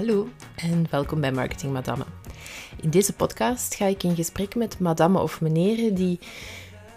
Hallo 0.00 0.28
en 0.56 0.86
welkom 0.90 1.20
bij 1.20 1.32
Marketing 1.32 1.72
Madame. 1.72 2.04
In 2.80 2.90
deze 2.90 3.12
podcast 3.12 3.74
ga 3.74 3.86
ik 3.86 4.02
in 4.02 4.14
gesprek 4.14 4.54
met 4.54 4.78
madame 4.78 5.20
of 5.20 5.40
meneer 5.40 5.94
die 5.94 6.18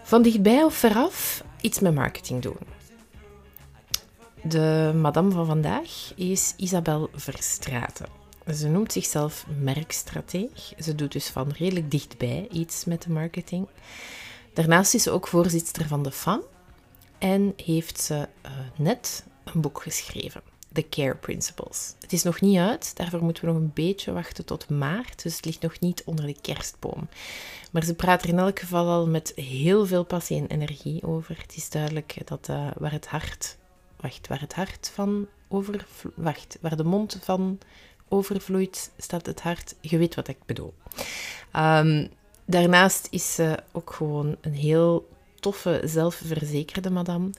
van 0.03 0.21
dichtbij 0.21 0.63
of 0.63 0.73
veraf 0.73 1.43
iets 1.61 1.79
met 1.79 1.93
marketing 1.93 2.41
doen. 2.41 2.57
De 4.43 4.93
madame 4.95 5.31
van 5.31 5.45
vandaag 5.45 6.13
is 6.15 6.53
Isabel 6.57 7.09
Verstraten. 7.13 8.07
Ze 8.53 8.67
noemt 8.67 8.91
zichzelf 8.91 9.45
merkstrateeg. 9.59 10.73
Ze 10.79 10.95
doet 10.95 11.11
dus 11.11 11.27
van 11.29 11.51
redelijk 11.57 11.91
dichtbij 11.91 12.47
iets 12.51 12.85
met 12.85 13.01
de 13.01 13.11
marketing. 13.11 13.67
Daarnaast 14.53 14.93
is 14.93 15.03
ze 15.03 15.11
ook 15.11 15.27
voorzitter 15.27 15.87
van 15.87 16.03
de 16.03 16.11
FAM 16.11 16.41
en 17.17 17.53
heeft 17.65 18.01
ze 18.01 18.27
uh, 18.45 18.51
net 18.75 19.25
een 19.43 19.61
boek 19.61 19.81
geschreven. 19.81 20.52
The 20.73 20.85
Care 20.89 21.15
Principles. 21.15 21.93
Het 21.99 22.13
is 22.13 22.23
nog 22.23 22.41
niet 22.41 22.57
uit, 22.57 22.95
daarvoor 22.95 23.23
moeten 23.23 23.45
we 23.45 23.51
nog 23.51 23.61
een 23.61 23.71
beetje 23.73 24.11
wachten 24.11 24.45
tot 24.45 24.69
maart, 24.69 25.23
dus 25.23 25.35
het 25.35 25.45
ligt 25.45 25.61
nog 25.61 25.79
niet 25.79 26.03
onder 26.03 26.25
de 26.25 26.35
kerstboom. 26.41 27.07
Maar 27.71 27.83
ze 27.83 27.93
praat 27.93 28.23
er 28.23 28.29
in 28.29 28.39
elk 28.39 28.59
geval 28.59 28.87
al 28.87 29.07
met 29.07 29.31
heel 29.35 29.85
veel 29.85 30.03
passie 30.03 30.37
en 30.37 30.47
energie 30.47 31.03
over. 31.03 31.37
Het 31.41 31.55
is 31.55 31.69
duidelijk 31.69 32.17
dat 32.25 32.47
uh, 32.49 32.67
waar 32.77 32.91
het 32.91 33.07
hart, 33.07 33.57
wacht, 33.99 34.27
waar 34.27 34.39
het 34.39 34.53
hart 34.53 34.91
van 34.93 35.27
over, 35.47 35.85
wacht, 36.15 36.57
waar 36.61 36.77
de 36.77 36.83
mond 36.83 37.19
van 37.21 37.59
overvloeit, 38.07 38.91
staat 38.97 39.25
het 39.25 39.41
hart. 39.41 39.75
Je 39.81 39.97
weet 39.97 40.15
wat 40.15 40.27
ik 40.27 40.37
bedoel. 40.45 40.73
Um, 41.55 42.09
daarnaast 42.45 43.07
is 43.09 43.33
ze 43.33 43.59
ook 43.71 43.93
gewoon 43.93 44.35
een 44.41 44.53
heel 44.53 45.09
toffe, 45.39 45.81
zelfverzekerde 45.85 46.89
madame 46.89 47.29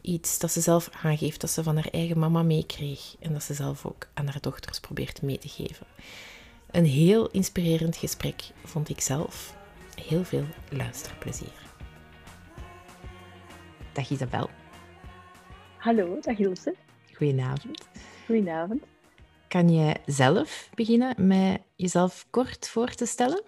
iets 0.00 0.38
dat 0.38 0.52
ze 0.52 0.60
zelf 0.60 0.90
aangeeft, 1.02 1.40
dat 1.40 1.50
ze 1.50 1.62
van 1.62 1.74
haar 1.74 1.88
eigen 1.90 2.18
mama 2.18 2.42
meekreeg 2.42 3.16
en 3.20 3.32
dat 3.32 3.42
ze 3.42 3.54
zelf 3.54 3.86
ook 3.86 4.08
aan 4.14 4.26
haar 4.26 4.40
dochters 4.40 4.80
probeert 4.80 5.22
mee 5.22 5.38
te 5.38 5.48
geven. 5.48 5.86
Een 6.70 6.84
heel 6.84 7.30
inspirerend 7.30 7.96
gesprek 7.96 8.42
vond 8.64 8.88
ik 8.88 9.00
zelf. 9.00 9.56
Heel 10.06 10.24
veel 10.24 10.44
luisterplezier. 10.70 11.66
Dag 13.92 14.10
Isabel. 14.10 14.50
Hallo, 15.76 16.18
dag 16.20 16.38
Ilse. 16.38 16.74
Goedenavond. 17.14 17.88
Goedenavond. 18.26 18.82
Kan 19.48 19.68
je 19.68 19.96
zelf 20.06 20.70
beginnen 20.74 21.26
met 21.26 21.60
jezelf 21.76 22.26
kort 22.30 22.68
voor 22.68 22.88
te 22.94 23.06
stellen? 23.06 23.42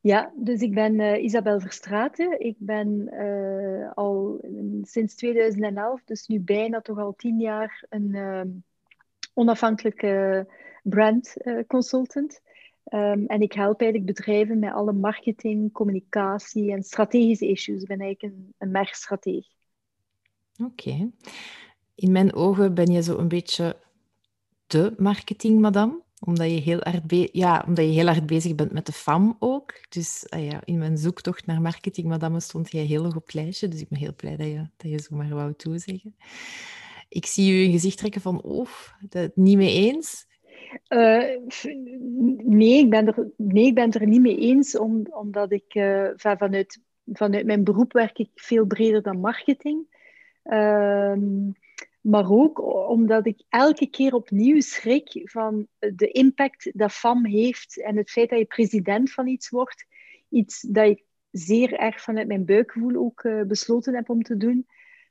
Ja, 0.00 0.32
dus 0.36 0.60
ik 0.60 0.74
ben 0.74 0.94
uh, 0.94 1.22
Isabel 1.22 1.60
Verstraten. 1.60 2.40
Ik 2.40 2.56
ben 2.58 3.08
uh, 3.12 3.92
al 3.94 4.40
sinds 4.82 5.14
2011, 5.14 6.04
dus 6.04 6.26
nu 6.26 6.40
bijna 6.40 6.80
toch 6.80 6.98
al 6.98 7.14
tien 7.16 7.40
jaar, 7.40 7.84
een 7.88 8.08
uh, 8.08 8.42
onafhankelijke 9.34 10.46
brand 10.82 11.36
consultant. 11.66 12.40
Um, 12.92 13.26
en 13.26 13.40
ik 13.40 13.52
help 13.52 13.80
eigenlijk 13.80 14.16
bedrijven 14.16 14.58
met 14.58 14.72
alle 14.72 14.92
marketing, 14.92 15.72
communicatie 15.72 16.72
en 16.72 16.82
strategische 16.82 17.48
issues. 17.48 17.82
Ik 17.82 17.88
ben 17.88 18.00
eigenlijk 18.00 18.34
een, 18.34 18.54
een 18.58 18.70
merkstrateeg. 18.70 19.46
Oké. 20.64 21.10
In 21.94 22.12
mijn 22.12 22.34
ogen 22.34 22.74
ben 22.74 22.92
je 22.92 23.02
zo 23.02 23.18
een 23.18 23.28
beetje 23.28 23.76
de 24.66 24.94
marketingmadam 24.96 26.02
omdat 26.20 26.50
je 26.50 26.60
heel 26.60 26.80
hard, 26.80 27.28
ja, 27.32 27.64
omdat 27.66 27.84
je 27.84 27.90
heel 27.90 28.06
hard 28.06 28.26
bezig 28.26 28.54
bent 28.54 28.72
met 28.72 28.86
de 28.86 28.92
FAM 28.92 29.36
ook. 29.38 29.74
Dus 29.88 30.26
uh, 30.34 30.50
ja, 30.50 30.60
in 30.64 30.78
mijn 30.78 30.98
zoektocht 30.98 31.46
naar 31.46 31.60
marketing, 31.60 32.06
madame, 32.06 32.40
stond 32.40 32.70
jij 32.70 32.84
heel 32.84 33.02
hoog 33.02 33.16
op 33.16 33.24
het 33.24 33.34
lijstje. 33.34 33.68
Dus 33.68 33.80
ik 33.80 33.88
ben 33.88 33.98
heel 33.98 34.14
blij 34.14 34.36
dat 34.36 34.46
je, 34.46 34.68
dat 34.76 34.90
je 34.90 35.00
zo 35.00 35.16
maar 35.16 35.28
wou 35.28 35.54
toezeggen. 35.54 36.16
Ik 37.08 37.26
zie 37.26 37.52
u 37.52 37.64
een 37.64 37.72
gezicht 37.72 37.98
trekken 37.98 38.20
van, 38.20 38.42
oh, 38.42 38.68
dat 39.08 39.36
niet 39.36 39.56
mee 39.56 39.74
eens. 39.74 40.26
Uh, 40.88 41.36
nee, 42.44 42.78
ik 42.78 42.90
ben 42.90 43.06
er, 43.06 43.28
nee, 43.36 43.66
ik 43.66 43.74
ben 43.74 43.92
er 43.92 44.06
niet 44.06 44.20
mee 44.20 44.38
eens, 44.38 44.78
om, 44.78 45.06
omdat 45.10 45.52
ik 45.52 45.74
uh, 45.74 46.08
vanuit, 46.16 46.80
vanuit 47.12 47.46
mijn 47.46 47.64
beroep 47.64 47.92
werk 47.92 48.18
ik 48.18 48.30
veel 48.34 48.66
breder 48.66 49.02
dan 49.02 49.20
marketing. 49.20 49.98
Uh, 50.44 51.14
maar 52.00 52.30
ook 52.30 52.88
omdat 52.88 53.26
ik 53.26 53.42
elke 53.48 53.86
keer 53.90 54.14
opnieuw 54.14 54.60
schrik 54.60 55.20
van 55.24 55.66
de 55.78 56.10
impact 56.10 56.70
dat 56.74 56.92
FAM 56.92 57.26
heeft 57.26 57.82
en 57.82 57.96
het 57.96 58.10
feit 58.10 58.30
dat 58.30 58.38
je 58.38 58.44
president 58.44 59.12
van 59.12 59.26
iets 59.26 59.48
wordt. 59.48 59.86
Iets 60.28 60.60
dat 60.60 60.86
ik 60.86 61.04
zeer 61.30 61.72
erg 61.72 62.00
vanuit 62.00 62.26
mijn 62.26 62.44
buikgevoel 62.44 62.96
ook 62.96 63.24
uh, 63.24 63.42
besloten 63.42 63.94
heb 63.94 64.10
om 64.10 64.22
te 64.22 64.36
doen. 64.36 64.66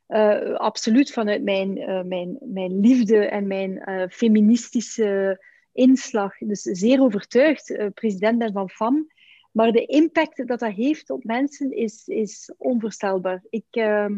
Uh, 0.07 0.55
absoluut 0.55 1.11
vanuit 1.11 1.43
mijn, 1.43 1.77
uh, 1.77 2.03
mijn, 2.03 2.37
mijn 2.39 2.79
liefde 2.79 3.25
en 3.25 3.47
mijn 3.47 3.81
feministische 4.11 5.43
inslag. 5.71 6.37
Dus 6.37 6.61
zeer 6.61 7.01
overtuigd 7.01 7.91
president 7.93 8.37
ben 8.37 8.51
van 8.51 8.69
FAM. 8.69 9.07
Maar 9.51 9.71
de 9.71 9.85
impact 9.85 10.47
dat 10.47 10.59
dat 10.59 10.73
heeft 10.73 11.09
op 11.09 11.23
mensen 11.23 11.71
is, 11.71 12.07
is 12.07 12.53
onvoorstelbaar. 12.57 13.43
Ik, 13.49 13.65
ehm, 13.69 14.15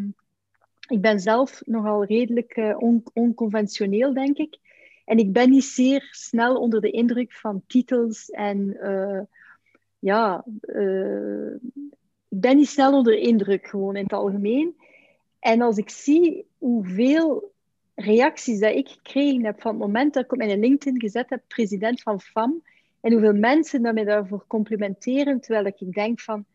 ik 0.88 1.02
ben 1.02 1.20
zelf 1.20 1.62
nogal 1.66 2.06
redelijk 2.06 2.76
on 2.78 3.04
onconventioneel, 3.14 4.14
denk 4.14 4.38
ik. 4.38 4.58
En 5.06 5.18
ik 5.18 5.34
ben 5.34 5.50
niet 5.50 5.64
zeer 5.64 6.08
snel 6.12 6.56
onder 6.56 6.82
de 6.82 6.92
indruk 6.92 7.34
van 7.34 7.64
titels 7.68 8.30
en 8.30 8.78
uh, 8.84 9.20
ja, 10.00 10.46
uh, 10.62 11.54
ik 12.30 12.40
ben 12.40 12.56
niet 12.56 12.70
snel 12.70 12.94
onder 12.94 13.14
de 13.14 13.20
indruk 13.20 13.68
gewoon 13.68 13.96
in 13.96 14.04
het 14.04 14.14
algemeen. 14.14 14.76
En 15.40 15.62
als 15.62 15.78
ik 15.78 15.90
zie 15.90 16.46
hoeveel 16.58 17.52
reacties 17.96 18.60
dat 18.60 18.76
ik 18.76 18.88
gekregen 18.88 19.46
heb 19.46 19.62
van 19.62 19.72
het 19.72 19.80
moment 19.80 20.14
dat 20.14 20.24
ik 20.24 20.32
op 20.32 20.38
mijn 20.38 20.60
LinkedIn 20.60 21.00
gezet 21.00 21.30
heb, 21.30 21.42
president 21.48 22.02
van 22.02 22.22
FAM, 22.22 22.62
en 23.02 23.12
hoeveel 23.12 23.34
mensen 23.34 23.82
dat 23.82 23.94
mij 23.94 24.04
daarvoor 24.04 24.44
complimenteren, 24.48 25.42
terwijl 25.42 25.66
ik 25.66 25.94
denk 25.94 26.20
van, 26.20 26.46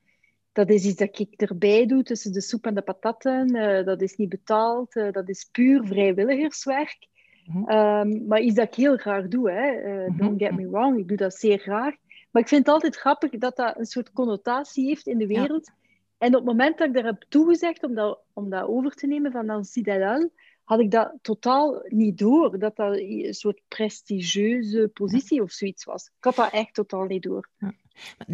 dat 0.57 0.71
is 0.71 0.85
iets 0.85 0.97
dat 0.97 1.19
ik 1.19 1.41
erbij 1.41 1.87
doe 1.87 2.03
tussen 2.03 2.33
de 2.33 2.41
soep 2.41 2.67
en 2.67 2.75
de 2.75 2.83
patatten. 2.83 3.57
Uh, 3.57 3.85
dat 3.85 4.03
is 4.03 4.17
niet 4.17 4.29
betaald, 4.29 4.97
uh, 4.97 5.13
dat 5.13 5.29
is 5.29 5.49
puur 5.53 5.87
vrijwilligerswerk. 5.87 7.09
Mm 7.45 7.65
-hmm. 7.65 7.79
um, 7.79 8.27
maar 8.27 8.41
iets 8.41 8.55
dat 8.55 8.67
ik 8.67 8.75
heel 8.75 8.97
graag 8.97 9.29
doe. 9.29 9.51
Hè. 9.51 9.73
Uh, 9.73 9.93
mm 9.93 10.07
-hmm. 10.07 10.17
Don't 10.17 10.43
get 10.43 10.57
me 10.57 10.71
wrong, 10.71 10.99
ik 10.99 11.09
doe 11.09 11.17
dat 11.17 11.35
zeer 11.35 11.59
graag. 11.59 11.95
Maar 12.31 12.43
ik 12.43 12.49
vind 12.49 12.67
het 12.67 12.75
altijd 12.75 12.97
grappig 12.97 13.31
dat 13.31 13.57
dat 13.57 13.79
een 13.79 13.87
soort 13.87 14.13
connotatie 14.13 14.87
heeft 14.87 15.07
in 15.07 15.19
de 15.19 15.27
wereld. 15.27 15.67
Ja. 15.67 15.75
En 16.19 16.29
op 16.29 16.35
het 16.35 16.45
moment 16.45 16.79
dat 16.79 16.89
ik 16.89 16.95
daar 16.95 17.05
heb 17.05 17.25
toegezegd 17.29 17.83
om 17.83 17.95
dat, 17.95 18.19
om 18.33 18.51
dat 18.51 18.69
over 18.69 18.91
te 18.91 19.07
nemen 19.07 19.33
van 19.33 19.47
Nancy 19.47 19.83
Delal, 19.83 20.31
had 20.67 20.81
ik 20.81 20.91
dat 20.91 21.13
totaal 21.23 21.83
niet 21.85 22.19
door. 22.19 22.59
Dat 22.59 22.77
dat 22.77 22.97
een 22.97 23.35
soort 23.35 23.61
prestigieuze 23.69 24.91
positie 24.93 25.37
ja. 25.37 25.43
of 25.43 25.51
zoiets 25.51 25.85
was. 25.85 26.07
Ik 26.07 26.25
had 26.25 26.37
dat 26.37 26.53
echt 26.53 26.75
totaal 26.75 27.05
niet 27.05 27.23
door. 27.23 27.51
Ja. 27.59 27.75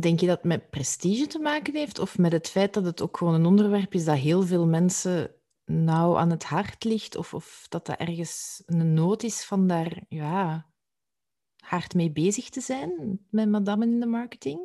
Denk 0.01 0.21
je 0.21 0.27
dat 0.27 0.37
het 0.37 0.47
met 0.47 0.71
prestige 0.71 1.27
te 1.27 1.39
maken 1.39 1.75
heeft 1.75 1.99
of 1.99 2.19
met 2.19 2.33
het 2.33 2.49
feit 2.49 2.75
dat 2.75 2.85
het 2.85 3.03
ook 3.03 3.17
gewoon 3.17 3.35
een 3.35 3.47
onderwerp 3.47 3.95
is 3.95 4.05
dat 4.05 4.17
heel 4.17 4.43
veel 4.43 4.67
mensen 4.67 5.35
nauw 5.65 6.19
aan 6.19 6.31
het 6.31 6.45
hart 6.45 6.85
ligt 6.85 7.17
of, 7.17 7.35
of 7.35 7.67
dat 7.69 7.87
dat 7.87 7.99
ergens 7.99 8.63
een 8.67 8.95
nood 8.95 9.23
is 9.23 9.45
van 9.45 9.67
daar 9.67 10.03
ja, 10.09 10.67
hard 11.57 11.95
mee 11.95 12.11
bezig 12.11 12.49
te 12.49 12.61
zijn 12.61 13.21
met 13.31 13.49
madame 13.49 13.85
in 13.85 14.01
de 14.01 14.07
marketing? 14.07 14.61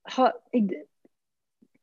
Ha, 0.00 0.40
ik, 0.50 0.86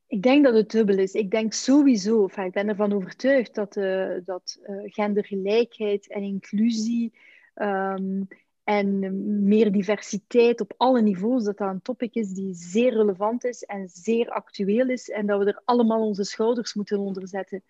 ik 0.06 0.22
denk 0.22 0.44
dat 0.44 0.54
het 0.54 0.70
dubbel 0.70 0.98
is. 0.98 1.12
Ik 1.12 1.30
denk 1.30 1.52
sowieso, 1.52 2.24
ik 2.24 2.52
ben 2.52 2.68
ervan 2.68 2.92
overtuigd 2.92 3.54
dat, 3.54 3.76
uh, 3.76 4.14
dat 4.24 4.58
uh, 4.66 4.76
gendergelijkheid 4.84 6.08
en 6.08 6.22
inclusie 6.22 7.12
um, 7.54 8.28
en 8.64 8.98
meer 9.44 9.72
diversiteit 9.72 10.60
op 10.60 10.74
alle 10.76 11.02
niveaus, 11.02 11.44
dat 11.44 11.58
dat 11.58 11.70
een 11.70 11.82
topic 11.82 12.14
is 12.14 12.28
die 12.28 12.54
zeer 12.54 12.92
relevant 12.92 13.44
is 13.44 13.62
en 13.62 13.88
zeer 13.88 14.28
actueel 14.28 14.88
is 14.88 15.10
en 15.10 15.26
dat 15.26 15.38
we 15.38 15.44
er 15.44 15.62
allemaal 15.64 16.06
onze 16.06 16.24
schouders 16.24 16.74
moeten 16.74 16.98
onder 16.98 17.28
zetten. 17.28 17.62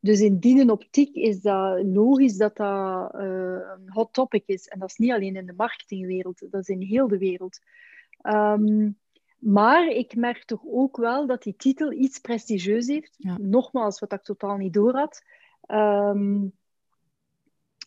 Dus 0.00 0.20
in 0.20 0.38
die 0.38 0.70
optiek 0.70 1.14
is 1.14 1.40
dat 1.40 1.82
logisch 1.84 2.36
dat 2.36 2.56
dat 2.56 3.14
uh, 3.14 3.58
een 3.76 3.92
hot 3.92 4.12
topic 4.12 4.42
is. 4.46 4.68
En 4.68 4.78
dat 4.78 4.88
is 4.88 4.96
niet 4.96 5.12
alleen 5.12 5.36
in 5.36 5.46
de 5.46 5.54
marketingwereld, 5.56 6.46
dat 6.50 6.60
is 6.60 6.68
in 6.68 6.82
heel 6.82 7.08
de 7.08 7.18
wereld. 7.18 7.60
Um, 8.22 8.98
maar 9.44 9.86
ik 9.86 10.16
merk 10.16 10.44
toch 10.44 10.62
ook 10.66 10.96
wel 10.96 11.26
dat 11.26 11.42
die 11.42 11.56
titel 11.56 11.92
iets 11.92 12.18
prestigieus 12.18 12.86
heeft. 12.86 13.14
Ja. 13.16 13.38
Nogmaals, 13.40 13.98
wat 13.98 14.12
ik 14.12 14.22
totaal 14.22 14.56
niet 14.56 14.72
door 14.72 14.94
had. 14.94 15.22
Um, 15.68 16.52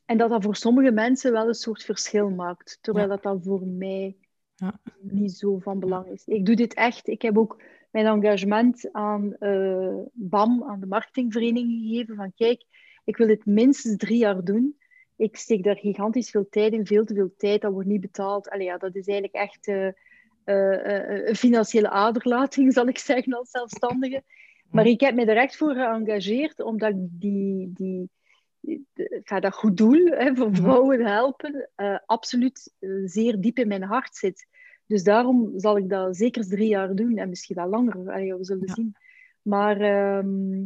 en 0.05 0.17
dat 0.17 0.29
dat 0.29 0.43
voor 0.43 0.55
sommige 0.55 0.91
mensen 0.91 1.31
wel 1.31 1.47
een 1.47 1.53
soort 1.53 1.83
verschil 1.83 2.29
maakt. 2.29 2.77
Terwijl 2.81 3.07
ja. 3.07 3.13
dat 3.13 3.23
dan 3.23 3.43
voor 3.43 3.67
mij 3.67 4.15
ja. 4.55 4.79
niet 4.99 5.33
zo 5.33 5.57
van 5.57 5.79
belang 5.79 6.07
is. 6.07 6.25
Ik 6.25 6.45
doe 6.45 6.55
dit 6.55 6.73
echt. 6.73 7.07
Ik 7.07 7.21
heb 7.21 7.37
ook 7.37 7.61
mijn 7.91 8.05
engagement 8.05 8.89
aan 8.91 9.35
uh, 9.39 9.95
BAM, 10.13 10.63
aan 10.63 10.79
de 10.79 10.85
marketingvereniging 10.85 11.81
gegeven. 11.81 12.15
Van 12.15 12.33
kijk, 12.35 12.63
ik 13.05 13.17
wil 13.17 13.27
dit 13.27 13.45
minstens 13.45 13.97
drie 13.97 14.17
jaar 14.17 14.43
doen. 14.43 14.77
Ik 15.15 15.35
steek 15.35 15.63
daar 15.63 15.77
gigantisch 15.77 16.29
veel 16.29 16.49
tijd 16.49 16.73
in, 16.73 16.85
veel 16.85 17.05
te 17.05 17.13
veel 17.13 17.33
tijd. 17.37 17.61
Dat 17.61 17.71
wordt 17.71 17.87
niet 17.87 18.01
betaald. 18.01 18.49
Allee, 18.49 18.65
ja, 18.65 18.77
dat 18.77 18.95
is 18.95 19.07
eigenlijk 19.07 19.33
echt 19.33 19.67
uh, 19.67 19.87
uh, 20.47 21.27
een 21.27 21.35
financiële 21.35 21.89
aderlating, 21.89 22.73
zal 22.73 22.87
ik 22.87 22.97
zeggen, 22.97 23.33
als 23.33 23.49
zelfstandige. 23.49 24.23
Maar 24.71 24.85
ik 24.85 24.99
heb 24.99 25.15
me 25.15 25.25
er 25.25 25.37
echt 25.37 25.57
voor 25.57 25.73
geëngageerd, 25.73 26.61
omdat 26.61 26.89
ik 26.89 26.95
die... 26.97 27.71
die 27.73 28.09
dat 29.25 29.53
goed 29.53 29.77
doel 29.77 30.05
hè, 30.05 30.35
voor 30.35 30.49
mhm. 30.49 30.55
vrouwen 30.55 31.05
helpen, 31.05 31.69
uh, 31.77 31.97
absoluut 32.05 32.73
zeer 33.05 33.39
diep 33.39 33.59
in 33.59 33.67
mijn 33.67 33.83
hart 33.83 34.15
zit. 34.15 34.47
Dus 34.85 35.03
daarom 35.03 35.51
zal 35.55 35.77
ik 35.77 35.89
dat 35.89 36.17
zeker 36.17 36.47
drie 36.47 36.67
jaar 36.67 36.95
doen 36.95 37.17
en 37.17 37.29
misschien 37.29 37.55
wel 37.55 37.67
langer. 37.67 38.03
we 38.03 38.37
zullen 38.39 38.69
zien. 38.69 38.95
Maar 39.41 39.81
ehm, 39.81 40.65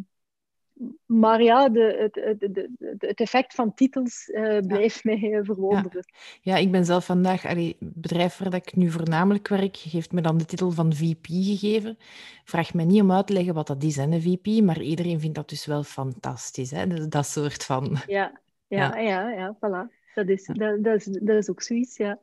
maar 1.05 1.41
ja, 1.41 1.69
de, 1.69 2.11
het, 2.13 2.39
het, 2.39 2.67
het, 2.99 3.19
effect 3.19 3.53
van 3.53 3.73
titels 3.73 4.27
uh, 4.27 4.57
blijft 4.59 5.03
mij 5.03 5.33
eh, 5.33 5.39
verwonderen. 5.43 6.03
Ja. 6.41 6.55
ja. 6.55 6.57
ik 6.57 6.71
ben 6.71 6.85
zelf 6.85 7.05
vandaag, 7.05 7.41
het 7.41 7.75
bedrijf 7.79 8.37
waar 8.37 8.53
ik 8.53 8.75
nu 8.75 8.91
voornamelijk 8.91 9.47
werk, 9.47 9.77
heeft 9.77 10.11
me 10.11 10.21
dan 10.21 10.37
de 10.37 10.45
titel 10.45 10.71
van 10.71 10.93
VP 10.93 11.25
gegeven. 11.25 11.97
Vraag 12.43 12.73
mij 12.73 12.85
niet 12.85 13.01
om 13.01 13.11
uit 13.11 13.27
te 13.27 13.33
leggen 13.33 13.53
wat 13.53 13.67
dat 13.67 13.83
is, 13.83 13.95
hè, 13.95 14.03
een 14.03 14.21
VP, 14.21 14.63
maar 14.63 14.81
iedereen 14.81 15.19
vindt 15.19 15.35
dat 15.35 15.49
dus 15.49 15.65
wel 15.65 15.83
fantastisch. 15.83 16.71
Hè? 16.71 17.07
Dat, 17.07 17.25
soort 17.25 17.63
van. 17.63 17.97
Ja, 18.07 18.39
ja, 18.67 18.97
ja, 18.97 19.29
ja, 19.29 19.55
voilà. 19.55 19.99
Dat 20.13 20.27
is, 20.27 20.45
dat, 20.45 20.83
dat, 20.83 20.95
is, 20.95 21.05
dat 21.05 21.37
is 21.37 21.49
ook 21.49 21.61
zoiets, 21.61 21.97
ja. 21.97 22.19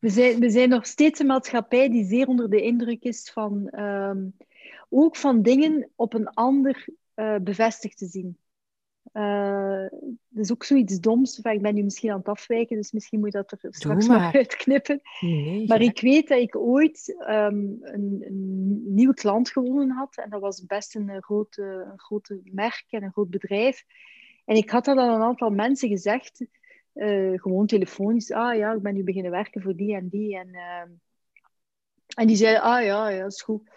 We, 0.00 0.08
zijn, 0.08 0.40
we 0.40 0.50
zijn 0.50 0.68
nog 0.68 0.86
steeds 0.86 1.20
een 1.20 1.26
maatschappij 1.26 1.88
die 1.88 2.04
zeer 2.04 2.26
onder 2.26 2.50
de 2.50 2.62
indruk 2.62 3.02
is 3.02 3.30
van. 3.32 3.80
Um, 3.80 4.34
ook 4.94 5.16
van 5.16 5.42
dingen 5.42 5.90
op 5.96 6.14
een 6.14 6.28
ander 6.28 6.86
uh, 7.16 7.36
bevestigd 7.42 7.98
te 7.98 8.06
zien. 8.06 8.38
Uh, 9.12 9.86
dat 10.28 10.44
is 10.44 10.52
ook 10.52 10.64
zoiets 10.64 11.00
doms. 11.00 11.38
ik 11.38 11.62
ben 11.62 11.74
nu 11.74 11.82
misschien 11.82 12.10
aan 12.10 12.18
het 12.18 12.28
afwijken, 12.28 12.76
dus 12.76 12.92
misschien 12.92 13.20
moet 13.20 13.32
je 13.32 13.38
dat 13.38 13.52
er 13.62 13.74
straks 13.74 14.06
nog 14.06 14.34
uitknippen. 14.34 15.00
Nee, 15.20 15.66
maar 15.66 15.80
ik 15.80 16.00
weet 16.00 16.28
dat 16.28 16.38
ik 16.38 16.56
ooit 16.56 17.16
um, 17.28 17.78
een, 17.80 18.22
een, 18.26 18.94
nieuwe 18.94 19.14
klant 19.14 19.50
gewonnen 19.50 19.90
had. 19.90 20.16
En 20.16 20.30
dat 20.30 20.40
was 20.40 20.66
best 20.66 20.94
een 20.94 21.22
grote, 21.22 21.62
een 21.62 22.00
grote 22.00 22.40
merk 22.44 22.84
en 22.88 23.02
een 23.02 23.12
groot 23.12 23.30
bedrijf. 23.30 23.84
En 24.44 24.56
ik 24.56 24.70
had 24.70 24.84
dat 24.84 24.98
aan 24.98 25.14
een 25.14 25.26
aantal 25.26 25.50
mensen 25.50 25.88
gezegd, 25.88 26.46
uh, 26.94 27.38
gewoon 27.40 27.66
telefonisch. 27.66 28.32
Ah 28.32 28.56
ja, 28.56 28.72
ik 28.72 28.82
ben 28.82 28.94
nu 28.94 29.04
beginnen 29.04 29.30
werken 29.30 29.62
voor 29.62 29.76
die 29.76 29.94
en 29.94 30.08
die. 30.08 30.38
En, 30.38 30.48
uh, 30.48 30.80
en 32.14 32.26
die 32.26 32.36
zeiden, 32.36 32.62
ah 32.62 32.84
ja, 32.84 33.08
ja, 33.08 33.22
dat 33.22 33.32
is 33.32 33.42
goed. 33.42 33.70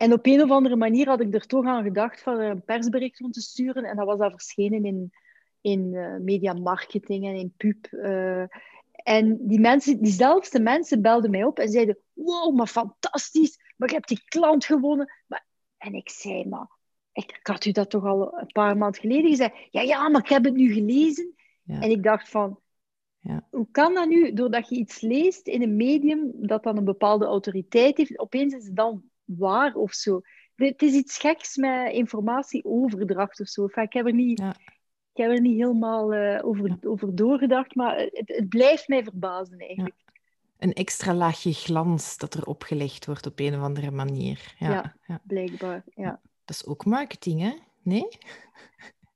En 0.00 0.12
op 0.12 0.26
een 0.26 0.42
of 0.42 0.50
andere 0.50 0.76
manier 0.76 1.08
had 1.08 1.20
ik 1.20 1.34
er 1.34 1.46
toch 1.46 1.66
aan 1.66 1.82
gedacht 1.82 2.22
van 2.22 2.38
er 2.38 2.50
een 2.50 2.64
persbericht 2.64 3.18
rond 3.18 3.34
te 3.34 3.40
sturen. 3.40 3.84
En 3.84 3.96
dat 3.96 4.06
was 4.06 4.18
dan 4.18 4.30
verschenen 4.30 4.84
in, 4.84 5.12
in 5.60 5.92
uh, 5.92 6.16
media 6.16 6.52
marketing 6.52 7.26
en 7.26 7.34
in 7.34 7.54
pub. 7.56 7.88
Uh, 7.90 8.44
en 8.92 9.38
die 9.46 9.60
mensen, 9.60 10.02
diezelfde 10.02 10.60
mensen 10.60 11.02
belden 11.02 11.30
mij 11.30 11.44
op 11.44 11.58
en 11.58 11.68
zeiden: 11.68 11.98
Wow, 12.12 12.56
maar 12.56 12.66
fantastisch, 12.66 13.58
maar 13.76 13.88
je 13.88 13.94
hebt 13.94 14.08
die 14.08 14.24
klant 14.24 14.64
gewonnen. 14.64 15.12
Maar, 15.26 15.46
en 15.78 15.94
ik 15.94 16.10
zei: 16.10 16.48
Maar 16.48 16.68
ik, 17.12 17.40
had 17.42 17.64
u 17.64 17.70
dat 17.70 17.90
toch 17.90 18.04
al 18.04 18.38
een 18.38 18.52
paar 18.52 18.76
maanden 18.76 19.00
geleden 19.00 19.30
gezegd? 19.30 19.54
Ja, 19.70 19.80
ja, 19.80 20.08
maar 20.08 20.20
ik 20.20 20.28
heb 20.28 20.44
het 20.44 20.54
nu 20.54 20.72
gelezen. 20.72 21.34
En 21.66 21.90
ik 21.90 22.02
dacht 22.02 22.28
van. 22.28 22.60
Ja. 23.18 23.46
Hoe 23.50 23.68
kan 23.70 23.94
dat 23.94 24.08
nu, 24.08 24.32
doordat 24.32 24.68
je 24.68 24.76
iets 24.76 25.00
leest 25.00 25.46
in 25.46 25.62
een 25.62 25.76
medium 25.76 26.32
dat 26.34 26.62
dan 26.62 26.76
een 26.76 26.84
bepaalde 26.84 27.24
autoriteit 27.24 27.96
heeft, 27.96 28.18
opeens 28.18 28.54
is 28.54 28.64
het 28.64 28.76
dan 28.76 29.09
waar 29.38 29.74
of 29.74 29.92
zo. 29.92 30.20
Het 30.54 30.82
is 30.82 30.92
iets 30.92 31.18
geks 31.18 31.56
met 31.56 31.92
informatieoverdracht 31.92 33.40
of 33.40 33.48
zo. 33.48 33.64
ik 33.64 33.92
heb 33.92 34.06
er 34.06 34.14
niet, 34.14 34.38
ja. 34.38 34.50
ik 35.12 35.22
heb 35.22 35.30
er 35.30 35.40
niet 35.40 35.56
helemaal 35.56 36.14
uh, 36.14 36.38
over, 36.42 36.78
over 36.82 37.14
doorgedacht, 37.14 37.74
maar 37.74 37.96
het, 37.98 38.22
het, 38.24 38.48
blijft 38.48 38.88
mij 38.88 39.02
verbazen 39.04 39.58
eigenlijk. 39.58 39.96
Een 40.58 40.72
extra 40.72 41.14
laagje 41.14 41.52
glans 41.52 42.18
dat 42.18 42.34
er 42.34 42.46
opgelegd 42.46 43.06
wordt 43.06 43.26
op 43.26 43.38
een 43.38 43.54
of 43.54 43.62
andere 43.62 43.90
manier. 43.90 44.54
Ja, 44.58 44.94
blijkbaar. 45.22 45.84
Ja. 45.94 46.20
Dat 46.44 46.56
is 46.56 46.66
ook 46.66 46.84
marketing, 46.84 47.40
hè? 47.40 47.52
Nee? 47.82 48.08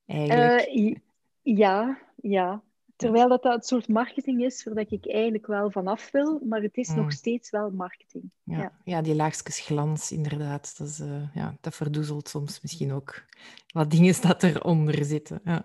Eigenlijk. 0.06 0.68
Uh, 0.68 0.96
ja, 1.42 1.98
ja. 2.16 2.62
Terwijl 2.96 3.28
dat, 3.28 3.42
dat 3.42 3.54
het 3.54 3.66
soort 3.66 3.88
marketing 3.88 4.44
is 4.44 4.64
waar 4.64 4.84
ik 4.88 5.06
eigenlijk 5.06 5.46
wel 5.46 5.70
vanaf 5.70 6.10
wil, 6.10 6.40
maar 6.48 6.62
het 6.62 6.76
is 6.76 6.88
nog 6.88 6.96
hmm. 6.96 7.10
steeds 7.10 7.50
wel 7.50 7.70
marketing. 7.70 8.30
Ja, 8.42 8.72
ja. 8.84 9.02
die 9.02 9.14
laagjes 9.14 9.58
glans, 9.58 10.12
inderdaad. 10.12 10.74
Dat, 10.78 10.88
is, 10.88 11.00
uh, 11.00 11.34
ja, 11.34 11.56
dat 11.60 11.74
verdoezelt 11.74 12.28
soms 12.28 12.60
misschien 12.60 12.92
ook 12.92 13.24
wat 13.72 13.90
dingen 13.90 14.20
dat 14.20 14.42
eronder 14.42 15.04
zitten. 15.04 15.40
Ja. 15.44 15.64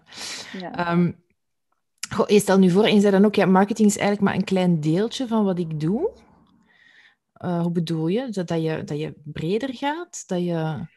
ja. 0.59 0.91
Um, 0.91 1.23
goh, 2.09 2.27
je 2.27 2.39
stelt 2.39 2.59
nu 2.59 2.69
voor, 2.69 2.83
en 2.83 2.93
je 2.93 2.99
zei 2.99 3.11
dan 3.11 3.25
ook, 3.25 3.35
ja, 3.35 3.45
marketing 3.45 3.87
is 3.87 3.97
eigenlijk 3.97 4.27
maar 4.27 4.39
een 4.39 4.45
klein 4.45 4.79
deeltje 4.79 5.27
van 5.27 5.43
wat 5.43 5.59
ik 5.59 5.79
doe. 5.79 6.11
Uh, 7.41 7.61
hoe 7.61 7.71
bedoel 7.71 8.07
je? 8.07 8.29
Dat, 8.29 8.47
dat 8.47 8.61
je? 8.61 8.83
dat 8.83 8.99
je 8.99 9.13
breder 9.23 9.73
gaat? 9.73 10.23
Dat 10.27 10.39
je... 10.39 10.87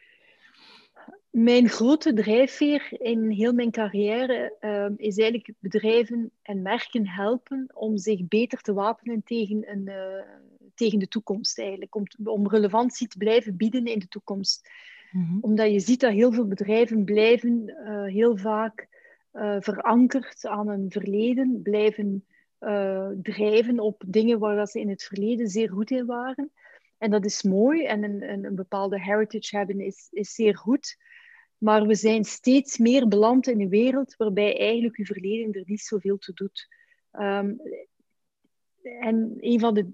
Mijn 1.33 1.69
grote 1.69 2.13
drijfveer 2.13 2.87
in 2.91 3.29
heel 3.29 3.53
mijn 3.53 3.71
carrière 3.71 4.55
um, 4.61 4.93
is 4.97 5.17
eigenlijk 5.17 5.53
bedrijven 5.59 6.31
en 6.41 6.61
merken 6.61 7.07
helpen 7.07 7.69
om 7.73 7.97
zich 7.97 8.27
beter 8.27 8.61
te 8.61 8.73
wapenen 8.73 9.23
tegen, 9.23 9.71
een, 9.71 9.87
uh, 9.87 10.23
tegen 10.75 10.99
de 10.99 11.07
toekomst 11.07 11.59
eigenlijk. 11.59 11.95
Om, 11.95 12.03
om 12.23 12.47
relevantie 12.47 13.07
te 13.07 13.17
blijven 13.17 13.57
bieden 13.57 13.85
in 13.85 13.99
de 13.99 14.07
toekomst. 14.07 14.69
Mm 15.11 15.37
Omdat 15.41 15.71
je 15.71 15.79
ziet 15.79 15.99
dat 15.99 16.11
heel 16.11 16.31
veel 16.31 16.47
bedrijven 16.47 17.03
blijven 17.03 17.69
uh, 17.69 18.03
heel 18.03 18.37
vaak 18.37 18.87
uh, 19.33 19.55
verankerd 19.59 20.45
aan 20.45 20.67
een 20.67 20.91
verleden, 20.91 21.61
blijven 21.61 22.25
drijven 23.21 23.79
op 23.79 24.03
dingen 24.07 24.39
waar 24.39 24.67
ze 24.67 24.79
in 24.79 24.89
het 24.89 25.03
verleden 25.03 25.47
zeer 25.47 25.69
goed 25.69 25.91
in 25.91 26.05
waren. 26.05 26.51
En 26.97 27.11
dat 27.11 27.25
is 27.25 27.43
mooi 27.43 27.85
en 27.85 28.03
een, 28.03 28.31
een, 28.31 28.43
een 28.45 28.55
bepaalde 28.55 29.01
heritage 29.01 29.57
hebben 29.57 29.79
is, 29.79 30.07
is 30.11 30.33
zeer 30.33 30.57
goed. 30.57 30.97
Maar 31.63 31.87
we 31.87 31.95
zijn 31.95 32.23
steeds 32.23 32.77
meer 32.77 33.07
beland 33.07 33.47
in 33.47 33.61
een 33.61 33.69
wereld 33.69 34.15
waarbij 34.15 34.59
eigenlijk 34.59 34.97
je 34.97 35.05
verleden 35.05 35.53
er 35.53 35.63
niet 35.65 35.81
zoveel 35.81 36.17
toe 36.17 36.33
doet. 36.33 36.67
Um, 37.11 37.61
en 38.81 39.37
een 39.39 39.59
van 39.59 39.73
de, 39.73 39.89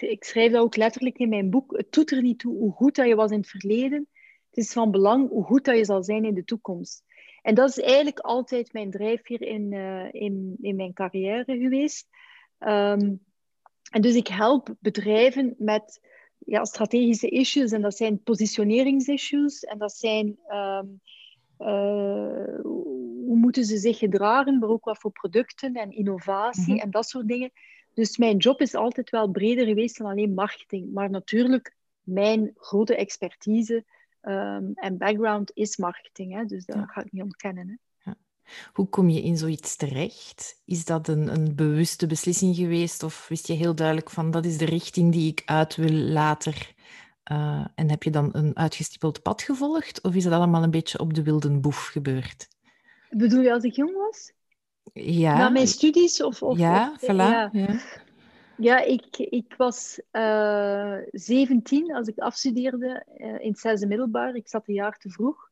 ik, 0.00 0.24
schrijf, 0.24 0.52
dat 0.52 0.62
ook 0.62 0.76
letterlijk 0.76 1.18
in 1.18 1.28
mijn 1.28 1.50
boek. 1.50 1.76
Het 1.76 1.92
doet 1.92 2.10
er 2.10 2.22
niet 2.22 2.38
toe 2.38 2.56
hoe 2.56 2.72
goed 2.72 2.94
dat 2.94 3.06
je 3.06 3.14
was 3.14 3.30
in 3.30 3.38
het 3.38 3.48
verleden. 3.48 4.08
Het 4.48 4.58
is 4.64 4.72
van 4.72 4.90
belang 4.90 5.28
hoe 5.28 5.44
goed 5.44 5.64
dat 5.64 5.76
je 5.76 5.84
zal 5.84 6.02
zijn 6.02 6.24
in 6.24 6.34
de 6.34 6.44
toekomst. 6.44 7.04
En 7.42 7.54
dat 7.54 7.68
is 7.68 7.78
eigenlijk 7.78 8.18
altijd 8.18 8.72
mijn 8.72 8.90
drijfveer 8.90 9.42
in, 9.42 9.72
uh, 9.72 10.12
in, 10.12 10.56
in 10.60 10.76
mijn 10.76 10.92
carrière 10.92 11.58
geweest. 11.58 12.08
Um, 12.58 13.20
en 13.90 14.00
dus 14.00 14.14
ik 14.14 14.28
help 14.28 14.74
bedrijven 14.80 15.54
met 15.58 16.00
ja, 16.38 16.64
strategische 16.64 17.28
issues. 17.28 17.72
En 17.72 17.82
dat 17.82 17.96
zijn 17.96 18.22
positioneringsissues. 18.22 19.64
En 19.64 19.78
dat 19.78 19.92
zijn 19.92 20.38
um, 20.48 21.00
uh, 21.58 22.60
hoe 22.62 23.36
moeten 23.36 23.64
ze 23.64 23.76
zich 23.76 23.98
gedragen, 23.98 24.58
maar 24.58 24.68
ook 24.68 24.84
wat 24.84 24.98
voor 24.98 25.12
producten 25.12 25.74
en 25.74 25.90
innovatie 25.90 26.74
mhm. 26.74 26.82
en 26.82 26.90
dat 26.90 27.08
soort 27.08 27.28
dingen. 27.28 27.50
Dus 27.94 28.16
mijn 28.16 28.36
job 28.36 28.60
is 28.60 28.74
altijd 28.74 29.10
wel 29.10 29.30
breder 29.30 29.66
geweest 29.66 29.98
dan 29.98 30.10
alleen 30.10 30.34
marketing. 30.34 30.92
Maar 30.92 31.10
natuurlijk, 31.10 31.76
mijn 32.02 32.52
grote 32.56 32.96
expertise 32.96 33.84
um, 34.22 34.72
en 34.74 34.98
background 34.98 35.50
is 35.54 35.76
marketing. 35.76 36.34
Hè? 36.34 36.44
Dus 36.44 36.64
dat 36.64 36.76
ga 36.86 37.04
ik 37.04 37.12
niet 37.12 37.22
ontkennen. 37.22 37.68
Hè? 37.68 37.74
Hoe 38.72 38.88
kom 38.88 39.08
je 39.08 39.22
in 39.22 39.36
zoiets 39.36 39.76
terecht? 39.76 40.60
Is 40.64 40.84
dat 40.84 41.08
een, 41.08 41.32
een 41.34 41.54
bewuste 41.54 42.06
beslissing 42.06 42.56
geweest 42.56 43.02
of 43.02 43.28
wist 43.28 43.46
je 43.46 43.52
heel 43.52 43.74
duidelijk 43.74 44.10
van 44.10 44.30
dat 44.30 44.44
is 44.44 44.58
de 44.58 44.64
richting 44.64 45.12
die 45.12 45.30
ik 45.30 45.42
uit 45.44 45.76
wil 45.76 45.92
later? 45.92 46.76
Uh, 47.32 47.66
en 47.74 47.90
heb 47.90 48.02
je 48.02 48.10
dan 48.10 48.28
een 48.32 48.56
uitgestippeld 48.56 49.22
pad 49.22 49.42
gevolgd 49.42 50.02
of 50.02 50.14
is 50.14 50.24
dat 50.24 50.32
allemaal 50.32 50.62
een 50.62 50.70
beetje 50.70 50.98
op 50.98 51.14
de 51.14 51.22
wilde 51.22 51.50
boef 51.50 51.86
gebeurd? 51.86 52.48
Bedoel 53.10 53.40
je 53.40 53.52
als 53.52 53.62
ik 53.62 53.74
jong 53.74 53.96
was? 53.96 54.32
Ja. 54.92 55.38
Na 55.38 55.48
mijn 55.48 55.66
studies? 55.66 56.22
Of, 56.22 56.42
of 56.42 56.58
ja, 56.58 56.98
voilà. 57.00 57.06
Ja, 57.06 57.48
ja. 57.52 57.80
ja 58.56 58.80
ik, 58.80 59.16
ik 59.16 59.54
was 59.56 60.00
uh, 60.12 60.96
eh, 60.96 61.06
17 61.10 61.94
als 61.94 62.08
ik 62.08 62.18
afstudeerde 62.18 63.06
uh, 63.18 63.26
in 63.26 63.50
het 63.50 63.58
zesde 63.58 63.86
middelbaar. 63.86 64.34
Ik 64.34 64.48
zat 64.48 64.68
een 64.68 64.74
jaar 64.74 64.98
te 64.98 65.10
vroeg. 65.10 65.50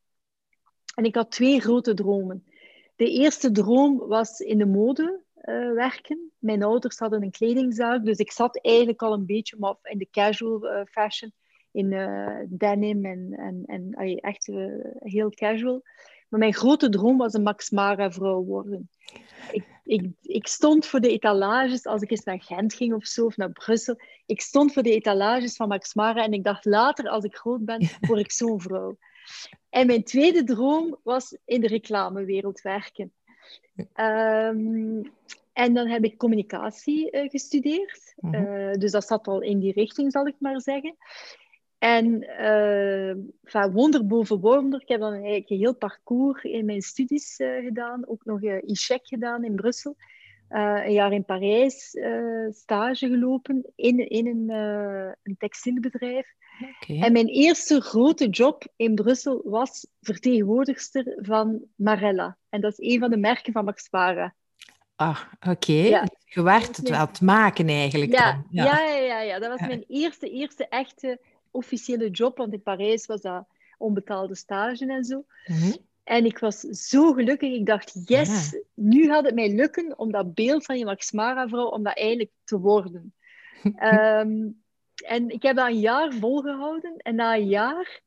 En 0.94 1.04
ik 1.04 1.14
had 1.14 1.30
twee 1.30 1.60
grote 1.60 1.94
dromen. 1.94 2.44
De 2.96 3.10
eerste 3.10 3.50
droom 3.50 3.98
was 3.98 4.40
in 4.40 4.58
de 4.58 4.66
mode 4.66 5.20
uh, 5.42 5.72
werken. 5.72 6.30
Mijn 6.38 6.62
ouders 6.62 6.98
hadden 6.98 7.22
een 7.22 7.30
kledingzaak, 7.30 8.04
dus 8.04 8.18
ik 8.18 8.32
zat 8.32 8.60
eigenlijk 8.60 9.02
al 9.02 9.12
een 9.12 9.26
beetje 9.26 9.56
maar 9.58 9.76
in 9.82 9.98
de 9.98 10.08
casual 10.10 10.64
uh, 10.64 10.80
fashion, 10.84 11.32
in 11.72 11.92
uh, 11.92 12.38
denim 12.48 13.04
en, 13.04 13.32
en, 13.32 13.62
en 13.66 13.92
echt 14.20 14.46
heel 14.98 15.30
casual. 15.30 15.82
Maar 16.28 16.40
mijn 16.40 16.54
grote 16.54 16.88
droom 16.88 17.16
was 17.16 17.32
een 17.32 17.42
Max 17.42 17.70
Mara 17.70 18.12
vrouw 18.12 18.44
worden. 18.44 18.90
Ik, 19.52 19.64
ik, 19.84 20.10
ik 20.22 20.46
stond 20.46 20.86
voor 20.86 21.00
de 21.00 21.10
etalages 21.10 21.86
als 21.86 22.02
ik 22.02 22.10
eens 22.10 22.24
naar 22.24 22.42
Gent 22.42 22.74
ging 22.74 22.94
of 22.94 23.04
zo, 23.04 23.24
of 23.24 23.36
naar 23.36 23.52
Brussel. 23.52 24.00
Ik 24.26 24.40
stond 24.40 24.72
voor 24.72 24.82
de 24.82 24.94
etalages 24.94 25.56
van 25.56 25.68
Max 25.68 25.94
Mara 25.94 26.24
en 26.24 26.32
ik 26.32 26.44
dacht 26.44 26.64
later, 26.64 27.08
als 27.08 27.24
ik 27.24 27.36
groot 27.36 27.64
ben, 27.64 27.88
word 28.00 28.20
ik 28.20 28.32
zo'n 28.32 28.60
vrouw. 28.60 28.96
En 29.76 29.86
mijn 29.86 30.04
tweede 30.04 30.44
droom 30.44 30.96
was 31.02 31.36
in 31.44 31.60
de 31.60 31.66
reclamewereld 31.66 32.60
werken. 32.60 33.12
Um, 33.76 35.12
en 35.52 35.74
dan 35.74 35.86
heb 35.88 36.04
ik 36.04 36.16
communicatie 36.16 37.12
uh, 37.12 37.30
gestudeerd. 37.30 38.14
Uh, 38.20 38.72
dus 38.72 38.90
dat 38.90 39.06
zat 39.06 39.26
al 39.26 39.42
in 39.42 39.58
die 39.58 39.72
richting, 39.72 40.12
zal 40.12 40.26
ik 40.26 40.34
maar 40.38 40.60
zeggen. 40.60 40.96
En 41.78 42.22
uh, 43.52 43.64
wonder 43.72 44.06
boven 44.06 44.40
wonder, 44.40 44.80
ik 44.80 44.88
heb 44.88 45.00
dan 45.00 45.12
eigenlijk 45.12 45.50
een 45.50 45.58
heel 45.58 45.76
parcours 45.76 46.42
in 46.42 46.64
mijn 46.64 46.82
studies 46.82 47.40
uh, 47.40 47.64
gedaan. 47.64 48.08
Ook 48.08 48.24
nog 48.24 48.42
uh, 48.42 48.62
ICHEC 48.66 49.06
gedaan 49.06 49.44
in 49.44 49.54
Brussel. 49.54 49.96
een 50.48 50.92
jaar 50.92 51.12
in 51.12 51.24
Parijs 51.24 51.98
stage 52.50 53.08
gelopen 53.08 53.72
in, 53.74 54.08
in 54.08 54.26
een, 54.26 54.48
een 55.22 55.36
textielbedrijf. 55.38 56.34
Okay. 56.60 57.00
En 57.00 57.12
mijn 57.12 57.26
eerste 57.26 57.80
grote 57.80 58.28
job 58.28 58.66
in 58.76 58.94
Brussel 58.94 59.42
was 59.44 59.86
vertegenwoordigster 60.00 61.18
van 61.20 61.62
Marella. 61.74 62.36
En 62.48 62.60
dat 62.60 62.78
is 62.78 62.92
een 62.92 62.98
van 62.98 63.10
de 63.10 63.16
merken 63.16 63.52
van 63.52 63.64
Max 63.64 63.88
Mara. 63.90 64.34
Ah, 64.96 65.20
oké. 65.48 65.72
Ja. 65.72 66.08
Je 66.24 66.42
werd 66.42 66.76
het 66.76 66.90
aan 66.90 67.06
het 67.06 67.20
maken 67.20 67.68
eigenlijk. 67.68 68.12
Ja, 68.12 68.44
ja. 68.50 68.64
Ja. 68.64 68.94
ja, 68.94 69.20
ja, 69.20 69.38
dat 69.38 69.48
was 69.48 69.68
mijn 69.68 69.84
eerste, 69.88 70.30
eerste 70.30 70.68
echte 70.68 71.20
officiële 71.50 72.10
job. 72.10 72.36
Want 72.36 72.52
in 72.52 72.62
Parijs 72.62 73.06
was 73.06 73.20
dat 73.20 73.46
onbetaalde 73.78 74.34
stage 74.34 74.86
en 74.86 75.04
zo. 75.04 75.24
Mhm. 75.46 75.72
En 76.04 76.24
ik 76.24 76.38
was 76.38 76.60
zo 76.60 77.12
gelukkig. 77.12 77.52
Ik 77.52 77.66
dacht, 77.66 78.00
yes, 78.04 78.60
nu 78.74 79.06
gaat 79.06 79.24
het 79.24 79.34
mij 79.34 79.54
lukken 79.54 79.98
om 79.98 80.12
dat 80.12 80.34
beeld 80.34 80.64
van 80.64 80.78
je 80.78 80.84
Max 80.84 81.12
Mara-vrouw, 81.12 81.66
om 81.66 81.82
dat 81.82 81.96
eigenlijk 81.96 82.30
te 82.44 82.58
worden. 82.58 83.14
Ehm, 83.76 84.48
en 85.04 85.28
ik 85.28 85.42
heb 85.42 85.56
dat 85.56 85.68
een 85.68 85.80
jaar 85.80 86.12
volgehouden. 86.12 86.96
En 86.96 87.14
na 87.14 87.34
een 87.34 87.48
jaar 87.48 88.04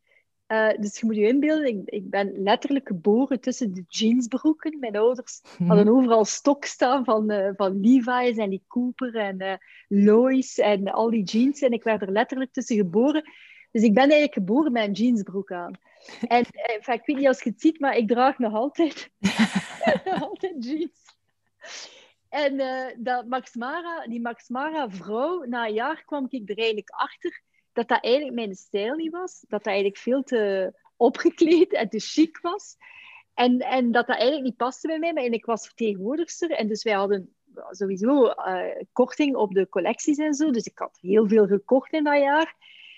uh, 0.51 0.69
dus 0.79 0.99
je 0.99 1.05
moet 1.05 1.15
je 1.15 1.27
inbeelden, 1.27 1.67
ik, 1.67 1.81
ik, 1.85 2.09
ben 2.09 2.41
letterlijk 2.43 2.87
geboren 2.87 3.39
tussen 3.39 3.73
de 3.73 3.83
jeansbroeken. 3.87 4.79
Mijn 4.79 4.95
ouders 4.95 5.41
mhm. 5.57 5.67
hadden 5.67 5.93
overal 5.93 6.25
stok 6.25 6.65
staan 6.65 7.03
van, 7.05 7.31
uh, 7.31 7.49
van 7.55 7.79
Levi's 7.79 8.37
en 8.37 8.49
die 8.49 8.63
Cooper 8.67 9.15
en 9.15 9.41
uh, 9.41 9.53
Lois 9.87 10.57
en 10.57 10.91
al 10.91 11.09
die 11.09 11.23
jeans. 11.23 11.61
En 11.61 11.71
ik 11.71 11.83
werd 11.83 12.01
er 12.01 12.11
letterlijk 12.11 12.53
tussen 12.53 12.75
geboren. 12.75 13.23
Dus 13.71 13.83
ik 13.83 13.93
ben 13.93 14.03
eigenlijk 14.03 14.33
geboren 14.33 14.71
met 14.71 14.87
een 14.87 14.93
jeansbroek 14.93 15.51
aan. 15.51 15.73
En 16.27 16.45
enfin, 16.45 16.93
ik 16.93 17.05
weet 17.05 17.17
niet 17.17 17.27
als 17.27 17.43
je 17.43 17.49
het 17.49 17.61
ziet, 17.61 17.79
maar 17.79 17.97
ik 17.97 18.07
draag 18.07 18.37
nog 18.37 18.53
altijd, 18.53 19.09
altijd 20.29 20.65
jeans. 20.65 21.17
En 22.29 22.57
dat 22.97 23.27
Max 23.27 23.55
Mara, 23.55 24.07
die 24.07 24.21
Max 24.21 24.49
Mara 24.49 24.89
vrouw, 24.89 25.43
na 25.43 25.67
een 25.67 25.73
jaar 25.73 26.03
kwam 26.05 26.25
ik 26.29 26.49
er 26.49 26.57
eigenlijk 26.57 26.89
achter 26.89 27.41
dat 27.73 27.87
dat 27.87 28.03
eigenlijk 28.03 28.35
mijn 28.35 28.55
stijl 28.55 28.95
niet 28.95 29.11
was. 29.11 29.39
Dat 29.39 29.49
dat 29.49 29.65
eigenlijk 29.65 29.97
veel 29.97 30.23
te 30.23 30.73
opgekleed 30.97 31.73
en 31.73 31.89
te 31.89 31.99
chic 31.99 32.39
was. 32.41 32.77
En, 33.33 33.59
en 33.59 33.91
dat 33.91 34.07
dat 34.07 34.15
eigenlijk 34.15 34.45
niet 34.45 34.57
paste 34.57 34.87
bij 34.87 34.99
mij. 34.99 35.13
Maar 35.13 35.23
ik 35.23 35.45
was 35.45 35.65
vertegenwoordigster. 35.65 36.51
En 36.51 36.67
dus 36.67 36.83
wij 36.83 36.93
hadden 36.93 37.35
sowieso 37.69 38.25
uh, 38.25 38.61
korting 38.91 39.35
op 39.35 39.53
de 39.53 39.69
collecties 39.69 40.17
en 40.17 40.33
zo. 40.33 40.51
Dus 40.51 40.65
ik 40.65 40.77
had 40.77 40.97
heel 41.01 41.27
veel 41.27 41.47
gekocht 41.47 41.93
in 41.93 42.03
dat 42.03 42.19
jaar. 42.19 42.55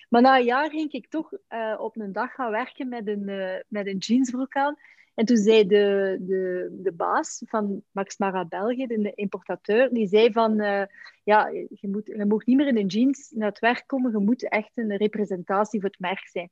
Maar 0.10 0.22
na 0.22 0.38
een 0.38 0.46
jaar 0.46 0.70
ging 0.70 0.92
ik 0.92 1.10
toch 1.10 1.32
uh, 1.50 1.76
op 1.80 1.98
een 1.98 2.12
dag 2.12 2.34
gaan 2.34 2.52
werken 2.52 2.90
met 2.90 3.08
een, 3.08 3.26
met 3.68 3.88
een 3.88 3.98
jeansbroek 3.98 4.56
aan. 4.56 4.78
En 5.22 5.28
toen 5.28 5.38
zei 5.38 5.68
de, 5.68 6.18
de, 6.20 6.70
de 6.72 6.92
baas 6.92 7.42
van 7.46 7.84
Max 7.92 8.18
Mara 8.18 8.46
België, 8.46 8.88
de 8.88 9.12
importateur, 9.16 9.90
die 9.94 10.08
zei 10.08 10.32
van, 10.32 10.62
uh, 10.62 10.84
ja, 11.24 11.48
je, 11.70 11.88
moet, 11.88 12.08
je 12.08 12.26
mag 12.26 12.46
niet 12.46 12.58
meer 12.58 12.68
in 12.68 12.78
een 12.78 12.88
jeans 12.88 13.32
naar 13.36 13.50
het 13.50 13.60
werk 13.60 13.84
komen, 13.86 14.12
je 14.12 14.18
moet 14.18 14.50
echt 14.50 14.72
een 14.76 14.98
representatie 14.98 15.80
voor 15.80 15.90
het 15.90 16.00
merk 16.00 16.28
zijn. 16.28 16.50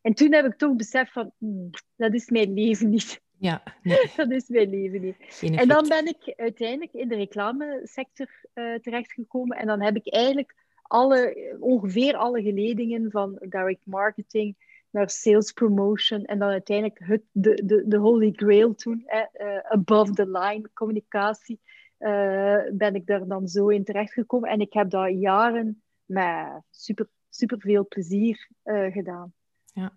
En 0.00 0.14
toen 0.14 0.32
heb 0.32 0.44
ik 0.44 0.56
toch 0.56 0.76
beseft 0.76 1.12
van, 1.12 1.32
hmm, 1.38 1.70
dat 1.96 2.14
is 2.14 2.30
mijn 2.30 2.54
leven 2.54 2.90
niet. 2.90 3.20
Ja, 3.38 3.62
nee. 3.82 4.10
dat 4.16 4.30
is 4.30 4.48
mijn 4.48 4.70
leven 4.70 5.00
niet. 5.00 5.56
en 5.58 5.68
dan 5.68 5.88
ben 5.88 6.06
ik 6.06 6.34
uiteindelijk 6.36 6.92
in 6.92 7.08
de 7.08 7.16
reclamesector 7.16 8.28
uh, 8.54 8.74
terechtgekomen 8.74 9.56
en 9.56 9.66
dan 9.66 9.82
heb 9.82 9.96
ik 9.96 10.12
eigenlijk 10.12 10.54
alle, 10.82 11.56
ongeveer 11.60 12.16
alle 12.16 12.42
geledingen 12.42 13.10
van 13.10 13.38
direct 13.48 13.86
marketing, 13.86 14.56
naar 14.94 15.10
sales 15.10 15.52
promotion 15.52 16.24
en 16.24 16.38
dan 16.38 16.48
uiteindelijk 16.48 17.00
het, 17.02 17.22
de, 17.32 17.64
de, 17.64 17.84
de 17.86 17.96
holy 17.96 18.32
grail 18.32 18.74
toen, 18.74 19.02
eh, 19.06 19.58
above 19.58 20.12
the 20.12 20.30
line 20.30 20.70
communicatie, 20.74 21.60
uh, 21.98 22.58
ben 22.72 22.94
ik 22.94 23.06
daar 23.06 23.26
dan 23.26 23.48
zo 23.48 23.68
in 23.68 23.84
terechtgekomen. 23.84 24.50
En 24.50 24.60
ik 24.60 24.72
heb 24.72 24.90
dat 24.90 25.20
jaren 25.20 25.82
met 26.04 26.62
super, 26.70 27.08
super 27.28 27.60
veel 27.60 27.86
plezier 27.88 28.48
uh, 28.64 28.92
gedaan. 28.92 29.32
Ja, 29.72 29.92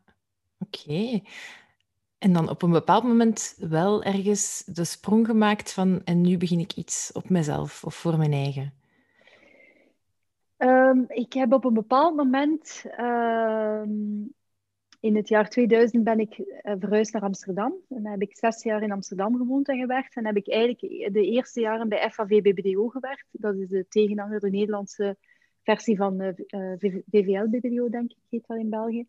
oké. 0.59 1.21
En 2.17 2.33
dan 2.33 2.49
op 2.49 2.61
een 2.61 2.71
bepaald 2.71 3.03
moment 3.03 3.55
wel 3.59 4.03
ergens 4.03 4.63
de 4.65 4.83
sprong 4.83 5.25
gemaakt 5.25 5.73
van 5.73 6.01
en 6.03 6.21
nu 6.21 6.37
begin 6.37 6.59
ik 6.59 6.73
iets 6.73 7.11
op 7.13 7.29
mezelf 7.29 7.83
of 7.83 7.95
voor 7.95 8.17
mijn 8.17 8.33
eigen. 8.33 8.73
Um, 10.57 11.05
ik 11.07 11.33
heb 11.33 11.53
op 11.53 11.65
een 11.65 11.73
bepaald 11.73 12.15
moment 12.15 12.85
uh, 12.99 13.81
in 15.07 15.15
het 15.15 15.27
jaar 15.27 15.49
2000 15.49 16.03
ben 16.03 16.19
ik 16.19 16.37
uh, 16.37 16.73
verhuisd 16.79 17.13
naar 17.13 17.21
Amsterdam. 17.21 17.73
En 17.89 18.03
dan 18.03 18.11
heb 18.11 18.21
ik 18.21 18.37
zes 18.37 18.63
jaar 18.63 18.81
in 18.81 18.91
Amsterdam 18.91 19.37
gewoond 19.37 19.67
en 19.67 19.79
gewerkt. 19.79 20.15
En 20.15 20.25
heb 20.25 20.35
ik 20.35 20.49
eigenlijk 20.49 21.13
de 21.13 21.25
eerste 21.25 21.59
jaren 21.59 21.89
bij 21.89 22.11
FAV 22.11 22.41
BBDO 22.41 22.87
gewerkt. 22.87 23.27
Dat 23.31 23.55
is 23.55 23.67
de 23.67 23.85
tegenhanger, 23.89 24.39
de 24.39 24.49
Nederlandse 24.49 25.17
versie 25.63 25.97
van 25.97 26.21
uh, 26.21 26.27
eh, 26.27 26.71
eh, 26.71 27.03
BBDO, 27.05 27.89
denk 27.89 28.11
ik, 28.11 28.17
heet 28.29 28.47
dat 28.47 28.57
in 28.57 28.69
België. 28.69 29.05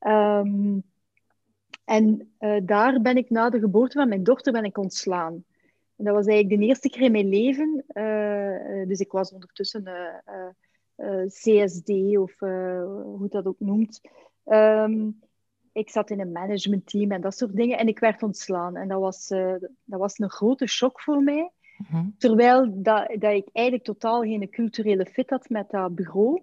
Um, 0.00 0.82
en 1.84 2.32
daar 2.64 3.00
ben 3.00 3.16
ik 3.16 3.30
na 3.30 3.50
de 3.50 3.58
geboorte 3.58 3.98
van 3.98 4.08
mijn 4.08 4.22
dochter 4.22 4.52
ben 4.52 4.64
ik 4.64 4.78
ontslaan. 4.78 5.44
En 5.96 6.04
dat 6.04 6.14
was 6.14 6.26
eigenlijk 6.26 6.60
de 6.60 6.66
eerste 6.66 6.88
keer 6.88 7.02
in 7.02 7.12
mijn 7.12 7.28
leven. 7.28 7.84
Dus 8.88 9.00
ik 9.00 9.12
was 9.12 9.32
ondertussen 9.32 9.84
CSD 11.26 12.16
of 12.16 12.38
hoe 12.38 13.28
dat 13.28 13.46
ook 13.46 13.60
noemt. 13.60 14.00
Um, 14.44 15.20
ik 15.72 15.90
zat 15.90 16.10
in 16.10 16.20
een 16.20 16.32
managementteam 16.32 17.10
en 17.10 17.20
dat 17.20 17.36
soort 17.36 17.56
dingen. 17.56 17.78
En 17.78 17.88
ik 17.88 17.98
werd 17.98 18.22
ontslaan. 18.22 18.76
En 18.76 18.88
dat 18.88 19.00
was, 19.00 19.30
uh, 19.30 19.54
dat 19.84 20.00
was 20.00 20.18
een 20.18 20.30
grote 20.30 20.66
shock 20.66 21.00
voor 21.00 21.22
mij. 21.22 21.50
Mhm. 21.78 22.04
Terwijl 22.18 22.82
dat, 22.82 23.08
dat 23.18 23.32
ik 23.32 23.48
eigenlijk 23.52 23.86
totaal 23.86 24.22
geen 24.22 24.50
culturele 24.50 25.06
fit 25.06 25.30
had 25.30 25.48
met 25.48 25.70
dat 25.70 25.94
bureau. 25.94 26.42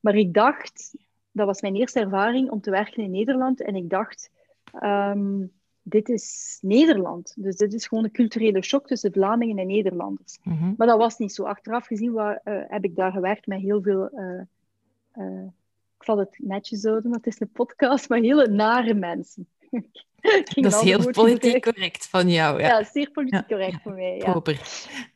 Maar 0.00 0.14
ik 0.14 0.34
dacht, 0.34 0.94
dat 1.30 1.46
was 1.46 1.60
mijn 1.60 1.76
eerste 1.76 2.00
ervaring 2.00 2.50
om 2.50 2.60
te 2.60 2.70
werken 2.70 3.02
in 3.02 3.10
Nederland. 3.10 3.62
En 3.62 3.74
ik 3.74 3.90
dacht, 3.90 4.30
um, 4.82 5.52
dit 5.82 6.08
is 6.08 6.58
Nederland. 6.60 7.34
Dus 7.36 7.56
dit 7.56 7.72
is 7.72 7.86
gewoon 7.86 8.04
een 8.04 8.10
culturele 8.10 8.62
shock 8.62 8.86
tussen 8.86 9.12
Vlamingen 9.12 9.58
en 9.58 9.66
Nederlanders. 9.66 10.38
Mhm. 10.42 10.72
Maar 10.76 10.86
dat 10.86 10.98
was 10.98 11.18
niet 11.18 11.32
zo. 11.32 11.44
Achteraf 11.44 11.86
gezien 11.86 12.12
waar, 12.12 12.40
uh, 12.44 12.62
heb 12.68 12.84
ik 12.84 12.96
daar 12.96 13.12
gewerkt 13.12 13.46
met 13.46 13.60
heel 13.60 13.82
veel 13.82 14.10
uh, 14.14 14.40
ik 15.14 15.57
zal 16.08 16.18
het 16.18 16.38
netjes 16.38 16.82
houden, 16.82 17.10
want 17.10 17.24
het 17.24 17.34
is 17.34 17.40
een 17.40 17.52
podcast, 17.52 18.08
maar 18.08 18.18
hele 18.18 18.48
nare 18.48 18.94
mensen. 18.94 19.48
dat 20.54 20.72
is 20.72 20.80
heel 20.80 21.10
politiek 21.10 21.62
correct 21.62 22.08
van 22.08 22.28
jou. 22.28 22.60
Ja, 22.60 22.66
ja 22.68 22.84
zeer 22.84 23.10
politiek 23.10 23.48
correct 23.48 23.82
voor 23.82 23.92
mij. 23.92 24.16
Ja. 24.16 24.42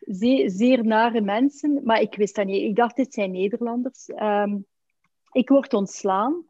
Zeer, 0.00 0.50
zeer 0.50 0.84
nare 0.84 1.20
mensen, 1.20 1.80
maar 1.84 2.00
ik 2.00 2.14
wist 2.14 2.34
dat 2.34 2.46
niet. 2.46 2.62
Ik 2.62 2.76
dacht, 2.76 2.96
dit 2.96 3.14
zijn 3.14 3.30
Nederlanders. 3.30 4.08
Um, 4.08 4.66
ik 5.32 5.49
word 5.49 5.75
ontslaan. 5.75 6.44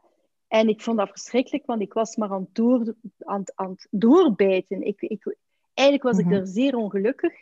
En 0.49 0.69
ik 0.69 0.81
vond 0.83 0.99
dat 0.99 1.09
verschrikkelijk, 1.09 1.67
want 1.67 1.81
ik 1.81 1.93
was 1.93 2.17
maar 2.17 2.31
aan 2.31 2.41
het, 2.41 2.55
door, 2.55 2.95
aan, 3.19 3.43
aan 3.55 3.71
het 3.71 3.87
doorbijten. 3.91 4.87
Ik, 4.87 5.01
ik, 5.01 5.37
eigenlijk 5.75 6.09
was 6.09 6.19
ik 6.19 6.27
mhm. 6.27 6.35
er 6.35 6.47
zeer 6.47 6.77
ongelukkig, 6.77 7.33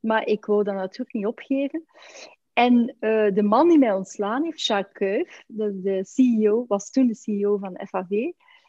maar 0.00 0.26
ik 0.26 0.44
wou 0.44 0.64
dat 0.64 0.74
natuurlijk 0.74 1.12
niet 1.12 1.26
opgeven. 1.26 1.84
En 2.60 2.96
uh, 3.00 3.34
de 3.34 3.42
man 3.42 3.68
die 3.68 3.78
mij 3.78 3.92
ontslaan 3.92 4.44
heeft, 4.44 4.66
Jacques 4.66 4.92
Kuif, 4.92 5.44
de, 5.46 5.80
de, 5.80 6.04
CEO, 6.04 6.64
was 6.68 6.90
toen 6.90 7.06
de 7.06 7.14
CEO 7.14 7.56
van 7.56 7.80
FAV, 7.86 8.08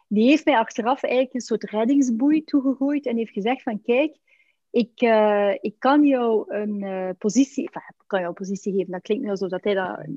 die 0.08 0.28
heeft 0.28 0.46
mij 0.46 0.58
achteraf 0.58 1.04
eigenlijk 1.04 1.34
een 1.34 1.42
soort 1.42 1.64
reddingsboei 1.64 2.44
toegegooid 2.44 3.06
en 3.06 3.18
heeft 3.18 3.32
gezegd 3.32 3.64
van 3.64 3.82
kijk, 3.82 4.18
ik, 4.70 5.02
uh, 5.02 5.54
ik 5.54 5.76
kan 5.80 6.06
jou 6.06 6.54
een 6.54 6.84
uh, 6.84 7.10
positie, 7.18 7.66
enfin, 7.66 7.82
ik 7.88 8.08
kan 8.08 8.20
jou 8.20 8.32
een 8.32 8.46
positie 8.46 8.74
geven, 8.74 8.92
dat 8.92 9.02
klinkt 9.02 9.24
nu 9.24 9.30
alsof 9.30 9.50
dat 9.50 9.64
hij 9.64 9.74
dat... 9.74 10.08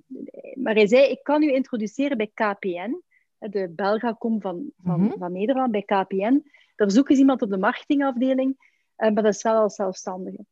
Maar 0.54 0.75
hij 0.75 0.87
zei, 0.87 1.11
ik 1.11 1.23
kan 1.23 1.43
u 1.43 1.52
introduceren 1.52 2.16
bij 2.16 2.31
KPN, 2.35 3.00
de 3.38 3.73
Belgacom 3.76 4.40
van, 4.40 4.71
van, 4.83 5.00
mm 5.00 5.09
-hmm. 5.09 5.19
van 5.19 5.33
Nederland, 5.33 5.71
bij 5.71 5.83
KPN. 5.83 6.43
Daar 6.76 6.90
zoeken 6.90 7.14
ze 7.14 7.21
iemand 7.21 7.43
op 7.43 7.50
de 7.50 7.59
marketingafdeling, 7.59 8.57
maar 8.97 9.14
dat 9.14 9.35
is 9.35 9.43
wel 9.43 9.62
als 9.62 9.75
zelfstandige. 9.75 10.45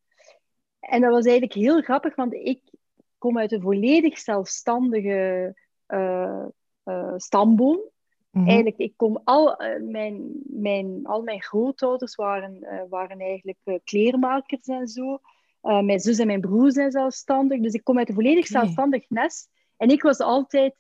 En 0.81 1.01
dat 1.01 1.11
was 1.11 1.25
eigenlijk 1.25 1.55
heel 1.55 1.83
grappig, 1.83 2.15
want 2.15 2.35
ik, 2.35 2.61
kom 3.23 3.39
uit 3.39 3.53
een 3.53 3.61
volledig 3.61 4.19
zelfstandige 4.19 5.55
uh, 5.89 6.45
uh, 6.85 7.13
stamboom. 7.17 7.81
Mm 8.31 8.47
Eigenlijk, 8.47 8.77
ik 8.77 8.93
kom 8.97 9.21
al, 9.25 9.63
uh, 9.63 9.91
mijn, 9.91 10.31
mijn, 10.45 11.01
al 11.03 11.23
mijn 11.23 11.43
grootouders 11.43 12.15
waren, 12.15 12.87
waren 12.89 13.19
eigenlijk 13.19 13.81
kleermakers 13.85 14.67
en 14.67 14.87
zo. 14.87 15.21
mijn 15.61 16.01
zus 16.01 16.19
en 16.19 16.27
mijn 16.27 16.41
broer 16.41 16.73
zijn 16.73 16.91
zelfstandig. 16.91 17.61
Dus 17.61 17.73
ik 17.73 17.85
kom 17.85 17.99
uit 17.99 18.09
een 18.09 18.15
volledig 18.15 18.49
okay. 18.49 18.63
zelfstandig 18.63 19.05
nest. 19.09 19.51
En 19.77 19.89
ik 19.89 20.03
was 20.03 20.19
altijd 20.19 20.75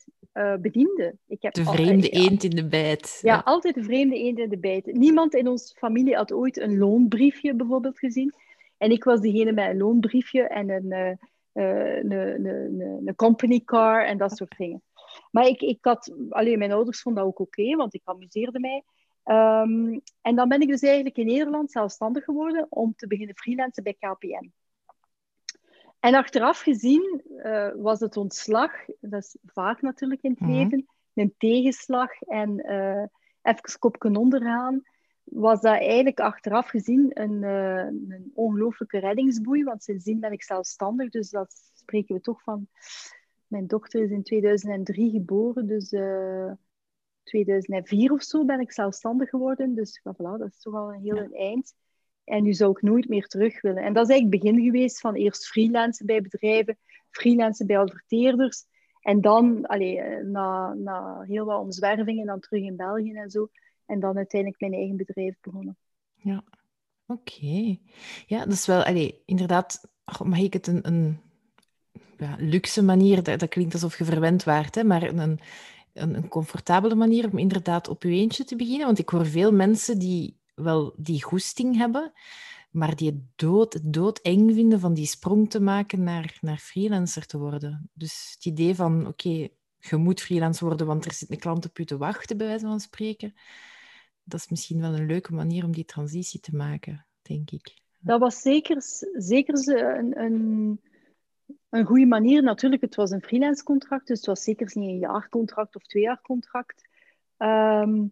bediende. 0.60 1.16
Ik 1.26 1.42
heb 1.42 1.52
de 1.52 1.64
vreemde 1.64 2.10
altijd, 2.10 2.30
eend 2.30 2.44
in 2.44 2.50
de 2.50 2.68
bijt. 2.68 3.18
Ja, 3.22 3.34
ja, 3.34 3.42
altijd 3.44 3.74
de 3.74 3.82
vreemde 3.82 4.16
eend 4.16 4.38
in 4.38 4.48
de 4.48 4.58
bijt. 4.58 4.86
Niemand 4.86 5.34
in 5.34 5.48
onze 5.48 5.74
familie 5.74 6.16
had 6.16 6.32
ooit 6.32 6.58
een 6.58 6.78
loonbriefje 6.78 7.54
bijvoorbeeld 7.54 7.98
gezien. 7.98 8.34
En 8.78 8.90
ik 8.90 9.04
was 9.04 9.20
degene 9.20 9.52
met 9.52 9.68
een 9.68 9.76
loonbriefje 9.76 10.42
en 10.42 10.70
een, 10.70 11.18
een, 11.52 12.12
een, 12.12 13.02
een 13.04 13.14
company 13.14 13.60
car 13.64 14.06
en 14.06 14.18
dat 14.18 14.36
soort 14.36 14.56
dingen. 14.56 14.82
Maar 15.30 15.46
ik, 15.46 15.60
ik 15.60 15.78
had, 15.80 16.14
alleen 16.28 16.58
mijn 16.58 16.72
ouders 16.72 17.00
vonden 17.02 17.22
dat 17.22 17.32
ook 17.32 17.40
oké, 17.40 17.76
want 17.76 17.94
ik 17.94 18.00
amuseerde 18.04 18.60
mij. 18.60 18.84
Ehm, 19.24 19.98
en 20.20 20.36
dan 20.36 20.48
ben 20.48 20.60
ik 20.60 20.68
dus 20.68 20.82
eigenlijk 20.82 21.16
in 21.16 21.26
Nederland 21.26 21.70
zelfstandig 21.70 22.24
geworden 22.24 22.66
om 22.68 22.94
te 22.96 23.06
beginnen 23.06 23.36
freelancen 23.36 23.82
bij 23.82 23.96
KPN. 23.98 24.52
En 26.00 26.14
achteraf 26.14 26.60
gezien 26.60 27.22
uh, 27.36 27.70
was 27.76 28.00
het 28.00 28.16
ontslag, 28.16 28.72
dat 29.00 29.22
is 29.22 29.36
vaak 29.44 29.82
natuurlijk 29.82 30.22
in 30.22 30.30
het 30.30 30.40
mhm. 30.40 30.50
leven, 30.50 30.86
een 31.14 31.34
tegenslag 31.38 32.20
en 32.20 32.66
uh, 32.66 33.04
even 33.42 33.78
kopje 33.78 34.18
ondergaan, 34.18 34.82
was 35.24 35.60
dat 35.60 35.72
eigenlijk 35.72 36.20
achteraf 36.20 36.68
gezien 36.68 37.10
een, 37.20 37.42
uh, 37.42 37.84
een 38.14 38.30
ongelooflijke 38.34 38.98
reddingsboei, 38.98 39.64
want 39.64 39.82
sindsdien 39.82 40.20
ben 40.20 40.32
ik 40.32 40.42
zelfstandig, 40.42 41.10
dus 41.10 41.30
dat 41.30 41.54
spreken 41.74 42.14
we 42.14 42.20
toch 42.20 42.42
van... 42.42 42.66
Mijn 43.46 43.66
dochter 43.66 44.02
is 44.02 44.10
in 44.10 44.22
2003 44.22 45.10
geboren, 45.10 45.66
dus 45.66 45.92
2004 47.22 48.12
of 48.12 48.22
zo 48.22 48.44
ben 48.44 48.60
ik 48.60 48.72
zelfstandig 48.72 49.28
geworden. 49.28 49.74
Dus 49.74 50.00
voilà, 50.00 50.38
dat 50.38 50.48
is 50.48 50.60
toch 50.60 50.74
al 50.74 50.92
een 50.92 51.00
heel 51.00 51.32
eind. 51.32 51.74
En 52.24 52.42
nu 52.42 52.52
zou 52.52 52.70
ik 52.70 52.82
nooit 52.82 53.08
meer 53.08 53.26
terug 53.26 53.60
willen. 53.60 53.82
En 53.82 53.92
dat 53.92 54.08
is 54.08 54.10
eigenlijk 54.10 54.44
het 54.44 54.52
begin 54.52 54.70
geweest 54.70 55.00
van 55.00 55.14
eerst 55.14 55.46
freelancen 55.46 56.06
bij 56.06 56.20
bedrijven, 56.20 56.78
freelancen 57.10 57.66
bij 57.66 57.78
adverteerders. 57.78 58.64
En 59.00 59.20
dan, 59.20 59.66
allee, 59.66 60.00
eh, 60.00 60.24
na, 60.24 60.74
na 60.74 61.20
heel 61.20 61.44
wat 61.44 61.60
omzwervingen, 61.60 62.26
dan 62.26 62.40
terug 62.40 62.62
in 62.62 62.76
België 62.76 63.12
en 63.12 63.30
zo. 63.30 63.48
En 63.86 64.00
dan 64.00 64.16
uiteindelijk 64.16 64.60
mijn 64.60 64.72
eigen 64.74 64.96
bedrijf 64.96 65.34
begonnen. 65.40 65.76
Ja, 66.14 66.44
oké. 67.06 67.78
Ja, 68.26 68.44
dat 68.44 68.52
is 68.52 68.66
wel, 68.66 68.86
inderdaad, 69.24 69.88
mag 70.24 70.38
ik 70.38 70.52
het 70.52 70.66
een, 70.66 70.86
een 70.86 71.20
ja, 72.18 72.36
luxe 72.38 72.82
manier, 72.82 73.22
dat, 73.22 73.40
dat, 73.40 73.48
klinkt 73.48 73.72
alsof 73.72 73.98
je 73.98 74.04
verwend 74.04 74.44
waart, 74.44 74.74
hè, 74.74 74.84
maar 74.84 75.02
een, 75.02 75.18
een, 75.18 75.40
een 76.14 76.28
comfortabele 76.28 76.94
manier 76.94 77.30
om 77.30 77.38
inderdaad 77.38 77.88
op 77.88 78.02
je 78.02 78.10
eentje 78.10 78.44
te 78.44 78.56
beginnen. 78.56 78.86
Want 78.86 78.98
ik 78.98 79.08
hoor 79.08 79.26
veel 79.26 79.52
mensen 79.52 79.98
die 79.98 80.40
wel 80.54 80.94
die 80.96 81.22
goesting 81.22 81.76
hebben, 81.76 82.12
maar 82.70 82.96
die 82.96 83.10
het 83.10 83.20
dood, 83.36 83.92
dood 83.92 84.18
eng 84.18 84.54
vinden 84.54 84.80
van 84.80 84.94
die 84.94 85.06
sprong 85.06 85.50
te 85.50 85.60
maken 85.60 86.02
naar, 86.02 86.38
naar 86.40 86.58
freelancer 86.58 87.26
te 87.26 87.38
worden. 87.38 87.90
Dus 87.92 88.32
het 88.34 88.44
idee 88.44 88.74
van, 88.74 89.06
oké, 89.06 89.48
je 89.78 89.96
moet 89.96 90.20
freelancer 90.20 90.66
worden, 90.66 90.86
want 90.86 91.04
er 91.04 91.12
zit 91.12 91.30
een 91.30 91.38
klant 91.38 91.66
op 91.66 91.78
je 91.78 91.84
te 91.84 91.96
wachten, 91.96 92.36
bij 92.36 92.46
wijze 92.46 92.66
van 92.66 92.80
spreken. 92.80 93.34
Dat 94.32 94.40
is 94.40 94.48
misschien 94.48 94.80
wel 94.80 94.94
een 94.94 95.06
leuke 95.06 95.34
manier 95.34 95.64
om 95.64 95.72
die 95.72 95.84
transitie 95.84 96.40
te 96.40 96.56
maken, 96.56 97.06
denk 97.22 97.50
ik. 97.50 97.74
Dat 97.98 98.20
was 98.20 98.40
zeker, 98.40 98.76
zeker 99.12 99.68
een, 99.98 100.20
een, 100.20 100.80
een 101.68 101.84
goede 101.84 102.06
manier. 102.06 102.42
Natuurlijk, 102.42 102.82
het 102.82 102.94
was 102.94 103.10
een 103.10 103.22
freelance 103.22 103.62
contract, 103.62 104.06
dus 104.06 104.16
het 104.16 104.26
was 104.26 104.42
zeker 104.42 104.70
niet 104.74 104.88
een 104.88 104.98
jaarcontract 104.98 105.76
of 105.76 105.82
twee 105.82 106.02
jaar. 106.02 106.20
Ehm, 107.36 108.06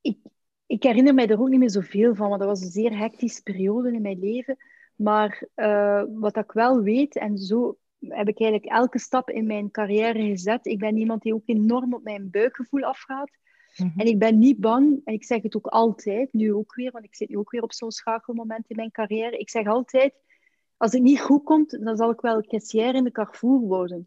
ik, 0.00 0.18
ik 0.66 0.82
herinner 0.82 1.14
mij 1.14 1.26
er 1.26 1.40
ook 1.40 1.48
niet 1.48 1.58
meer 1.58 1.70
zoveel 1.70 2.14
van, 2.14 2.28
want 2.28 2.40
dat 2.40 2.48
was 2.48 2.60
een 2.60 2.70
zeer 2.70 2.98
hectische 2.98 3.42
periode 3.42 3.92
in 3.92 4.02
mijn 4.02 4.18
leven. 4.18 4.56
Maar 4.94 5.46
uh, 5.56 6.02
wat 6.08 6.36
ik 6.36 6.52
wel 6.52 6.82
weet, 6.82 7.16
en 7.16 7.38
zo 7.38 7.78
heb 7.98 8.28
ik 8.28 8.40
eigenlijk 8.40 8.72
elke 8.72 8.98
stap 8.98 9.30
in 9.30 9.46
mijn 9.46 9.70
carrière 9.70 10.22
gezet. 10.22 10.66
Ik 10.66 10.78
ben 10.78 10.96
iemand 10.96 11.22
die 11.22 11.34
ook 11.34 11.46
enorm 11.46 11.94
op 11.94 12.02
mijn 12.02 12.30
buikgevoel 12.30 12.82
afgaat. 12.82 13.30
Mhm. 13.76 14.00
En 14.00 14.06
ik 14.06 14.18
ben 14.18 14.38
niet 14.38 14.60
bang, 14.60 15.00
en 15.04 15.14
ik 15.14 15.24
zeg 15.24 15.42
het 15.42 15.56
ook 15.56 15.66
altijd, 15.66 16.32
nu 16.32 16.54
ook 16.54 16.74
weer, 16.74 16.90
want 16.90 17.04
ik 17.04 17.14
zit 17.14 17.28
nu 17.28 17.36
ook 17.36 17.50
weer 17.50 17.62
op 17.62 17.72
zo'n 17.72 17.90
schakelmoment 17.90 18.68
in 18.68 18.76
mijn 18.76 18.90
carrière. 18.90 19.38
Ik 19.38 19.50
zeg 19.50 19.66
altijd, 19.66 20.14
als 20.76 20.92
het 20.92 21.02
niet 21.02 21.20
goed 21.20 21.44
komt, 21.44 21.84
dan 21.84 21.96
zal 21.96 22.10
ik 22.10 22.20
wel 22.20 22.42
caissière 22.42 22.96
in 22.96 23.04
de 23.04 23.12
Carrefour 23.12 23.60
worden. 23.60 24.06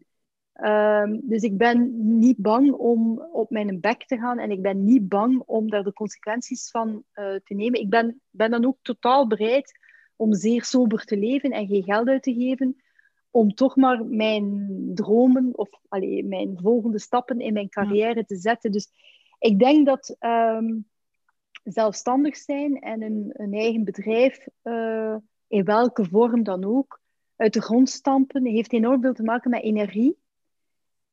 Ehm, 0.52 1.18
dus 1.22 1.42
ik 1.42 1.56
ben 1.56 1.92
niet 2.18 2.36
bang 2.36 2.72
om 2.72 3.20
op 3.32 3.50
mijn 3.50 3.80
bek 3.80 4.06
te 4.06 4.16
gaan 4.16 4.38
en 4.38 4.50
ik 4.50 4.62
ben 4.62 4.84
niet 4.84 5.08
bang 5.08 5.42
om 5.46 5.70
daar 5.70 5.84
de 5.84 5.92
consequenties 5.92 6.70
van 6.70 7.02
uh, 7.14 7.34
te 7.44 7.54
nemen. 7.54 7.80
Ik 7.80 7.88
ben, 7.88 8.20
ben 8.30 8.50
dan 8.50 8.64
ook 8.64 8.78
totaal 8.82 9.26
bereid 9.26 9.78
om 10.16 10.34
zeer 10.34 10.64
sober 10.64 11.04
te 11.04 11.16
leven 11.16 11.50
en 11.50 11.66
geen 11.66 11.82
geld 11.82 12.08
uit 12.08 12.22
te 12.22 12.34
geven, 12.34 12.76
om 13.30 13.54
toch 13.54 13.76
maar 13.76 14.04
mijn 14.04 14.68
dromen 14.94 15.50
of 15.52 15.68
allee, 15.88 16.24
mijn 16.24 16.58
volgende 16.62 16.98
stappen 16.98 17.40
in 17.40 17.52
mijn 17.52 17.68
carrière 17.68 18.24
te 18.24 18.36
zetten. 18.36 18.72
Dus 18.72 18.90
ik 19.46 19.58
denk 19.58 19.86
dat 19.86 20.16
um, 20.20 20.88
zelfstandig 21.64 22.36
zijn 22.36 22.80
en 22.80 23.02
een, 23.02 23.30
een 23.32 23.52
eigen 23.52 23.84
bedrijf, 23.84 24.46
uh, 24.62 25.16
in 25.46 25.64
welke 25.64 26.04
vorm 26.04 26.42
dan 26.42 26.64
ook, 26.64 27.00
uit 27.36 27.52
de 27.52 27.62
grond 27.62 27.90
stampen, 27.90 28.44
heeft 28.44 28.72
enorm 28.72 29.00
veel 29.00 29.14
te 29.14 29.22
maken 29.22 29.50
met 29.50 29.62
energie 29.62 30.18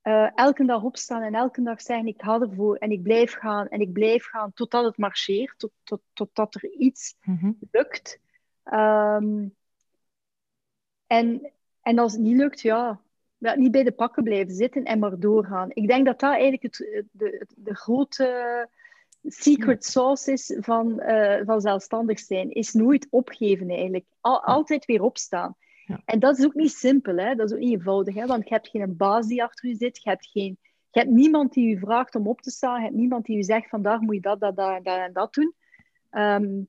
uh, 0.03 0.37
elke 0.37 0.65
dag 0.65 0.83
opstaan 0.83 1.21
en 1.21 1.33
elke 1.33 1.61
dag 1.61 1.81
zeggen 1.81 2.07
ik 2.07 2.21
ga 2.21 2.39
ervoor 2.39 2.75
en 2.75 2.91
ik 2.91 3.03
blijf 3.03 3.33
gaan 3.33 3.67
en 3.67 3.81
ik 3.81 3.91
blijf 3.91 4.25
gaan 4.25 4.53
totdat 4.53 4.85
het 4.85 4.97
marcheert, 4.97 5.53
tot, 5.57 5.71
tot, 5.83 6.01
totdat 6.13 6.55
er 6.55 6.71
iets 6.71 7.15
mhm. 7.21 7.51
lukt. 7.71 8.19
Um, 8.63 9.55
en, 11.07 11.51
en 11.81 11.99
als 11.99 12.11
het 12.11 12.21
niet 12.21 12.37
lukt, 12.37 12.61
ja, 12.61 13.01
niet 13.55 13.71
bij 13.71 13.83
de 13.83 13.91
pakken 13.91 14.23
blijven 14.23 14.53
zitten 14.53 14.83
en 14.83 14.99
maar 14.99 15.19
doorgaan. 15.19 15.69
Ik 15.73 15.87
denk 15.87 16.05
dat 16.05 16.19
dat 16.19 16.31
eigenlijk 16.31 16.63
het, 16.63 17.05
de, 17.11 17.45
de 17.55 17.75
grote 17.75 18.67
secret 19.23 19.85
sauce 19.85 20.31
is 20.31 20.57
van, 20.59 21.01
uh, 21.01 21.41
van 21.45 21.61
zelfstandig 21.61 22.19
zijn. 22.19 22.51
Is 22.51 22.73
nooit 22.73 23.07
opgeven 23.09 23.69
eigenlijk. 23.69 24.05
Al, 24.21 24.43
altijd 24.43 24.85
weer 24.85 25.01
opstaan. 25.01 25.55
En 26.05 26.19
dat 26.19 26.37
is 26.37 26.45
ook 26.45 26.53
niet 26.53 26.71
simpel, 26.71 27.17
hè? 27.17 27.35
dat 27.35 27.49
is 27.49 27.53
ook 27.53 27.63
niet 27.63 27.73
eenvoudig, 27.73 28.15
hè? 28.15 28.25
want 28.25 28.47
je 28.47 28.53
hebt 28.53 28.67
geen 28.67 28.97
baas 28.97 29.27
die 29.27 29.43
achter 29.43 29.69
je 29.69 29.75
zit, 29.75 30.03
je 30.03 30.09
hebt, 30.09 30.27
geen, 30.27 30.57
je 30.89 30.99
hebt 30.99 31.11
niemand 31.11 31.53
die 31.53 31.69
je 31.69 31.77
vraagt 31.77 32.15
om 32.15 32.27
op 32.27 32.41
te 32.41 32.51
staan, 32.51 32.77
je 32.77 32.83
hebt 32.83 32.95
niemand 32.95 33.25
die 33.25 33.35
je 33.35 33.43
zegt 33.43 33.69
vandaag 33.69 33.99
moet 33.99 34.15
je 34.15 34.21
dat, 34.21 34.39
dat, 34.39 34.55
dat, 34.55 34.83
dat 34.83 34.97
en 34.97 35.13
dat 35.13 35.33
doen. 35.33 35.53
Ehm, 36.09 36.61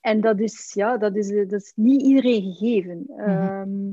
en 0.00 0.20
dat 0.20 0.40
is, 0.40 0.72
ja, 0.74 0.96
dat, 0.96 1.16
is, 1.16 1.28
dat 1.28 1.60
is 1.62 1.72
niet 1.74 2.02
iedereen 2.02 2.42
gegeven. 2.42 3.04
Mhm. 3.06 3.20
Ehm, 3.20 3.92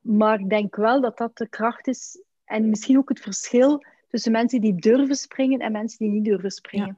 maar 0.00 0.40
ik 0.40 0.48
denk 0.48 0.76
wel 0.76 1.00
dat 1.00 1.18
dat 1.18 1.36
de 1.36 1.48
kracht 1.48 1.86
is 1.86 2.22
en 2.44 2.68
misschien 2.68 2.98
ook 2.98 3.08
het 3.08 3.20
verschil 3.20 3.84
tussen 4.08 4.32
mensen 4.32 4.60
die 4.60 4.74
durven 4.74 5.14
springen 5.14 5.58
en 5.58 5.72
mensen 5.72 5.98
die 5.98 6.10
niet 6.10 6.24
durven 6.24 6.50
springen. 6.50 6.96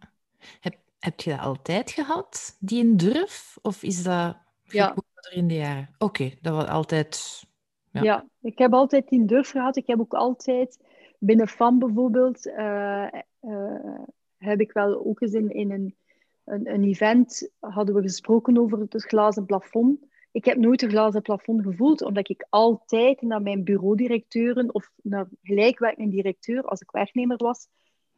Heb, 0.60 0.76
heb 0.98 1.20
je 1.20 1.30
dat 1.30 1.40
altijd 1.40 1.90
gehad, 1.90 2.56
die 2.60 2.84
een 2.84 2.96
durf? 2.96 3.58
Of 3.62 3.82
is 3.82 4.02
dat 4.02 4.36
ja. 4.62 4.94
in 5.30 5.46
de 5.46 5.54
jaren? 5.54 5.88
Oké, 5.98 6.30
dat 6.40 6.54
was 6.54 6.66
altijd... 6.66 7.42
Ja. 7.90 8.02
ja. 8.02 8.26
ik 8.40 8.58
heb 8.58 8.72
altijd 8.72 9.08
die 9.08 9.24
durf 9.24 9.50
gehad. 9.50 9.76
Ik 9.76 9.86
heb 9.86 10.00
ook 10.00 10.14
altijd 10.14 10.78
binnen 11.18 11.48
FAM 11.48 11.78
bijvoorbeeld... 11.78 12.46
Uh, 12.46 13.06
uh, 13.42 14.00
heb 14.36 14.60
ik 14.60 14.72
wel 14.72 15.06
ook 15.06 15.20
eens 15.20 15.32
in, 15.32 15.50
in 15.50 15.70
een, 15.70 15.96
een, 16.44 16.72
een, 16.74 16.84
event... 16.84 17.50
hadden 17.60 17.94
we 17.94 18.02
gesproken 18.02 18.58
over 18.58 18.78
het 18.78 19.04
glazen 19.04 19.46
plafond. 19.46 20.06
Ik 20.32 20.44
heb 20.44 20.56
nooit 20.56 20.82
een 20.82 20.90
glazen 20.90 21.22
plafond 21.22 21.62
gevoeld, 21.62 22.02
omdat 22.02 22.28
ik 22.28 22.46
altijd 22.48 23.22
naar 23.22 23.42
mijn 23.42 23.64
bureaudirecteuren 23.64 24.74
of 24.74 24.90
naar 25.02 25.28
gelijkwerkende 25.42 26.10
directeur, 26.10 26.62
als 26.62 26.80
ik 26.80 26.90
werknemer 26.90 27.36
was, 27.36 27.68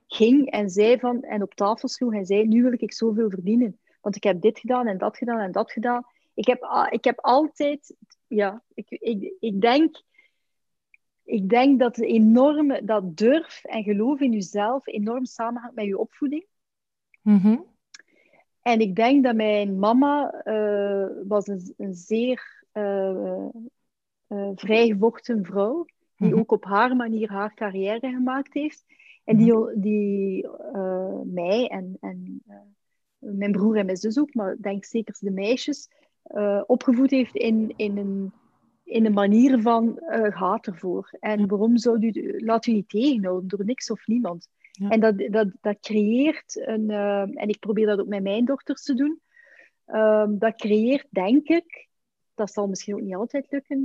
ging 0.07 0.51
en 0.51 0.71
zei 0.71 0.99
van, 0.99 1.23
en 1.23 1.43
op 1.43 1.55
tafel 1.55 1.89
sloeg 1.89 2.15
en 2.15 2.27
zei, 2.27 2.47
nu 2.47 2.63
wil 2.63 2.73
ik 2.77 2.93
zoveel 2.93 3.31
verdienen. 3.31 3.79
Want 4.01 4.17
ik 4.17 4.23
heb 4.23 4.41
dit 4.41 4.59
gedaan 4.59 4.87
en 4.87 4.99
dat 4.99 5.17
gedaan 5.17 5.41
en 5.41 5.53
dat 5.53 5.73
gedaan 5.73 6.07
ik 6.35 6.47
heb, 6.47 6.89
ik 6.91 7.05
heb 7.05 7.21
altijd, 7.21 7.97
ja, 8.27 8.63
ik, 8.75 8.91
ik, 8.91 9.35
ik, 9.41 9.61
denk, 9.61 10.03
ik 11.25 11.49
denk 11.49 11.79
dat 11.79 11.99
enorme, 11.99 12.85
dat 12.85 13.17
durf 13.17 13.65
en 13.65 13.83
geloof 13.83 14.21
in 14.21 14.33
jezelf 14.33 14.87
enorm 14.87 15.25
samenhangt 15.25 15.77
met 15.77 15.85
je 15.85 15.99
opvoeding. 15.99 16.47
Mm 17.23 17.73
En 18.65 18.81
ik 18.81 18.95
denk 18.95 19.25
dat 19.25 19.35
mijn 19.35 19.79
mama 19.79 20.43
uh, 20.45 21.07
was 21.29 21.47
een, 21.47 21.75
een 21.77 21.95
zeer 21.95 22.65
uh, 22.73 23.47
uh, 24.29 24.51
vrijgevochten 24.55 25.45
vrouw, 25.45 25.85
die 26.17 26.33
mm 26.33 26.39
ook 26.39 26.53
op 26.53 26.65
haar 26.65 26.97
manier 26.97 27.31
haar 27.31 27.55
carrière 27.55 28.11
gemaakt 28.11 28.55
heeft. 28.55 28.85
En 29.25 29.37
die, 29.37 29.55
mhm. 29.55 29.81
die 29.81 30.49
mij 31.25 31.67
en, 31.67 31.97
en 32.01 32.43
mijn 33.19 33.53
broer 33.53 33.77
en 33.77 33.85
mijn 33.85 33.97
zus 33.97 34.19
ook, 34.19 34.35
maar 34.35 34.57
denk 34.61 34.85
zeker 34.85 35.17
de 35.21 35.31
meisjes, 35.31 35.89
opgevoed 36.67 37.11
heeft 37.11 37.37
in, 37.37 37.73
in, 37.77 37.99
een, 37.99 38.33
in 38.85 39.07
een 39.07 39.13
manier 39.13 39.61
van 39.61 39.99
gaat 40.31 40.67
ervoor. 40.67 41.17
En 41.21 41.49
waarom 41.49 41.77
zou 41.79 41.99
u, 42.01 42.41
laat 42.45 42.67
u 42.67 42.73
niet 42.73 42.89
tegenhouden 42.89 43.49
door 43.49 43.65
niks 43.65 43.91
of 43.91 44.07
niemand. 44.07 44.49
En 44.89 45.01
dat, 45.01 45.19
dat, 45.31 45.49
dat 45.61 45.81
creëert 45.81 46.67
een, 46.67 46.91
uh, 46.91 47.21
en 47.21 47.49
ik 47.49 47.59
probeer 47.59 47.87
dat 47.87 48.01
ook 48.01 48.07
met 48.07 48.23
mijn 48.23 48.45
dochters 48.45 48.83
te 48.83 48.95
doen, 48.95 49.21
um, 49.87 50.39
dat 50.39 50.57
creëert, 50.57 51.07
denk 51.11 51.49
ik, 51.49 51.89
dat 52.35 52.53
zal 52.53 52.67
misschien 52.67 52.95
ook 52.95 53.01
niet 53.01 53.15
altijd 53.15 53.47
lukken, 53.51 53.83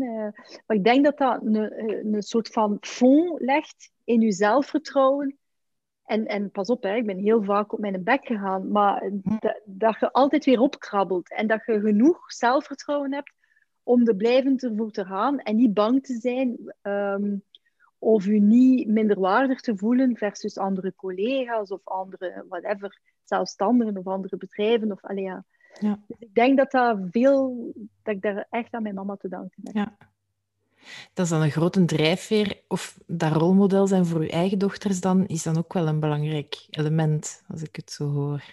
maar 0.66 0.78
ik 0.78 0.84
denk 0.84 1.04
dat 1.04 1.18
dat 1.18 1.42
een, 1.46 2.14
een 2.14 2.22
soort 2.22 2.48
van 2.48 2.78
fond 2.82 3.42
legt 3.42 3.92
in 4.04 4.22
uw 4.22 4.32
zelfvertrouwen. 4.32 5.38
En, 6.06 6.26
en 6.26 6.52
pas 6.52 6.70
op, 6.70 6.84
hè, 6.84 6.96
ik 6.96 7.06
ben 7.06 7.18
heel 7.18 7.44
vaak 7.44 7.74
op 7.74 7.80
mijn 7.80 8.04
bek 8.04 8.26
gegaan, 8.26 8.72
maar 8.72 9.12
dat 9.66 10.00
je 10.00 10.12
altijd 10.12 10.46
weer 10.46 10.60
opkrabbelt 10.60 11.34
en 11.34 11.48
dat 11.48 11.66
je 11.66 11.80
genoeg 11.80 12.32
zelfvertrouwen 12.32 13.14
hebt 13.14 13.34
om 13.84 14.08
er 14.08 14.16
blijvend 14.16 14.64
ervoor 14.64 14.92
te 14.92 15.06
gaan 15.06 15.40
en 15.40 15.56
niet 15.56 15.74
bang 15.74 16.04
te 16.04 16.14
zijn 16.14 16.74
um, 16.82 17.44
of 18.00 18.26
u 18.26 18.40
niet 18.40 18.88
minderwaardig 18.88 19.62
te 19.62 19.78
voelen 19.78 20.18
versus 20.18 20.58
andere 20.58 20.94
collega's 20.96 21.72
of 21.72 21.82
andere, 21.84 22.46
whatever, 22.50 23.00
zelfstandigen 23.24 23.98
of 23.98 24.08
andere 24.08 24.38
bedrijven. 24.38 24.92
Of, 24.92 25.06
allee, 25.06 25.24
ja. 25.24 25.46
ja. 25.80 26.00
Dus 26.08 26.18
ik 26.20 26.34
denk 26.34 26.58
dat, 26.58 26.72
dat, 26.72 26.98
veel, 27.12 27.72
dat 28.04 28.16
ik 28.16 28.22
daar 28.22 28.48
echt 28.50 28.74
aan 28.74 28.84
mijn 28.84 28.96
mama 28.96 29.16
te 29.16 29.28
danken 29.28 29.62
heb. 29.64 29.76
Ja. 29.76 29.98
Dat 31.14 31.26
is 31.26 31.32
dan 31.32 31.42
een 31.42 31.52
grote 31.52 31.86
drijfveer. 31.86 32.62
Of 32.68 33.00
dat 33.06 33.32
rolmodel 33.32 33.88
zijn 33.88 34.06
voor 34.06 34.20
uw 34.20 34.28
eigen 34.28 34.60
dochters 34.60 35.02
dan, 35.02 35.26
is 35.26 35.44
dan 35.44 35.58
ook 35.58 35.74
wel 35.74 35.88
een 35.88 36.00
belangrijk 36.00 36.68
element, 36.70 37.44
als 37.48 37.62
ik 37.62 37.76
het 37.76 37.92
zo 37.92 38.10
hoor. 38.10 38.44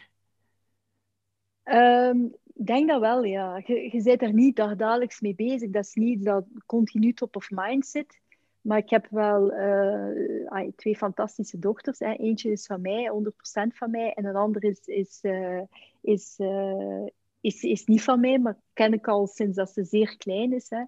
Um, 1.64 2.35
ik 2.54 2.66
denk 2.66 2.88
dat 2.88 3.00
wel, 3.00 3.24
ja. 3.24 3.62
Je, 3.64 3.88
je 3.92 4.02
bent 4.02 4.22
er 4.22 4.32
niet 4.32 4.56
dagelijks 4.56 5.20
mee 5.20 5.35
bezig. 5.35 5.70
Dat 5.70 5.85
is 5.85 5.94
niet 5.94 6.24
dat 6.24 6.44
continu 6.66 7.12
top 7.12 7.37
of 7.37 7.48
mind 7.50 7.87
zit. 7.87 8.20
Maar 8.66 8.79
ik 8.79 8.90
heb 8.90 9.07
wel 9.11 9.52
uh, 9.52 10.68
twee 10.76 10.96
fantastische 10.96 11.59
dochters. 11.59 11.98
Hè. 11.98 12.12
Eentje 12.12 12.50
is 12.50 12.66
van 12.66 12.81
mij, 12.81 13.11
100% 13.12 13.76
van 13.76 13.90
mij. 13.90 14.12
En 14.12 14.24
een 14.24 14.37
andere 14.37 14.68
is, 14.68 14.81
is, 14.87 15.18
uh, 15.22 15.62
is, 16.00 16.35
uh, 16.38 17.07
is, 17.40 17.62
is 17.62 17.85
niet 17.85 18.02
van 18.02 18.20
mij, 18.20 18.38
maar 18.38 18.57
ken 18.72 18.92
ik 18.92 19.09
al 19.09 19.26
sinds 19.26 19.57
dat 19.57 19.70
ze 19.70 19.85
zeer 19.85 20.16
klein 20.16 20.52
is. 20.52 20.70
Hè. 20.70 20.83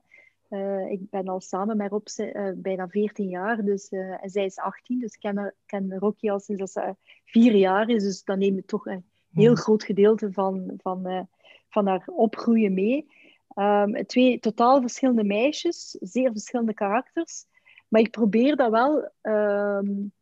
ik 0.86 1.10
ben 1.10 1.28
al 1.28 1.40
samen 1.40 1.76
met 1.76 1.90
Rob 1.90 2.06
bijna 2.54 2.88
14 2.88 3.28
jaar. 3.28 3.64
Dus, 3.64 3.88
en 3.88 4.30
zij 4.30 4.44
is 4.44 4.56
18. 4.56 5.00
Dus 5.00 5.14
ik 5.14 5.20
ken, 5.20 5.54
ken 5.66 5.98
Rocky 5.98 6.30
al 6.30 6.40
sinds 6.40 6.60
dat 6.60 6.70
ze 6.70 6.94
vier 7.24 7.54
jaar 7.54 7.88
is. 7.88 8.02
Dus 8.02 8.24
dan 8.24 8.38
neem 8.38 8.58
ik 8.58 8.66
toch 8.66 8.86
een 8.86 9.04
heel 9.32 9.52
hmm. 9.52 9.56
groot 9.56 9.84
gedeelte 9.84 10.32
van, 10.32 10.72
van, 10.76 11.28
van 11.68 11.86
haar 11.86 12.04
opgroeien 12.06 12.74
mee. 12.74 13.06
Um, 13.54 14.06
twee 14.06 14.38
totaal 14.38 14.80
verschillende 14.80 15.24
meisjes, 15.24 15.96
zeer 16.00 16.30
verschillende 16.30 16.74
karakters. 16.74 17.46
Maar 17.88 18.00
ik 18.00 18.10
probeer 18.10 18.56
dat 18.56 18.70
wel 18.70 19.10
um, 19.22 20.12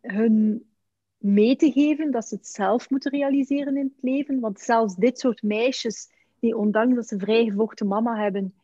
hun 0.00 0.66
mee 1.16 1.56
te 1.56 1.72
geven 1.72 2.10
dat 2.10 2.26
ze 2.26 2.34
het 2.34 2.46
zelf 2.46 2.90
moeten 2.90 3.10
realiseren 3.10 3.76
in 3.76 3.92
het 3.94 4.02
leven. 4.02 4.40
Want 4.40 4.60
zelfs 4.60 4.94
dit 4.94 5.18
soort 5.18 5.42
meisjes, 5.42 6.10
die 6.38 6.56
ondanks 6.56 6.94
dat 6.94 7.06
ze 7.06 7.18
vrijgevochten 7.18 7.86
mama 7.86 8.22
hebben, 8.22 8.54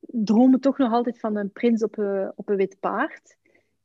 dromen 0.00 0.60
toch 0.60 0.78
nog 0.78 0.92
altijd 0.92 1.18
van 1.18 1.36
een 1.36 1.52
prins 1.52 1.82
op 1.82 1.98
een, 1.98 2.32
op 2.36 2.48
een 2.48 2.56
wit 2.56 2.80
paard. 2.80 3.36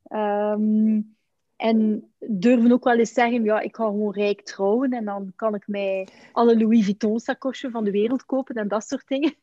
Um, 0.10 1.16
en 1.56 2.12
durven 2.20 2.72
ook 2.72 2.84
wel 2.84 2.98
eens 2.98 3.14
zeggen, 3.14 3.44
ja, 3.44 3.60
ik 3.60 3.76
ga 3.76 3.86
gewoon 3.86 4.14
rijk 4.14 4.42
trouwen 4.42 4.92
en 4.92 5.06
dan 5.06 5.34
kan 5.36 5.56
ik 5.56 5.68
mij 5.68 6.08
alle 6.32 6.58
Louis 6.58 6.84
Vuitton 6.84 7.20
sacoches 7.20 7.72
van 7.72 7.84
de 7.84 7.92
wereld 7.92 8.26
kopen 8.26 8.56
en 8.56 8.68
dat 8.68 8.84
soort 8.84 9.08
dingen. 9.08 9.36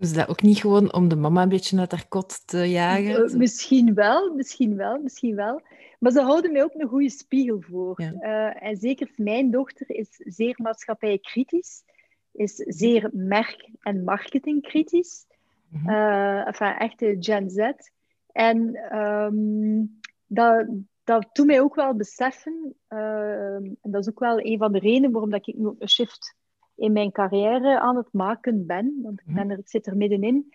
Dus 0.00 0.12
dat 0.12 0.28
ook 0.28 0.42
niet 0.42 0.58
gewoon 0.58 0.92
om 0.92 1.08
de 1.08 1.16
mama 1.16 1.42
een 1.42 1.48
beetje 1.48 1.78
uit 1.78 1.90
haar 1.90 2.08
kot 2.08 2.46
te 2.46 2.58
jagen? 2.58 3.30
Uh, 3.30 3.36
misschien 3.36 3.94
wel, 3.94 4.34
misschien 4.34 4.76
wel, 4.76 4.98
misschien 4.98 5.36
wel. 5.36 5.62
Maar 5.98 6.12
ze 6.12 6.20
houden 6.20 6.52
mij 6.52 6.62
ook 6.62 6.74
een 6.74 6.88
goede 6.88 7.10
spiegel 7.10 7.60
voor. 7.60 8.00
Uh, 8.00 8.62
en 8.62 8.76
zeker 8.76 9.10
mijn 9.16 9.50
dochter 9.50 9.90
is 9.90 10.08
zeer 10.16 10.54
maatschappijkritisch, 10.62 11.82
is 12.32 12.54
zeer 12.54 13.10
merk- 13.12 13.68
en 13.80 14.04
marketingkritisch. 14.04 15.26
Mm 15.68 15.80
-hmm. 15.80 15.90
uh, 15.90 16.46
enfin, 16.46 16.76
echte 16.78 17.16
Gen 17.18 17.50
Z. 17.50 17.72
En 18.32 18.76
um, 18.98 20.00
dat, 20.26 20.66
dat 21.04 21.28
doet 21.32 21.46
mij 21.46 21.60
ook 21.60 21.74
wel 21.74 21.94
beseffen, 21.94 22.74
ehm, 22.88 23.64
en 23.64 23.90
dat 23.90 24.02
is 24.02 24.08
ook 24.08 24.20
wel 24.20 24.40
een 24.40 24.58
van 24.58 24.72
de 24.72 24.78
redenen 24.78 25.10
waarom 25.10 25.30
dat 25.30 25.46
ik 25.46 25.56
nu 25.56 25.70
een 25.78 25.88
shift 25.88 26.34
in 26.80 26.92
mijn 26.92 27.12
carrière 27.12 27.80
aan 27.80 27.96
het 27.96 28.12
maken 28.12 28.66
ben, 28.66 28.98
want 29.02 29.20
ik, 29.20 29.26
mhm. 29.26 29.34
ben 29.34 29.50
er, 29.50 29.58
ik 29.58 29.68
zit 29.68 29.86
er 29.86 29.96
middenin, 29.96 30.54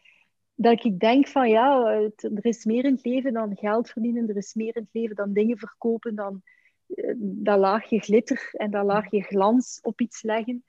dat 0.56 0.84
ik 0.84 1.00
denk 1.00 1.28
van 1.28 1.50
ja, 1.50 1.92
er 2.18 2.46
is 2.46 2.66
meer 2.66 2.86
in 2.86 2.94
het 2.94 3.06
leven 3.06 3.34
dan 3.34 3.58
geld 3.58 3.90
verdienen, 3.90 4.30
er 4.30 4.38
is 4.38 4.54
meer 4.54 4.76
in 4.76 4.82
het 4.82 4.94
leven 4.94 5.16
dan 5.16 5.34
dingen 5.34 5.58
verkopen, 5.58 6.16
dan 6.16 6.42
uh, 6.88 7.14
dat 7.18 7.60
laagje 7.60 8.00
glitter 8.00 8.50
en 8.52 8.72
dat 8.72 8.86
laagje 8.86 9.22
glans 9.22 9.80
op 9.82 10.02
iets 10.02 10.22
leggen. 10.22 10.64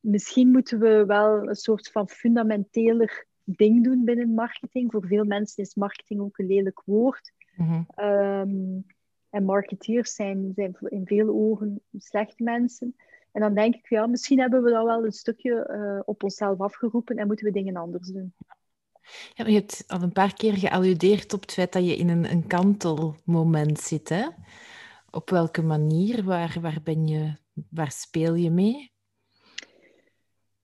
Misschien 0.00 0.50
moeten 0.50 0.78
we 0.78 1.04
wel 1.06 1.48
een 1.48 1.54
soort 1.54 1.90
van 1.90 2.08
fundamenteler 2.08 3.26
ding 3.44 3.84
doen 3.84 4.04
binnen 4.04 4.34
marketing. 4.34 4.90
Voor 4.90 5.06
veel 5.06 5.24
mensen 5.24 5.62
is 5.62 5.74
marketing 5.74 6.20
ook 6.20 6.38
een 6.38 6.46
lelijk 6.46 6.82
woord. 6.84 7.32
Mm 7.56 7.86
en 9.32 9.44
marketeers 9.44 10.14
zijn, 10.14 10.52
zijn 10.54 10.76
in 10.80 11.06
veel 11.06 11.28
ogen 11.28 11.80
slechte 11.92 12.42
mensen. 12.42 12.94
En 13.32 13.40
dan 13.40 13.54
denk 13.54 13.74
ik, 13.74 13.88
ja, 13.88 14.06
misschien 14.06 14.40
hebben 14.40 14.62
we 14.62 14.70
dat 14.70 14.84
wel 14.84 15.04
een 15.04 15.12
stukje 15.12 15.68
uh, 15.70 16.00
op 16.04 16.22
onszelf 16.22 16.60
afgeroepen 16.60 17.16
en 17.16 17.26
moeten 17.26 17.46
we 17.46 17.52
dingen 17.52 17.76
anders 17.76 18.08
doen. 18.08 18.34
Ja, 19.34 19.46
je 19.46 19.54
hebt 19.54 19.84
al 19.86 20.02
een 20.02 20.12
paar 20.12 20.34
keer 20.34 20.56
gealludeerd 20.56 21.32
op 21.32 21.40
het 21.40 21.52
feit 21.52 21.72
dat 21.72 21.86
je 21.86 21.96
in 21.96 22.08
een, 22.08 22.30
een 22.30 22.46
kantelmoment 22.46 23.80
zit. 23.80 24.08
Hè? 24.08 24.26
Op 25.10 25.30
welke 25.30 25.62
manier? 25.62 26.24
Waar, 26.24 26.56
waar, 26.60 26.78
ben 26.84 27.06
je, 27.06 27.36
waar 27.70 27.90
speel 27.90 28.34
je 28.34 28.50
mee? 28.50 28.92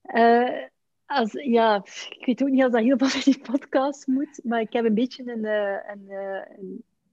Uh, 0.02 0.66
als, 1.06 1.32
ja, 1.32 1.84
ik 2.18 2.22
weet 2.26 2.42
ook 2.42 2.48
niet 2.48 2.64
of 2.64 2.70
dat 2.70 2.82
heel 2.82 2.98
veel 2.98 3.20
in 3.20 3.32
die 3.32 3.40
podcast 3.50 4.06
moet, 4.06 4.40
maar 4.44 4.60
ik 4.60 4.72
heb 4.72 4.84
een 4.84 4.94
beetje 4.94 5.32
een, 5.32 5.44
eh, 5.44 5.92
een, 5.92 6.10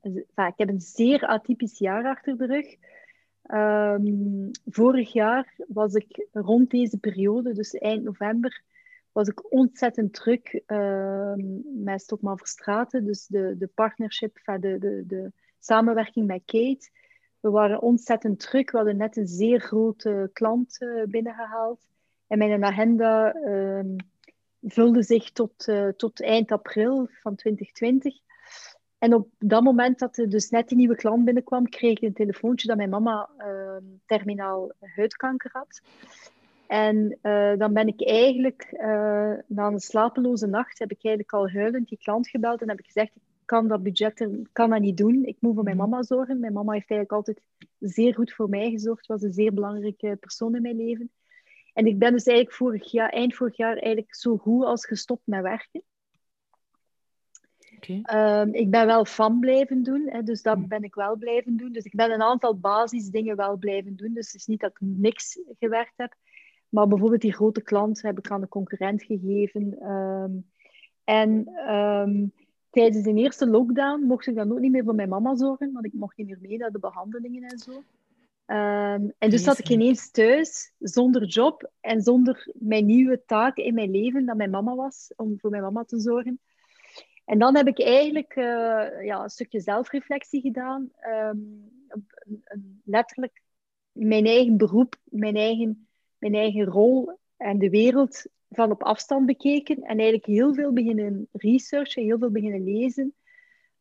een, 0.01 0.25
ik 0.47 0.53
heb 0.57 0.69
een 0.69 0.81
zeer 0.81 1.25
atypisch 1.25 1.77
jaar 1.77 2.05
achter 2.05 2.37
de 2.37 2.45
rug. 2.45 2.75
Um, 3.53 4.51
vorig 4.65 5.13
jaar 5.13 5.53
was 5.67 5.93
ik 5.93 6.27
rond 6.31 6.69
deze 6.69 6.97
periode, 6.97 7.53
dus 7.53 7.73
eind 7.73 8.03
november, 8.03 8.63
was 9.11 9.27
ik 9.27 9.53
ontzettend 9.53 10.13
druk 10.13 10.61
uh, 10.67 11.33
met 11.63 12.01
Stokman 12.01 12.37
Verstraten, 12.37 13.05
dus 13.05 13.27
de, 13.27 13.55
de 13.57 13.67
partnership, 13.67 14.39
de, 14.43 14.77
de, 14.79 15.03
de 15.07 15.31
samenwerking 15.59 16.27
met 16.27 16.41
Kate. 16.45 16.89
We 17.39 17.49
waren 17.49 17.81
ontzettend 17.81 18.39
druk. 18.39 18.71
We 18.71 18.77
hadden 18.77 18.97
net 18.97 19.17
een 19.17 19.27
zeer 19.27 19.59
grote 19.59 20.29
klant 20.33 20.77
uh, 20.79 21.03
binnengehaald. 21.03 21.87
En 22.27 22.37
mijn 22.37 22.63
agenda 22.63 23.35
uh, 23.35 23.95
vulde 24.61 25.03
zich 25.03 25.31
tot, 25.31 25.67
uh, 25.67 25.87
tot 25.87 26.21
eind 26.21 26.51
april 26.51 27.07
van 27.21 27.35
2020. 27.35 28.24
En 28.97 29.13
op 29.13 29.29
dat 29.39 29.63
moment 29.63 29.99
dat 29.99 30.17
er 30.17 30.29
dus 30.29 30.49
net 30.49 30.71
een 30.71 30.77
nieuwe 30.77 30.95
klant 30.95 31.25
binnenkwam, 31.25 31.69
kreeg 31.69 31.97
ik 31.97 32.01
een 32.01 32.13
telefoontje 32.13 32.67
dat 32.67 32.77
mijn 32.77 32.89
mama 32.89 33.29
uh, 33.37 33.77
terminaal 34.05 34.71
huidkanker 34.79 35.49
had. 35.53 35.81
En 36.67 37.17
uh, 37.21 37.57
dan 37.57 37.73
ben 37.73 37.87
ik 37.87 38.07
eigenlijk, 38.07 38.69
uh, 38.71 39.33
na 39.47 39.67
een 39.67 39.79
slapeloze 39.79 40.47
nacht, 40.47 40.79
heb 40.79 40.91
ik 40.91 41.03
eigenlijk 41.03 41.33
al 41.33 41.49
huilend 41.49 41.89
die 41.89 41.97
klant 41.97 42.27
gebeld 42.29 42.61
en 42.61 42.69
heb 42.69 42.79
ik 42.79 42.85
gezegd, 42.85 43.15
ik 43.15 43.21
kan 43.45 43.67
dat 43.67 43.83
budget 43.83 44.19
er, 44.19 44.29
kan 44.51 44.69
dat 44.69 44.79
niet 44.79 44.97
doen. 44.97 45.25
Ik 45.25 45.37
moet 45.39 45.53
voor 45.53 45.63
mijn 45.63 45.77
mhm. 45.77 45.89
mama 45.89 46.03
zorgen. 46.03 46.39
Mijn 46.39 46.53
mama 46.53 46.73
heeft 46.73 46.89
eigenlijk 46.89 47.11
altijd 47.11 47.41
zeer 47.79 48.13
goed 48.13 48.33
voor 48.33 48.49
mij 48.49 48.69
gezorgd, 48.69 49.07
was 49.07 49.21
een 49.21 49.33
zeer 49.33 49.53
belangrijke 49.53 50.17
persoon 50.19 50.55
in 50.55 50.61
mijn 50.61 50.75
leven. 50.75 51.11
En 51.73 51.85
ik 51.85 51.99
ben 51.99 52.11
dus 52.11 52.25
eigenlijk 52.25 52.57
vorig 52.57 52.91
jaar, 52.91 53.09
eind 53.09 53.35
vorig 53.35 53.57
jaar 53.57 53.77
eigenlijk 53.77 54.15
zo 54.15 54.37
goed 54.37 54.65
als 54.65 54.85
gestopt 54.85 55.21
met 55.25 55.41
werken. 55.41 55.83
Ehm, 57.87 58.49
ik 58.51 58.69
ben 58.69 58.85
wel 58.85 59.05
fan 59.05 59.39
blijven 59.39 59.83
doen, 59.83 60.09
hè, 60.09 60.23
dus 60.23 60.41
dat 60.41 60.57
hm. 60.57 60.67
ben 60.67 60.83
ik 60.83 60.95
wel 60.95 61.15
blijven 61.15 61.57
doen. 61.57 61.71
Dus 61.71 61.83
ik 61.83 61.95
ben 61.95 62.11
een 62.11 62.21
aantal 62.21 62.59
basisdingen 62.59 63.35
wel 63.35 63.57
blijven 63.57 63.95
doen. 63.95 64.13
Dus 64.13 64.25
het 64.25 64.35
is 64.35 64.45
niet 64.45 64.59
dat 64.59 64.71
ik 64.71 64.77
niks 64.79 65.39
gewerkt 65.59 65.93
heb. 65.95 66.15
Maar 66.69 66.87
bijvoorbeeld 66.87 67.21
die 67.21 67.33
grote 67.33 67.61
klant 67.61 68.01
heb 68.01 68.17
ik 68.17 68.31
aan 68.31 68.41
de 68.41 68.47
concurrent 68.47 69.03
gegeven. 69.03 69.77
Ehm, 69.79 70.31
en 71.03 71.47
um, 71.73 72.33
tijdens 72.69 73.03
de 73.03 73.13
eerste 73.13 73.47
lockdown 73.47 74.03
mocht 74.03 74.27
ik 74.27 74.35
dan 74.35 74.51
ook 74.51 74.59
niet 74.59 74.71
meer 74.71 74.83
voor 74.83 74.95
mijn 74.95 75.09
mama 75.09 75.35
zorgen, 75.35 75.71
want 75.71 75.85
ik 75.85 75.93
mocht 75.93 76.17
niet 76.17 76.27
meer 76.27 76.37
mee 76.41 76.57
naar 76.57 76.71
de 76.71 76.79
behandelingen 76.79 77.43
en 77.43 77.57
zo. 77.57 77.83
en 79.17 79.29
dus 79.29 79.43
zat 79.43 79.59
ik 79.59 79.69
ineens 79.69 80.11
thuis, 80.11 80.73
zonder 80.79 81.25
job 81.25 81.71
en 81.79 82.01
zonder 82.01 82.51
mijn 82.53 82.85
nieuwe 82.85 83.23
taak 83.25 83.57
in 83.57 83.73
mijn 83.73 83.91
leven, 83.91 84.25
dat 84.25 84.37
mijn 84.37 84.49
mama 84.49 84.75
was, 84.75 85.13
om 85.15 85.39
voor 85.39 85.49
mijn 85.49 85.63
mama 85.63 85.83
te 85.83 85.99
zorgen. 85.99 86.39
En 87.25 87.39
dan 87.39 87.55
heb 87.55 87.67
ik 87.67 87.81
eigenlijk 87.81 88.35
uh, 88.35 88.45
ja, 89.03 89.23
een 89.23 89.29
stukje 89.29 89.59
zelfreflectie 89.59 90.41
gedaan. 90.41 90.91
Um, 91.07 91.71
letterlijk 92.83 93.41
mijn 93.91 94.25
eigen 94.25 94.57
beroep, 94.57 94.95
mijn 95.03 95.35
eigen, 95.35 95.87
mijn 96.17 96.33
eigen 96.33 96.65
rol 96.65 97.19
en 97.37 97.57
de 97.57 97.69
wereld 97.69 98.25
van 98.49 98.71
op 98.71 98.83
afstand 98.83 99.25
bekeken. 99.25 99.75
En 99.75 99.97
eigenlijk 99.97 100.25
heel 100.25 100.53
veel 100.53 100.73
beginnen 100.73 101.27
researchen, 101.31 102.03
heel 102.03 102.17
veel 102.17 102.31
beginnen 102.31 102.63
lezen. 102.63 103.13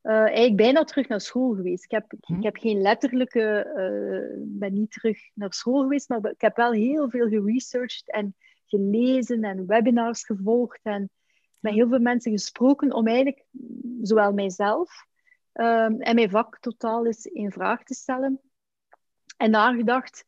Uh, 0.02 0.12
eigenlijk 0.12 0.56
bijna 0.56 0.84
terug 0.84 1.08
naar 1.08 1.20
school 1.20 1.54
geweest. 1.54 1.84
Ik 1.84 1.90
heb, 1.90 2.12
ik 2.12 2.24
hm. 2.26 2.42
heb 2.42 2.56
geen 2.56 2.80
letterlijke, 2.80 3.72
uh, 3.76 4.42
ben 4.58 4.72
niet 4.72 4.90
terug 4.90 5.18
naar 5.34 5.52
school 5.52 5.82
geweest, 5.82 6.08
maar 6.08 6.30
ik 6.30 6.40
heb 6.40 6.56
wel 6.56 6.72
heel 6.72 7.10
veel 7.10 7.28
geresearched 7.28 8.10
en 8.10 8.34
gelezen 8.66 9.42
en 9.42 9.66
webinars 9.66 10.24
gevolgd. 10.24 10.80
En 10.82 11.10
met 11.64 11.74
heel 11.74 11.88
veel 11.88 11.98
mensen 11.98 12.32
gesproken 12.32 12.92
om 12.92 13.06
eigenlijk 13.06 13.44
zowel 14.02 14.32
mijzelf 14.32 15.06
um, 15.52 16.00
en 16.00 16.14
mijn 16.14 16.30
vak 16.30 16.58
totaal 16.58 17.06
eens 17.06 17.26
in 17.26 17.52
vraag 17.52 17.82
te 17.82 17.94
stellen. 17.94 18.40
En 19.36 19.50
nagedacht 19.50 20.26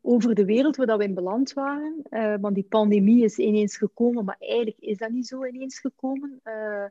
over 0.00 0.34
de 0.34 0.44
wereld 0.44 0.76
waar 0.76 0.98
we 0.98 1.04
in 1.04 1.14
beland 1.14 1.52
waren. 1.52 2.02
Uh, 2.10 2.34
want 2.40 2.54
die 2.54 2.66
pandemie 2.68 3.24
is 3.24 3.38
ineens 3.38 3.76
gekomen, 3.76 4.24
maar 4.24 4.36
eigenlijk 4.38 4.78
is 4.80 4.98
dat 4.98 5.10
niet 5.10 5.26
zo 5.26 5.44
ineens 5.44 5.78
gekomen. 5.78 6.40
Uh, 6.44 6.86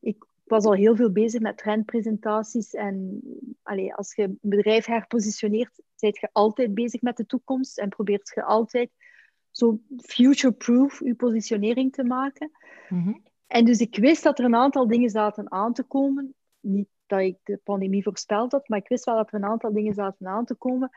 ik 0.00 0.26
was 0.44 0.64
al 0.64 0.74
heel 0.74 0.96
veel 0.96 1.12
bezig 1.12 1.40
met 1.40 1.58
trendpresentaties. 1.58 2.74
En 2.74 3.20
allez, 3.62 3.92
als 3.92 4.14
je 4.14 4.22
een 4.22 4.38
bedrijf 4.40 4.86
herpositioneert, 4.86 5.80
zijt 5.94 6.18
je 6.18 6.28
altijd 6.32 6.74
bezig 6.74 7.02
met 7.02 7.16
de 7.16 7.26
toekomst 7.26 7.78
en 7.78 7.88
probeert 7.88 8.32
je 8.34 8.42
altijd 8.42 8.90
zo 9.56 9.80
future-proof 9.96 11.00
je 11.04 11.14
positionering 11.14 11.92
te 11.92 12.04
maken. 12.04 12.50
Mhm. 12.88 13.12
En 13.46 13.64
dus 13.64 13.78
ik 13.78 13.96
wist 13.96 14.22
dat 14.22 14.38
er 14.38 14.44
een 14.44 14.54
aantal 14.54 14.86
dingen 14.86 15.10
zaten 15.10 15.52
aan 15.52 15.72
te 15.72 15.82
komen. 15.82 16.34
Niet 16.60 16.88
dat 17.06 17.20
ik 17.20 17.36
de 17.42 17.60
pandemie 17.64 18.02
voorspeld 18.02 18.52
had, 18.52 18.68
maar 18.68 18.78
ik 18.78 18.88
wist 18.88 19.04
wel 19.04 19.16
dat 19.16 19.28
er 19.28 19.34
een 19.34 19.50
aantal 19.50 19.72
dingen 19.72 19.94
zaten 19.94 20.26
aan 20.26 20.44
te 20.44 20.54
komen. 20.54 20.90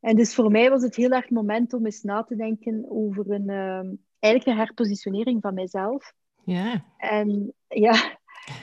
En 0.00 0.16
dus 0.16 0.34
voor 0.34 0.50
mij 0.50 0.70
was 0.70 0.82
het 0.82 0.96
heel 0.96 1.10
erg 1.10 1.22
het 1.22 1.30
moment 1.30 1.72
om 1.72 1.84
eens 1.84 2.02
na 2.02 2.22
te 2.22 2.36
denken 2.36 2.84
over 2.88 3.30
een, 3.30 3.48
uh, 3.48 3.92
eigenlijk 4.18 4.46
een 4.46 4.64
herpositionering 4.64 5.42
van 5.42 5.54
mijzelf. 5.54 6.12
Ja. 6.44 6.84
En 6.96 7.54
ja, 7.68 8.18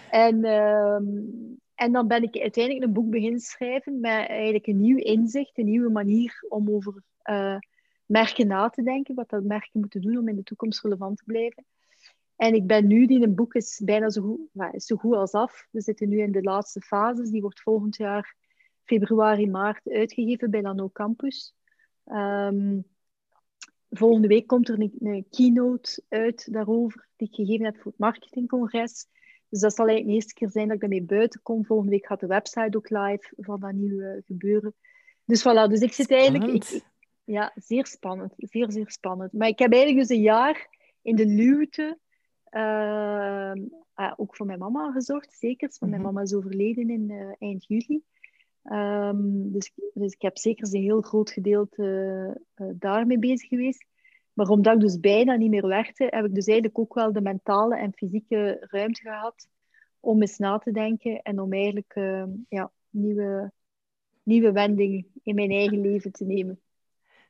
en, 0.09 0.43
ehm, 0.43 1.05
en 1.75 1.91
dan 1.91 2.07
ben 2.07 2.23
ik 2.23 2.37
uiteindelijk 2.37 2.85
een 2.85 2.93
boek 2.93 3.09
beginnen 3.09 3.39
schrijven 3.39 3.99
met 3.99 4.27
eigenlijk 4.27 4.67
een 4.67 4.81
nieuw 4.81 4.97
inzicht, 4.97 5.57
een 5.57 5.65
nieuwe 5.65 5.89
manier 5.89 6.45
om 6.49 6.69
over 6.69 7.03
uh, 7.29 7.57
merken 8.05 8.47
na 8.47 8.69
te 8.69 8.83
denken, 8.83 9.15
wat 9.15 9.29
dat 9.29 9.43
merken 9.43 9.79
moeten 9.79 10.01
doen 10.01 10.17
om 10.17 10.27
in 10.27 10.35
de 10.35 10.43
toekomst 10.43 10.83
relevant 10.83 11.17
te 11.17 11.23
blijven. 11.25 11.65
En 12.35 12.53
ik 12.53 12.67
ben 12.67 12.87
nu, 12.87 13.05
die 13.05 13.23
een 13.23 13.35
boek 13.35 13.53
is 13.53 13.81
bijna 13.85 14.09
zo 14.09 14.21
goed, 14.21 14.73
is 14.73 14.85
zo 14.85 14.95
goed 14.95 15.15
als 15.15 15.31
af. 15.31 15.67
We 15.71 15.81
zitten 15.81 16.09
nu 16.09 16.21
in 16.21 16.31
de 16.31 16.41
laatste 16.41 16.81
fases. 16.81 17.29
Die 17.29 17.41
wordt 17.41 17.61
volgend 17.61 17.95
jaar 17.95 18.35
februari, 18.83 19.49
maart 19.49 19.89
uitgegeven 19.89 20.51
bij 20.51 20.61
Lano 20.61 20.89
Campus. 20.89 21.55
Ehm, 22.03 22.79
volgende 23.89 24.27
week 24.27 24.47
komt 24.47 24.69
er 24.69 24.79
een, 24.79 24.93
een, 24.99 25.25
keynote 25.29 26.03
uit 26.09 26.53
daarover, 26.53 27.07
die 27.15 27.27
ik 27.27 27.35
gegeven 27.35 27.65
heb 27.65 27.75
voor 27.77 27.91
het 27.91 27.99
marketingcongres. 27.99 29.07
Dus 29.49 29.59
dat 29.59 29.75
zal 29.75 29.87
eigenlijk 29.87 30.07
de 30.07 30.13
eerste 30.13 30.33
keer 30.33 30.49
zijn 30.49 30.65
dat 30.65 30.75
ik 30.75 30.81
daarmee 30.81 31.03
buiten 31.03 31.41
kom. 31.41 31.65
Volgende 31.65 31.91
week 31.91 32.05
gaat 32.05 32.19
de 32.19 32.27
website 32.27 32.77
ook 32.77 32.89
live 32.89 33.33
van 33.37 33.59
dat 33.59 33.73
nieuwe 33.73 34.21
gebeuren. 34.25 34.73
Dus 35.25 35.41
voilà, 35.41 35.69
dus 35.69 35.79
ik 35.79 35.93
zit 35.93 36.11
eigenlijk... 36.11 36.51
Ik, 36.51 36.83
ja, 37.23 37.51
zeer 37.55 37.85
spannend. 37.85 38.33
Zeer, 38.37 38.71
zeer 38.71 38.91
spannend. 38.91 39.33
Maar 39.33 39.47
ik 39.47 39.59
heb 39.59 39.71
eigenlijk 39.71 40.07
dus 40.07 40.17
een 40.17 40.23
jaar 40.23 40.67
in 41.01 41.15
de 41.15 41.25
luwte 41.25 41.97
uh, 42.51 43.53
ook 44.15 44.35
voor 44.35 44.45
mijn 44.45 44.59
mama 44.59 44.91
gezorgd, 44.91 45.33
zeker. 45.33 45.67
Want 45.79 45.91
mijn 45.91 46.03
mhm. 46.03 46.13
mama 46.13 46.21
is 46.21 46.33
overleden 46.33 46.89
in 46.89 47.09
uh, 47.09 47.33
eind 47.39 47.65
juli. 47.67 48.01
Um, 48.63 49.51
dus, 49.51 49.71
dus 49.93 50.13
ik 50.13 50.21
heb 50.21 50.37
zeker 50.37 50.73
een 50.73 50.81
heel 50.81 51.01
groot 51.01 51.31
gedeelte 51.31 51.83
uh, 52.55 52.67
daarmee 52.75 53.19
bezig 53.19 53.49
geweest. 53.49 53.85
Maar 54.33 54.47
omdat 54.47 54.73
ik 54.73 54.79
dus 54.79 54.99
bijna 54.99 55.35
niet 55.35 55.49
meer 55.49 55.67
werkte, 55.67 56.07
heb 56.09 56.25
ik 56.25 56.35
dus 56.35 56.45
eigenlijk 56.45 56.79
ook 56.79 56.93
wel 56.93 57.13
de 57.13 57.21
mentale 57.21 57.77
en 57.77 57.93
fysieke 57.93 58.57
ruimte 58.69 59.01
gehad 59.01 59.47
om 59.99 60.21
eens 60.21 60.37
na 60.37 60.57
te 60.57 60.71
denken 60.71 61.21
en 61.21 61.39
om 61.39 61.53
eigenlijk 61.53 61.95
uh, 61.95 62.23
ja, 62.49 62.71
nieuwe, 62.89 63.51
nieuwe 64.23 64.51
wendingen 64.51 65.07
in 65.23 65.35
mijn 65.35 65.51
eigen 65.51 65.81
leven 65.81 66.11
te 66.11 66.25
nemen. 66.25 66.62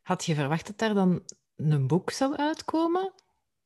Had 0.03 0.25
je 0.25 0.35
verwacht 0.35 0.67
dat 0.67 0.77
daar 0.77 0.93
dan 0.93 1.21
een 1.55 1.87
boek 1.87 2.09
zou 2.09 2.35
uitkomen? 2.35 3.13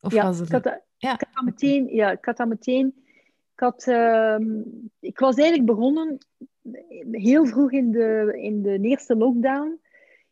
Of 0.01 0.13
ja, 0.13 0.23
was 0.23 0.37
het... 0.39 0.47
ik, 0.47 0.53
had 0.53 0.63
dat, 0.63 0.81
ja. 0.97 1.13
ik 1.13 1.19
had 1.19 1.33
dat 1.33 1.43
meteen... 1.43 1.87
Ja, 1.87 2.11
ik 2.11 2.25
had 2.25 2.37
dat 2.37 2.47
meteen... 2.47 2.93
Ik, 3.53 3.63
had, 3.63 3.85
uh, 3.87 4.37
ik 4.99 5.19
was 5.19 5.35
eigenlijk 5.35 5.69
begonnen 5.69 6.17
heel 7.11 7.45
vroeg 7.45 7.71
in 7.71 7.91
de, 7.91 8.37
in 8.41 8.61
de 8.61 8.79
eerste 8.79 9.15
lockdown. 9.15 9.79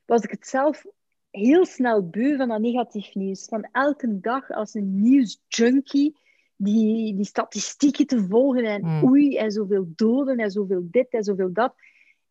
Was 0.05 0.21
ik 0.21 0.31
het 0.31 0.47
zelf 0.47 0.85
heel 1.29 1.65
snel 1.65 2.09
beu 2.09 2.37
van 2.37 2.47
dat 2.47 2.59
negatief 2.59 3.15
nieuws. 3.15 3.45
Van 3.45 3.67
elke 3.71 4.19
dag 4.19 4.49
als 4.49 4.73
een 4.73 5.01
nieuwsjunkie 5.01 6.17
die, 6.55 7.15
die 7.15 7.25
statistieken 7.25 8.07
te 8.07 8.25
volgen 8.29 8.63
en 8.63 8.85
mm. 8.85 9.03
oei, 9.03 9.37
en 9.37 9.51
zoveel 9.51 9.85
doden 9.95 10.37
en 10.37 10.51
zoveel 10.51 10.87
dit 10.91 11.07
en 11.09 11.23
zoveel 11.23 11.53
dat. 11.53 11.73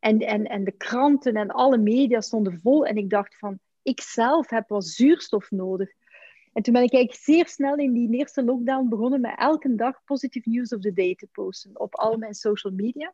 En, 0.05 0.19
en, 0.19 0.45
en 0.47 0.64
de 0.64 0.73
kranten 0.73 1.35
en 1.35 1.51
alle 1.51 1.79
media 1.79 2.21
stonden 2.21 2.61
vol. 2.62 2.87
En 2.87 2.97
ik 2.97 3.11
dacht 3.11 3.38
van, 3.38 3.59
ik 3.83 4.01
zelf 4.01 4.51
heb 4.51 4.69
wat 4.69 4.87
zuurstof 4.87 5.51
nodig. 5.51 5.90
En 6.53 6.62
toen 6.62 6.73
ben 6.73 6.83
ik 6.83 6.93
eigenlijk 6.93 7.25
zeer 7.25 7.49
snel 7.49 7.77
in 7.77 7.93
die 7.93 8.19
eerste 8.19 8.45
lockdown 8.45 8.88
begonnen 8.88 9.21
met 9.21 9.35
elke 9.37 9.75
dag 9.75 10.05
positive 10.05 10.49
news 10.49 10.73
of 10.73 10.81
the 10.81 10.93
day 10.93 11.14
te 11.14 11.27
posten 11.33 11.81
op 11.81 11.95
al 11.95 12.17
mijn 12.17 12.35
social 12.35 12.73
media. 12.73 13.12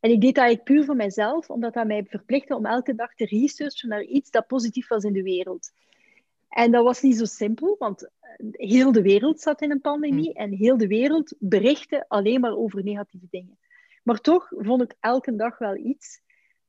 En 0.00 0.10
ik 0.10 0.20
deed 0.20 0.34
dat 0.34 0.44
eigenlijk 0.44 0.64
puur 0.64 0.84
voor 0.84 0.96
mijzelf, 0.96 1.50
omdat 1.50 1.74
dat 1.74 1.86
mij 1.86 2.04
verplichtte 2.04 2.56
om 2.56 2.66
elke 2.66 2.94
dag 2.94 3.14
te 3.14 3.24
researchen 3.24 3.88
naar 3.88 4.02
iets 4.02 4.30
dat 4.30 4.46
positief 4.46 4.88
was 4.88 5.04
in 5.04 5.12
de 5.12 5.22
wereld. 5.22 5.72
En 6.48 6.70
dat 6.70 6.84
was 6.84 7.02
niet 7.02 7.16
zo 7.16 7.24
simpel, 7.24 7.76
want 7.78 8.10
heel 8.52 8.92
de 8.92 9.02
wereld 9.02 9.40
zat 9.40 9.62
in 9.62 9.70
een 9.70 9.80
pandemie 9.80 10.30
mm. 10.30 10.36
en 10.36 10.52
heel 10.52 10.76
de 10.76 10.86
wereld 10.86 11.34
berichtte 11.38 12.04
alleen 12.08 12.40
maar 12.40 12.56
over 12.56 12.82
negatieve 12.82 13.26
dingen. 13.30 13.58
Maar 14.06 14.20
toch 14.20 14.48
vond 14.56 14.82
ik 14.82 14.96
elke 15.00 15.36
dag 15.36 15.58
wel 15.58 15.76
iets. 15.76 16.20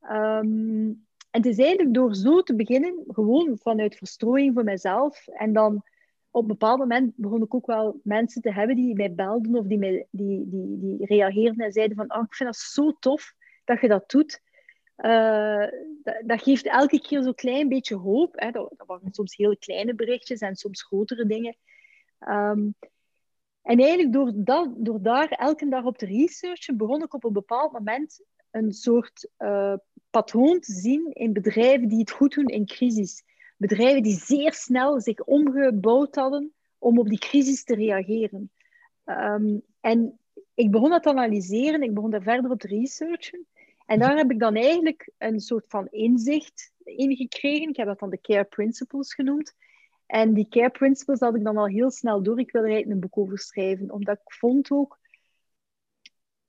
Um, 0.01 1.05
en 1.31 1.41
het 1.41 1.45
is 1.45 1.57
eigenlijk 1.57 1.93
door 1.93 2.15
zo 2.15 2.41
te 2.41 2.55
beginnen, 2.55 3.03
gewoon 3.07 3.57
vanuit 3.61 3.95
verstrooiing 3.95 4.53
voor 4.53 4.63
mezelf. 4.63 5.27
En 5.27 5.53
dan 5.53 5.83
op 6.31 6.41
een 6.41 6.47
bepaald 6.47 6.79
moment 6.79 7.13
begon 7.15 7.41
ik 7.41 7.53
ook 7.53 7.65
wel 7.65 7.99
mensen 8.03 8.41
te 8.41 8.53
hebben 8.53 8.75
die 8.75 8.95
mij 8.95 9.13
belden 9.13 9.55
of 9.55 9.65
die, 9.65 9.77
mij, 9.77 10.07
die, 10.11 10.49
die, 10.49 10.79
die 10.79 11.05
reageerden 11.05 11.65
en 11.65 11.71
zeiden 11.71 11.97
van 11.97 12.13
oh, 12.15 12.23
ik 12.23 12.33
vind 12.33 12.49
dat 12.49 12.59
zo 12.59 12.91
tof 12.99 13.33
dat 13.65 13.81
je 13.81 13.87
dat 13.87 14.09
doet. 14.09 14.41
Uh, 14.97 15.67
dat, 16.03 16.21
dat, 16.25 16.41
geeft 16.41 16.65
elke 16.65 17.01
keer 17.01 17.23
zo'n 17.23 17.35
klein 17.35 17.69
beetje 17.69 17.95
hoop. 17.95 18.33
Hè. 18.35 18.51
Dat, 18.51 18.73
dat, 18.77 18.87
waren 18.87 19.13
soms 19.13 19.35
hele 19.35 19.57
kleine 19.57 19.95
berichtjes 19.95 20.39
en 20.39 20.55
soms 20.55 20.83
grotere 20.83 21.25
dingen. 21.25 21.57
Um, 22.19 22.75
en 23.67 23.79
eigenlijk 23.79 24.13
door, 24.13 24.31
dat, 24.35 24.69
door 24.77 25.01
daar 25.01 25.29
elke 25.29 25.69
dag 25.69 25.83
op 25.83 25.97
te 25.97 26.05
researchen, 26.05 26.77
begon 26.77 27.03
ik 27.03 27.13
op 27.13 27.23
een 27.23 27.33
bepaald 27.33 27.71
moment 27.71 28.21
een 28.51 28.71
soort 28.71 29.29
uh, 29.39 29.73
patroon 30.09 30.59
te 30.59 30.73
zien 30.73 31.11
in 31.13 31.33
bedrijven 31.33 31.87
die 31.87 31.99
het 31.99 32.11
goed 32.11 32.33
doen 32.33 32.45
in 32.45 32.65
crisis. 32.65 33.23
Bedrijven 33.57 34.03
die 34.03 34.19
zeer 34.19 34.53
snel 34.53 35.01
zich 35.01 35.23
omgebouwd 35.23 36.15
hadden 36.15 36.53
om 36.77 36.99
op 36.99 37.07
die 37.07 37.19
crisis 37.19 37.63
te 37.63 37.75
reageren. 37.75 38.51
Um, 39.05 39.61
en 39.81 40.19
ik 40.53 40.71
begon 40.71 40.89
dat 40.89 41.03
te 41.03 41.09
analyseren, 41.09 41.81
ik 41.81 41.93
begon 41.93 42.09
daar 42.09 42.21
verder 42.21 42.51
op 42.51 42.59
te 42.59 42.67
researchen. 42.67 43.45
En 43.85 43.99
daar 43.99 44.17
heb 44.17 44.31
ik 44.31 44.39
dan 44.39 44.55
eigenlijk 44.55 45.11
een 45.17 45.39
soort 45.39 45.65
van 45.67 45.87
inzicht 45.89 46.71
in 46.83 47.15
gekregen. 47.15 47.69
Ik 47.69 47.77
heb 47.77 47.87
dat 47.87 47.99
dan 47.99 48.09
de 48.09 48.21
Care 48.21 48.43
Principles 48.43 49.13
genoemd. 49.13 49.55
En 50.07 50.33
die 50.33 50.47
Care 50.47 50.69
Principles 50.69 51.19
had 51.19 51.35
ik 51.35 51.43
dan 51.43 51.57
al 51.57 51.67
heel 51.67 51.91
snel 51.91 52.23
door. 52.23 52.39
Ik 52.39 52.51
wil 52.51 52.61
er 52.61 52.67
eigenlijk 52.67 52.95
een 52.95 53.09
boek 53.09 53.17
over 53.17 53.39
schrijven, 53.39 53.91
omdat 53.91 54.17
ik 54.17 54.33
vond 54.33 54.71
ook 54.71 54.99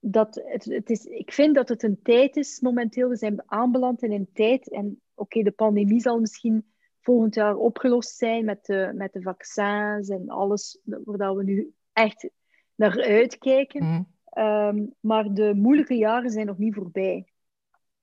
dat 0.01 0.43
het, 0.45 0.65
het 0.65 0.91
is, 0.91 1.05
ik 1.05 1.33
vind 1.33 1.55
dat 1.55 1.69
het 1.69 1.83
een 1.83 2.03
tijd 2.03 2.37
is 2.37 2.61
momenteel. 2.61 3.09
We 3.09 3.17
zijn 3.17 3.43
aanbeland 3.47 4.03
in 4.03 4.13
een 4.13 4.31
tijd. 4.33 4.71
En 4.71 5.01
oké, 5.15 5.43
de 5.43 5.51
pandemie 5.51 6.01
zal 6.01 6.21
misschien 6.21 6.67
volgend 7.01 7.35
jaar 7.35 7.57
opgelost 7.57 8.17
zijn 8.17 8.45
met 8.45 8.65
de, 8.65 8.93
met 8.95 9.13
de 9.13 9.23
vaccins 9.23 10.09
en 10.09 10.29
alles 10.29 10.81
waar 10.85 11.35
we 11.35 11.45
nu 11.45 11.73
echt 11.93 12.31
naar 12.75 13.03
uitkijken. 13.03 13.85
Mhm. 13.85 14.03
Ehm, 14.25 14.87
maar 15.01 15.35
de 15.35 15.55
moeilijke 15.55 15.95
jaren 15.95 16.31
zijn 16.31 16.47
nog 16.47 16.59
niet 16.59 16.75
voorbij. 16.75 17.27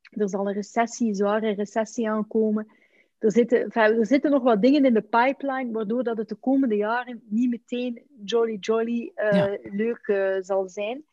Er 0.09 0.29
zal 0.29 0.47
een 0.47 0.53
recessie, 0.53 1.07
een 1.07 1.15
zware 1.15 1.53
recessie 1.53 2.09
aankomen. 2.09 2.67
Er 3.17 3.31
zitten, 3.31 3.71
er 3.71 4.05
zitten 4.05 4.31
nog 4.31 4.43
wat 4.43 4.61
dingen 4.61 4.85
in 4.85 4.93
de 4.93 5.01
pipeline, 5.01 5.71
waardoor 5.71 6.03
dat 6.03 6.17
het 6.17 6.29
de 6.29 6.35
komende 6.35 6.75
jaren 6.75 7.21
niet 7.29 7.49
meteen 7.49 8.01
jolly 8.23 8.57
jolly 8.59 9.11
uh, 9.15 9.53
leuk 9.61 10.07
uh, 10.07 10.35
zal 10.39 10.69
zijn. 10.69 11.05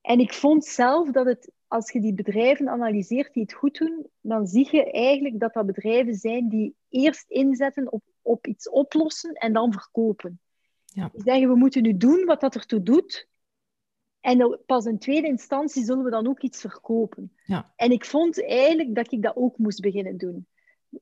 En 0.00 0.20
ik 0.20 0.32
vond 0.32 0.64
zelf 0.64 1.10
dat 1.10 1.26
het, 1.26 1.52
als 1.66 1.92
je 1.92 2.00
die 2.00 2.14
bedrijven 2.14 2.68
analyseert 2.68 3.32
die 3.32 3.42
het 3.42 3.52
goed 3.52 3.78
doen, 3.78 4.06
dan 4.20 4.46
zie 4.46 4.68
je 4.70 4.90
eigenlijk 4.90 5.40
dat 5.40 5.54
dat 5.54 5.66
bedrijven 5.66 6.14
zijn 6.14 6.48
die 6.48 6.74
eerst 6.88 7.30
inzetten 7.30 7.92
op, 7.92 8.02
op 8.22 8.46
iets 8.46 8.68
oplossen 8.68 9.32
en 9.32 9.52
dan 9.52 9.72
verkopen. 9.72 10.40
Ja. 10.84 11.10
Die 11.12 11.22
zeggen, 11.22 11.48
we 11.48 11.56
moeten 11.56 11.82
nu 11.82 11.96
doen 11.96 12.24
wat 12.24 12.40
dat 12.40 12.54
ertoe 12.54 12.82
doet. 12.82 13.28
En 14.20 14.60
pas 14.66 14.84
in 14.84 14.98
tweede 14.98 15.26
instantie 15.26 15.84
zullen 15.84 16.04
we 16.04 16.10
dan 16.10 16.28
ook 16.28 16.40
iets 16.40 16.60
verkopen. 16.60 17.32
Ja. 17.44 17.72
En 17.76 17.90
ik 17.90 18.04
vond 18.04 18.44
eigenlijk 18.44 18.94
dat 18.94 19.12
ik 19.12 19.22
dat 19.22 19.36
ook 19.36 19.58
moest 19.58 19.80
beginnen 19.80 20.16
doen. 20.16 20.46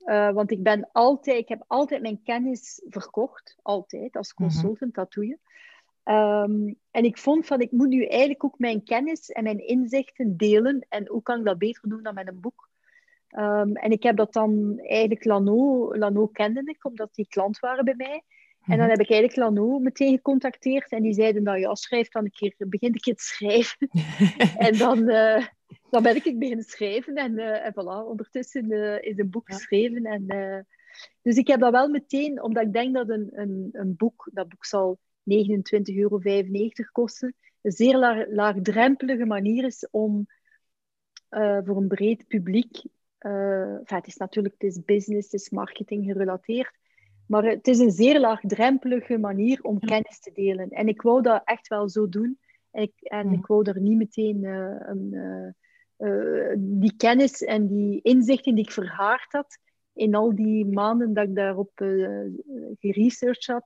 Uh, 0.05 0.31
want 0.31 0.51
ik, 0.51 0.63
ben 0.63 0.89
altijd, 0.93 1.39
ik 1.39 1.49
heb 1.49 1.65
altijd 1.67 2.03
mijn 2.03 2.23
kennis 2.23 2.83
verkocht. 2.89 3.57
Altijd, 3.63 4.17
als 4.17 4.35
mhm. 4.35 4.43
consultant, 4.43 4.95
dat 4.95 5.13
doe 5.13 5.27
je. 5.27 5.39
Um, 6.09 6.77
en 6.91 7.05
ik 7.05 7.19
vond 7.19 7.47
van, 7.47 7.61
ik 7.61 7.71
moet 7.71 7.89
nu 7.89 8.05
eigenlijk 8.05 8.45
ook 8.45 8.59
mijn 8.59 8.83
kennis 8.83 9.31
en 9.31 9.43
mijn 9.43 9.67
inzichten 9.67 10.37
delen. 10.37 10.87
En 10.89 11.09
hoe 11.09 11.23
kan 11.23 11.39
ik 11.39 11.45
dat 11.45 11.59
beter 11.59 11.89
doen 11.89 12.03
dan 12.03 12.15
met 12.15 12.29
een 12.29 12.41
boek? 12.41 12.69
Um, 13.31 13.77
en 13.77 13.91
ik 13.91 14.03
heb 14.03 14.17
dat 14.17 14.33
dan 14.33 14.79
eigenlijk 14.79 15.25
Lano, 15.25 15.95
Lano 15.97 16.27
kende 16.27 16.63
ik, 16.65 16.85
omdat 16.85 17.15
die 17.15 17.29
klant 17.29 17.59
waren 17.59 17.85
bij 17.85 17.95
mij. 17.97 18.23
En 18.67 18.77
dan 18.77 18.87
mhm. 18.87 18.89
heb 18.89 19.01
ik 19.01 19.11
eigenlijk 19.11 19.37
Lano 19.37 19.79
meteen 19.79 20.17
gecontacteerd. 20.17 20.91
En 20.91 21.03
die 21.03 21.13
zeiden, 21.13 21.43
nou 21.43 21.59
ja, 21.59 21.75
schrijf 21.75 22.09
dan 22.09 22.25
een 22.25 22.31
keer, 22.31 22.55
begin 22.59 22.93
een 22.93 23.01
keer 23.01 23.15
te 23.15 23.25
schrijven. 23.25 23.89
en 24.67 24.79
dan, 24.79 24.99
uh, 24.99 25.45
dan 25.91 26.03
ben 26.03 26.17
ik 26.17 26.39
beginnen 26.39 26.65
schrijven. 26.65 27.15
En, 27.15 27.33
uh, 27.33 27.67
en 27.67 27.73
voilà, 27.73 28.09
ondertussen 28.09 28.73
uh, 28.73 29.03
is 29.03 29.19
een 29.19 29.31
boek 29.31 29.53
geschreven. 29.53 30.05
En, 30.05 30.27
dus 31.23 31.37
ik 31.37 31.47
heb 31.47 31.61
dat 31.61 31.73
wel 31.73 31.89
meteen, 31.89 32.43
omdat 32.43 32.63
ik 32.63 32.73
denk 32.73 32.95
dat 32.95 33.09
een, 33.09 33.31
een, 33.33 33.69
een 33.73 33.97
boek, 33.97 34.31
dat 34.33 34.49
boek 34.49 34.65
zal 34.65 34.99
29,95 34.99 35.95
euro 35.95 36.21
kosten. 36.93 37.35
een 37.63 37.73
zeer 37.73 38.27
laagdrempelige 38.31 39.25
manier 39.25 39.65
is 39.65 39.89
om 39.91 40.27
voor 41.65 41.77
een 41.77 41.89
breed 41.89 42.27
publiek, 42.27 42.83
het 43.85 44.07
is 44.07 44.17
natuurlijk 44.17 44.55
het 44.59 44.71
is 44.71 44.85
business, 44.85 45.33
het 45.33 45.41
is 45.41 45.51
marketing 45.51 46.05
gerelateerd, 46.05 46.73
maar 47.27 47.45
het 47.45 47.69
is 47.69 47.79
een 47.79 47.91
zeer 47.91 48.21
laagdrempelige 48.21 49.19
manier 49.19 49.63
om 49.63 49.79
kennis 49.79 50.21
te 50.21 50.33
delen. 50.33 50.69
En 50.69 50.89
ik 50.89 51.03
wou 51.03 51.23
dat 51.23 51.43
echt 51.45 51.69
wel 51.69 51.89
zo 51.89 52.09
doen. 52.09 52.39
En 52.71 52.83
ik, 52.83 52.93
en 53.01 53.33
ik 53.33 53.47
wou 53.47 53.71
er 53.71 53.81
niet 53.81 53.97
meteen 53.97 54.43
uh, 54.43 54.75
een, 54.79 55.15
die 56.57 56.97
kennis 56.97 57.43
en 57.43 57.67
die 57.67 58.01
inzichten 58.03 58.55
die 58.55 58.65
ik 58.65 58.71
verhaard 58.71 59.33
had, 59.33 59.59
in 59.95 60.15
al 60.15 60.35
die 60.35 60.67
maanden 60.67 61.15
dat 61.15 61.29
ik 61.29 61.35
daarop 61.35 61.81
uh, 61.81 62.31
geresearched 62.81 63.47
had, 63.47 63.65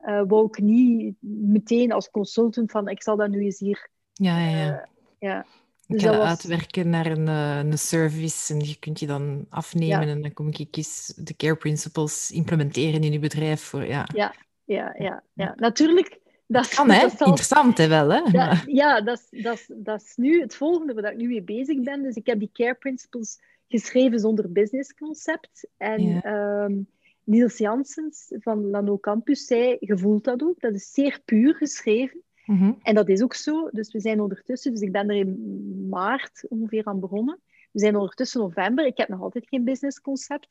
uh, 0.00 0.22
wou 0.26 0.46
ik 0.46 0.58
niet 0.58 1.16
meteen 1.20 1.92
als 1.92 2.10
consultant 2.10 2.70
van 2.70 2.88
ik 2.88 3.02
zal 3.02 3.16
dat 3.16 3.30
nu 3.30 3.40
eens 3.40 3.58
hier. 3.58 3.88
Ja, 4.12 4.38
ja, 4.38 4.56
ja. 4.56 4.88
Ja. 5.18 5.46
Dus 5.86 6.04
was... 6.04 6.16
uitwerken 6.16 6.90
naar 6.90 7.06
een, 7.06 7.26
een 7.26 7.78
service 7.78 8.54
en 8.54 8.60
je 8.60 8.78
kunt 8.78 9.00
je 9.00 9.06
dan 9.06 9.46
afnemen 9.48 10.06
ja. 10.06 10.12
en 10.12 10.22
dan 10.22 10.32
kom 10.32 10.48
ik 10.48 10.76
eens 10.76 11.12
de 11.16 11.36
care 11.36 11.56
principles 11.56 12.30
implementeren 12.30 13.02
in 13.02 13.12
je 13.12 13.18
bedrijf. 13.18 13.60
Voor, 13.60 13.84
ja. 13.84 14.08
Ja, 14.14 14.34
ja, 14.64 14.94
ja, 14.98 15.22
ja. 15.32 15.52
natuurlijk. 15.56 16.18
Dat 16.50 16.68
kan, 16.68 16.90
hè? 16.90 17.00
Dat 17.00 17.20
Interessant, 17.20 17.78
hè, 17.78 17.88
wel, 17.88 18.12
hè? 18.12 18.30
Dat, 18.30 18.62
ja, 18.66 19.00
dat 19.00 19.26
is, 19.30 19.42
dat, 19.42 19.54
is, 19.54 19.70
dat 19.74 20.02
is 20.02 20.12
nu 20.16 20.40
het 20.40 20.54
volgende 20.54 20.94
waar 20.94 21.12
ik 21.12 21.18
nu 21.18 21.28
mee 21.28 21.42
bezig 21.42 21.80
ben. 21.80 22.02
Dus 22.02 22.14
ik 22.14 22.26
heb 22.26 22.38
die 22.38 22.50
care 22.52 22.74
principles 22.74 23.40
geschreven 23.68 24.20
zonder 24.20 24.52
businessconcept. 24.52 25.68
En 25.76 26.02
ja. 26.02 26.64
um, 26.64 26.86
Niels 27.24 27.58
Janssens 27.58 28.32
van 28.38 28.70
Lano 28.70 28.98
Campus 28.98 29.46
zei, 29.46 29.76
je 29.80 29.98
voelt 29.98 30.24
dat 30.24 30.42
ook, 30.42 30.60
dat 30.60 30.74
is 30.74 30.92
zeer 30.92 31.20
puur 31.24 31.54
geschreven. 31.54 32.22
Mm 32.44 32.58
-hmm. 32.58 32.78
En 32.82 32.94
dat 32.94 33.08
is 33.08 33.22
ook 33.22 33.34
zo. 33.34 33.68
Dus 33.72 33.92
we 33.92 34.00
zijn 34.00 34.20
ondertussen, 34.20 34.72
dus 34.72 34.80
ik 34.80 34.92
ben 34.92 35.08
er 35.08 35.16
in 35.16 35.86
maart 35.88 36.44
ongeveer 36.48 36.84
aan 36.84 37.00
begonnen. 37.00 37.38
We 37.72 37.80
zijn 37.80 37.96
ondertussen 37.96 38.40
november. 38.40 38.86
Ik 38.86 38.96
heb 38.96 39.08
nog 39.08 39.20
altijd 39.20 39.48
geen 39.48 39.64
businessconcept. 39.64 40.48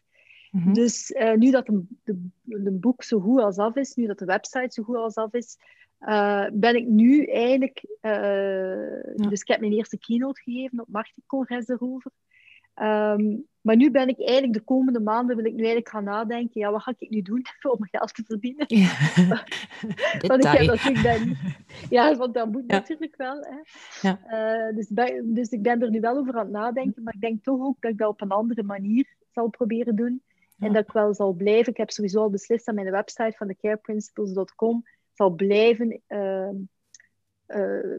Mm 0.52 0.62
-hmm. 0.62 0.74
Dus 0.74 1.12
uh, 1.12 1.34
nu 1.34 1.52
dat 1.52 1.68
een, 1.68 2.80
boek 2.80 3.04
zo 3.04 3.20
goed 3.20 3.40
als 3.40 3.58
af 3.58 3.76
is, 3.76 3.96
nu 3.96 4.06
dat 4.06 4.20
de 4.20 4.26
website 4.26 4.70
zo 4.70 4.84
goed 4.84 4.96
als 4.96 5.16
af 5.16 5.34
is, 5.34 5.58
uh, 6.02 6.46
ben 6.54 6.76
ik 6.76 6.88
nu 6.88 7.26
eigenlijk... 7.26 7.84
Uh, 8.02 8.12
ja. 9.16 9.30
Dus 9.30 9.42
ik 9.42 9.48
heb 9.48 9.60
mijn 9.60 9.74
eerste 9.74 9.98
keynote 9.98 10.42
gegeven 10.42 10.82
op 10.82 10.88
Marketingcongres 10.88 11.68
erover. 11.68 12.12
Um, 12.82 13.48
maar 13.68 13.76
nu 13.76 13.92
ben 13.92 14.08
ik 14.08 14.20
eigenlijk 14.20 14.54
de 14.54 14.64
komende 14.64 15.00
maanden 15.00 15.36
wil 15.36 15.46
ik 15.46 15.52
nu 15.52 15.58
eigenlijk 15.58 15.90
gaan 15.90 16.04
nadenken, 16.04 16.62
ja, 16.62 16.72
wat 16.72 16.82
ga 16.82 16.94
ik 16.98 17.10
nu 17.10 17.22
doen 17.22 17.46
om 17.78 17.88
geld 17.92 18.14
te 18.14 18.24
verdienen? 18.26 18.66
Ja. 18.68 18.90
want 20.28 20.46
ik 20.46 20.52
heb 20.52 20.66
natuurlijk 20.66 21.02
ben, 21.02 21.38
ja, 21.98 22.16
want 22.16 22.34
dat 22.34 22.52
moet 22.52 22.64
ja. 22.68 22.76
natuurlijk 22.76 23.16
wel. 23.16 23.40
Hè. 23.40 23.58
Ja. 24.08 24.20
Uh, 24.70 24.76
dus, 24.76 24.88
dus 25.24 25.50
ik 25.50 25.62
ben 25.62 25.82
er 25.82 25.90
nu 25.90 26.00
wel 26.00 26.18
over 26.18 26.34
aan 26.34 26.44
het 26.44 26.52
nadenken, 26.52 27.04
maar 27.04 27.14
ik 27.14 27.22
denk 27.22 27.44
toch 27.44 27.62
ook 27.62 27.82
dat 27.82 27.92
ik 27.92 27.98
dat 27.98 28.10
op 28.10 28.22
een 28.22 28.30
andere 28.30 28.64
manier 28.64 29.16
zal 29.34 29.50
proberen 29.50 29.96
doen. 29.96 30.22
En 30.60 30.74
dat 30.74 30.84
ik 30.84 30.92
wel 30.92 31.14
zal 31.14 31.34
blijven. 31.34 31.72
Ik 31.72 31.78
heb 31.78 31.92
sowieso 31.92 32.22
al 32.22 32.30
beslist 32.30 32.66
dat 32.66 32.76
mijn 32.76 32.92
website 32.92 33.34
van 33.38 33.48
de 33.48 33.56
careprinciples.com 33.56 34.84
zal 35.14 35.30
blijven. 35.30 36.02
Uh, 36.08 36.50
uh, 37.48 37.96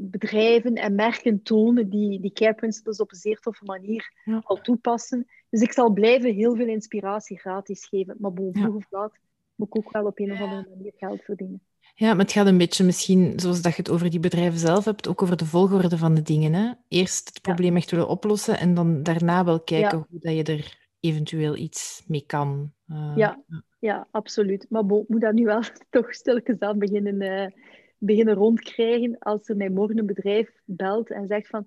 bedrijven 0.00 0.74
en 0.74 0.94
merken 0.94 1.42
tonen 1.42 1.88
die 1.88 2.20
die 2.20 2.32
care 2.32 2.54
principles 2.54 3.00
op 3.00 3.12
een 3.12 3.18
zeer 3.18 3.38
toffe 3.38 3.64
manier 3.64 4.12
ja. 4.24 4.40
al 4.44 4.60
toepassen. 4.60 5.26
Dus 5.50 5.60
ik 5.60 5.72
zal 5.72 5.92
blijven 5.92 6.34
heel 6.34 6.56
veel 6.56 6.66
inspiratie 6.66 7.38
gratis 7.38 7.86
geven. 7.86 8.16
Maar 8.18 8.32
vroeg 8.34 8.56
ja. 8.56 8.68
of 8.68 8.86
laat 8.90 9.12
moet 9.54 9.68
ik 9.68 9.76
ook 9.76 9.92
wel 9.92 10.04
op 10.04 10.18
een 10.18 10.32
of 10.32 10.40
andere 10.40 10.66
manier 10.68 10.92
geld 10.96 11.22
verdienen. 11.22 11.60
Ja, 11.94 12.14
maar 12.14 12.24
het 12.24 12.32
gaat 12.32 12.46
een 12.46 12.58
beetje 12.58 12.84
misschien, 12.84 13.40
zoals 13.40 13.62
dat 13.62 13.74
je 13.74 13.82
het 13.82 13.90
over 13.90 14.10
die 14.10 14.20
bedrijven 14.20 14.58
zelf 14.58 14.84
hebt, 14.84 15.08
ook 15.08 15.22
over 15.22 15.36
de 15.36 15.44
volgorde 15.44 15.98
van 15.98 16.14
de 16.14 16.22
dingen. 16.22 16.52
Hè? 16.52 16.72
Eerst 16.88 17.28
het 17.28 17.42
probleem 17.42 17.76
echt 17.76 17.90
willen 17.90 18.08
oplossen 18.08 18.58
en 18.58 18.74
dan 18.74 19.02
daarna 19.02 19.44
wel 19.44 19.60
kijken 19.60 20.06
hoe 20.10 20.20
dat 20.20 20.34
je 20.34 20.42
er 20.42 20.87
eventueel 21.00 21.56
iets 21.56 22.04
mee 22.06 22.24
kan. 22.26 22.72
Uh, 22.86 23.12
ja, 23.16 23.44
ja, 23.78 24.08
absoluut. 24.10 24.66
Maar 24.68 24.86
bo, 24.86 25.04
moet 25.08 25.20
dat 25.20 25.32
nu 25.32 25.44
wel 25.44 25.62
toch 25.90 26.14
stilletjes 26.14 26.58
aan 26.58 26.78
beginnen... 26.78 27.22
Uh, 27.22 27.66
beginnen 28.00 28.34
rondkrijgen 28.34 29.18
als 29.18 29.48
er 29.48 29.56
mij 29.56 29.68
morgen 29.68 29.98
een 29.98 30.06
bedrijf 30.06 30.50
belt 30.64 31.10
en 31.10 31.26
zegt 31.26 31.48
van 31.48 31.66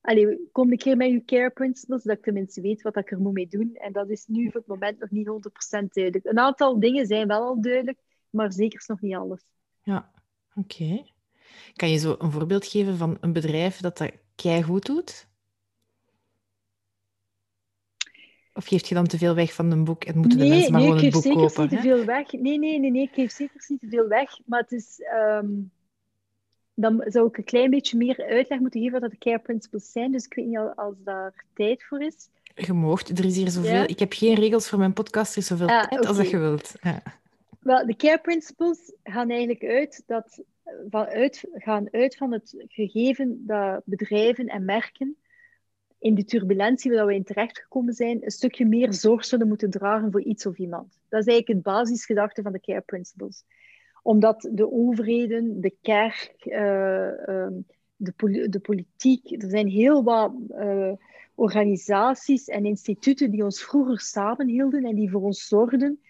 Allee, 0.00 0.48
kom 0.52 0.70
een 0.70 0.78
keer 0.78 0.96
met 0.96 1.10
je 1.10 1.24
care 1.24 1.50
principles, 1.50 2.02
dat 2.02 2.16
ik 2.16 2.22
tenminste 2.22 2.60
weet 2.60 2.82
wat 2.82 2.96
ik 2.96 3.10
er 3.10 3.18
moet 3.18 3.32
mee 3.32 3.46
doen. 3.46 3.74
En 3.74 3.92
dat 3.92 4.10
is 4.10 4.26
nu 4.26 4.44
voor 4.44 4.60
het 4.60 4.66
moment 4.66 4.98
nog 4.98 5.10
niet 5.10 5.26
100% 5.26 5.88
duidelijk. 5.88 6.24
Een 6.24 6.38
aantal 6.38 6.80
dingen 6.80 7.06
zijn 7.06 7.28
wel 7.28 7.42
al 7.42 7.60
duidelijk, 7.60 7.98
maar 8.30 8.52
zeker 8.52 8.78
is 8.78 8.86
nog 8.86 9.00
niet 9.00 9.14
alles. 9.14 9.44
Ja, 9.82 10.10
oké. 10.54 10.82
Okay. 10.82 11.12
Kan 11.72 11.90
je 11.90 11.96
zo 11.96 12.14
een 12.18 12.30
voorbeeld 12.30 12.66
geven 12.66 12.96
van 12.96 13.16
een 13.20 13.32
bedrijf 13.32 13.80
dat 13.80 13.98
dat 13.98 14.12
goed 14.64 14.86
doet? 14.86 15.28
Of 18.58 18.66
geeft 18.66 18.88
je 18.88 18.94
dan 18.94 19.06
te 19.06 19.18
veel 19.18 19.34
weg 19.34 19.54
van 19.54 19.70
een 19.70 19.84
boek 19.84 20.04
en 20.04 20.18
moeten 20.18 20.38
nee, 20.38 20.48
de 20.48 20.54
mensen 20.54 20.72
maar 20.72 20.80
nee, 20.80 20.90
gewoon 20.90 21.04
een 21.04 21.10
boek 21.10 21.22
kopen? 21.22 21.36
Nee, 21.36 21.44
ik 21.46 21.52
geef 21.52 21.60
zeker 21.60 21.76
niet 21.76 21.82
te 21.82 21.88
veel 21.88 22.04
weg. 22.04 22.32
Nee, 22.32 22.58
nee, 22.58 22.78
nee, 22.78 22.90
nee, 22.90 23.02
ik 23.02 23.14
geef 23.14 23.32
zeker 23.32 23.64
niet 23.68 23.80
te 23.80 23.88
veel 23.88 24.08
weg. 24.08 24.38
Maar 24.44 24.60
het 24.60 24.72
is... 24.72 25.00
Um, 25.42 25.70
dan 26.74 27.04
zou 27.06 27.26
ik 27.26 27.36
een 27.36 27.44
klein 27.44 27.70
beetje 27.70 27.96
meer 27.96 28.26
uitleg 28.28 28.58
moeten 28.58 28.80
geven 28.80 29.00
wat 29.00 29.10
de 29.10 29.18
care 29.18 29.38
principles 29.38 29.92
zijn. 29.92 30.12
Dus 30.12 30.24
ik 30.24 30.34
weet 30.34 30.46
niet 30.46 30.58
als 30.74 30.94
daar 31.04 31.44
tijd 31.54 31.84
voor 31.84 32.02
is. 32.02 32.28
Je 32.54 32.72
moogt. 32.72 33.18
Er 33.18 33.24
is 33.24 33.36
hier 33.36 33.48
zoveel... 33.48 33.74
Ja. 33.74 33.86
Ik 33.86 33.98
heb 33.98 34.12
geen 34.12 34.34
regels 34.34 34.68
voor 34.68 34.78
mijn 34.78 34.92
podcast. 34.92 35.32
Er 35.32 35.38
is 35.38 35.46
zoveel 35.46 35.68
ah, 35.68 35.82
tijd 35.82 35.92
okay. 35.92 36.08
als 36.08 36.16
dat 36.16 36.30
je 36.30 36.38
wilt. 36.38 36.74
Ja. 36.80 37.02
Wel, 37.60 37.86
de 37.86 37.96
care 37.96 38.20
principles 38.20 38.92
gaan 39.02 39.30
eigenlijk 39.30 39.64
uit, 39.64 40.02
dat, 40.06 40.42
van 40.90 41.06
uit, 41.06 41.48
gaan 41.54 41.88
uit 41.90 42.16
van 42.16 42.32
het 42.32 42.54
gegeven 42.68 43.42
dat 43.46 43.82
bedrijven 43.84 44.46
en 44.46 44.64
merken 44.64 45.16
in 45.98 46.14
die 46.14 46.24
turbulentie 46.24 46.92
waar 46.92 47.06
we 47.06 47.14
in 47.14 47.24
terechtgekomen 47.24 47.92
zijn, 47.92 48.24
een 48.24 48.30
stukje 48.30 48.66
meer 48.66 48.92
zorg 48.92 49.24
zullen 49.24 49.48
moeten 49.48 49.70
dragen 49.70 50.10
voor 50.10 50.22
iets 50.22 50.46
of 50.46 50.58
iemand. 50.58 50.98
Dat 51.08 51.20
is 51.20 51.26
eigenlijk 51.26 51.48
het 51.48 51.74
basisgedachte 51.74 52.42
van 52.42 52.52
de 52.52 52.60
care 52.60 52.80
principles 52.80 53.44
omdat 54.08 54.48
de 54.52 54.72
overheden, 54.72 55.60
de 55.60 55.74
kerk, 55.82 56.34
uh, 56.44 57.46
de, 57.96 58.12
poli 58.16 58.48
de, 58.48 58.60
politiek, 58.60 59.42
er 59.42 59.50
zijn 59.50 59.68
heel 59.68 60.02
wat 60.02 60.32
uh, 60.50 60.92
organisaties 61.34 62.48
en 62.48 62.64
instituten 62.64 63.30
die 63.30 63.44
ons 63.44 63.64
vroeger 63.64 64.00
samenhielden 64.00 64.84
en 64.84 64.94
die 64.94 65.10
voor 65.10 65.22
ons 65.22 65.46
zorgden. 65.46 66.00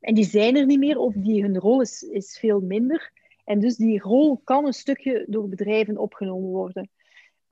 En 0.00 0.14
die 0.14 0.24
zijn 0.24 0.56
er 0.56 0.66
niet 0.66 0.78
meer, 0.78 0.98
of 0.98 1.14
die, 1.16 1.42
hun 1.42 1.58
rol 1.58 1.80
is 2.10 2.38
veel 2.40 2.60
minder. 2.60 3.12
En 3.44 3.60
dus 3.60 3.76
die 3.76 4.00
rol 4.00 4.40
kan 4.44 4.66
een 4.66 4.72
stukje 4.72 5.24
door 5.28 5.48
bedrijven 5.48 5.98
opgenomen 5.98 6.50
worden. 6.50 6.88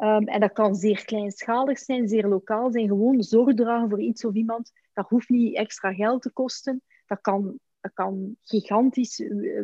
Um, 0.03 0.29
en 0.29 0.41
dat 0.41 0.53
kan 0.53 0.75
zeer 0.75 1.05
kleinschalig 1.05 1.79
zijn, 1.79 2.09
zeer 2.09 2.27
lokaal 2.27 2.71
zijn. 2.71 2.88
Gewoon 2.88 3.23
zorg 3.23 3.55
dragen 3.55 3.88
voor 3.88 4.01
iets 4.01 4.25
of 4.25 4.35
iemand. 4.35 4.73
Dat 4.93 5.09
hoeft 5.09 5.29
niet 5.29 5.57
extra 5.57 5.93
geld 5.93 6.23
te 6.23 6.31
kosten. 6.31 6.83
Dat 7.07 7.21
kan 7.21 7.59
dat 7.83 7.93
kan 7.95 8.37
gigantisch 8.41 9.19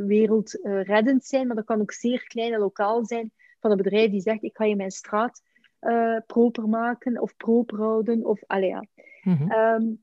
wereldreddend 0.07 1.25
zijn, 1.25 1.47
maar 1.47 1.57
dat 1.57 1.65
kan 1.65 1.81
ook 1.81 1.93
zeer 1.93 2.27
klein 2.27 2.53
en 2.53 2.59
lokaal 2.59 3.05
zijn 3.05 3.33
van 3.61 3.71
een 3.71 3.77
bedrijf 3.77 4.11
die 4.11 4.21
zegt, 4.21 4.43
ik 4.43 4.57
ga 4.57 4.65
je 4.65 4.77
mijn 4.77 4.91
straat 4.91 5.43
uh, 5.81 6.17
proper 6.27 6.69
maken 6.69 7.21
of 7.21 7.37
proper 7.37 7.79
houden. 7.79 8.25
Of, 8.25 8.43
allee, 8.47 8.69
ja. 8.69 8.85
mm 9.23 9.37
-hmm. 9.37 9.53
um, 9.53 10.03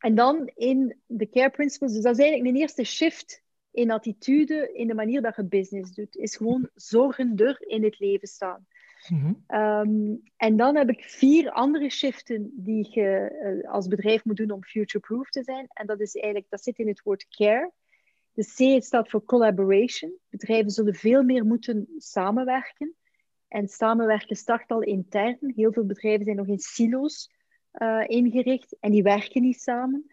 en 0.00 0.14
dan 0.14 0.50
in 0.54 0.96
de 1.06 1.28
care 1.28 1.50
principles, 1.50 1.92
dus 1.92 2.02
dat 2.02 2.12
is 2.12 2.20
eigenlijk 2.20 2.50
mijn 2.50 2.62
eerste 2.62 2.84
shift 2.84 3.42
in 3.70 3.90
attitude, 3.90 4.70
in 4.72 4.86
de 4.86 4.94
manier 4.94 5.22
dat 5.22 5.36
je 5.36 5.44
business 5.44 5.92
doet, 5.94 6.16
is 6.16 6.36
gewoon 6.36 6.68
zorgender 6.74 7.56
in 7.66 7.84
het 7.84 7.98
leven 7.98 8.28
staan. 8.28 8.66
-hmm. 9.08 9.44
um, 9.60 10.22
en 10.36 10.56
dan 10.56 10.76
heb 10.76 10.88
ik 10.88 11.04
vier 11.04 11.50
andere 11.50 11.90
shiften 11.90 12.52
die 12.54 12.88
je 12.90 13.30
uh, 13.62 13.72
als 13.72 13.86
bedrijf 13.88 14.24
moet 14.24 14.36
doen 14.36 14.50
om 14.50 14.64
future-proof 14.64 15.30
te 15.30 15.42
zijn. 15.42 15.66
En 15.72 15.86
dat, 15.86 16.00
is 16.00 16.14
eigenlijk, 16.14 16.50
dat 16.50 16.62
zit 16.62 16.78
in 16.78 16.88
het 16.88 17.02
woord 17.02 17.26
care. 17.28 17.72
De 18.32 18.44
C 18.44 18.82
staat 18.82 19.10
voor 19.10 19.24
collaboration. 19.24 20.12
Bedrijven 20.28 20.70
zullen 20.70 20.94
veel 20.94 21.22
meer 21.22 21.44
moeten 21.44 21.88
samenwerken. 21.96 22.94
En 23.48 23.68
samenwerken 23.68 24.36
start 24.36 24.70
al 24.70 24.82
intern. 24.82 25.52
Heel 25.56 25.72
veel 25.72 25.86
bedrijven 25.86 26.24
zijn 26.24 26.36
nog 26.36 26.46
in 26.46 26.58
silo's 26.58 27.30
uh, 27.72 28.04
ingericht 28.06 28.76
en 28.80 28.90
die 28.90 29.02
werken 29.02 29.42
niet 29.42 29.60
samen. 29.60 30.06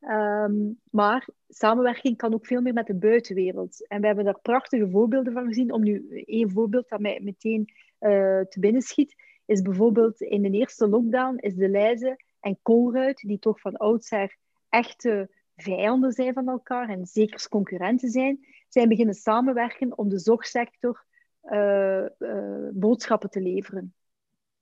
Um, 0.00 0.80
maar 0.90 1.28
samenwerking 1.48 2.16
kan 2.16 2.34
ook 2.34 2.46
veel 2.46 2.60
meer 2.60 2.72
met 2.72 2.86
de 2.86 2.94
buitenwereld. 2.94 3.86
En 3.88 4.00
we 4.00 4.06
hebben 4.06 4.24
daar 4.24 4.40
prachtige 4.40 4.90
voorbeelden 4.90 5.32
van 5.32 5.46
gezien. 5.46 5.72
Om 5.72 5.82
nu 5.82 6.22
één 6.24 6.50
voorbeeld 6.50 6.88
dat 6.88 7.00
mij 7.00 7.20
meteen 7.22 7.72
uh, 8.00 8.40
te 8.40 8.56
binnen 8.60 8.82
schiet, 8.82 9.14
is 9.44 9.62
bijvoorbeeld 9.62 10.20
in 10.20 10.42
de 10.42 10.50
eerste 10.50 10.88
lockdown 10.88 11.36
is 11.36 11.54
de 11.54 11.68
Leize 11.68 12.16
en 12.40 12.58
Colruyt, 12.62 13.16
die 13.16 13.38
toch 13.38 13.60
van 13.60 13.76
oudsher 13.76 14.36
echte 14.68 15.30
vijanden 15.56 16.12
zijn 16.12 16.32
van 16.32 16.48
elkaar 16.48 16.88
en 16.88 17.06
zeker 17.06 17.48
concurrenten 17.48 18.10
zijn, 18.10 18.46
zijn 18.68 18.88
beginnen 18.88 19.14
samenwerken 19.14 19.98
om 19.98 20.08
de 20.08 20.18
zorgsector 20.18 21.04
uh, 21.44 22.04
uh, 22.18 22.68
boodschappen 22.72 23.30
te 23.30 23.40
leveren. 23.40 23.94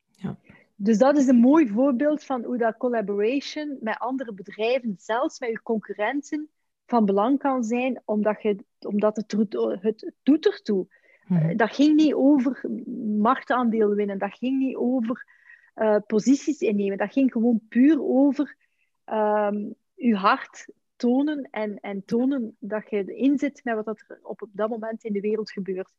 Ja. 0.04 0.38
Dus 0.74 0.98
dat 0.98 1.16
is 1.16 1.26
een 1.26 1.36
mooi 1.36 1.68
voorbeeld 1.68 2.24
van 2.24 2.44
hoe 2.44 2.58
dat 2.58 2.76
collaboration 2.76 3.76
met 3.80 3.98
andere 3.98 4.32
bedrijven, 4.32 4.94
zelfs 4.98 5.38
met 5.38 5.50
je 5.50 5.62
concurrenten, 5.62 6.48
van 6.86 7.04
belang 7.04 7.38
kan 7.38 7.64
zijn, 7.64 8.02
omdat, 8.04 8.42
je, 8.42 8.64
omdat 8.78 9.16
het, 9.16 9.32
het 9.80 10.12
doet 10.22 10.46
ertoe. 10.46 10.86
Mhm. 11.26 11.56
dat 11.56 11.74
ging 11.74 11.94
niet 11.94 12.14
over 12.14 12.64
marktaandeel 13.18 13.94
winnen, 13.94 14.18
dat 14.18 14.38
ging 14.38 14.58
niet 14.58 14.76
over 14.76 15.34
posities 16.06 16.60
innemen, 16.60 16.98
dat 16.98 17.12
ging 17.12 17.32
gewoon 17.32 17.60
puur 17.68 18.02
over 18.02 18.56
um, 19.04 19.74
je 19.94 20.16
hart 20.16 20.66
tonen 20.96 21.48
en, 21.50 21.80
en 21.80 22.04
tonen 22.04 22.56
dat 22.58 22.90
je 22.90 23.14
inzit 23.14 23.60
met 23.64 23.84
wat 23.84 23.86
er 24.06 24.18
op, 24.22 24.48
dat 24.52 24.68
moment 24.68 25.04
in 25.04 25.12
de 25.12 25.20
wereld 25.20 25.50
gebeurt. 25.50 25.92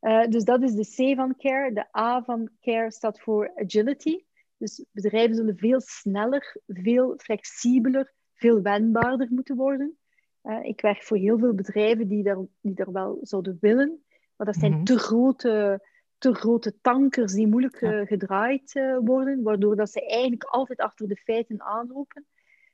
Uh, 0.00 0.26
dus 0.26 0.44
dat 0.44 0.62
is 0.62 0.74
de 0.74 1.12
C 1.12 1.16
van 1.16 1.36
care. 1.36 1.72
De 1.72 1.96
A 1.98 2.22
van 2.22 2.50
care 2.60 2.90
staat 2.90 3.20
voor 3.20 3.52
agility. 3.54 4.24
Dus 4.56 4.84
bedrijven 4.92 5.34
zullen 5.34 5.56
veel 5.56 5.80
sneller, 5.80 6.56
veel 6.66 7.14
flexibeler, 7.16 8.12
veel 8.34 8.62
wendbaarder 8.62 9.28
moeten 9.30 9.56
worden. 9.56 9.98
Uh, 10.42 10.64
ik 10.64 10.80
werk 10.80 11.02
voor 11.02 11.16
heel 11.16 11.38
veel 11.38 11.54
bedrijven 11.54 12.08
die 12.08 12.22
daar, 12.22 12.38
die 12.60 12.74
daar 12.74 12.92
wel 12.92 13.18
zouden 13.20 13.56
willen, 13.60 14.04
maar 14.38 14.46
dat 14.46 14.56
zijn 14.56 14.70
mm 14.70 14.76
-hmm. 14.76 14.86
te, 14.86 14.98
grote, 14.98 15.86
te 16.18 16.34
grote 16.34 16.80
tankers 16.80 17.32
die 17.32 17.46
moeilijk 17.46 17.80
ja. 17.80 17.92
uh, 17.92 18.06
gedraaid 18.06 18.80
worden, 19.00 19.42
waardoor 19.42 19.76
dat 19.76 19.90
ze 19.90 20.06
eigenlijk 20.06 20.44
altijd 20.44 20.78
achter 20.78 21.08
de 21.08 21.16
feiten 21.16 21.62
aanlopen 21.62 22.26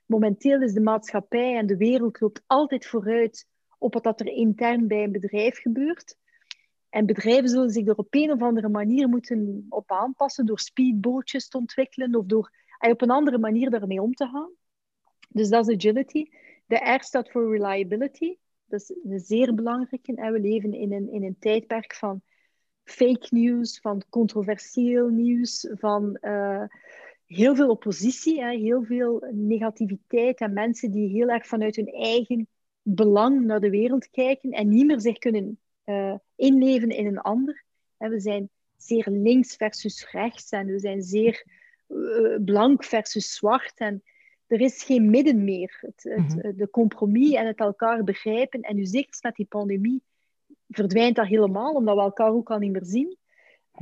momenteel 0.07 0.63
is 0.63 0.73
de 0.73 0.81
maatschappij 0.81 1.57
en 1.57 1.67
de 1.67 1.77
wereld 1.77 2.21
loopt 2.21 2.43
altijd 2.47 2.87
vooruit 2.87 3.47
op 3.79 4.05
wat 4.05 4.21
er 4.21 4.27
intern 4.27 4.87
bij 4.87 5.03
een 5.03 5.13
bedrijf 5.13 5.59
gebeurt. 5.59 6.17
En 6.89 7.07
bedrijven 7.07 7.49
zullen 7.49 7.71
zich 7.71 7.87
er 7.87 7.97
op 7.97 8.15
een 8.15 8.33
of 8.33 8.43
andere 8.43 8.69
manier 8.69 9.09
moeten 9.09 9.67
op 9.69 9.91
aanpassen 9.91 10.47
door 10.47 10.59
speedbootjes 10.59 11.49
te 11.49 11.59
ontwikkelen 11.59 12.15
of 12.15 12.27
door 12.27 12.51
op 12.79 13.03
een 13.03 13.11
andere 13.11 13.39
manier 13.39 13.71
daarmee 13.71 14.03
om 14.03 14.15
te 14.15 14.27
gaan. 14.27 14.51
Dus 15.29 15.49
dat 15.49 15.69
is 15.69 15.75
agility. 15.75 16.25
De 16.67 16.77
R 16.77 17.03
staat 17.03 17.31
voor 17.31 17.51
reliability. 17.51 18.37
Dat 18.75 18.83
is 18.83 18.97
een 19.05 19.19
zeer 19.19 19.55
belangrijke. 19.55 20.15
En 20.15 20.33
we 20.33 20.41
leven 20.41 20.73
in 20.73 20.93
een, 20.93 21.13
in 21.13 21.25
een 21.25 21.37
tijdperk 21.39 21.95
van 21.95 22.23
fake 22.85 23.27
news, 23.31 23.81
van 23.81 24.03
controversieel 24.11 25.09
nieuws, 25.09 25.69
van 25.71 26.19
uh, 26.21 26.65
heel 27.27 27.55
veel 27.55 27.69
oppositie, 27.69 28.43
hè, 28.43 28.57
heel 28.57 28.83
veel 28.83 29.27
negativiteit 29.33 30.41
en 30.41 30.53
mensen 30.53 30.91
die 30.91 31.09
heel 31.09 31.29
erg 31.29 31.47
vanuit 31.47 31.77
hun 31.77 31.93
eigen 31.93 32.49
belang 32.83 33.45
naar 33.45 33.61
de 33.61 33.71
wereld 33.71 34.11
kijken 34.11 34.51
en 34.51 34.69
niet 34.69 34.87
meer 34.87 35.01
zich 35.01 35.19
kunnen 35.19 35.59
uh, 35.85 36.15
inleven 36.37 36.89
in 36.89 37.07
een 37.07 37.21
ander. 37.21 37.65
We 37.97 38.21
zijn 38.21 38.49
zeer 38.77 39.07
links 39.11 39.57
versus 39.57 40.11
rechts 40.11 40.51
en 40.51 40.67
we 40.67 40.79
zijn 40.79 41.03
zeer 41.03 41.47
uh, 41.89 42.37
blank 42.45 42.85
versus 42.85 43.35
zwart. 43.35 43.79
En 43.79 44.03
er 44.47 44.61
is 44.61 44.83
geen 44.83 45.11
midden 45.11 45.45
meer. 45.45 45.79
Het, 45.81 46.03
het, 46.03 46.35
mm 46.35 46.41
-hmm. 46.41 46.57
De 46.57 46.71
compromis 46.71 47.33
en 47.33 47.47
het 47.47 47.59
elkaar 47.59 48.05
begrijpen. 48.05 48.61
En 48.61 48.77
nu 48.77 48.85
zeker 48.85 49.19
met 49.21 49.35
die 49.35 49.47
pandemie 49.47 50.03
verdwijnt 50.69 51.17
dat 51.17 51.27
helemaal, 51.27 51.75
omdat 51.75 51.97
we 51.97 52.03
elkaar 52.03 52.31
ook 52.31 52.51
al 52.51 52.59
niet 52.59 52.73
meer 52.73 52.85
zien. 52.85 53.17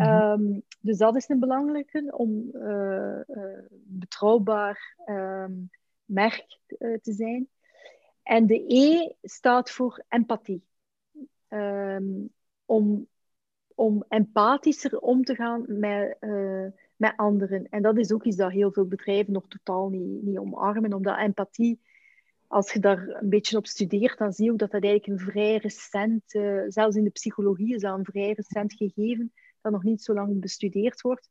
Um, 0.01 0.63
dus 0.81 0.99
dat 0.99 1.17
is 1.17 1.29
een 1.29 1.41
belangrijke 1.41 2.13
om 2.17 2.51
uh, 2.55 3.21
uh, 3.29 3.59
betrouwbaar 3.71 4.97
um, 5.07 5.71
merk 6.05 6.59
uh, 6.69 6.99
te 7.03 7.13
zijn. 7.13 7.49
En 8.23 8.47
de 8.47 8.65
E 8.75 9.13
staat 9.23 9.71
voor 9.71 10.05
empathie. 10.09 10.65
Um, 11.49 12.31
om, 12.65 13.07
om 13.75 14.05
empathischer 14.09 14.99
om 14.99 15.25
te 15.25 15.35
gaan 15.35 15.65
met, 15.67 16.17
met 16.97 17.17
anderen. 17.17 17.67
En 17.69 17.83
dat 17.83 17.99
is 17.99 18.13
ook 18.13 18.25
iets 18.25 18.37
dat 18.37 18.51
heel 18.51 18.73
veel 18.73 18.87
bedrijven 18.87 19.33
nog 19.33 19.49
totaal 19.49 19.89
niet, 19.89 20.23
niet 20.23 20.39
omarmen, 20.39 20.93
omdat 20.93 21.19
empathie 21.19 21.81
als 22.53 22.73
je 22.73 22.79
daar 22.79 23.09
een 23.09 23.29
beetje 23.29 23.57
op 23.57 23.67
studeert, 23.67 24.19
dan 24.19 24.33
zie 24.33 24.45
je 24.45 24.53
ook 24.53 24.59
dat 24.59 24.71
dat 24.71 24.83
eigenlijk 24.83 25.13
een 25.13 25.27
vrij 25.27 25.57
recent, 25.57 26.23
zelfs 26.69 26.97
in 26.97 27.05
de 27.05 27.11
psychologie 27.11 27.75
is 27.75 27.81
dat 27.81 27.99
een 27.99 28.05
vrij 28.05 28.33
recent 28.33 28.75
gegeven, 28.75 29.33
dat 29.61 29.73
nog 29.73 29.83
niet 29.83 30.03
zo 30.03 30.15
lang 30.15 30.41
bestudeerd 30.41 31.01
wordt. 31.01 31.31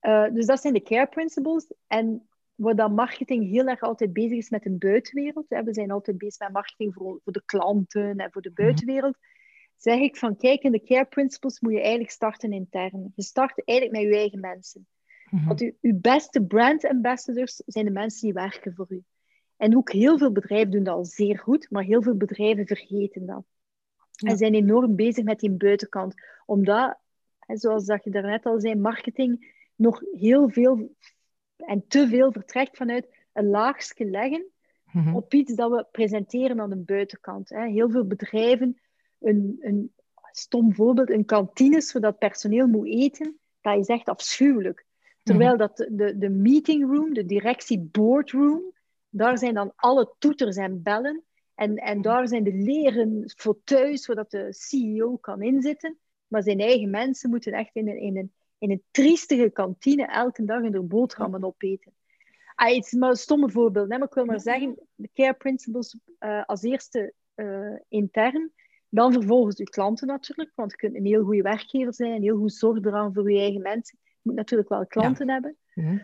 Uh, 0.00 0.32
dus 0.32 0.46
dat 0.46 0.60
zijn 0.60 0.72
de 0.72 0.82
care 0.82 1.06
principles. 1.06 1.72
En 1.86 2.28
waar 2.54 2.76
dat 2.76 2.90
marketing 2.90 3.50
heel 3.50 3.66
erg 3.66 3.80
altijd 3.80 4.12
bezig 4.12 4.36
is 4.36 4.50
met 4.50 4.62
de 4.62 4.70
buitenwereld, 4.70 5.46
hè, 5.48 5.62
we 5.62 5.74
zijn 5.74 5.90
altijd 5.90 6.18
bezig 6.18 6.38
met 6.38 6.52
marketing 6.52 6.94
voor, 6.94 7.20
voor 7.24 7.32
de 7.32 7.42
klanten 7.44 8.16
en 8.16 8.32
voor 8.32 8.42
de 8.42 8.50
mhm. 8.54 8.62
buitenwereld, 8.62 9.16
zeg 9.76 10.00
ik 10.00 10.16
van 10.16 10.36
kijk, 10.36 10.62
in 10.62 10.72
de 10.72 10.82
care 10.82 11.04
principles 11.04 11.60
moet 11.60 11.72
je 11.72 11.80
eigenlijk 11.80 12.10
starten 12.10 12.52
intern. 12.52 13.12
Je 13.14 13.22
start 13.22 13.64
eigenlijk 13.64 14.00
met 14.00 14.12
je 14.12 14.18
eigen 14.18 14.40
mensen. 14.40 14.86
Mm 15.30 15.46
Want 15.46 15.60
uw, 15.60 15.72
uw 15.80 15.98
beste 16.00 16.44
brand 16.44 16.84
ambassadors 16.84 17.62
zijn 17.66 17.84
de 17.84 17.90
mensen 17.90 18.20
die 18.20 18.32
werken 18.32 18.74
voor 18.74 18.86
u. 18.88 19.04
En 19.56 19.76
ook 19.76 19.92
heel 19.92 20.18
veel 20.18 20.32
bedrijven 20.32 20.70
doen 20.70 20.84
dat 20.84 20.94
al 20.94 21.04
zeer 21.04 21.38
goed, 21.38 21.70
maar 21.70 21.82
heel 21.82 22.02
veel 22.02 22.16
bedrijven 22.16 22.66
vergeten 22.66 23.26
dat. 23.26 23.44
Ja. 24.10 24.30
En 24.30 24.36
zijn 24.36 24.54
enorm 24.54 24.96
bezig 24.96 25.24
met 25.24 25.40
die 25.40 25.50
buitenkant. 25.50 26.14
Omdat 26.46 26.98
zoals 27.46 27.84
dat 27.84 28.04
je 28.04 28.10
daarnet 28.10 28.44
al 28.44 28.60
zei, 28.60 28.74
marketing 28.74 29.54
nog 29.74 30.02
heel 30.12 30.48
veel 30.48 30.94
en 31.56 31.84
te 31.88 32.08
veel 32.08 32.32
vertrekt 32.32 32.76
vanuit 32.76 33.08
een 33.32 33.46
laagje 33.46 34.04
leggen 34.04 34.46
mm-hmm. 34.92 35.16
op 35.16 35.34
iets 35.34 35.54
dat 35.54 35.70
we 35.70 35.86
presenteren 35.90 36.60
aan 36.60 36.70
de 36.70 36.76
buitenkant. 36.76 37.48
Heel 37.48 37.90
veel 37.90 38.06
bedrijven, 38.06 38.80
een, 39.18 39.56
een 39.60 39.92
stom 40.30 40.74
voorbeeld, 40.74 41.10
een 41.10 41.24
kantine 41.24 41.80
zodat 41.80 42.18
personeel 42.18 42.66
moet 42.66 42.86
eten, 42.86 43.38
dat 43.60 43.78
is 43.78 43.86
echt 43.86 44.08
afschuwelijk. 44.08 44.86
Terwijl 45.22 45.52
mm-hmm. 45.52 45.66
dat 45.76 45.88
de, 45.90 46.18
de 46.18 46.28
meeting 46.28 46.90
room, 46.94 47.14
de 47.14 47.24
directie 47.24 47.80
boardroom, 47.80 48.72
daar 49.08 49.38
zijn 49.38 49.54
dan 49.54 49.72
alle 49.76 50.14
toeters 50.18 50.56
en 50.56 50.82
bellen. 50.82 51.24
En, 51.54 51.76
en 51.76 52.02
daar 52.02 52.28
zijn 52.28 52.44
de 52.44 52.54
leren 52.54 53.32
fauteuils, 53.36 54.02
zodat 54.02 54.30
de 54.30 54.46
CEO 54.50 55.16
kan 55.16 55.42
inzitten. 55.42 55.98
Maar 56.26 56.42
zijn 56.42 56.60
eigen 56.60 56.90
mensen 56.90 57.30
moeten 57.30 57.52
echt 57.52 57.74
in 57.74 57.88
een, 57.88 58.00
in 58.00 58.16
een, 58.16 58.32
in 58.58 58.70
een 58.70 58.82
triestige 58.90 59.50
kantine 59.50 60.06
elke 60.06 60.44
dag 60.44 60.60
hun 60.60 60.88
boterhammen 60.88 61.44
opeten. 61.44 61.92
Ah, 62.54 62.74
het 62.74 62.84
is 62.84 62.92
maar 62.92 63.10
een 63.10 63.16
stomme 63.16 63.50
voorbeeld. 63.50 63.90
Hè? 63.90 63.98
Maar 63.98 64.08
ik 64.08 64.14
wil 64.14 64.24
maar 64.24 64.40
zeggen, 64.40 64.78
de 64.94 65.10
care 65.14 65.34
principles 65.34 65.98
uh, 66.20 66.44
als 66.44 66.62
eerste 66.62 67.12
uh, 67.34 67.76
intern. 67.88 68.52
Dan 68.88 69.12
vervolgens 69.12 69.58
uw 69.58 69.64
klanten 69.64 70.06
natuurlijk, 70.06 70.52
want 70.54 70.70
je 70.70 70.76
kunt 70.76 70.94
een 70.94 71.04
heel 71.04 71.24
goede 71.24 71.42
werkgever 71.42 71.94
zijn 71.94 72.12
en 72.12 72.22
heel 72.22 72.36
goed 72.36 72.62
eraan 72.62 73.12
voor 73.12 73.30
je 73.30 73.38
eigen 73.38 73.62
mensen. 73.62 73.98
Je 74.02 74.20
moet 74.22 74.34
natuurlijk 74.34 74.68
wel 74.68 74.86
klanten 74.86 75.26
ja. 75.26 75.32
hebben. 75.32 75.56
Mm. 75.74 76.02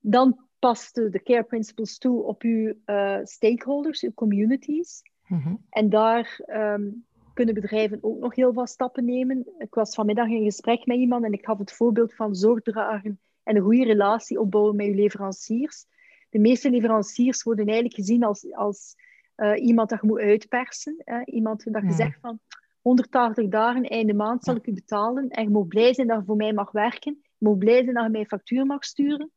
Dan 0.00 0.46
past 0.58 0.94
de 0.94 1.20
care 1.22 1.44
principles 1.44 1.98
toe 1.98 2.22
op 2.22 2.42
uw 2.42 2.74
uh, 2.86 3.18
stakeholders, 3.22 4.02
uw 4.02 4.12
communities. 4.14 5.02
Mm 5.26 5.38
-hmm. 5.38 5.64
En 5.70 5.88
daar 5.88 6.40
um, 6.46 7.04
kunnen 7.34 7.54
bedrijven 7.54 7.98
ook 8.00 8.18
nog 8.18 8.34
heel 8.34 8.52
veel 8.52 8.66
stappen 8.66 9.04
nemen. 9.04 9.46
Ik 9.58 9.74
was 9.74 9.94
vanmiddag 9.94 10.28
in 10.28 10.44
gesprek 10.44 10.86
met 10.86 10.96
iemand 10.96 11.24
en 11.24 11.32
ik 11.32 11.44
gaf 11.44 11.58
het 11.58 11.72
voorbeeld 11.72 12.14
van 12.14 12.34
zorgdragen 12.34 13.20
en 13.42 13.56
een 13.56 13.62
goede 13.62 13.84
relatie 13.84 14.40
opbouwen 14.40 14.76
met 14.76 14.86
je 14.86 14.94
leveranciers. 14.94 15.86
De 16.30 16.38
meeste 16.38 16.70
leveranciers 16.70 17.42
worden 17.42 17.64
eigenlijk 17.64 17.94
gezien 17.94 18.24
als, 18.24 18.52
als 18.52 18.94
uh, 19.36 19.64
iemand 19.64 19.88
dat 19.88 20.00
je 20.00 20.06
moet 20.06 20.20
uitpersen. 20.20 20.94
Hè? 21.04 21.24
Iemand 21.24 21.72
dat 21.72 21.82
je 21.82 21.88
ja. 21.88 21.94
zegt 21.94 22.20
van 22.20 22.38
180 22.80 23.48
dagen, 23.48 23.82
einde 23.82 24.14
maand 24.14 24.44
zal 24.44 24.56
ik 24.56 24.66
u 24.66 24.72
betalen 24.72 25.28
en 25.28 25.42
je 25.42 25.50
moet 25.50 25.68
blij 25.68 25.94
zijn 25.94 26.06
dat 26.06 26.18
je 26.18 26.24
voor 26.24 26.36
mij 26.36 26.52
mag 26.52 26.70
werken. 26.70 27.18
Je 27.22 27.46
moet 27.48 27.58
blij 27.58 27.82
zijn 27.82 27.94
dat 27.94 28.04
je 28.04 28.10
mij 28.10 28.26
factuur 28.26 28.66
mag 28.66 28.84
sturen. 28.84 29.30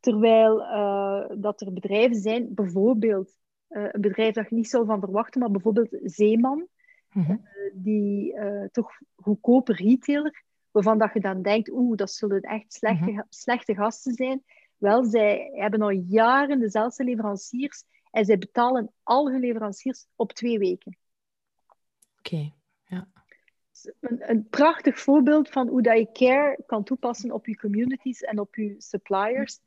Terwijl 0.00 0.60
uh, 0.60 1.24
dat 1.38 1.60
er 1.60 1.72
bedrijven 1.72 2.16
zijn, 2.16 2.54
bijvoorbeeld 2.54 3.38
uh, 3.68 3.88
een 3.90 4.00
bedrijf 4.00 4.34
dat 4.34 4.48
je 4.48 4.54
niet 4.54 4.68
zou 4.68 4.86
van 4.86 5.00
verwachten, 5.00 5.40
maar 5.40 5.50
bijvoorbeeld 5.50 5.98
Zeeman, 6.02 6.66
Mm 7.12 7.22
-hmm. 7.22 7.48
die 7.72 8.34
toch 8.72 8.90
goedkope 9.16 9.72
retailer, 9.72 10.44
waarvan 10.70 10.98
dat 10.98 11.12
je 11.12 11.20
dan 11.20 11.42
denkt, 11.42 11.70
oeh, 11.70 11.96
dat 11.96 12.10
zullen 12.10 12.40
echt 12.40 12.72
slechte, 12.72 13.10
mm 13.10 13.16
-hmm. 13.16 13.26
slechte 13.28 13.74
gasten 13.74 14.14
zijn. 14.14 14.42
Wel, 14.76 15.04
zij 15.04 15.50
hebben 15.52 15.82
al 15.82 15.90
jaren 15.90 16.58
dezelfde 16.58 17.04
leveranciers 17.04 17.84
en 18.16 18.24
zij 18.24 18.38
betalen 18.38 18.92
al 19.02 19.30
hun 19.30 19.40
leveranciers 19.40 20.06
op 20.14 20.32
twee 20.32 20.58
weken. 20.58 20.98
Oké, 22.18 22.34
okay. 22.34 22.54
ja. 22.84 23.08
Een, 24.00 24.30
een, 24.30 24.48
prachtig 24.48 25.00
voorbeeld 25.00 25.48
van 25.48 25.68
hoe 25.68 25.82
dat 25.82 25.98
je 25.98 26.12
care 26.12 26.62
kan 26.66 26.84
toepassen 26.84 27.32
op 27.32 27.46
je 27.46 27.56
communities 27.56 28.20
en 28.20 28.38
op 28.38 28.54
je 28.54 28.74
suppliers. 28.78 29.60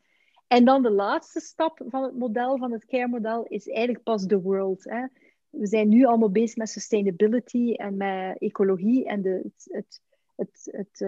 En 0.47 0.65
dan 0.65 0.81
de 0.81 0.91
laatste 0.91 1.39
stap 1.39 1.81
van 1.87 2.03
het 2.03 2.17
model, 2.17 2.57
van 2.57 2.71
het 2.71 2.85
care-model, 2.85 3.43
is 3.43 3.67
eigenlijk 3.67 4.03
pas 4.03 4.25
the 4.25 4.41
world. 4.41 4.83
Hè 4.83 5.05
we 5.49 5.67
zijn 5.67 5.89
nu 5.89 6.05
allemaal 6.05 6.31
bezig 6.31 6.57
met 6.57 6.69
sustainability 6.69 7.73
en 7.73 7.97
met 7.97 8.37
ecologie 8.37 9.05
en 9.05 9.21
de, 9.21 9.41
het, 9.43 9.67
het, 9.71 10.01
het, 10.35 10.69
het, 10.71 10.99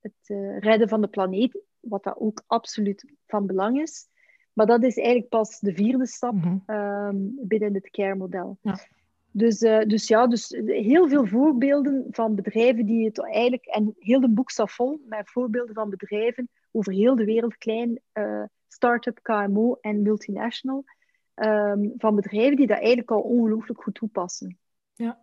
het 0.00 0.28
uh, 0.28 0.58
redden 0.58 0.88
van 0.88 1.00
de 1.00 1.08
planeet, 1.08 1.60
wat 1.80 2.04
dat 2.04 2.16
ook 2.18 2.42
absoluut 2.46 3.14
van 3.26 3.46
belang 3.46 3.80
is. 3.80 4.08
Maar 4.56 4.66
dat 4.66 4.82
is 4.82 4.96
eigenlijk 4.96 5.28
pas 5.28 5.60
de 5.60 5.74
vierde 5.74 6.06
stap 6.06 6.32
mm 6.32 6.62
-hmm. 6.66 6.76
um, 6.76 7.34
binnen 7.42 7.74
het 7.74 7.90
care-model. 7.90 8.58
Ja. 8.62 8.78
Dus, 9.30 9.62
uh, 9.62 9.80
dus 9.80 10.08
ja, 10.08 10.26
dus 10.26 10.60
heel 10.66 11.08
veel 11.08 11.26
voorbeelden 11.26 12.06
van 12.10 12.34
bedrijven 12.34 12.86
die 12.86 13.04
het 13.04 13.24
eigenlijk... 13.24 13.64
En 13.64 13.94
heel 13.98 14.20
de 14.20 14.28
boek 14.28 14.50
staat 14.50 14.72
vol 14.72 15.00
met 15.08 15.30
voorbeelden 15.30 15.74
van 15.74 15.90
bedrijven 15.90 16.48
over 16.70 16.92
heel 16.92 17.16
de 17.16 17.24
wereld, 17.24 17.56
klein, 17.56 18.00
uh, 18.14 18.42
start-up, 18.68 19.18
KMO 19.22 19.78
en 19.80 20.02
multinational 20.02 20.84
um, 21.34 21.94
van 21.98 22.14
bedrijven 22.14 22.56
die 22.56 22.66
dat 22.66 22.78
eigenlijk 22.78 23.10
al 23.10 23.20
ongelooflijk 23.20 23.82
goed 23.82 23.94
toepassen. 23.94 24.58
Ja, 24.94 25.18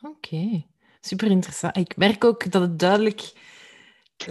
oké. 0.00 0.14
Okay. 0.14 0.66
super 1.00 1.30
interessant. 1.30 1.76
Ik 1.76 1.96
merk 1.96 2.24
ook 2.24 2.50
dat 2.50 2.62
het 2.62 2.78
duidelijk 2.78 3.32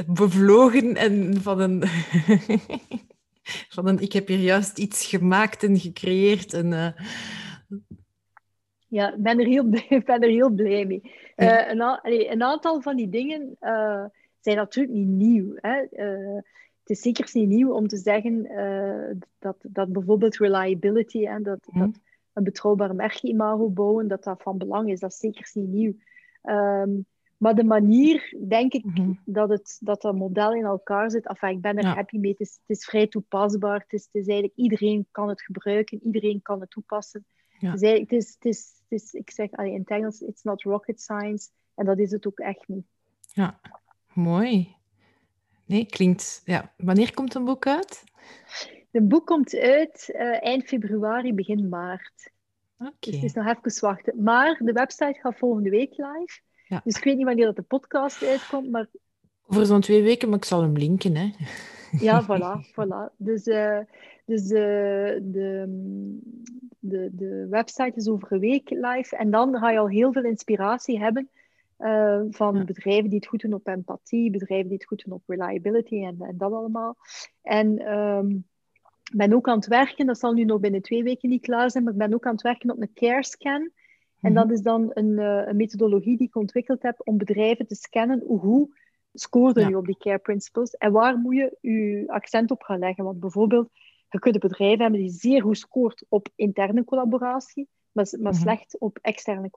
bevlogen 0.08 0.96
en 0.96 1.42
van 1.42 1.60
een... 1.60 1.84
van 3.70 3.88
een 3.88 4.00
ik 4.00 4.14
heb 4.14 4.28
hier 4.28 4.40
juist 4.40 4.78
iets 4.78 5.06
gemaakt 5.06 5.64
en 5.64 5.80
gecreëerd. 5.80 6.54
En, 6.54 6.72
uh... 6.72 6.88
Ja, 8.88 9.14
ik 9.14 9.22
ben 9.22 9.40
er 9.40 9.46
heel, 9.46 9.70
ben 10.06 10.22
er 10.22 10.30
heel 10.30 10.50
blij 10.50 10.86
mee. 10.86 11.02
Uh, 11.36 11.70
een, 11.70 12.32
een, 12.32 12.44
aantal 12.44 12.82
van 12.82 12.96
die 12.96 13.10
dingen 13.10 13.56
uh, 13.62 14.06
zijn 14.40 14.58
natuurlijk 14.58 14.96
niet 14.96 15.08
nieuw. 15.08 15.54
Hè? 15.56 15.78
het 16.80 16.90
is 16.98 17.02
zeker 17.02 17.30
niet 17.34 17.48
nieuw 17.48 17.74
om 17.74 17.88
te 17.88 17.98
zeggen 17.98 18.48
dat, 19.40 19.56
dat 19.62 19.92
bijvoorbeeld 19.92 20.38
reliability 20.38 21.26
en 21.26 21.44
dat, 21.44 21.68
hm. 21.72 21.80
dat 21.80 22.00
een 22.34 22.44
betrouwbaar 22.44 22.96
merkimago 22.96 23.70
bouwen, 23.70 24.08
dat 24.08 24.24
dat 24.24 24.42
van 24.42 24.58
belang 24.58 24.90
is. 24.90 25.00
Dat 25.00 25.12
is 25.12 25.18
zeker 25.18 25.50
niet 25.54 25.68
nieuw. 25.68 25.94
Um, 26.44 27.06
maar 27.44 27.56
de 27.56 27.64
manier, 27.64 28.36
denk 28.48 28.74
ik, 28.74 28.84
mhm. 28.86 29.14
dat, 29.26 29.50
het, 29.50 29.78
dat 29.82 30.02
dat 30.02 30.16
model 30.16 30.54
in 30.54 30.64
elkaar 30.64 31.12
zit, 31.12 31.28
enfin, 31.28 31.50
ik 31.50 31.62
ben 31.62 31.78
er 31.78 31.86
happy 31.86 32.18
mee. 32.18 32.32
Het 32.32 32.40
is, 32.40 32.60
het 32.66 32.78
is 32.78 32.86
vrij 32.86 33.08
toepasbaar. 33.08 33.80
Het 33.80 33.94
is, 33.94 34.04
het 34.04 34.14
is, 34.14 34.28
eigenlijk, 34.28 34.58
iedereen 34.58 35.08
kan 35.12 35.30
het 35.30 35.42
gebruiken, 35.42 36.00
iedereen 36.04 36.42
kan 36.42 36.60
het 36.60 36.70
toepassen. 36.70 37.26
Ja. 37.60 37.72
Het, 37.72 37.82
is, 37.82 38.00
het, 38.00 38.12
is, 38.12 38.34
het, 38.34 38.46
is, 38.46 38.82
het 38.88 39.02
is, 39.02 39.14
ik 39.14 39.32
zeg 39.32 39.52
allee, 39.52 39.72
in 39.72 39.80
het 39.80 39.90
Engels, 39.90 40.22
it's 40.22 40.44
not 40.44 40.62
rocket 40.62 41.02
science. 41.02 41.50
En 41.76 41.86
dat 41.86 42.00
is 42.00 42.12
het 42.12 42.28
ook 42.28 42.40
echt 42.40 42.68
niet. 42.68 42.86
Ja, 43.28 43.60
mooi. 44.14 44.76
Nee, 45.66 45.86
klinkt... 45.86 46.42
Ja. 46.46 46.74
Wanneer 46.78 47.14
komt 47.14 47.36
een 47.36 47.46
boek 47.46 47.68
uit? 47.68 48.04
De 48.92 49.02
boek 49.02 49.26
komt 49.26 49.56
uit 49.56 50.10
uh, 50.14 50.44
eind 50.44 50.64
februari, 50.64 51.34
begin 51.34 51.70
maart. 51.70 52.32
Oké. 52.78 52.94
Dus 53.00 53.16
het 53.16 53.24
is 53.24 53.34
nog 53.34 53.46
even 53.46 53.82
wachten. 53.82 54.24
Maar 54.24 54.60
de 54.64 54.72
website 54.72 55.20
gaat 55.22 55.38
volgende 55.38 55.70
week 55.70 55.98
live. 55.98 56.42
Ja. 56.74 56.82
Dus 56.84 56.98
ik 56.98 57.04
weet 57.04 57.16
niet 57.18 57.26
wanneer 57.26 57.46
dat 57.46 57.56
de 57.56 57.62
podcast 57.62 58.24
uitkomt, 58.24 58.70
maar... 58.70 58.88
Over 59.48 59.66
zo'n 59.66 59.82
twee 59.82 60.04
weken, 60.04 60.30
maar 60.30 60.38
ik 60.38 60.46
zal 60.46 60.62
hem 60.62 60.78
linken, 60.78 61.16
hè. 61.16 61.32
Ja, 62.00 62.24
voilà, 62.28 62.72
voilà. 62.72 63.16
Dus, 63.18 63.48
uh, 63.48 63.80
dus 64.26 64.42
uh, 64.42 64.60
de, 65.22 65.66
de, 66.80 67.10
de 67.12 67.48
website 67.50 67.94
is 67.96 68.08
over 68.08 68.32
een 68.32 68.40
week 68.40 68.70
live. 68.70 69.16
En 69.16 69.32
dan 69.32 69.58
ga 69.58 69.72
je 69.72 69.80
al 69.80 69.90
heel 69.90 70.12
veel 70.12 70.24
inspiratie 70.24 71.00
hebben 71.00 71.30
uh, 71.80 72.22
van 72.30 72.66
bedrijven 72.66 73.10
die 73.10 73.20
het 73.20 73.28
goed 73.28 73.42
doen 73.42 73.54
op 73.54 73.68
empathie, 73.68 74.32
bedrijven 74.32 74.68
die 74.68 74.78
het 74.78 74.88
goed 74.88 75.04
doen 75.06 75.14
op 75.14 75.24
reliability 75.26 76.04
en, 76.04 76.16
en 76.20 76.38
dat 76.38 76.52
allemaal. 76.52 76.96
En 77.42 77.92
um, 77.94 78.46
ik 79.12 79.18
ben 79.18 79.34
ook 79.34 79.48
aan 79.48 79.56
het 79.56 79.68
werken, 79.68 80.06
dat 80.06 80.20
zal 80.20 80.34
nu 80.34 80.44
nog 80.44 80.60
binnen 80.60 80.82
twee 80.82 81.04
weken 81.04 81.30
niet 81.30 81.42
klaar 81.42 81.72
zijn, 81.72 81.84
maar 81.84 81.94
ik 81.94 82.00
ben 82.00 82.14
ook 82.14 82.26
aan 82.26 82.34
het 82.34 82.42
werken 82.42 82.72
op 82.72 82.82
een 82.82 82.94
care 82.94 83.24
scan. 83.24 83.72
En 84.24 84.34
dat 84.34 84.46
mhm. 84.46 84.54
is 84.54 84.62
dan 84.62 84.92
een, 84.94 85.10
uh, 85.10 85.48
een, 85.48 85.56
methodologie 85.56 86.18
die 86.18 86.28
ik 86.28 86.36
ontwikkeld 86.36 86.82
heb 86.82 87.02
om 87.04 87.18
bedrijven 87.18 87.68
te 87.68 87.76
scannen 87.76 88.24
hoe 88.26 88.78
scoorde 89.14 89.60
ja. 89.60 89.68
je 89.68 89.78
op 89.78 89.86
die 89.86 89.98
care 89.98 90.20
principles 90.20 90.72
en 90.72 90.92
waar 90.92 91.18
moet 91.18 91.36
je 91.36 91.58
je 91.62 92.04
accent 92.08 92.52
op 92.52 92.62
gaan 92.62 92.80
leggen. 92.80 93.04
Want 93.04 93.20
bijvoorbeeld, 93.20 93.70
je 94.10 94.20
kunt 94.20 94.40
bedrijven 94.40 94.82
hebben 94.82 95.00
die 95.00 95.10
zeer 95.10 95.42
goed 95.42 95.58
scoort 95.58 96.06
op 96.10 96.30
interne 96.36 96.84
collaboratie, 96.84 97.68
maar, 97.92 98.08
maar 98.20 98.34
mhm. 98.34 98.42
slecht 98.42 98.80
op 98.80 98.98
externe 99.02 99.50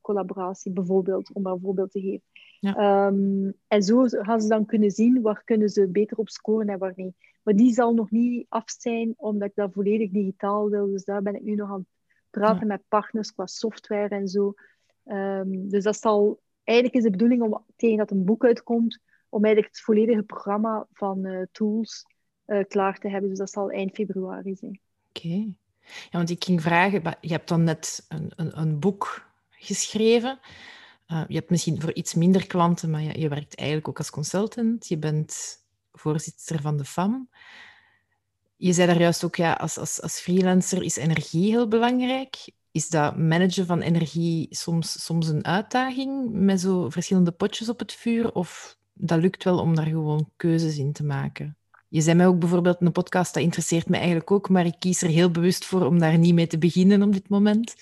collaboratie, 0.00 0.72
bijvoorbeeld, 0.72 1.32
om 1.32 1.42
maar 1.42 1.52
een 1.52 1.60
voorbeeld 1.60 1.90
te 1.90 2.00
geven. 2.00 2.24
Ja. 2.60 3.06
Um, 3.06 3.54
en 3.68 3.82
zo 3.82 4.04
gaan 4.06 4.40
ze 4.40 4.48
dan 4.48 4.66
kunnen 4.66 4.90
zien 4.90 5.22
waar 5.22 5.42
kunnen 5.44 5.68
ze 5.68 5.88
beter 5.88 6.16
op 6.16 6.28
scoren 6.28 6.68
en 6.68 6.78
waar 6.78 6.92
niet. 6.96 7.14
Maar 7.42 7.56
die 7.56 7.72
zal 7.72 7.94
nog 7.94 8.10
niet 8.10 8.46
af 8.48 8.70
zijn, 8.78 9.14
omdat 9.16 9.48
ik 9.48 9.54
dat 9.54 9.72
volledig 9.72 10.10
digitaal 10.10 10.70
wil. 10.70 10.90
Dus 10.90 11.04
daar 11.04 11.22
ben 11.22 11.34
ik 11.34 11.42
nu 11.42 11.54
nog 11.54 11.70
aan 11.70 11.86
praten 12.40 12.66
met 12.66 12.88
partners 12.88 13.32
qua 13.32 13.46
software 13.46 14.08
en 14.08 14.28
zo. 14.28 14.54
Um, 15.04 15.68
dus 15.68 15.84
dat 15.84 15.96
zal... 15.96 16.40
Eigenlijk 16.64 16.98
is 16.98 17.04
de 17.04 17.10
bedoeling 17.10 17.42
om 17.42 17.64
tegen 17.76 17.96
dat 17.96 18.10
een 18.10 18.24
boek 18.24 18.44
uitkomt, 18.44 19.00
om 19.28 19.44
eigenlijk 19.44 19.74
het 19.74 19.84
volledige 19.84 20.22
programma 20.22 20.86
van 20.92 21.26
uh, 21.26 21.42
tools 21.52 22.04
uh, 22.46 22.64
klaar 22.68 22.98
te 22.98 23.08
hebben. 23.08 23.28
Dus 23.28 23.38
dat 23.38 23.50
zal 23.50 23.70
eind 23.70 23.94
februari 23.94 24.56
zijn. 24.56 24.80
Oké. 25.08 25.54
Ja, 26.10 26.18
want 26.18 26.30
ik 26.30 26.44
ging 26.44 26.62
vragen, 26.62 27.02
je 27.20 27.32
hebt 27.32 27.48
dan 27.48 27.64
net 27.64 28.04
een, 28.08 28.32
een, 28.36 28.60
een 28.60 28.78
boek 28.78 29.30
geschreven. 29.50 30.38
Uh, 31.08 31.24
je 31.28 31.34
hebt 31.34 31.50
misschien 31.50 31.80
voor 31.80 31.92
iets 31.92 32.14
minder 32.14 32.46
klanten, 32.46 32.90
maar 32.90 33.02
je, 33.02 33.20
je, 33.20 33.28
werkt 33.28 33.56
eigenlijk 33.56 33.88
ook 33.88 33.98
als 33.98 34.10
consultant. 34.10 34.88
Je 34.88 34.98
bent 34.98 35.56
voorzitter 35.92 36.60
van 36.60 36.76
de 36.76 36.84
FAM. 36.84 37.28
Je 38.56 38.72
zei 38.72 38.86
daar 38.86 39.00
juist 39.00 39.24
ook, 39.24 39.36
ja, 39.36 39.52
als, 39.52 39.78
als, 39.78 40.02
als 40.02 40.20
freelancer 40.20 40.82
is 40.82 40.96
energie 40.96 41.50
heel 41.50 41.68
belangrijk. 41.68 42.36
Is 42.70 42.88
dat 42.88 43.16
managen 43.16 43.66
van 43.66 43.80
energie 43.80 44.46
soms, 44.50 45.04
soms 45.04 45.28
een 45.28 45.44
uitdaging 45.44 46.30
met 46.30 46.60
zo 46.60 46.90
verschillende 46.90 47.32
potjes 47.32 47.68
op 47.68 47.78
het 47.78 47.92
vuur? 47.92 48.32
Of 48.32 48.76
dat 48.92 49.20
lukt 49.20 49.44
wel 49.44 49.58
om 49.58 49.74
daar 49.74 49.86
gewoon 49.86 50.30
keuzes 50.36 50.78
in 50.78 50.92
te 50.92 51.04
maken? 51.04 51.56
Je 51.88 52.00
zei 52.00 52.16
mij 52.16 52.26
ook 52.26 52.38
bijvoorbeeld, 52.38 52.80
een 52.80 52.92
podcast, 52.92 53.34
dat 53.34 53.42
interesseert 53.42 53.88
me 53.88 53.96
eigenlijk 53.96 54.30
ook, 54.30 54.48
maar 54.48 54.66
ik 54.66 54.76
kies 54.78 55.02
er 55.02 55.08
heel 55.08 55.30
bewust 55.30 55.64
voor 55.64 55.86
om 55.86 55.98
daar 55.98 56.18
niet 56.18 56.34
mee 56.34 56.46
te 56.46 56.58
beginnen 56.58 57.02
op 57.02 57.12
dit 57.12 57.28
moment. 57.28 57.76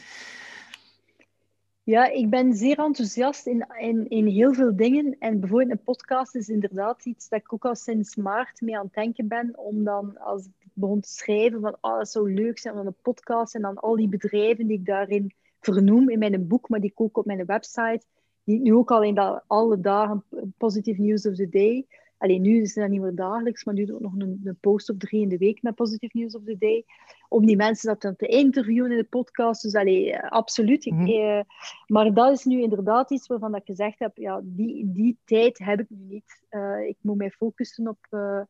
Ja, 1.82 2.06
ik 2.06 2.30
ben 2.30 2.54
zeer 2.54 2.78
enthousiast 2.78 3.46
in, 3.46 3.66
in, 3.78 4.08
in 4.08 4.26
heel 4.26 4.54
veel 4.54 4.76
dingen. 4.76 5.16
En 5.18 5.40
bijvoorbeeld 5.40 5.70
een 5.70 5.84
podcast 5.84 6.34
is 6.34 6.48
inderdaad 6.48 7.04
iets 7.04 7.28
dat 7.28 7.40
ik 7.40 7.52
ook 7.52 7.64
al 7.64 7.74
sinds 7.74 8.16
maart 8.16 8.60
mee 8.60 8.78
aan 8.78 8.84
het 8.84 8.94
denken 8.94 9.28
ben. 9.28 9.58
Om 9.58 9.84
dan, 9.84 10.18
als 10.18 10.44
ik 10.44 10.63
begon 10.74 11.00
te 11.00 11.08
schrijven, 11.08 11.60
van 11.60 11.76
oh, 11.80 11.96
dat 11.96 12.08
zou 12.08 12.34
leuk 12.34 12.58
zijn, 12.58 12.74
van 12.74 12.86
een 12.86 12.96
podcast. 13.02 13.54
En 13.54 13.62
dan 13.62 13.76
al 13.76 13.96
die 13.96 14.08
bedrijven 14.08 14.66
die 14.66 14.78
ik 14.78 14.86
daarin 14.86 15.34
vernoem 15.60 16.10
in 16.10 16.18
mijn 16.18 16.46
boek, 16.46 16.68
maar 16.68 16.80
die 16.80 16.90
ik 16.90 17.00
ook 17.00 17.16
op 17.16 17.26
mijn 17.26 17.46
website. 17.46 18.06
Die 18.44 18.56
ik 18.56 18.62
nu 18.62 18.74
ook 18.74 18.90
al 18.90 19.02
in 19.02 19.14
dat, 19.14 19.44
alle 19.46 19.80
dagen 19.80 20.24
Positive 20.56 21.00
News 21.00 21.26
of 21.26 21.34
the 21.34 21.48
Day 21.48 21.86
Alleen 22.24 22.42
nu 22.42 22.60
is 22.60 22.74
het 22.74 22.90
niet 22.90 23.00
meer 23.00 23.14
dagelijks, 23.14 23.64
maar 23.64 23.74
nu 23.74 23.84
doe 23.84 23.96
ik 23.96 24.02
nog 24.02 24.12
een, 24.12 24.40
een, 24.44 24.56
post 24.60 24.90
op 24.90 24.98
drie 24.98 25.22
in 25.22 25.28
de 25.28 25.38
week 25.38 25.62
met 25.62 25.74
Positive 25.74 26.18
News 26.18 26.36
of 26.36 26.42
the 26.44 26.56
Day. 26.58 26.84
Om 27.28 27.46
die 27.46 27.56
mensen 27.56 27.88
dat 27.88 28.02
dan 28.02 28.16
te 28.16 28.26
interviewen 28.26 28.90
in 28.90 28.96
de 28.96 29.04
podcast. 29.04 29.62
Dus 29.62 29.74
allee, 29.74 30.12
eh, 30.12 30.30
absoluut. 30.30 30.90
Mm 30.90 31.06
eh, 31.06 31.40
maar 31.86 32.14
dat 32.14 32.32
is 32.32 32.44
nu 32.44 32.62
inderdaad 32.62 33.10
iets 33.10 33.26
waarvan 33.26 33.54
ik 33.54 33.64
gezegd 33.64 33.98
heb, 33.98 34.16
ja, 34.16 34.40
die, 34.44 34.92
die 34.92 35.18
tijd 35.24 35.58
heb 35.58 35.80
ik 35.80 35.86
nu 35.88 36.04
niet. 36.08 36.44
Uh, 36.50 36.88
ik 36.88 36.96
moet 37.00 37.16
mij 37.16 37.30
focussen 37.30 37.88
op, 37.88 38.06
uh, 38.10 38.40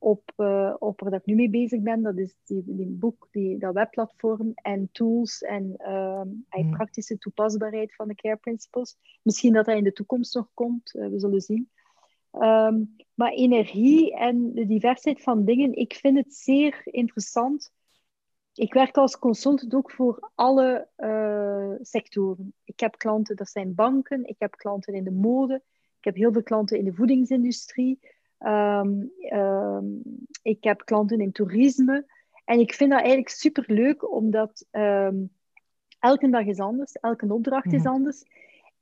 op, 0.00 0.32
op 0.78 1.00
waar 1.00 1.12
ik 1.12 1.26
nu 1.26 1.34
mee 1.34 1.50
bezig 1.50 1.80
ben. 1.80 2.02
Dat 2.02 2.18
is 2.18 2.36
die, 2.44 2.62
die 2.66 2.86
boek, 2.86 3.28
die, 3.30 3.58
dat 3.58 3.74
webplatform 3.74 4.52
en 4.54 4.88
tools 4.92 5.42
en 5.42 5.74
mm 5.76 6.70
praktische 6.70 7.18
toepasbaarheid 7.18 7.94
van 7.94 8.08
de 8.08 8.14
care 8.14 8.36
principles. 8.36 8.96
Misschien 9.22 9.52
dat 9.52 9.64
dat 9.64 9.76
in 9.76 9.84
de 9.84 9.92
toekomst 9.92 10.34
nog 10.34 10.50
komt, 10.54 10.90
we 10.90 11.18
zullen 11.18 11.40
zien. 11.40 11.70
Ehm, 12.30 12.84
maar 13.14 13.32
energie 13.32 14.16
en 14.16 14.54
de 14.54 14.66
diversiteit 14.66 15.22
van 15.22 15.44
dingen, 15.44 15.74
ik 15.74 15.94
vind 15.94 16.16
het 16.16 16.34
zeer 16.34 16.80
interessant. 16.84 17.72
Ik 18.54 18.72
werk 18.72 18.96
als 18.96 19.18
consultant 19.18 19.74
ook 19.74 19.90
voor 19.90 20.30
alle 20.34 20.88
uh, 20.96 21.74
sectoren. 21.80 22.54
Ik 22.64 22.80
heb 22.80 22.98
klanten, 22.98 23.36
dat 23.36 23.48
zijn 23.48 23.74
banken, 23.74 24.24
ik 24.24 24.36
heb 24.38 24.56
klanten 24.56 24.94
in 24.94 25.04
de 25.04 25.10
mode, 25.10 25.54
ik 25.98 26.04
heb 26.04 26.14
heel 26.14 26.32
veel 26.32 26.42
klanten 26.42 26.78
in 26.78 26.84
de 26.84 26.94
voedingsindustrie, 26.94 27.98
um, 28.46 29.10
um, 29.32 30.02
ik 30.42 30.64
heb 30.64 30.84
klanten 30.84 31.20
in 31.20 31.32
toerisme. 31.32 32.06
En 32.44 32.58
ik 32.58 32.74
vind 32.74 32.90
dat 32.90 32.98
eigenlijk 32.98 33.28
super 33.28 33.64
leuk, 33.66 34.12
omdat 34.12 34.66
elke 35.98 36.30
dag 36.30 36.46
is 36.46 36.58
anders, 36.58 36.92
elke 36.92 37.32
opdracht 37.32 37.72
is 37.72 37.82
mhm. 37.82 37.92
anders. 37.92 38.24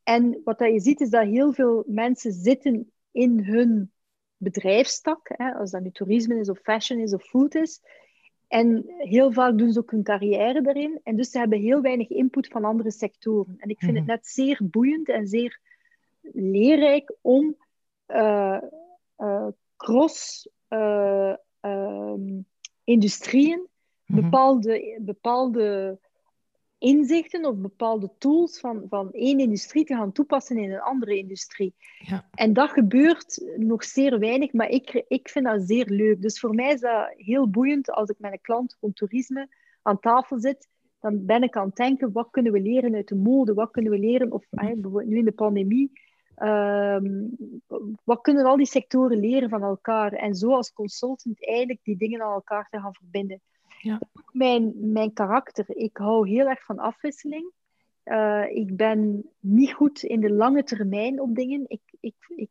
En 0.02 0.40
wat 0.44 0.58
dat 0.58 0.72
je 0.72 0.80
ziet, 0.80 1.00
is 1.00 1.10
dat 1.10 1.26
heel 1.26 1.52
veel 1.52 1.84
mensen 1.86 2.32
zitten 2.32 2.92
in 3.10 3.44
hun 3.44 3.92
bedrijfstak, 4.36 5.30
hè, 5.36 5.54
als 5.54 5.70
dat 5.70 5.82
nu 5.82 5.90
toerisme 5.90 6.38
is 6.38 6.48
of 6.48 6.58
fashion 6.58 6.98
is 6.98 7.14
of 7.14 7.24
food 7.24 7.54
is. 7.54 7.80
En 8.48 8.84
heel 8.86 9.32
vaak 9.32 9.58
doen 9.58 9.72
ze 9.72 9.78
ook 9.78 9.90
hun 9.90 10.02
carrière 10.02 10.62
daarin. 10.62 11.00
En 11.02 11.16
dus 11.16 11.30
ze 11.30 11.38
hebben 11.38 11.60
heel 11.60 11.80
weinig 11.80 12.08
input 12.08 12.48
van 12.48 12.64
andere 12.64 12.90
sectoren. 12.90 13.54
En 13.58 13.68
ik 13.68 13.78
vind 13.78 13.92
het 13.92 14.00
mhm. 14.00 14.10
net 14.10 14.26
zeer 14.26 14.60
boeiend 14.62 15.08
en 15.08 15.26
zeer 15.26 15.60
leerrijk 16.32 17.16
om 17.20 17.56
uh, 18.06 18.62
cross 19.76 20.48
uh, 20.68 21.34
industrieën 22.84 23.66
mhm. 24.06 24.20
bepaalde, 24.20 24.98
bepaalde 25.00 25.98
inzichten 26.78 27.44
of 27.44 27.56
bepaalde 27.56 28.10
tools 28.18 28.60
van, 28.60 28.86
van 28.88 29.12
één 29.12 29.38
industrie 29.38 29.84
te 29.84 29.94
gaan 29.94 30.12
toepassen 30.12 30.56
in 30.56 30.72
een 30.72 30.80
andere 30.80 31.16
industrie. 31.16 31.74
Ja. 31.98 32.28
En 32.34 32.52
dat 32.52 32.70
gebeurt 32.70 33.44
nog 33.56 33.84
zeer 33.84 34.18
weinig, 34.18 34.52
maar 34.52 34.68
ik, 34.68 35.04
ik 35.08 35.28
vind 35.28 35.44
dat 35.44 35.62
zeer 35.62 35.86
leuk. 35.88 36.22
Dus 36.22 36.40
voor 36.40 36.54
mij 36.54 36.72
is 36.72 36.80
dat 36.80 37.12
heel 37.16 37.50
boeiend 37.50 37.90
als 37.90 38.08
ik 38.08 38.18
met 38.18 38.32
een 38.32 38.40
klant 38.40 38.76
van 38.80 38.92
toerisme 38.92 39.48
aan 39.82 40.00
tafel 40.00 40.40
zit. 40.40 40.68
Dan 41.00 41.26
ben 41.26 41.42
ik 41.42 41.56
aan 41.56 41.66
het 41.66 41.76
denken, 41.76 42.12
wat 42.12 42.30
kunnen 42.30 42.52
we 42.52 42.60
leren 42.60 42.94
uit 42.94 43.08
de 43.08 43.14
mode? 43.14 43.54
Wat 43.54 43.70
kunnen 43.70 43.92
we 43.92 43.98
leren, 43.98 44.32
of 44.32 44.46
bijvoorbeeld 44.50 45.06
nu 45.06 45.18
in 45.18 45.24
de 45.24 45.32
pandemie, 45.32 45.92
ehm, 46.38 47.28
wat 48.04 48.20
kunnen 48.20 48.44
al 48.44 48.56
die 48.56 48.66
sectoren 48.66 49.18
leren 49.18 49.48
van 49.48 49.62
elkaar? 49.62 50.12
En 50.12 50.34
zo 50.34 50.52
als 50.52 50.72
consultant 50.72 51.46
eigenlijk 51.46 51.80
die 51.82 51.96
dingen 51.96 52.22
aan 52.22 52.32
elkaar 52.32 52.68
te 52.70 52.80
gaan 52.80 52.94
verbinden. 52.94 53.40
Ja. 53.80 54.00
Mijn, 54.32 54.72
mijn 54.76 55.12
karakter. 55.12 55.64
Ik 55.68 55.96
hou 55.96 56.28
heel 56.28 56.48
erg 56.48 56.64
van 56.64 56.78
afwisseling. 56.78 57.52
Uh, 58.04 58.44
ik 58.50 58.76
ben 58.76 59.30
niet 59.40 59.72
goed 59.72 60.02
in 60.02 60.20
de 60.20 60.32
lange 60.32 60.64
termijn 60.64 61.20
op 61.20 61.34
dingen. 61.34 61.64
Ik, 61.66 61.82
ik, 62.00 62.14
ik 62.36 62.50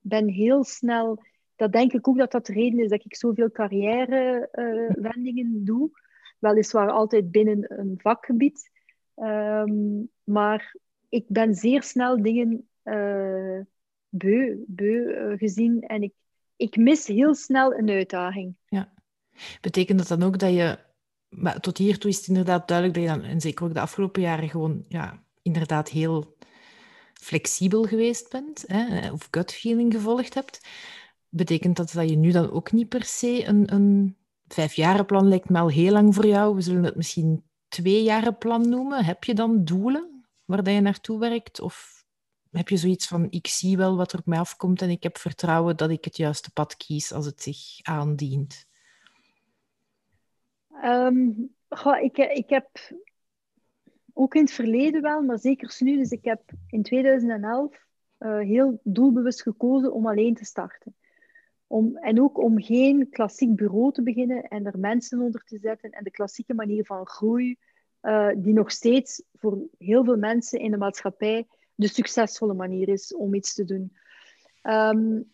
ben 0.00 0.28
heel 0.28 0.64
snel... 0.64 1.22
Dat 1.56 1.72
denk 1.72 1.92
ik 1.92 2.08
ook 2.08 2.18
dat 2.18 2.32
dat 2.32 2.46
de 2.46 2.52
reden 2.52 2.78
is 2.78 2.88
dat 2.88 3.04
ik 3.04 3.16
zoveel 3.16 3.50
carrièrewendingen 3.50 5.54
uh, 5.54 5.64
doe. 5.64 5.90
Weliswaar 6.38 6.90
altijd 6.90 7.30
binnen 7.30 7.78
een 7.78 7.98
vakgebied. 8.02 8.70
Um, 9.16 10.10
maar 10.24 10.76
ik 11.08 11.24
ben 11.28 11.54
zeer 11.54 11.82
snel 11.82 12.22
dingen 12.22 12.67
uh, 12.88 13.60
beu, 14.08 14.56
uh, 14.66 15.38
gezien. 15.38 15.80
En 15.80 16.02
ik, 16.02 16.12
ik 16.56 16.76
mis 16.76 17.06
heel 17.06 17.34
snel 17.34 17.74
een 17.74 17.90
uitdaging. 17.90 18.56
Ja. 18.68 18.92
Betekent 19.60 19.98
dat 19.98 20.08
dan 20.08 20.22
ook 20.22 20.38
dat 20.38 20.54
je... 20.54 20.78
Maar 21.28 21.60
tot 21.60 21.78
hiertoe 21.78 22.10
is 22.10 22.16
het 22.16 22.26
inderdaad 22.26 22.68
duidelijk 22.68 22.98
dat 22.98 23.08
je 23.08 23.20
dan, 23.20 23.30
en 23.30 23.40
zeker 23.40 23.64
ook 23.64 23.74
de 23.74 23.80
afgelopen 23.80 24.22
jaren, 24.22 24.48
gewoon 24.48 24.84
ja, 24.88 25.22
inderdaad 25.42 25.88
heel 25.88 26.36
flexibel 27.12 27.82
geweest 27.84 28.30
bent, 28.30 28.64
hè, 28.66 29.12
of 29.12 29.28
gut 29.30 29.52
feeling 29.52 29.92
gevolgd 29.92 30.34
hebt. 30.34 30.68
Betekent 31.28 31.76
dat 31.76 31.92
dat 31.92 32.10
je 32.10 32.16
nu 32.16 32.30
dan 32.30 32.50
ook 32.50 32.72
niet 32.72 32.88
per 32.88 33.04
se 33.04 33.46
een, 33.46 33.72
een 33.74 34.16
vijfjarenplan 34.46 35.28
lijkt 35.28 35.48
me 35.48 35.58
al 35.58 35.68
heel 35.68 35.92
lang 35.92 36.14
voor 36.14 36.26
jou. 36.26 36.54
We 36.54 36.60
zullen 36.60 36.84
het 36.84 36.96
misschien 36.96 37.44
twee 37.68 38.32
plan 38.32 38.68
noemen. 38.68 39.04
Heb 39.04 39.24
je 39.24 39.34
dan 39.34 39.64
doelen 39.64 40.24
waar 40.44 40.70
je 40.70 40.80
naartoe 40.80 41.18
werkt? 41.18 41.60
Of 41.60 41.97
heb 42.50 42.68
je 42.68 42.76
zoiets 42.76 43.06
van, 43.06 43.26
ik 43.30 43.46
zie 43.46 43.76
wel 43.76 43.96
wat 43.96 44.12
er 44.12 44.18
op 44.18 44.26
mij 44.26 44.38
afkomt 44.38 44.82
en 44.82 44.90
ik 44.90 45.02
heb 45.02 45.18
vertrouwen 45.18 45.76
dat 45.76 45.90
ik 45.90 46.04
het 46.04 46.16
juiste 46.16 46.50
pad 46.50 46.76
kies 46.76 47.12
als 47.12 47.26
het 47.26 47.42
zich 47.42 47.78
aandient? 47.82 48.66
Um, 50.84 51.50
ik, 52.00 52.16
ik 52.16 52.48
heb 52.48 52.68
ook 54.12 54.34
in 54.34 54.40
het 54.40 54.52
verleden 54.52 55.02
wel, 55.02 55.22
maar 55.22 55.38
zeker 55.38 55.76
nu. 55.78 55.96
Dus 55.96 56.10
ik 56.10 56.24
heb 56.24 56.42
in 56.66 56.82
2011 56.82 57.86
uh, 58.18 58.40
eh, 58.40 58.46
heel 58.46 58.80
doelbewust 58.82 59.42
gekozen 59.42 59.92
om 59.92 60.06
alleen 60.06 60.34
te 60.34 60.44
starten. 60.44 60.94
Om, 61.66 61.96
en 61.96 62.20
ook 62.20 62.38
om 62.38 62.62
geen 62.62 63.08
klassiek 63.10 63.56
bureau 63.56 63.92
te 63.92 64.02
beginnen 64.02 64.42
en 64.42 64.66
er 64.66 64.78
mensen 64.78 65.20
onder 65.20 65.44
te 65.44 65.58
zetten 65.58 65.90
en 65.90 66.04
de 66.04 66.10
klassieke 66.10 66.54
manier 66.54 66.84
van 66.84 67.06
groei, 67.06 67.56
uh, 68.02 68.28
die 68.36 68.52
nog 68.52 68.70
steeds 68.70 69.22
voor 69.34 69.58
heel 69.78 70.04
veel 70.04 70.16
mensen 70.16 70.60
in 70.60 70.70
de 70.70 70.76
maatschappij 70.76 71.46
de 71.78 71.88
succesvolle 71.88 72.54
manier 72.54 72.88
is 72.88 73.14
om 73.14 73.34
iets 73.34 73.54
te 73.54 73.64
doen. 73.64 73.92
Um, 74.62 75.32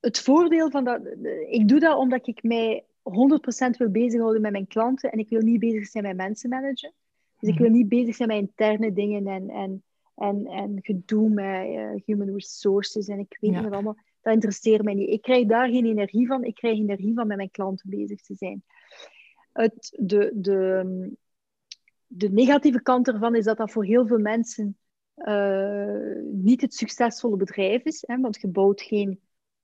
het 0.00 0.20
voordeel 0.20 0.70
van 0.70 0.84
dat, 0.84 1.00
ik 1.48 1.68
doe 1.68 1.80
dat 1.80 1.98
omdat 1.98 2.26
ik 2.26 2.42
mij 2.42 2.84
100% 3.02 3.76
wil 3.78 3.90
bezighouden 3.90 4.42
met 4.42 4.52
mijn 4.52 4.66
klanten 4.66 5.10
en 5.10 5.18
ik 5.18 5.28
wil 5.28 5.40
niet 5.40 5.60
bezig 5.60 5.86
zijn 5.86 6.04
met 6.04 6.16
mensen 6.16 6.48
managen. 6.48 6.92
Dus 7.38 7.48
ik 7.48 7.54
mhm. 7.54 7.62
wil 7.62 7.72
niet 7.72 7.88
bezig 7.88 8.14
zijn 8.14 8.28
met 8.28 8.38
interne 8.38 8.92
dingen 8.92 9.26
en, 9.26 9.50
en, 9.50 9.82
en, 10.14 10.46
en 10.46 10.78
gedoe 10.82 11.28
met 11.28 11.68
uh, 11.68 11.90
human 12.04 12.34
resources 12.34 13.08
en 13.08 13.18
ik 13.18 13.36
weet 13.40 13.50
niet 13.50 13.62
wat 13.62 13.72
allemaal. 13.72 13.98
Dat 14.20 14.34
interesseert 14.34 14.82
mij 14.82 14.94
niet. 14.94 15.08
Ik 15.08 15.22
krijg 15.22 15.46
daar 15.46 15.68
geen 15.68 15.86
energie 15.86 16.26
van. 16.26 16.44
Ik 16.44 16.54
krijg 16.54 16.78
energie 16.78 17.14
van 17.14 17.26
met 17.26 17.36
mijn 17.36 17.50
klanten 17.50 17.90
bezig 17.90 18.20
te 18.20 18.34
zijn. 18.34 18.62
Het, 19.52 19.96
de, 20.00 20.30
de, 20.34 21.16
de 22.06 22.30
negatieve 22.30 22.82
kant 22.82 23.08
ervan 23.08 23.34
is 23.34 23.44
dat 23.44 23.56
dat 23.56 23.70
voor 23.70 23.84
heel 23.84 24.06
veel 24.06 24.18
mensen 24.18 24.76
uh, 25.24 26.22
niet 26.32 26.60
het 26.60 26.74
succesvolle 26.74 27.36
bedrijf 27.36 27.84
is. 27.84 28.04
Hè, 28.06 28.20
want 28.20 28.40
je 28.40 28.48
bouwt 28.48 28.82
geen, 28.82 29.20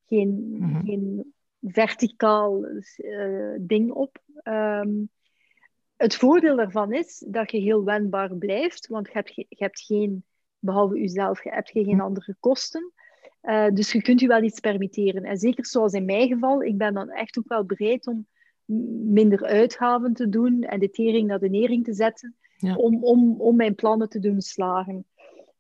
geen, 0.07 0.57
mhm. 0.59 0.87
geen 0.87 1.35
verticaal 1.61 2.65
uh, 2.65 3.55
ding 3.61 3.91
op. 3.91 4.23
Um, 4.45 5.11
het 5.97 6.15
voordeel 6.15 6.57
daarvan 6.57 6.93
is 6.93 7.25
dat 7.29 7.51
je 7.51 7.59
heel 7.59 7.85
wendbaar 7.85 8.37
blijft, 8.37 8.87
want 8.87 9.07
je 9.07 9.13
hebt, 9.13 9.35
je 9.35 9.47
hebt 9.49 9.81
geen, 9.81 10.25
behalve 10.59 10.99
jezelf, 10.99 11.45
je 11.45 11.51
hebt 11.51 11.71
geen 11.71 11.87
mhm. 11.87 12.01
andere 12.01 12.37
kosten. 12.41 12.93
Uh, 13.43 13.69
dus 13.69 13.93
je 13.93 14.03
kunt 14.03 14.21
je 14.21 14.27
wel 14.27 14.43
iets 14.43 14.61
permitteren. 14.61 15.25
En 15.25 15.37
zeker 15.37 15.67
zoals 15.67 15.93
in 15.93 16.05
mijn 16.05 16.29
geval, 16.29 16.63
ik 16.63 16.79
ben 16.79 16.95
dan 16.95 17.11
echt 17.11 17.39
ook 17.39 17.49
wel 17.49 17.65
bereid 17.65 18.07
om 18.07 18.27
minder 19.13 19.45
uitgaven 19.45 20.15
te 20.15 20.29
doen 20.29 20.63
en 20.63 20.81
de 20.81 20.91
tering 20.91 21.27
naar 21.27 21.39
de 21.39 21.49
nering 21.49 21.85
te 21.85 21.93
zetten, 21.93 22.37
om, 22.77 23.05
om, 23.05 23.41
om 23.41 23.57
mijn 23.57 23.75
plannen 23.75 24.09
te 24.09 24.19
doen 24.19 24.41
slagen. 24.41 25.05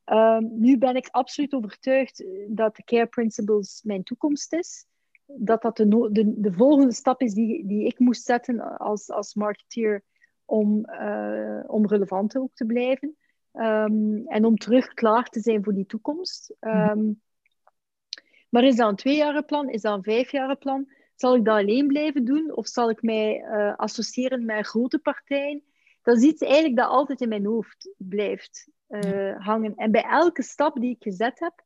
Um, 0.06 0.60
nu 0.60 0.78
ben 0.78 0.96
ik 0.96 1.08
absoluut 1.10 1.54
overtuigd 1.54 2.24
dat 2.48 2.76
de 2.76 2.84
Care 2.84 3.06
Principles 3.06 3.82
mijn 3.82 4.02
toekomst 4.02 4.52
is. 4.52 4.86
Dat 5.26 5.62
dat 5.62 5.76
de, 5.76 6.08
de, 6.12 6.40
de 6.40 6.52
volgende 6.52 6.92
stap 6.92 7.20
is 7.20 7.34
die, 7.34 7.66
die 7.66 7.86
ik 7.86 7.98
moest 7.98 8.24
zetten 8.24 8.78
als, 8.78 9.10
als 9.10 9.34
marketeer 9.34 10.02
om, 10.44 10.86
uh, 10.90 11.64
om 11.66 11.86
relevant 11.86 12.36
ook 12.36 12.54
te 12.54 12.64
blijven. 12.64 13.16
Um, 13.52 14.26
en 14.26 14.44
om 14.44 14.56
terug 14.56 14.94
klaar 14.94 15.28
te 15.28 15.40
zijn 15.40 15.64
voor 15.64 15.74
die 15.74 15.86
toekomst. 15.86 16.54
Um, 16.60 17.22
maar 18.48 18.64
is 18.64 18.76
dat 18.76 18.88
een 18.88 18.96
tweejarenplan? 18.96 19.68
Is 19.68 19.82
dat 19.82 19.96
een 19.96 20.02
vijfjarenplan? 20.02 20.88
Zal 21.14 21.36
ik 21.36 21.44
dat 21.44 21.58
alleen 21.58 21.86
blijven 21.86 22.24
doen? 22.24 22.56
Of 22.56 22.66
zal 22.66 22.90
ik 22.90 23.02
mij 23.02 23.40
uh, 23.40 23.76
associëren 23.76 24.44
met 24.44 24.66
grote 24.66 24.98
partijen? 24.98 25.62
Dat 26.02 26.16
is 26.16 26.22
iets 26.22 26.42
eigenlijk 26.42 26.76
dat 26.76 26.88
altijd 26.88 27.20
in 27.20 27.28
mijn 27.28 27.46
hoofd 27.46 27.94
blijft 27.96 28.68
uh, 28.94 29.44
hangen. 29.46 29.74
En 29.76 29.90
bij 29.90 30.02
elke 30.02 30.42
stap 30.42 30.80
die 30.80 30.90
ik 30.90 31.02
gezet 31.02 31.38
heb, 31.38 31.64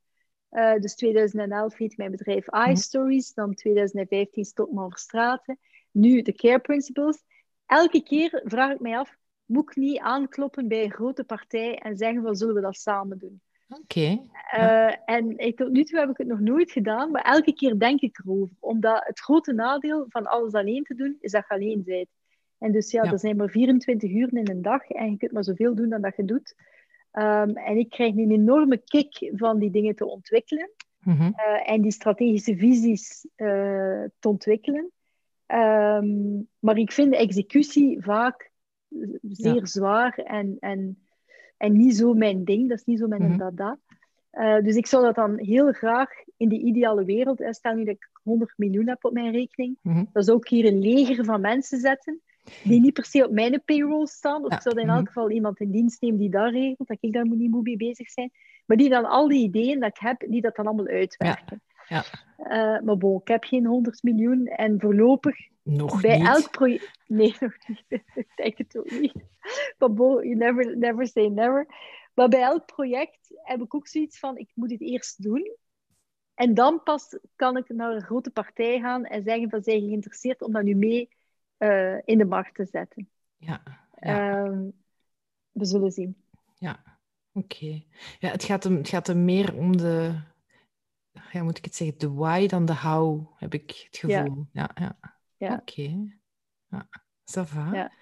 uh, 0.51 0.81
dus 0.81 0.95
2011 0.95 1.77
heet 1.77 1.97
mijn 1.97 2.11
bedrijf 2.11 2.47
iStories, 2.69 3.35
dan 3.35 3.55
2015 3.55 4.45
Stopman 4.45 4.91
Verstraten, 4.91 5.59
nu 5.91 6.23
de 6.23 6.33
Care 6.33 6.61
Principles. 6.61 7.25
Elke 7.67 8.03
keer 8.03 8.41
vraag 8.45 8.73
ik 8.73 8.81
mij 8.81 8.99
af, 8.99 9.17
moet 9.45 9.71
ik 9.71 9.77
niet 9.77 9.99
aankloppen 9.99 10.69
bij 10.69 10.85
een 10.85 10.93
grote 10.93 11.25
partij 11.25 11.79
en 11.79 11.97
zeggen 11.97 12.23
van 12.23 12.37
zullen 12.37 12.55
we 12.55 12.61
dat 12.61 12.77
samen 12.77 13.19
doen? 13.19 13.41
Oké. 13.69 13.83
Okay. 13.83 14.31
Uh, 14.57 14.95
en 15.05 15.55
tot 15.55 15.71
nu 15.71 15.85
toe 15.85 15.99
heb 15.99 16.11
ik 16.11 16.17
het 16.17 16.27
nog 16.27 16.41
nooit 16.41 16.71
gedaan, 16.71 17.11
maar 17.11 17.23
elke 17.23 17.55
keer 17.55 17.79
denk 17.79 18.01
ik 18.01 18.19
erover. 18.19 18.57
Omdat 18.61 19.05
het 19.05 19.21
grote 19.21 19.53
nadeel 19.53 20.05
van 20.09 20.27
alles 20.27 20.53
alleen 20.53 20.85
te 20.85 20.95
doen, 20.95 21.17
is 21.21 21.33
dat 21.33 21.45
je 21.49 21.55
alleen 21.55 21.83
bent. 21.85 22.09
En 22.59 22.73
dus 22.73 22.91
ja, 22.91 23.03
er 23.03 23.19
zijn 23.19 23.37
maar 23.37 23.49
24 23.49 24.11
uur 24.11 24.37
in 24.37 24.49
een 24.49 24.63
dag 24.63 24.89
en 24.89 25.11
je 25.11 25.17
kunt 25.17 25.33
maar 25.33 25.45
zoveel 25.45 25.75
doen 25.75 25.89
dan 25.89 26.01
dat 26.01 26.17
je 26.17 26.25
doet. 26.25 26.55
Um, 27.19 27.57
en 27.57 27.77
ik 27.77 27.91
krijg 27.91 28.15
een 28.15 28.31
enorme 28.31 28.77
kick 28.85 29.31
van 29.35 29.59
die 29.59 29.71
dingen 29.71 29.95
te 29.95 30.07
ontwikkelen. 30.07 30.71
Mm 31.01 31.17
-hmm. 31.17 31.35
uh, 31.37 31.71
en 31.71 31.83
die 31.83 31.93
strategische 31.93 32.57
visies 32.57 33.27
uh, 33.37 34.05
te 34.19 34.29
ontwikkelen. 34.29 34.91
Um, 35.47 36.49
maar 36.59 36.77
ik 36.77 36.93
vind 36.93 37.11
de 37.11 37.17
executie 37.17 38.03
vaak 38.03 38.51
zeer 39.23 39.55
ja. 39.55 39.65
zwaar 39.65 40.19
en, 40.19 40.57
en, 40.61 40.99
en 41.57 41.77
niet 41.77 41.97
zo 41.97 42.15
mijn 42.15 42.45
ding. 42.45 42.69
Dat 42.69 42.79
is 42.79 42.85
niet 42.85 42.99
zo 42.99 43.07
mijn 43.07 43.23
mm 43.23 43.29
-hmm. 43.29 43.39
dada. 43.39 43.79
Uh, 44.33 44.65
dus 44.65 44.77
ik 44.77 44.87
zou 44.87 45.05
dat 45.05 45.15
dan 45.15 45.39
heel 45.39 45.73
graag 45.73 46.11
in 46.37 46.49
de 46.49 46.59
ideale 46.59 47.05
wereld, 47.05 47.43
stel 47.51 47.75
nu 47.75 47.85
dat 47.85 47.95
ik 47.95 48.11
100 48.23 48.53
miljoen 48.57 48.89
heb 48.89 49.05
op 49.05 49.13
mijn 49.13 49.33
rekening, 49.33 49.79
mm 49.83 49.93
-hmm. 49.93 50.09
dan 50.13 50.23
zou 50.23 50.39
ik 50.39 50.49
hier 50.49 50.65
een 50.65 50.81
leger 50.81 51.25
van 51.25 51.41
mensen 51.41 51.79
zetten 51.79 52.21
die 52.65 52.81
niet 52.81 52.93
per 52.93 53.05
se 53.05 53.25
op 53.25 53.33
mijn 53.33 53.63
payroll 53.65 54.07
staan. 54.07 54.45
Of 54.45 54.51
ja. 54.51 54.57
ik 54.57 54.63
zou 54.63 54.81
in 54.81 54.89
elk 54.89 54.99
mhm. 54.99 55.07
geval 55.07 55.31
iemand 55.31 55.61
in 55.61 55.71
dienst 55.71 56.01
nemen 56.01 56.19
die 56.19 56.31
daar 56.31 56.51
regelt, 56.51 56.89
dat 56.89 56.97
ik 57.01 57.13
daar 57.13 57.29
niet 57.29 57.63
mee 57.63 57.77
bezig 57.77 58.11
zijn. 58.11 58.31
Maar 58.67 58.77
die 58.77 58.89
dan 58.89 59.05
al 59.05 59.29
die 59.29 59.43
ideeën 59.43 59.81
dat 59.81 59.89
ik 59.89 59.99
heb, 59.99 60.25
die 60.29 60.41
dat 60.41 60.57
dan 60.57 60.67
allemaal 60.67 60.87
uitwerken. 60.87 61.63
Ja. 61.89 62.05
Uh, 62.39 62.81
maar 62.85 62.97
bon, 62.97 63.21
ik 63.21 63.29
heb 63.29 63.45
geen 63.45 63.67
100 63.67 64.03
miljoen 64.03 64.47
en 64.47 64.81
voorlopig 64.81 65.37
nog 65.63 66.01
bij 66.01 66.19
niet. 66.19 66.27
elk 66.27 66.51
project. 66.51 66.99
Nee, 67.07 67.35
nog 67.41 67.53
niet. 67.67 67.85
ik 68.15 68.29
denk 68.35 68.59
het 68.59 68.79
ook 68.79 68.91
niet. 68.91 69.15
Maar 69.79 69.93
bon, 69.93 70.29
you 70.29 70.35
never, 70.35 70.77
never 70.77 71.07
say 71.07 71.27
never. 71.27 71.67
Maar 72.15 72.29
bij 72.29 72.43
elk 72.43 72.67
project 72.67 73.19
heb 73.43 73.63
ik 73.63 73.75
ook 73.75 73.87
zoiets 73.87 74.19
van: 74.19 74.37
ik 74.37 74.51
moet 74.55 74.71
het 74.71 74.81
eerst 74.81 75.23
doen. 75.23 75.57
En 76.35 76.55
dan 76.55 76.83
pas 76.83 77.19
kan 77.37 77.57
ik 77.57 77.69
naar 77.69 77.95
een 77.95 78.03
grote 78.03 78.31
partij 78.31 78.81
gaan 78.81 79.05
en 79.05 79.23
zeggen: 79.23 79.51
van 79.51 79.63
zijn 79.63 79.81
geïnteresseerd 79.81 80.43
om 80.43 80.53
dat 80.53 80.63
nu 80.63 80.75
mee 80.75 81.09
uh, 81.59 81.99
in 82.05 82.19
de 82.19 82.25
markt 82.25 82.55
te 82.55 82.67
zetten. 82.67 83.09
Ja. 83.37 83.63
ja. 84.01 84.45
Um, 84.45 84.73
we 85.53 85.65
zullen 85.65 85.91
zien. 85.91 86.17
Ja, 86.59 86.83
oké. 87.33 87.55
Okay. 87.55 87.87
Ja, 88.19 88.31
het 88.31 88.45
gaat, 88.45 88.65
hem, 88.65 88.77
het 88.77 88.89
gaat 88.89 89.07
hem 89.07 89.25
meer 89.25 89.55
om 89.55 89.77
de, 89.77 90.21
ja, 91.33 91.43
moet 91.43 91.59
ik 91.59 91.65
het 91.65 91.75
zeggen, 91.75 91.99
de 91.99 92.13
why 92.13 92.47
dan 92.47 92.65
de 92.65 92.75
how, 92.75 93.27
heb 93.37 93.55
ik 93.55 93.87
het 93.91 93.97
gevoel. 93.97 94.47
Ja, 94.53 94.71
ja. 94.75 94.97
ja. 95.01 95.19
ja. 95.37 95.53
Oké. 95.53 95.81
Okay. 95.81 96.19
Ja, 96.69 96.89
ça 97.25 97.43
va. 97.43 97.71
Ja. 97.73 97.93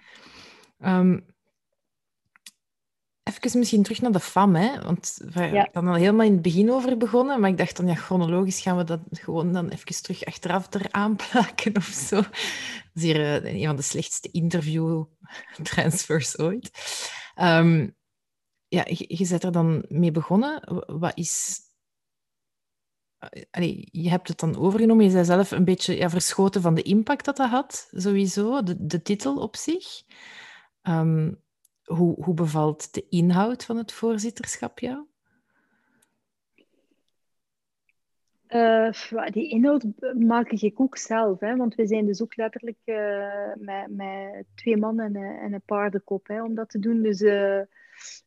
Um, 1.01 1.35
Even 3.23 3.59
misschien 3.59 3.83
terug 3.83 4.01
naar 4.01 4.13
de 4.13 4.21
FAM, 4.21 4.55
hè? 4.55 4.81
want 4.83 5.21
we 5.33 5.43
ja. 5.43 5.69
zijn 5.73 5.87
al 5.87 5.95
helemaal 5.95 6.27
in 6.27 6.33
het 6.33 6.43
begin 6.43 6.71
over 6.71 6.97
begonnen, 6.97 7.41
maar 7.41 7.51
ik 7.51 7.59
dacht 7.59 7.77
dan, 7.77 7.87
ja, 7.87 7.95
chronologisch 7.95 8.61
gaan 8.61 8.77
we 8.77 8.85
dat 8.85 9.01
gewoon 9.11 9.53
dan 9.53 9.69
even 9.69 10.03
terug 10.03 10.25
achteraf 10.25 10.75
eraan 10.75 11.17
plakken 11.17 11.77
of 11.77 11.85
zo. 11.85 12.23
Is 12.97 13.03
hier 13.03 13.21
uh, 13.21 13.45
een 13.55 13.67
van 13.67 13.77
de 13.77 13.83
slechtste 13.83 14.31
interview-transfers 14.31 16.39
ooit. 16.47 16.71
Um, 17.41 17.97
ja, 18.69 18.85
je, 18.89 19.05
je 19.09 19.29
bent 19.29 19.45
er 19.45 19.53
dan 19.53 19.85
mee 19.89 20.11
begonnen. 20.11 20.85
Wat 20.99 21.17
is... 21.17 21.61
Allee, 23.51 23.89
je 23.91 24.09
hebt 24.09 24.29
het 24.29 24.39
dan 24.39 24.57
overgenomen, 24.57 25.05
je 25.05 25.11
zei 25.11 25.25
zelf 25.25 25.51
een 25.51 25.65
beetje 25.65 25.97
ja, 25.97 26.11
verschoten 26.11 26.63
van 26.63 26.75
de 26.75 26.83
impact 26.83 27.25
dat 27.25 27.37
dat 27.37 27.51
had, 27.51 27.89
sowieso, 27.91 28.63
de, 28.63 28.87
de 28.87 29.03
titel 29.03 29.37
op 29.37 29.57
zich. 29.57 30.03
Um, 30.83 31.43
hoe, 31.85 32.25
hoe 32.25 32.35
bevalt 32.35 32.95
de 32.95 33.09
inhoud 33.09 33.65
van 33.65 33.77
het 33.77 33.93
voorzitterschap 33.93 34.79
jou? 34.79 35.07
Uh, 38.49 39.27
die 39.31 39.49
inhoud 39.49 39.85
maak 40.19 40.51
ik 40.51 40.81
ook 40.81 40.97
zelf, 40.97 41.41
hè, 41.41 41.57
want 41.57 41.75
we 41.75 41.87
zijn 41.87 42.07
dus 42.07 42.23
ook 42.23 42.37
letterlijk 42.37 42.79
uh, 42.85 43.55
met, 43.59 43.87
met 43.89 44.45
twee 44.55 44.77
mannen 44.77 45.17
en, 45.17 45.39
en 45.39 45.53
een 45.53 45.63
paardenkop 45.65 46.27
hè, 46.27 46.43
om 46.43 46.55
dat 46.55 46.69
te 46.69 46.79
doen. 46.79 47.03
Dus 47.03 47.21
uh, 47.21 47.61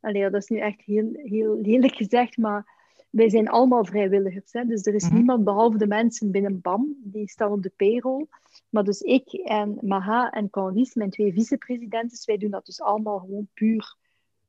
allee, 0.01 0.29
dat 0.29 0.41
is 0.41 0.47
nu 0.47 0.57
echt 0.57 0.81
heel, 0.81 1.09
heel 1.13 1.57
lelijk 1.61 1.95
gezegd, 1.95 2.37
maar 2.37 2.77
wij 3.09 3.29
zijn 3.29 3.49
allemaal 3.49 3.85
vrijwilligers. 3.85 4.53
Hè, 4.53 4.65
dus 4.65 4.85
er 4.85 4.93
is 4.93 5.03
mm 5.03 5.09
-hmm. 5.09 5.17
niemand 5.17 5.43
behalve 5.43 5.77
de 5.77 5.87
mensen 5.87 6.31
binnen 6.31 6.61
BAM, 6.61 6.95
die 7.03 7.29
staan 7.29 7.51
op 7.51 7.63
de 7.63 7.71
payroll. 7.75 8.25
Maar 8.69 8.83
dus 8.83 9.01
ik 9.01 9.31
en 9.33 9.77
Maha 9.81 10.31
en 10.31 10.49
Candice, 10.49 10.97
mijn 10.97 11.09
twee 11.09 11.33
vicepresidenten, 11.33 12.17
wij 12.25 12.37
doen 12.37 12.51
dat 12.51 12.65
dus 12.65 12.81
allemaal 12.81 13.19
gewoon 13.19 13.47
puur 13.53 13.95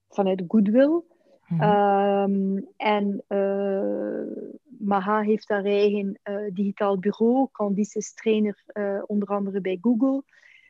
vanuit 0.09 0.45
goodwill. 0.49 1.03
Mm 1.47 1.59
-hmm. 1.59 2.57
um, 2.59 2.67
en 2.77 3.25
uh, 3.29 4.49
Maha 4.81 5.21
heeft 5.21 5.49
haar 5.49 5.65
eigen 5.65 6.19
uh, 6.25 6.51
digitaal 6.53 6.99
bureau. 6.99 7.49
Candice 7.53 7.99
is 7.99 8.15
trainer 8.15 8.63
uh, 8.73 9.03
onder 9.07 9.29
andere 9.29 9.61
bij 9.61 9.79
Google. 9.81 10.23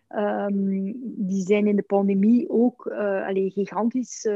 Um, 0.08 0.92
die 1.02 1.42
zijn 1.42 1.66
in 1.66 1.76
de 1.76 1.82
pandemie 1.82 2.48
ook 2.48 2.86
allee, 3.26 3.50
gigantisch 3.50 4.28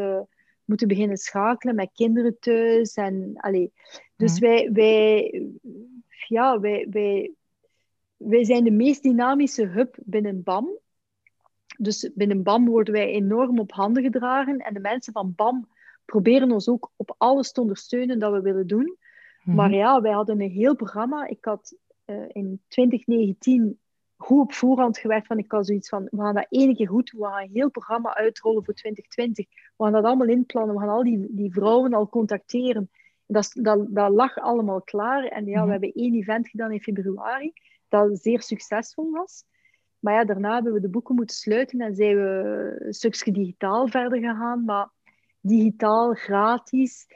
moeten 0.65 0.89
beginnen 0.89 1.17
schakelen 1.17 1.75
met 1.75 1.91
kinderen 1.93 2.39
thuis. 2.39 2.95
En, 2.95 3.33
allee. 3.37 3.73
Dus 4.17 4.39
wij, 4.39 4.71
wij, 4.73 5.43
ja, 6.29 6.61
wij, 6.61 6.87
wij, 6.91 7.33
wij 8.17 8.45
zijn 8.45 8.65
de 8.65 8.71
meest 8.71 9.03
dynamische 9.03 9.67
hub 9.67 9.97
binnen 10.05 10.43
BAM. 10.43 10.79
Dus 11.79 12.11
binnen 12.15 12.43
BAM 12.43 12.67
worden 12.67 12.95
wij 12.95 13.09
enorm 13.09 13.59
op 13.59 13.73
handen 13.73 14.03
gedragen. 14.03 14.59
En 14.59 14.75
de 14.75 14.81
mensen 14.81 15.13
van 15.13 15.33
BAM 15.37 15.69
proberen 16.05 16.53
ons 16.53 16.69
ook 16.69 16.91
op 16.97 17.15
alles 17.19 17.53
te 17.53 17.61
ondersteunen 17.61 18.19
dat 18.19 18.33
we 18.33 18.41
willen 18.41 18.67
doen. 18.67 18.97
-hmm. 19.45 19.55
Maar 19.55 19.71
ja, 19.71 20.01
wij 20.01 20.13
hadden 20.13 20.41
een 20.41 20.51
heel 20.51 20.77
programma. 20.77 21.27
Ik 21.27 21.45
had 21.45 21.77
uh, 22.07 22.25
in 22.33 22.63
2019 22.69 23.79
goed 24.17 24.41
op 24.41 24.53
voorhand 24.53 24.99
gewerkt. 24.99 25.27
Van, 25.27 25.39
ik 25.39 25.51
had 25.51 25.67
zoiets 25.67 25.89
van, 25.89 26.09
we 26.11 26.23
gaan 26.23 26.35
dat 26.35 26.47
één 26.49 26.75
keer 26.75 26.89
goed 26.89 27.11
doen. 27.11 27.21
We 27.21 27.27
gaan 27.27 27.43
een 27.43 27.51
heel 27.53 27.71
programma 27.71 28.15
uitrollen 28.15 28.65
voor 28.65 28.75
2020. 28.75 29.47
We 29.77 29.85
gaan 29.85 29.93
dat 29.93 30.05
allemaal 30.05 30.27
inplannen. 30.27 30.75
We 30.75 30.81
gaan 30.81 30.89
al 30.89 31.03
die, 31.03 31.27
die 31.31 31.53
vrouwen 31.53 31.93
al 31.93 32.09
contacteren. 32.09 32.91
Dat, 33.27 33.51
dat, 33.55 33.87
dat 33.89 34.11
lag 34.11 34.39
allemaal 34.39 34.83
klaar. 34.83 35.25
En 35.25 35.47
ja, 35.47 35.57
-hmm. 35.57 35.65
we 35.65 35.71
hebben 35.71 35.93
één 35.93 36.15
event 36.15 36.49
gedaan 36.49 36.73
in 36.73 36.83
februari 36.83 37.53
dat 37.89 38.19
zeer 38.19 38.43
succesvol 38.43 39.11
was. 39.11 39.45
Maar 39.99 40.15
ja, 40.15 40.25
daarna 40.25 40.55
hebben 40.55 40.73
we 40.73 40.81
de 40.81 40.89
boeken 40.89 41.15
moeten 41.15 41.37
sluiten 41.37 41.81
en 41.81 41.95
zijn 41.95 42.17
we 42.17 42.77
een 42.79 42.93
stukje 42.93 43.33
digitaal 43.33 43.89
verder 43.89 44.19
gegaan. 44.19 44.65
Maar 44.65 44.89
digitaal, 45.41 46.13
gratis. 46.13 47.07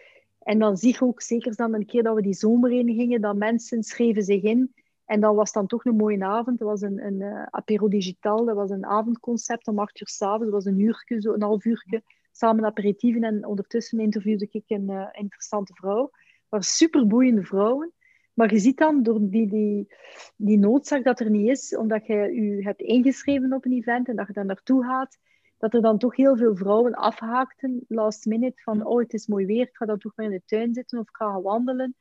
En 0.49 0.59
dan 0.59 0.77
zie 0.77 0.93
je 0.93 1.01
ook, 1.01 1.23
zeker 1.23 1.57
dan 1.57 1.75
een 1.75 1.87
keer 1.87 2.03
dat 2.03 2.15
we 2.15 2.23
die 2.23 2.35
zomer 2.35 2.73
in 2.73 2.95
gingen, 2.95 3.21
dat 3.21 3.37
mensen 3.37 3.83
schreven 3.83 4.23
zich 4.23 4.43
in. 4.43 4.75
En 5.05 5.21
dan 5.21 5.35
was 5.35 5.53
dan 5.53 5.67
toch 5.67 5.85
een 5.85 5.97
mooie 5.97 6.25
avond. 6.25 6.59
Dat 6.59 6.69
was 6.69 6.81
een, 6.81 7.05
een 7.07 7.21
uh, 7.21 7.43
apero 7.43 7.89
digitaal, 7.89 8.45
dat 8.45 8.55
was 8.57 8.71
een 8.71 8.87
avondconcept 8.87 9.67
om 9.67 9.79
acht 9.79 10.01
uur 10.01 10.09
s'avonds. 10.09 10.45
Dat 10.45 10.53
was 10.53 10.65
een 10.65 10.81
uurtje, 10.81 11.21
zo 11.21 11.33
een 11.33 11.43
half 11.43 11.65
uurtje, 11.65 12.03
samen 12.33 12.65
aperitieven. 12.65 13.23
En 13.23 13.47
ondertussen 13.47 14.01
interviewde 14.01 14.49
ik 14.51 14.65
een 14.67 14.91
uh, 14.91 15.07
interessante 15.13 15.75
vrouw. 15.75 16.03
Het 16.03 16.47
waren 16.49 16.67
superboeiende 16.67 17.45
vrouwen. 17.45 17.93
Maar 18.35 18.53
je 18.53 18.59
ziet 18.59 18.79
dan 18.79 19.03
door 19.03 19.19
die, 19.21 19.49
die, 19.49 19.95
die 20.37 20.59
noodzaak 20.59 21.05
dat 21.05 21.21
er 21.21 21.31
niet 21.31 21.49
is, 21.49 21.77
omdat 21.77 22.07
je 22.07 22.15
je 22.15 22.63
hebt 22.63 22.81
ingeschreven 22.81 23.53
op 23.53 23.65
een 23.65 23.73
event 23.73 24.09
en 24.09 24.17
dat 24.17 24.27
je 24.27 24.33
dan 24.33 24.47
naartoe 24.47 24.85
gaat, 24.85 25.19
dat 25.59 25.75
er 25.75 25.83
dan 25.83 25.99
toch 25.99 26.17
heel 26.17 26.37
veel 26.37 26.57
vrouwen 26.57 26.95
afhaakten 26.95 27.85
last 27.89 28.27
minute 28.27 28.63
van 28.63 28.87
oh, 28.87 28.99
het 28.99 29.13
is 29.13 29.27
mooi 29.27 29.47
weer, 29.47 29.67
ik 29.67 29.77
ga 29.77 29.87
dan 29.87 29.99
toch 29.99 30.13
maar 30.17 30.27
in 30.27 30.33
de 30.33 30.43
tuin 30.45 30.75
zitten 30.75 30.99
of 30.99 31.09
ik 31.09 31.17
ga 31.17 31.31
gaan 31.31 31.43
wandelen 31.43 31.97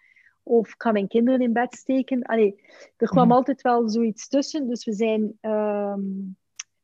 of 0.47 0.68
ik 0.68 0.82
ga 0.82 0.91
mijn 0.91 1.08
kinderen 1.08 1.41
in 1.41 1.53
bed 1.53 1.76
steken. 1.76 2.24
Allee, 2.24 2.62
er 2.97 3.08
kwam 3.08 3.26
mm. 3.26 3.32
altijd 3.32 3.62
wel 3.62 3.89
zoiets 3.89 4.28
tussen, 4.28 4.68
dus 4.68 4.86
we 4.86 4.93
zijn, 4.93 5.22
um, 5.41 6.38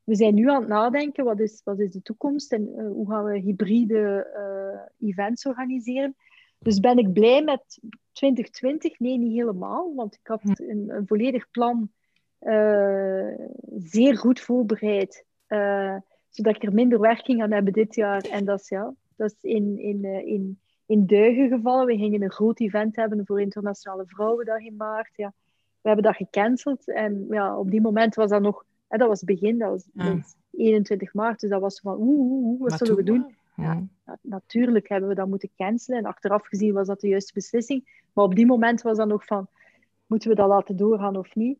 we 0.04 0.16
zijn 0.16 0.34
nu 0.34 0.50
aan 0.50 0.60
het 0.60 0.70
nadenken, 0.70 1.24
wat 1.24 1.40
is, 1.40 1.62
wat 1.64 1.80
is 1.80 1.92
de 1.92 2.02
toekomst 2.02 2.54
en 2.54 2.70
uh, 2.76 2.88
hoe 2.88 3.10
gaan 3.10 3.24
we 3.24 3.40
hybride 3.40 4.32
uh, 4.38 5.10
events 5.10 5.46
organiseren. 5.46 6.16
Dus 6.60 6.80
ben 6.80 6.98
ik 6.98 7.14
blij 7.14 7.44
met 7.44 7.80
2020? 8.12 9.00
Nee, 9.00 9.18
niet 9.18 9.34
helemaal, 9.34 9.94
want 9.96 10.14
ik 10.16 10.28
had 10.28 10.42
een, 10.44 10.90
een 10.90 11.08
volledig 11.08 11.50
plan 11.52 11.92
uh, 12.40 13.38
zeer 13.78 14.18
goed 14.18 14.40
voorbereid, 14.40 15.26
uh, 15.48 15.98
zodat 16.36 16.56
ik 16.56 16.64
er 16.64 16.74
minder 16.74 17.00
werking 17.00 17.42
aan 17.42 17.52
heb 17.52 17.74
dit 17.74 17.96
jaar. 17.96 18.22
En 18.22 18.46
dat 18.46 18.60
is, 18.60 18.70
ja, 18.70 18.94
dat 19.16 19.32
is 19.32 19.52
in, 19.52 19.80
in, 19.80 20.04
uh, 20.04 20.26
in, 20.26 20.60
in 20.86 21.06
duigen 21.06 21.50
gevallen. 21.50 21.86
We 21.86 21.98
gingen 21.98 22.22
een 22.22 22.32
groot 22.32 22.60
event 22.60 22.96
hebben 22.96 23.26
voor 23.26 23.42
Internationale 23.42 24.04
Vrouwendag 24.06 24.60
in 24.60 24.76
maart. 24.76 25.16
Ja. 25.16 25.34
We 25.82 25.90
hebben 25.90 26.06
dat 26.06 26.16
gecanceld 26.16 26.88
en 26.88 27.26
ja, 27.30 27.58
op 27.58 27.72
die 27.72 27.82
moment 27.82 28.16
was 28.16 28.30
dat 28.30 28.42
nog, 28.42 28.66
hè, 28.88 28.98
dat 28.98 29.08
was 29.08 29.24
begin, 29.24 29.58
dat 29.58 29.70
was, 29.70 29.86
ja. 29.94 30.22
21 30.52 31.14
maart, 31.14 31.40
dus 31.40 31.50
dat 31.50 31.62
was 31.62 31.80
van 31.80 31.96
oeh, 32.00 32.20
oeh, 32.20 32.46
oeh 32.46 32.60
wat 32.60 32.70
maar 32.70 32.78
zullen 32.78 32.96
we 32.96 33.04
doen? 33.04 33.36
Ja, 33.56 33.84
natuurlijk 34.22 34.90
hebben 34.90 35.10
we 35.10 35.16
dat 35.16 35.28
moeten 35.28 35.50
cancelen. 35.58 36.00
En 36.00 36.06
achteraf 36.06 36.48
gezien 36.48 36.74
was 36.74 36.88
dat 36.88 37.00
de 37.00 37.08
juiste 37.08 37.34
beslissing. 37.34 38.02
Maar 38.14 38.26
op 38.26 38.36
die 38.36 38.46
moment 38.46 38.82
was 38.82 38.98
dat 38.98 39.08
nog 39.08 39.26
van, 39.26 39.48
moeten 40.06 40.30
we 40.30 40.36
dat 40.36 40.48
laten 40.48 40.76
doorgaan 40.76 41.18
of 41.18 41.36
niet? 41.36 41.60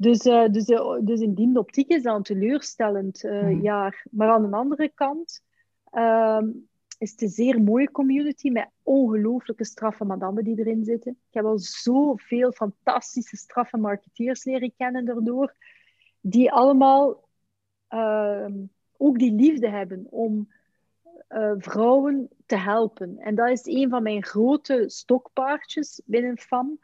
Dus, 0.00 0.26
uh, 0.26 0.48
dus, 0.48 0.68
uh, 0.68 0.96
dus 1.00 1.20
in 1.20 1.34
die 1.34 1.58
optiek 1.58 1.88
is 1.88 2.02
dat 2.02 2.16
een 2.16 2.22
teleurstellend 2.22 3.24
uh, 3.24 3.42
mm. 3.42 3.60
jaar. 3.60 4.06
Maar 4.10 4.30
aan 4.30 4.50
de 4.50 4.56
andere 4.56 4.88
kant 4.94 5.42
um, 5.92 6.68
is 6.98 7.10
het 7.10 7.22
een 7.22 7.28
zeer 7.28 7.62
mooie 7.62 7.90
community 7.90 8.50
met 8.50 8.68
ongelooflijke 8.82 9.64
straffe 9.64 10.04
madammen 10.04 10.44
die 10.44 10.58
erin 10.58 10.84
zitten. 10.84 11.12
Ik 11.12 11.34
heb 11.34 11.44
al 11.44 11.58
zoveel 11.58 12.52
fantastische 12.52 13.36
straffe 13.36 13.76
marketeers 13.76 14.44
leren 14.44 14.72
kennen 14.76 15.04
daardoor, 15.04 15.54
die 16.20 16.52
allemaal 16.52 17.28
ehm, 17.88 18.54
ook 18.96 19.18
die 19.18 19.32
liefde 19.32 19.68
hebben 19.68 20.06
om 20.10 20.52
uh, 21.28 21.52
vrouwen 21.56 22.28
te 22.46 22.56
helpen. 22.56 23.18
En 23.18 23.34
dat 23.34 23.48
is 23.48 23.66
een 23.66 23.90
van 23.90 24.02
mijn 24.02 24.24
grote 24.24 24.84
stokpaardjes 24.86 26.02
binnen 26.04 26.38
FAM. 26.38 26.78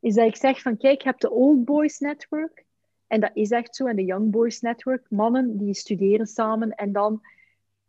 Is 0.00 0.14
dat 0.14 0.26
ik 0.26 0.36
zeg 0.36 0.62
van 0.62 0.76
kijk, 0.76 1.02
je 1.02 1.08
hebt 1.08 1.20
de 1.20 1.30
Old 1.30 1.64
Boys 1.64 1.98
Network. 1.98 2.64
En 3.06 3.20
dat 3.20 3.30
is 3.34 3.50
echt 3.50 3.76
zo. 3.76 3.86
En 3.86 3.96
de 3.96 4.04
Young 4.04 4.30
Boys 4.30 4.60
Network. 4.60 5.10
Mannen 5.10 5.56
die 5.58 5.74
studeren 5.74 6.26
samen. 6.26 6.70
En 6.70 6.92
dan 6.92 7.20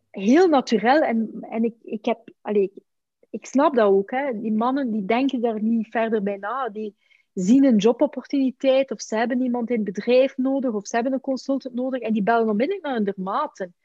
heel 0.09 0.47
natuurlijk. 0.47 1.03
En, 1.03 1.29
en 1.41 1.63
ik, 1.63 1.75
ik 1.81 2.05
heb... 2.05 2.29
Allez, 2.41 2.63
ik, 2.63 2.83
ik 3.29 3.45
snap 3.45 3.75
dat 3.75 3.91
ook. 3.91 4.11
Hè. 4.11 4.39
Die 4.39 4.53
mannen 4.53 4.91
die 4.91 5.05
denken 5.05 5.41
daar 5.41 5.61
niet 5.61 5.87
verder 5.87 6.23
bij 6.23 6.37
na. 6.37 6.69
Die 6.69 6.95
zien 7.33 7.63
een 7.63 7.77
jobopportuniteit. 7.77 8.91
Of 8.91 9.01
ze 9.01 9.15
hebben 9.15 9.41
iemand 9.41 9.69
in 9.69 9.75
het 9.75 9.93
bedrijf 9.93 10.37
nodig. 10.37 10.73
Of 10.73 10.87
ze 10.87 10.95
hebben 10.95 11.13
een 11.13 11.21
consultant 11.21 11.75
nodig. 11.75 12.01
En 12.01 12.13
die 12.13 12.23
bellen 12.23 12.49
onmiddellijk 12.49 12.85
naar 12.85 12.95
hun 12.95 13.03
dermaten. 13.03 13.75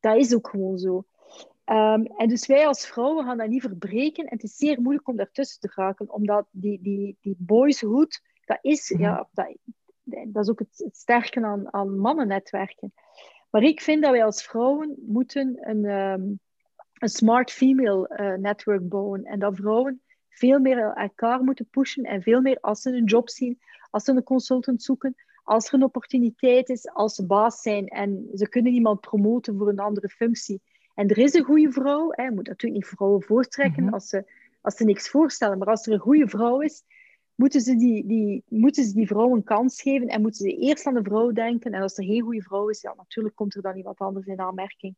Dat 0.00 0.16
is 0.16 0.34
ook 0.34 0.48
gewoon 0.48 0.78
zo. 0.78 1.04
Um, 1.70 2.06
en 2.06 2.28
dus 2.28 2.46
wij 2.46 2.66
als 2.66 2.86
vrouwen 2.86 3.24
gaan 3.24 3.38
dat 3.38 3.48
niet 3.48 3.62
verbreken. 3.62 4.24
En 4.24 4.32
het 4.32 4.42
is 4.42 4.56
zeer 4.56 4.80
moeilijk 4.80 5.08
om 5.08 5.16
daartussen 5.16 5.60
te 5.60 5.68
geraken, 5.68 6.12
omdat 6.12 6.46
die, 6.50 6.82
die, 6.82 7.16
die 7.20 7.36
boyshood, 7.38 8.20
dat 8.44 8.58
is, 8.60 8.90
mm. 8.90 9.00
ja, 9.00 9.28
dat, 9.32 9.56
dat 10.04 10.42
is 10.42 10.50
ook 10.50 10.58
het, 10.58 10.78
het 10.84 10.96
sterke 10.96 11.44
aan, 11.44 11.72
aan 11.72 11.98
mannennetwerken. 11.98 12.92
Maar 13.50 13.62
ik 13.62 13.80
vind 13.80 14.02
dat 14.02 14.10
wij 14.10 14.24
als 14.24 14.42
vrouwen 14.42 14.94
moeten 15.06 15.58
een, 15.60 15.84
um, 15.84 16.40
een 16.92 17.08
smart 17.08 17.50
female 17.50 18.10
uh, 18.20 18.34
network 18.34 18.88
bouwen. 18.88 19.24
En 19.24 19.38
dat 19.38 19.56
vrouwen 19.56 20.02
veel 20.28 20.58
meer 20.58 20.78
elkaar 20.78 21.42
moeten 21.42 21.68
pushen 21.70 22.04
en 22.04 22.22
veel 22.22 22.40
meer 22.40 22.58
als 22.60 22.80
ze 22.80 22.90
een 22.90 23.04
job 23.04 23.28
zien, 23.30 23.58
als 23.90 24.04
ze 24.04 24.12
een 24.12 24.22
consultant 24.22 24.82
zoeken, 24.82 25.14
als 25.42 25.68
er 25.68 25.74
een 25.74 25.82
opportuniteit 25.82 26.68
is, 26.68 26.88
als 26.88 27.14
ze 27.14 27.26
baas 27.26 27.60
zijn 27.60 27.86
en 27.86 28.28
ze 28.34 28.48
kunnen 28.48 28.72
iemand 28.72 29.00
promoten 29.00 29.56
voor 29.58 29.68
een 29.68 29.78
andere 29.78 30.08
functie 30.08 30.62
en 30.98 31.08
er 31.08 31.18
is 31.18 31.34
een 31.34 31.44
goede 31.44 31.72
vrouw, 31.72 32.08
hè, 32.10 32.22
je 32.22 32.30
moet 32.30 32.46
natuurlijk 32.46 32.80
niet 32.80 32.90
vrouwen 32.96 33.22
voortrekken 33.22 33.82
mm 33.82 33.84
-hmm. 33.86 33.94
als, 33.94 34.08
ze, 34.08 34.24
als 34.60 34.76
ze 34.76 34.84
niks 34.84 35.08
voorstellen, 35.08 35.58
maar 35.58 35.68
als 35.68 35.86
er 35.86 35.92
een 35.92 35.98
goede 35.98 36.28
vrouw 36.28 36.60
is, 36.60 36.82
moeten 37.34 37.60
ze 37.60 37.76
die, 37.76 38.06
die, 38.06 38.44
moeten 38.48 38.84
ze 38.84 38.94
die 38.94 39.06
vrouw 39.06 39.34
een 39.34 39.44
kans 39.44 39.82
geven 39.82 40.08
en 40.08 40.20
moeten 40.20 40.40
ze 40.40 40.56
eerst 40.56 40.86
aan 40.86 40.94
de 40.94 41.02
vrouw 41.02 41.32
denken. 41.32 41.72
En 41.72 41.82
als 41.82 41.98
er 41.98 42.04
geen 42.04 42.20
goede 42.20 42.42
vrouw 42.42 42.68
is, 42.68 42.80
ja, 42.80 42.94
natuurlijk 42.96 43.34
komt 43.34 43.54
er 43.54 43.62
dan 43.62 43.76
iemand 43.76 43.98
anders 43.98 44.26
in 44.26 44.40
aanmerking. 44.40 44.96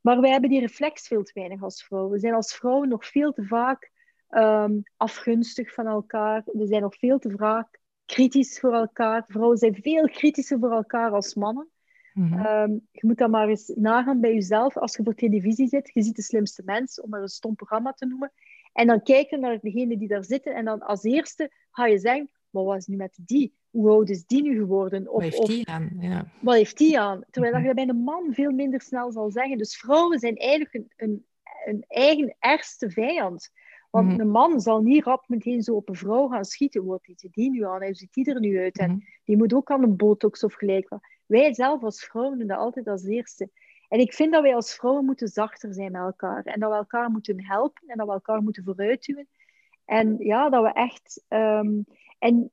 Maar 0.00 0.20
wij 0.20 0.30
hebben 0.30 0.50
die 0.50 0.60
reflex 0.60 1.06
veel 1.06 1.22
te 1.22 1.32
weinig 1.34 1.62
als 1.62 1.84
vrouwen. 1.84 2.12
We 2.12 2.18
zijn 2.18 2.34
als 2.34 2.54
vrouwen 2.54 2.88
nog 2.88 3.06
veel 3.06 3.32
te 3.32 3.44
vaak 3.44 3.90
um, 4.30 4.82
afgunstig 4.96 5.74
van 5.74 5.86
elkaar. 5.86 6.42
We 6.44 6.66
zijn 6.66 6.82
nog 6.82 6.96
veel 6.96 7.18
te 7.18 7.30
vaak 7.36 7.80
kritisch 8.04 8.60
voor 8.60 8.72
elkaar. 8.72 9.24
Vrouwen 9.26 9.58
zijn 9.58 9.74
veel 9.74 10.08
kritischer 10.08 10.58
voor 10.58 10.72
elkaar 10.72 11.10
als 11.10 11.34
mannen. 11.34 11.68
Mm 12.18 12.32
-hmm. 12.32 12.46
um, 12.46 12.86
je 12.90 13.06
moet 13.06 13.18
dat 13.18 13.30
maar 13.30 13.48
eens 13.48 13.72
nagaan 13.74 14.20
bij 14.20 14.34
jezelf. 14.34 14.76
Als 14.76 14.96
je 14.96 15.02
voor 15.02 15.14
televisie 15.14 15.68
zit, 15.68 15.90
je 15.94 16.02
ziet 16.02 16.16
de 16.16 16.22
slimste 16.22 16.62
mens, 16.64 17.00
om 17.00 17.10
maar 17.10 17.22
een 17.22 17.28
stom 17.28 17.54
programma 17.54 17.92
te 17.92 18.06
noemen. 18.06 18.32
En 18.72 18.86
dan 18.86 19.02
kijken 19.02 19.40
naar 19.40 19.58
degene 19.60 19.98
die 19.98 20.08
daar 20.08 20.24
zitten. 20.24 20.54
En 20.54 20.64
dan 20.64 20.80
als 20.80 21.02
eerste 21.02 21.50
ga 21.70 21.86
je 21.86 21.98
zeggen, 21.98 22.30
wat 22.50 22.64
was 22.64 22.86
nu 22.86 22.96
met 22.96 23.18
die? 23.26 23.56
hoe 23.70 23.90
oud 23.90 24.08
is 24.08 24.26
die 24.26 24.42
nu 24.42 24.58
geworden? 24.58 25.08
Of, 25.08 25.22
wat 25.22 25.22
heeft 25.22 25.46
die 25.46 25.68
aan? 25.68 25.96
Ja. 26.00 26.26
Wat 26.40 26.54
heeft 26.54 26.78
die 26.78 27.00
aan? 27.00 27.24
Terwijl 27.30 27.58
mm 27.58 27.64
je 27.64 27.74
bij 27.74 27.88
een 27.88 28.02
man 28.02 28.32
veel 28.32 28.50
minder 28.50 28.80
snel 28.80 29.12
zal 29.12 29.30
zeggen. 29.30 29.58
Dus 29.58 29.76
vrouwen 29.76 30.18
zijn 30.18 30.36
eigenlijk 30.36 30.74
een, 30.74 30.92
een, 30.96 31.26
een 31.64 31.84
eigen 31.88 32.36
ergste 32.38 32.90
vijand. 32.90 33.50
Want 33.90 34.08
mhm. 34.08 34.20
een 34.20 34.30
man 34.30 34.60
zal 34.60 34.82
niet 34.82 35.04
rap 35.04 35.24
meteen 35.28 35.62
zo 35.62 35.74
op 35.74 35.88
een 35.88 35.94
vrouw 35.94 36.28
gaan 36.28 36.44
schieten. 36.44 36.84
Wat 36.84 37.00
ziet 37.02 37.34
die 37.34 37.50
nu 37.50 37.64
aan? 37.64 37.82
Hoe 37.82 37.94
ziet 37.94 38.12
die 38.12 38.34
er 38.34 38.40
nu 38.40 38.58
uit? 38.58 38.78
En 38.78 38.90
mhm. 38.90 38.98
die 39.24 39.36
moet 39.36 39.54
ook 39.54 39.70
aan 39.70 39.82
een 39.82 39.96
botox 39.96 40.44
of 40.44 40.54
gelijk 40.54 40.88
wat. 40.88 41.00
Wij 41.28 41.54
zelf 41.54 41.82
als 41.82 42.04
vrouwen 42.04 42.38
doen 42.38 42.46
dat 42.46 42.58
altijd 42.58 42.88
als 42.88 43.04
eerste. 43.04 43.50
En 43.88 44.00
ik 44.00 44.14
vind 44.14 44.32
dat 44.32 44.42
wij 44.42 44.54
als 44.54 44.74
vrouwen 44.74 45.04
moeten 45.04 45.28
zachter 45.28 45.74
zijn 45.74 45.92
met 45.92 46.00
elkaar. 46.00 46.44
En 46.44 46.60
dat 46.60 46.70
we 46.70 46.76
elkaar 46.76 47.10
moeten 47.10 47.44
helpen 47.44 47.88
en 47.88 47.96
dat 47.96 48.06
we 48.06 48.12
elkaar 48.12 48.42
moeten 48.42 48.64
vooruitduwen. 48.64 49.28
En 49.84 50.16
ja, 50.18 50.48
dat 50.50 50.62
we 50.62 50.72
echt... 50.72 51.24
Ehm, 51.28 51.80
en, 52.18 52.50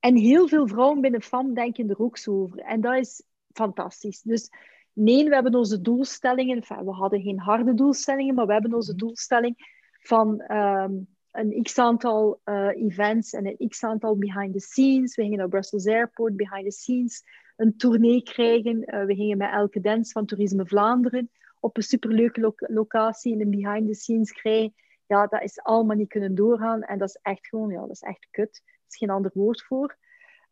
en 0.00 0.16
heel 0.16 0.48
veel 0.48 0.68
vrouwen 0.68 1.00
binnen 1.00 1.22
FAM 1.22 1.54
denken 1.54 1.90
er 1.90 1.98
ook 1.98 2.18
zo 2.18 2.42
over. 2.42 2.58
En 2.58 2.80
dat 2.80 2.94
is 2.94 3.22
fantastisch. 3.52 4.22
Dus 4.22 4.50
nee, 4.92 5.24
we 5.28 5.34
hebben 5.34 5.54
onze 5.54 5.80
doelstellingen. 5.80 6.60
we 6.60 6.92
hadden 6.92 7.22
geen 7.22 7.38
harde 7.38 7.74
doelstellingen, 7.74 8.34
maar 8.34 8.46
we 8.46 8.52
hebben 8.52 8.74
onze 8.74 8.94
mhm. 8.94 9.00
doelstelling 9.00 9.56
van 10.00 10.40
ehm, 10.40 10.92
een 11.30 11.62
x-aantal 11.62 12.40
uh, 12.44 12.68
events 12.68 13.32
en 13.32 13.46
een 13.46 13.68
x-aantal 13.68 14.16
behind 14.16 14.52
the 14.52 14.60
scenes. 14.60 15.16
We 15.16 15.22
gingen 15.22 15.38
naar 15.38 15.48
Brussels 15.48 15.86
Airport, 15.86 16.36
behind 16.36 16.64
the 16.64 16.70
scenes, 16.70 17.22
een 17.58 17.76
tournee 17.76 18.22
krijgen. 18.22 18.94
Uh, 18.94 19.04
we 19.04 19.14
gingen 19.14 19.38
met 19.38 19.52
Elke 19.52 19.80
Dens 19.80 20.12
van 20.12 20.26
Toerisme 20.26 20.66
Vlaanderen 20.66 21.30
op 21.60 21.76
een 21.76 21.82
superleuke 21.82 22.54
locatie 22.58 23.32
in 23.32 23.40
een 23.40 23.50
behind 23.50 23.86
the 23.86 23.94
scenes 23.94 24.32
krijgen. 24.32 24.74
Ja, 25.06 25.26
dat 25.26 25.42
is 25.42 25.60
allemaal 25.62 25.96
niet 25.96 26.08
kunnen 26.08 26.34
doorgaan. 26.34 26.82
En 26.82 26.98
dat 26.98 27.08
is 27.08 27.18
echt 27.22 27.46
gewoon, 27.46 27.70
ja, 27.70 27.80
dat 27.80 27.90
is 27.90 28.02
echt 28.02 28.28
kut. 28.30 28.62
Er 28.64 28.84
is 28.88 28.96
geen 28.96 29.10
ander 29.10 29.30
woord 29.34 29.62
voor. 29.62 29.96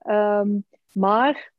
Um, 0.07 0.65
maar 0.93 1.53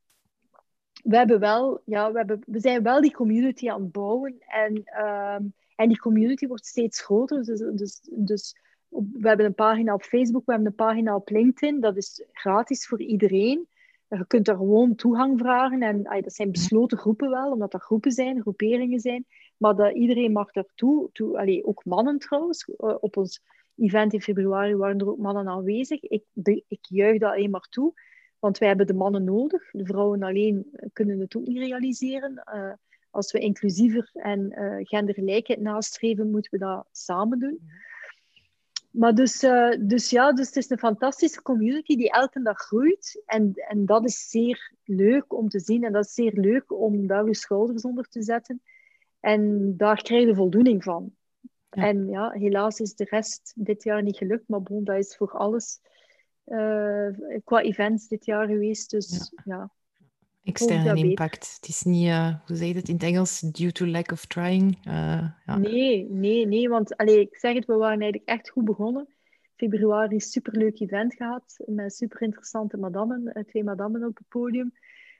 we, 1.04 1.18
hebben 1.18 1.40
wel, 1.40 1.82
ja, 1.86 2.12
we, 2.12 2.18
hebben, 2.18 2.40
we 2.46 2.60
zijn 2.60 2.84
wel 2.84 3.02
die 3.02 3.14
community 3.14 3.70
aan 3.70 3.82
het 3.82 3.92
bouwen. 3.92 4.36
En 4.40 4.84
um, 5.06 5.54
en 5.78 5.88
die 5.88 6.00
community 6.00 6.48
wordt 6.48 6.66
steeds 6.66 7.02
groter. 7.02 7.44
Dus, 7.44 7.60
dus, 7.60 8.00
dus 8.12 8.56
we 8.90 9.28
hebben 9.28 9.46
een 9.46 9.54
pagina 9.54 9.94
op 9.94 10.04
Facebook, 10.04 10.46
we 10.46 10.52
hebben 10.52 10.70
een 10.70 10.76
pagina 10.76 11.16
op 11.16 11.30
LinkedIn. 11.30 11.80
Dat 11.80 11.98
is 11.98 12.26
gratis 12.32 12.88
voor 12.88 13.02
iedereen. 13.02 13.68
Je 14.10 14.26
kunt 14.28 14.46
daar 14.46 14.56
gewoon 14.56 14.96
toegang 14.96 15.40
vragen. 15.40 15.82
En 15.82 16.04
dat 16.04 16.34
zijn 16.34 16.52
besloten 16.52 16.98
groepen 16.98 17.30
wel, 17.30 17.52
omdat 17.52 17.72
dat 17.72 17.82
groepen 17.82 18.12
zijn, 18.12 18.42
groeperingen 18.42 19.00
zijn. 19.00 19.26
Maar 19.58 19.76
dat, 19.76 19.96
iedereen 19.96 20.32
mag 20.32 20.52
daartoe. 20.52 21.10
Toe, 21.12 21.38
allee, 21.40 21.66
ook 21.66 21.86
mannen 21.86 22.20
trouwens. 22.20 22.66
Eh, 22.78 22.96
op 23.00 23.18
ons 23.18 23.42
event 23.76 24.14
in 24.14 24.22
februari 24.22 24.76
waren 24.76 25.00
er 25.00 25.10
ook 25.10 25.18
mannen 25.18 25.48
aanwezig. 25.48 26.02
Ik, 26.02 26.24
ik 26.68 26.80
juich 26.82 27.20
dat 27.20 27.32
alleen 27.32 27.50
maar 27.50 27.68
toe. 27.70 27.94
Want 28.40 28.58
wij 28.58 28.68
hebben 28.68 28.88
de 28.88 28.94
mannen 28.94 29.24
nodig. 29.24 29.72
De 29.72 29.86
vrouwen 29.86 30.24
alleen 30.24 30.66
kunnen 30.94 31.20
het 31.20 31.36
ook 31.36 31.48
niet 31.48 31.58
realiseren. 31.58 32.44
Uh, 32.56 32.72
als 33.10 33.32
we 33.32 33.40
inclusiever 33.40 34.10
en 34.14 34.54
uh, 34.60 34.76
gendergelijkheid 34.80 35.60
nastreven, 35.60 36.32
moeten 36.32 36.52
we 36.52 36.58
dat 36.58 36.88
samen 36.92 37.40
doen. 37.40 37.60
Maar 38.98 39.16
dus, 39.16 39.44
uh, 39.44 39.76
dus 39.80 40.10
ja, 40.10 40.34
dus 40.34 40.46
het 40.48 40.56
is 40.56 40.70
een 40.70 40.78
fantastische 40.78 41.42
community 41.42 41.96
die 41.96 42.12
elke 42.12 42.42
dag 42.42 42.58
groeit. 42.58 43.24
En, 43.26 43.54
en 43.54 43.86
dat 43.86 44.06
is 44.06 44.30
zeer 44.30 44.74
leuk 44.84 45.34
om 45.34 45.50
te 45.50 45.60
zien. 45.60 45.84
En 45.84 45.92
dat 45.92 46.06
is 46.06 46.14
zeer 46.14 46.34
leuk 46.34 46.72
om 46.72 47.08
daar 47.08 47.26
je 47.26 47.36
schouders 47.36 47.84
onder 47.84 48.08
te 48.10 48.24
zetten. 48.24 48.62
En 49.20 49.74
daar 49.78 50.02
krijg 50.02 50.28
je 50.28 50.36
voldoening 50.36 50.84
van. 50.84 51.16
En 51.70 52.08
ja, 52.10 52.32
helaas 52.32 52.80
is 52.80 52.96
de 52.96 53.08
rest 53.10 53.54
dit 53.56 53.84
jaar 53.84 54.04
niet 54.04 54.18
gelukt. 54.18 54.48
Maar 54.48 54.62
bon, 54.62 54.84
dat 54.84 54.98
is 54.98 55.16
voor 55.16 55.32
alles 55.32 55.80
uh, 56.46 57.08
qua 57.44 57.62
events 57.62 58.08
dit 58.08 58.26
jaar 58.26 58.48
geweest. 58.48 58.90
Dus 58.90 59.34
ja, 59.44 59.72
Externe 60.48 60.96
impact. 60.96 61.58
Het 61.60 61.70
is 61.70 61.82
niet, 61.82 62.08
uh, 62.08 62.36
hoe 62.46 62.56
zeg 62.56 62.68
je 62.68 62.74
het 62.74 62.88
in 62.88 62.94
het 62.94 63.04
Engels, 63.04 63.40
due 63.40 63.72
to 63.72 63.86
lack 63.86 64.12
of 64.12 64.26
trying. 64.26 64.78
Uh, 64.88 65.30
ja. 65.46 65.58
Nee, 65.58 66.08
nee, 66.10 66.48
nee. 66.48 66.70
Want 66.70 66.98
allee, 66.98 67.20
ik 67.20 67.38
zeg 67.38 67.54
het, 67.54 67.66
we 67.66 67.74
waren 67.74 68.02
eigenlijk 68.02 68.30
echt 68.30 68.50
goed 68.50 68.66
begonnen. 68.66 69.08
Februari 69.56 70.14
een 70.14 70.22
superleuk 70.22 70.80
event 70.80 71.16
gehad 71.16 71.56
met 71.66 71.94
super 71.94 72.22
interessante 72.22 72.78
madammen, 72.78 73.34
eh, 73.34 73.44
twee 73.44 73.64
madammen 73.64 74.04
op 74.04 74.18
het 74.18 74.28
podium. 74.28 74.74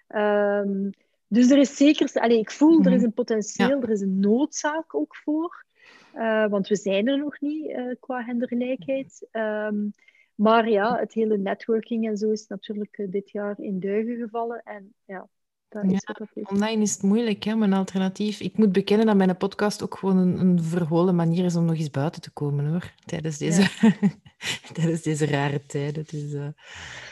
Um, 0.08 0.90
dus 1.28 1.50
er 1.50 1.58
is 1.58 1.76
zeker, 1.76 2.12
allee, 2.14 2.40
ik 2.40 2.52
voel, 2.52 2.80
er 2.80 2.92
is 2.92 2.96
mhm. 2.96 3.06
een 3.06 3.14
potentieel, 3.14 3.70
ja. 3.70 3.82
er 3.82 3.90
is 3.90 4.02
een 4.02 4.20
noodzaak 4.20 4.96
ook 4.96 5.16
voor. 5.16 5.66
Uh, 6.16 6.48
want 6.48 6.68
we 6.68 6.76
zijn 6.76 7.08
er 7.08 7.18
nog 7.18 7.40
niet 7.40 7.76
qua 8.00 8.24
gendergelijkheid. 8.24 9.28
Um, 9.32 9.94
maar 10.38 10.70
ja, 10.70 10.98
het 11.00 11.14
hele 11.14 11.38
networking 11.38 12.08
en 12.08 12.18
zo 12.18 12.32
is 12.32 12.48
natuurlijk 12.48 12.98
eh, 12.98 13.12
dit 13.12 13.32
jaar 13.32 13.60
in 13.60 13.80
duigen 13.80 14.18
gevallen. 14.18 14.62
En 14.64 14.94
ja, 15.06 15.28
dat 15.70 15.84
is 15.84 15.92
ja, 15.92 16.16
wat 16.20 16.28
is. 16.34 16.44
Online 16.44 16.82
is 16.82 16.94
het 16.94 17.02
moeilijk, 17.02 17.44
hè, 17.44 17.56
mijn 17.56 17.74
alternatief. 17.74 18.40
Ik 18.40 18.58
moet 18.58 18.72
bekennen 18.72 19.06
dat 19.06 19.16
mijn 19.16 19.38
podcast 19.38 19.84
ook 19.84 19.96
gewoon 19.96 20.18
een, 20.18 20.40
een 20.40 20.64
verholen 20.64 21.16
manier 21.16 21.46
is 21.46 21.56
om 21.56 21.66
nog 21.66 21.78
eens 21.78 21.92
buiten 21.92 22.22
te 22.22 22.32
komen, 22.32 22.68
hoor. 22.68 22.94
Tijdens 23.06 23.38
deze, 23.38 23.70
tijdens 24.74 25.02
deze 25.02 25.26
rare 25.26 25.66
tijden. 25.66 26.04
Dus, 26.08 26.34
uh, 26.34 26.48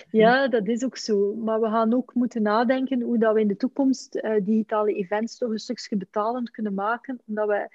ja, 0.09 0.47
dat 0.47 0.67
is 0.67 0.84
ook 0.84 0.97
zo. 0.97 1.34
Maar 1.34 1.61
we 1.61 1.67
gaan 1.67 1.93
ook 1.93 2.13
moeten 2.13 2.41
nadenken 2.41 3.01
hoe 3.01 3.17
dat 3.17 3.34
we 3.34 3.41
in 3.41 3.47
de 3.47 3.57
toekomst 3.57 4.15
uh, 4.15 4.32
digitale 4.41 4.93
events 4.93 5.38
toch 5.38 5.49
een 5.49 5.59
stukje 5.59 5.97
betalend 5.97 6.51
kunnen 6.51 6.73
maken. 6.73 7.21
Omdat 7.26 7.47
we 7.47 7.69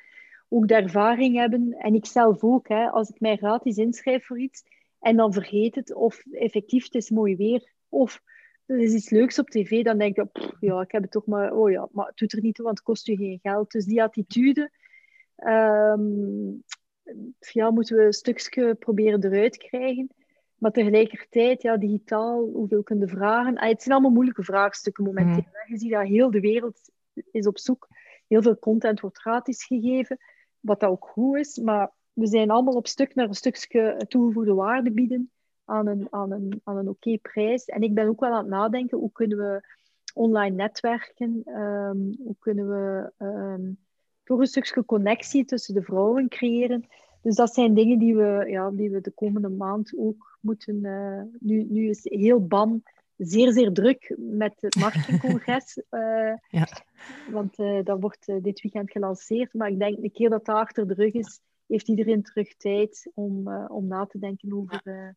ook 0.49 0.69
de 0.69 0.75
ervaring 0.75 1.37
hebben, 1.37 1.75
en 1.79 1.95
ik 1.95 2.07
zelf 2.07 2.43
ook, 2.43 2.69
hè, 2.69 2.89
als 2.89 3.09
ik 3.09 3.21
mij 3.21 3.37
gratis 3.37 3.77
inschrijf 3.77 4.27
voor 4.27 4.41
iets 4.41 4.63
en 5.01 5.17
dan 5.17 5.33
vergeet 5.33 5.75
het, 5.75 5.95
of 5.95 6.23
effectief, 6.31 6.85
het 6.85 6.95
is 6.95 7.11
mooi 7.11 7.37
weer. 7.37 7.73
Of 7.89 8.23
er 8.67 8.79
is 8.79 8.95
iets 8.95 9.11
leuks 9.11 9.39
op 9.39 9.51
tv, 9.51 9.83
dan 9.85 9.99
denk 9.99 10.17
je, 10.17 10.29
ja, 10.61 10.81
ik 10.81 10.93
heb 10.93 11.03
het 11.03 11.11
toch 11.11 11.27
maar, 11.27 11.53
oh 11.53 11.71
ja, 11.71 11.89
maar 11.93 12.07
het 12.07 12.17
doet 12.17 12.33
er 12.33 12.43
niet 12.43 12.55
toe, 12.55 12.65
want 12.65 12.79
het 12.79 12.87
kost 12.87 13.07
je 13.07 13.17
geen 13.17 13.39
geld. 13.43 13.71
Dus 13.71 13.85
die 13.85 14.03
attitude, 14.03 14.71
um, 15.37 16.65
ja, 17.39 17.71
moeten 17.71 17.97
we 17.97 18.03
een 18.03 18.13
stukje 18.13 18.75
proberen 18.75 19.25
eruit 19.25 19.57
krijgen. 19.57 20.11
Maar 20.61 20.71
tegelijkertijd, 20.71 21.63
ja, 21.63 21.77
digitaal, 21.77 22.45
hoeveel 22.53 22.83
kunnen 22.83 23.09
vragen? 23.09 23.57
Ah, 23.57 23.69
het 23.69 23.83
zijn 23.83 23.95
allemaal 23.95 24.13
moeilijke 24.13 24.45
vraagstukken 24.45 25.05
momenteel. 25.05 25.35
Mm. 25.35 25.73
Je 25.73 25.79
ziet 25.79 25.91
dat 25.91 26.07
heel 26.07 26.31
de 26.31 26.41
wereld 26.41 26.91
is 27.31 27.47
op 27.47 27.59
zoek. 27.59 27.89
Heel 28.27 28.43
veel 28.43 28.59
content 28.59 29.01
wordt 29.01 29.21
gratis 29.21 29.65
gegeven, 29.65 30.19
wat 30.61 30.81
dat 30.81 30.91
ook 30.91 31.07
goed 31.07 31.37
is. 31.37 31.59
Maar 31.59 31.93
we 32.21 32.27
zijn 32.27 32.51
allemaal 32.51 32.75
op 32.75 32.87
stuk 32.87 33.15
naar 33.15 33.29
een 33.29 33.35
stukje 33.35 34.05
toegevoegde 34.09 34.55
waarde 34.55 34.91
bieden 34.91 35.31
aan 35.65 35.87
een, 35.87 36.07
aan 36.11 36.33
een, 36.33 36.61
aan 36.65 36.77
een 36.77 36.89
oké 36.89 37.19
prijs. 37.19 37.65
En 37.65 37.83
ik 37.83 37.95
ben 37.95 38.09
ook 38.09 38.21
wel 38.21 38.31
aan 38.31 38.39
het 38.39 38.49
nadenken, 38.49 38.99
hoe 38.99 39.13
kunnen 39.13 39.39
we 39.39 39.63
online 40.15 40.57
netwerken? 40.57 41.43
Um, 41.47 42.15
hoe 42.25 42.37
kunnen 42.39 42.69
we 42.69 43.13
um, 43.25 43.79
toch 44.25 44.39
een 44.39 44.47
stukje 44.47 44.85
connectie 44.85 45.45
tussen 45.45 45.75
de 45.75 45.83
vrouwen 45.83 46.29
creëren? 46.29 46.85
Dus 47.23 47.35
dat 47.35 47.55
zijn 47.55 47.75
dingen 47.75 47.99
die 47.99 48.17
we, 48.17 48.47
ja, 48.49 48.71
die 48.71 48.91
we 48.91 49.01
de 49.01 49.11
komende 49.11 49.49
maand 49.49 49.93
ook 49.97 50.39
moeten... 50.41 50.85
Uh, 50.85 51.23
nu, 51.39 51.67
nu 51.69 51.89
is 51.89 52.01
heel 52.03 52.47
BAM 52.47 52.83
zeer, 53.17 53.53
zeer 53.53 53.73
druk 53.73 54.15
met 54.19 54.55
het 54.61 54.75
marketingcongres. 54.75 55.77
Uh, 55.91 56.33
ja. 56.61 56.67
Want 57.31 57.59
uh, 57.59 57.85
dat 57.85 58.01
wordt 58.01 58.27
dit 58.27 58.61
weekend 58.61 58.91
gelanceerd. 58.91 59.55
Maar 59.55 59.69
ik 59.69 59.79
denk, 59.79 59.99
een 59.99 60.13
keer 60.13 60.31
dat 60.31 60.45
dat 60.45 60.57
achter 60.57 60.89
de 60.89 60.95
rug 60.95 61.13
is, 61.13 61.41
heeft 61.71 61.89
iedereen 61.89 62.23
terug 62.23 62.57
tijd 62.57 63.11
om, 63.15 63.49
uh, 63.49 63.65
om 63.69 63.87
na 63.87 64.07
te 64.07 64.19
denken 64.19 64.53
over, 64.53 64.81
uh, 64.85 65.09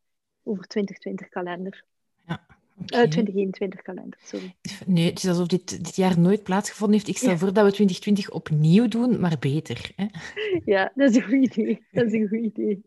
over 0.44 0.68
2020 0.68 1.30
kalender. 1.30 1.86
Ja. 2.28 2.46
Okay. 2.82 3.04
Uh, 3.04 3.10
2021 3.10 3.82
kalender, 3.82 4.20
sorry. 4.24 4.56
Nee, 4.86 5.10
het 5.10 5.24
is 5.24 5.30
alsof 5.30 5.48
dit, 5.48 5.84
dit 5.84 5.96
jaar 5.96 6.20
nooit 6.20 6.44
plaatsgevonden 6.44 6.96
heeft. 6.96 7.10
Ik 7.10 7.18
stel 7.18 7.30
ja. 7.30 7.38
voor 7.38 7.54
dat 7.54 7.66
we 7.66 7.72
2020 7.72 8.32
opnieuw 8.32 8.88
doen, 8.88 9.20
maar 9.20 9.38
beter. 9.40 9.92
Hè? 9.96 10.06
Ja, 10.74 10.92
dat 10.96 11.10
is 11.10 11.16
een 11.16 11.24
goed 11.24 11.56
idee. 11.56 11.86
Dat 11.92 12.06
is 12.06 12.14
een 12.14 12.28
goed 12.28 12.40
idee. 12.40 12.86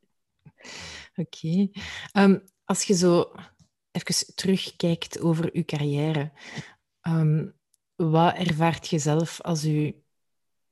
Oké. 1.17 1.47
Okay. 1.47 1.73
Um, 2.13 2.43
als 2.65 2.83
je 2.83 2.95
zo 2.95 3.33
even 3.91 4.35
terugkijkt 4.35 5.21
over 5.21 5.51
uw 5.53 5.65
carrière, 5.65 6.33
um, 7.03 7.55
wat 7.95 8.35
ervaart 8.35 8.89
je 8.89 8.99
zelf 8.99 9.41
als 9.41 9.65
uw 9.65 9.93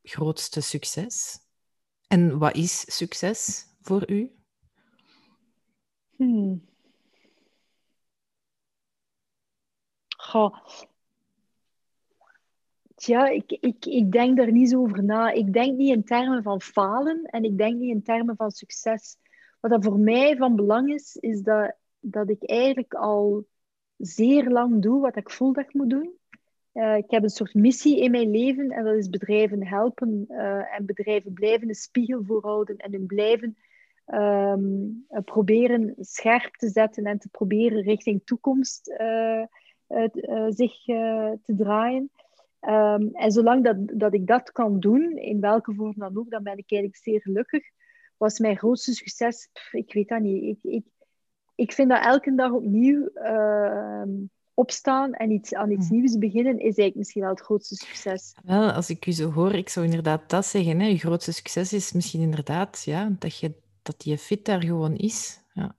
grootste 0.03 0.61
succes? 0.61 1.44
En 2.15 2.39
wat 2.39 2.55
is 2.57 2.97
succes 2.97 3.67
voor 3.81 4.11
u? 4.11 4.31
Hmm. 6.17 6.62
Goh. 10.17 10.57
Tja, 12.95 13.29
ik, 13.29 13.51
ik, 13.51 13.87
ik 13.87 14.12
denk 14.12 14.37
daar 14.37 14.53
niet 14.53 14.71
zo 14.71 14.81
over 14.81 15.05
na. 15.05 15.31
Ik 15.31 15.53
denk 15.53 15.77
niet 15.77 15.95
in 15.97 16.05
termen 16.05 16.43
van 16.43 16.61
falen 16.61 17.25
en 17.25 17.45
ik 17.45 17.59
denk 17.59 17.79
niet 17.79 17.95
in 17.95 18.03
termen 18.03 18.37
van 18.37 18.51
succes. 18.51 19.17
Wat 19.61 19.71
dat 19.71 19.85
voor 19.85 19.99
mij 19.99 20.37
van 20.37 20.57
belang 20.57 20.95
is, 20.95 21.17
is 21.17 21.43
dat, 21.43 21.77
dat 22.01 22.29
ik 22.29 22.49
eigenlijk 22.51 22.95
al 22.95 23.47
zeer 23.97 24.51
lang 24.51 24.83
doe 24.83 25.01
wat 25.01 25.17
ik 25.17 25.31
voel 25.31 25.53
dat 25.53 25.65
ik 25.65 25.75
moet 25.75 25.91
doen. 25.91 26.19
Uh, 26.75 26.97
ik 26.97 27.11
heb 27.11 27.22
een 27.22 27.29
soort 27.29 27.55
missie 27.55 28.01
in 28.01 28.11
mijn 28.11 28.31
leven 28.31 28.70
en 28.70 28.85
dat 28.85 28.95
is 28.95 29.09
bedrijven 29.09 29.66
helpen 29.66 30.25
uh, 30.29 30.77
en 30.77 30.87
bedrijven 30.87 31.33
blijven 31.33 31.68
een 31.68 31.75
spiegel 31.75 32.22
voorhouden 32.25 32.77
en 32.77 32.93
hun 32.93 33.07
blijven 33.07 33.57
um, 34.07 35.07
proberen 35.25 35.95
scherp 35.99 36.55
te 36.57 36.68
zetten 36.68 37.05
en 37.05 37.18
te 37.18 37.29
proberen 37.29 37.83
richting 37.83 38.20
toekomst 38.25 38.85
zich 40.49 40.85
te 40.85 41.55
draaien. 41.57 42.11
Ehm, 42.64 43.09
en 43.12 43.31
zolang 43.33 43.64
dat, 43.64 43.77
dat 43.99 44.14
ik 44.14 44.27
dat 44.27 44.53
kan 44.53 44.81
doen, 44.81 45.16
in 45.16 45.41
welke 45.41 45.75
vorm 45.75 45.95
dan 45.97 46.18
ook, 46.18 46.31
dan 46.31 46.43
ben 46.43 46.57
ik 46.57 46.70
eigenlijk 46.70 47.03
zeer 47.03 47.20
gelukkig. 47.20 47.64
Was 48.16 48.39
mijn 48.39 48.57
grootste 48.57 48.93
succes, 48.93 49.49
ik 49.70 49.93
weet 49.93 50.09
dat 50.09 50.20
niet. 50.20 50.43
Ik, 50.43 50.72
ik, 50.72 50.85
ik 51.55 51.72
vind 51.72 51.89
dat 51.89 52.05
elke 52.05 52.35
dag 52.35 52.53
opnieuw 52.53 53.09
ehm, 53.09 54.11
opstaan 54.55 55.13
en 55.13 55.31
iets, 55.31 55.55
aan 55.55 55.71
iets 55.71 55.89
hm. 55.89 55.95
nieuws 55.95 56.19
beginnen, 56.19 56.55
is 56.55 56.63
eigenlijk 56.63 56.95
misschien 56.95 57.23
wel 57.23 57.31
het 57.31 57.41
grootste 57.41 57.75
succes. 57.75 58.35
Wel, 58.45 58.71
als 58.71 58.91
ik 58.91 59.07
u 59.07 59.13
zo 59.13 59.31
hoor, 59.31 59.55
ik 59.55 59.69
zou 59.69 59.85
inderdaad 59.85 60.31
dat 60.31 60.47
zeggen. 60.47 60.81
Hè. 60.81 60.87
Je 60.87 60.99
grootste 60.99 61.33
succes 61.33 61.73
is 61.73 61.93
misschien 61.93 62.21
inderdaad 62.21 62.83
ja, 62.85 63.13
dat, 63.19 63.39
je, 63.39 63.53
dat 63.83 64.05
je 64.05 64.19
fit 64.19 64.45
daar 64.45 64.63
gewoon 64.63 64.97
is. 64.97 65.41
Ja. 65.53 65.75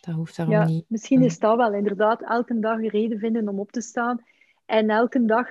Dat 0.00 0.14
hoeft 0.14 0.36
daarom 0.36 0.54
ja, 0.54 0.64
niet. 0.64 0.84
Misschien 0.88 1.22
is 1.22 1.38
dat 1.38 1.56
wel 1.56 1.74
inderdaad 1.74 2.22
elke 2.22 2.58
dag 2.58 2.78
een 2.78 2.88
reden 2.88 3.18
vinden 3.18 3.48
om 3.48 3.60
op 3.60 3.72
te 3.72 3.80
staan. 3.80 4.24
En 4.66 4.90
elke 4.90 5.24
dag 5.24 5.48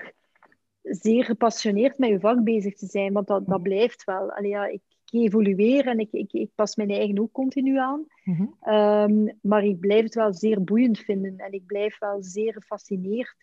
zeer 0.82 1.24
gepassioneerd 1.24 1.98
met 1.98 2.10
je 2.10 2.20
vak 2.20 2.44
bezig 2.44 2.76
te 2.76 2.86
zijn, 2.86 3.14
want 3.14 3.28
dat, 3.28 3.48
dat 3.48 3.62
blijft 3.62 4.04
wel. 4.04 4.32
Allee, 4.32 4.50
ja, 4.50 4.66
ik 4.66 4.82
evolueer 5.12 5.88
en 5.88 6.00
ik, 6.00 6.12
ik, 6.12 6.34
ik, 6.34 6.50
pas 6.56 6.76
mijn 6.76 6.90
eigen 6.90 7.20
ook 7.20 7.32
continu 7.32 7.78
aan. 7.78 8.06
Mhm. 8.24 8.46
Ehm, 8.62 9.28
maar 9.42 9.64
ik 9.64 9.80
blijf 9.80 10.04
het 10.04 10.16
wel 10.16 10.34
zeer 10.34 10.64
boeiend 10.64 11.00
vinden 11.00 11.38
en 11.38 11.52
ik 11.52 11.66
blijf 11.66 12.00
wel 12.00 12.24
zeer 12.24 12.54
gefascineerd 12.54 13.36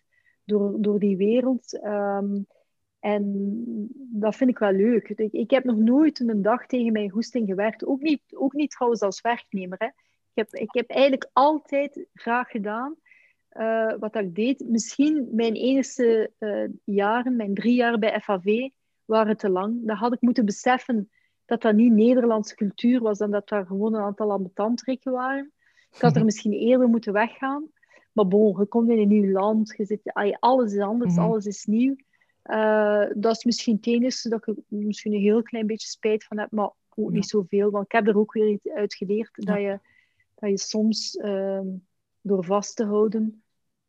door, 0.43 0.81
door 0.81 0.99
die 0.99 1.17
wereld. 1.17 1.79
Ehm, 1.81 2.37
en 2.99 3.33
dat 4.11 4.35
vind 4.35 4.49
ik 4.49 4.57
wel 4.57 4.71
leuk. 4.71 5.09
Ik, 5.09 5.31
ik, 5.31 5.51
heb 5.51 5.63
nog 5.63 5.77
nooit 5.77 6.19
een 6.19 6.41
dag 6.41 6.65
tegen 6.65 6.91
mijn 6.91 7.09
goesting 7.09 7.47
gewerkt. 7.47 7.85
Ook 7.85 8.01
niet, 8.01 8.21
ook 8.33 8.53
niet 8.53 8.71
trouwens 8.71 9.01
als 9.01 9.21
werknemer. 9.21 9.77
Hè. 9.77 9.85
Ik, 9.85 9.93
heb, 10.33 10.53
ik 10.53 10.73
heb 10.73 10.89
eigenlijk 10.89 11.29
altijd 11.33 12.05
graag 12.13 12.49
gedaan 12.49 12.95
uh, 13.51 13.93
wat 13.99 14.15
ik 14.15 14.35
deed. 14.35 14.63
Misschien 14.67 15.27
mijn 15.31 15.53
enige 15.53 16.31
uh, 16.39 16.67
jaren, 16.83 17.35
mijn 17.35 17.53
drie 17.53 17.75
jaar 17.75 17.99
bij 17.99 18.19
FAV, 18.19 18.69
waren 19.05 19.37
te 19.37 19.49
lang. 19.49 19.85
Dan 19.85 19.95
had 19.95 20.13
ik 20.13 20.21
moeten 20.21 20.45
beseffen 20.45 21.09
dat 21.45 21.61
dat 21.61 21.75
niet 21.75 21.93
Nederlandse 21.93 22.55
cultuur 22.55 23.01
was 23.01 23.19
en 23.19 23.31
dat 23.31 23.47
daar 23.47 23.65
gewoon 23.65 23.93
een 23.93 24.01
aantal 24.01 24.31
ambetantrikken 24.31 25.11
waren. 25.11 25.51
Ik 25.91 26.01
had 26.01 26.15
er 26.15 26.25
misschien 26.25 26.53
eerder 26.53 26.87
moeten 26.87 27.13
weggaan. 27.13 27.69
Maar 28.11 28.27
bon, 28.27 28.59
je 28.59 28.65
komt 28.65 28.89
in 28.89 28.99
een 28.99 29.07
nieuw 29.07 29.31
land, 29.31 29.73
je 29.77 29.85
zit, 29.85 30.13
alles 30.39 30.73
is 30.73 30.79
anders, 30.79 31.15
mhm. 31.15 31.23
alles 31.23 31.45
is 31.45 31.65
nieuw. 31.65 31.95
Uh, 32.43 33.05
dat 33.15 33.35
is 33.35 33.43
misschien 33.43 33.75
het 33.75 33.87
enige 33.87 34.29
dat 34.29 34.47
ik 34.47 34.55
misschien 34.67 35.13
een 35.13 35.19
heel 35.19 35.41
klein 35.41 35.67
beetje 35.67 35.87
spijt 35.87 36.23
van 36.23 36.39
heb, 36.39 36.51
maar 36.51 36.71
ook 36.95 37.11
niet 37.11 37.25
zoveel. 37.25 37.71
Want 37.71 37.85
ik 37.85 37.91
heb 37.91 38.07
er 38.07 38.17
ook 38.17 38.33
weer 38.33 38.49
iets 38.49 38.69
uit 38.69 38.95
geleerd 38.95 39.45
dat, 39.45 39.57
je, 39.57 39.79
dat 40.35 40.49
je 40.49 40.57
soms 40.57 41.15
uh, 41.15 41.61
door 42.21 42.43
vast 42.43 42.75
te 42.75 42.85
houden 42.85 43.43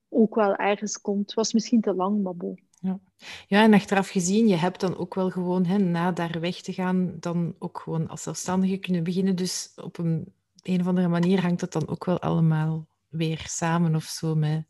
ook 0.08 0.34
wel 0.34 0.56
ergens 0.56 1.00
komt. 1.00 1.26
Het 1.26 1.34
was 1.34 1.52
misschien 1.52 1.80
te 1.80 1.94
lang, 1.94 2.22
maar 2.22 2.36
bon. 2.36 2.65
Ja. 2.80 3.00
ja, 3.46 3.62
en 3.62 3.74
achteraf 3.74 4.08
gezien, 4.08 4.48
je 4.48 4.56
hebt 4.56 4.80
dan 4.80 4.96
ook 4.96 5.14
wel 5.14 5.30
gewoon, 5.30 5.64
hè, 5.64 5.78
na 5.78 6.12
daar 6.12 6.40
weg 6.40 6.60
te 6.60 6.72
gaan, 6.72 7.16
dan 7.20 7.54
ook 7.58 7.80
gewoon 7.80 8.08
als 8.08 8.22
zelfstandige 8.22 8.76
kunnen 8.76 9.04
beginnen. 9.04 9.36
Dus 9.36 9.72
op 9.76 9.98
een, 9.98 10.32
een 10.62 10.80
of 10.80 10.86
andere 10.86 11.08
manier 11.08 11.40
hangt 11.40 11.60
dat 11.60 11.72
dan 11.72 11.88
ook 11.88 12.04
wel 12.04 12.20
allemaal 12.20 12.86
weer 13.08 13.44
samen 13.48 13.94
of 13.94 14.04
zo 14.04 14.34
met 14.34 14.66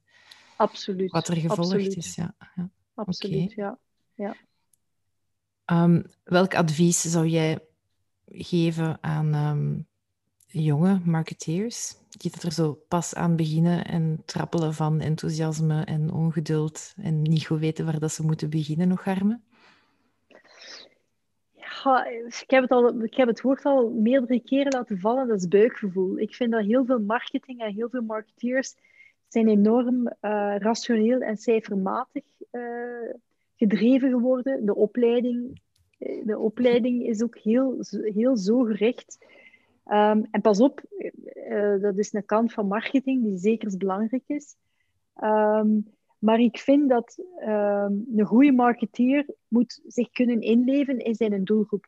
Absoluut. 0.57 1.11
wat 1.11 1.29
er 1.29 1.37
gevolgd 1.37 1.61
Absoluut. 1.61 1.97
is. 1.97 2.15
Ja. 2.15 2.35
ja. 2.57 2.71
Absoluut, 2.95 3.53
ja. 3.53 3.79
ja. 4.15 4.37
Um, 5.67 6.05
welk 6.25 6.55
advies 6.55 7.01
zou 7.01 7.27
jij 7.27 7.59
geven 8.27 8.99
aan 9.03 9.35
um, 9.35 9.87
jonge 10.63 11.01
marketeers 11.05 11.95
die 12.09 12.31
dat 12.31 12.43
er 12.43 12.53
zo 12.53 12.79
pas 12.89 13.15
aan 13.15 13.37
beginnen 13.37 13.85
en 13.85 14.23
trappelen 14.25 14.75
van 14.75 15.01
enthousiasme 15.01 15.85
en 15.85 16.13
ongeduld 16.13 16.95
en 16.97 17.23
niet 17.23 17.47
goed 17.47 17.59
weten 17.59 17.85
waar 17.85 17.99
dat 17.99 18.13
ze 18.13 18.23
moeten 18.23 18.51
beginnen 18.51 18.89
nog, 18.89 19.07
Arme? 19.07 19.41
Ja, 21.53 22.07
ik 22.07 22.45
heb, 22.47 22.63
het 22.63 22.71
al, 22.71 23.03
ik 23.03 23.15
heb 23.15 23.29
het 23.29 23.41
woord 23.41 23.65
al 23.65 23.91
meerdere 23.91 24.41
keren 24.41 24.73
laten 24.73 24.99
vallen, 24.99 25.29
dat 25.29 25.39
is 25.39 25.49
buikgevoel. 25.49 26.19
Ik 26.19 26.35
vind 26.35 26.53
dat 26.53 26.65
heel 26.65 26.85
veel 26.85 27.01
marketing 27.01 27.61
en 27.61 27.75
heel 27.75 27.89
veel 27.89 28.03
marketeers 28.03 28.75
zijn 29.29 29.49
enorm 29.49 30.07
uh, 30.07 30.57
rationeel 30.59 31.21
en 31.21 31.37
cijfermatig 31.37 32.25
uh, 32.53 33.15
gedreven 33.57 34.11
geworden. 34.11 34.67
De 34.67 34.75
opleiding, 34.75 35.61
eh, 35.99 36.25
de 36.25 36.39
opleiding 36.39 37.07
is 37.07 37.23
ook 37.23 37.39
heel, 37.39 37.77
heel 37.91 38.37
zo 38.37 38.63
gericht 38.63 39.19
Um, 39.89 40.27
en 40.31 40.41
pas 40.41 40.61
op, 40.61 40.83
uh, 41.51 41.81
dat 41.81 41.99
is 41.99 42.13
een 42.13 42.25
kant 42.25 42.53
van 42.53 42.67
marketing 42.67 43.23
die 43.23 43.37
zeker 43.37 43.77
belangrijk 43.77 44.25
is. 44.27 44.57
Um, 45.23 45.95
maar 46.19 46.41
ik 46.41 46.59
vind 46.59 46.89
dat 46.89 47.19
um, 47.41 48.07
een 48.17 48.25
goede 48.25 48.53
marketeer 48.53 49.27
moet 49.49 49.81
zich 49.87 50.11
kunnen 50.11 50.41
inleven 50.41 50.99
in 50.99 51.15
zijn 51.15 51.45
doelgroep. 51.45 51.87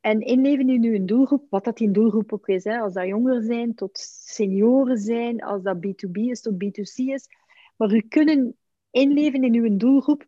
En 0.00 0.20
inleven 0.20 0.68
in 0.68 0.84
uw 0.84 1.04
doelgroep, 1.04 1.46
wat 1.50 1.64
dat 1.64 1.76
die 1.76 1.90
doelgroep 1.90 2.32
ook 2.32 2.48
is. 2.48 2.64
Hè. 2.64 2.78
Als 2.78 2.92
dat 2.92 3.06
jongeren 3.06 3.42
zijn 3.42 3.74
tot 3.74 3.98
senioren 4.24 4.98
zijn, 4.98 5.42
als 5.42 5.62
dat 5.62 5.76
B2B 5.76 6.12
is 6.12 6.40
tot 6.40 6.54
B2C 6.54 6.94
is. 6.94 7.28
Maar 7.76 7.92
u 7.92 8.00
kunnen 8.00 8.56
inleven 8.90 9.44
in 9.44 9.54
uw 9.54 9.76
doelgroep, 9.76 10.26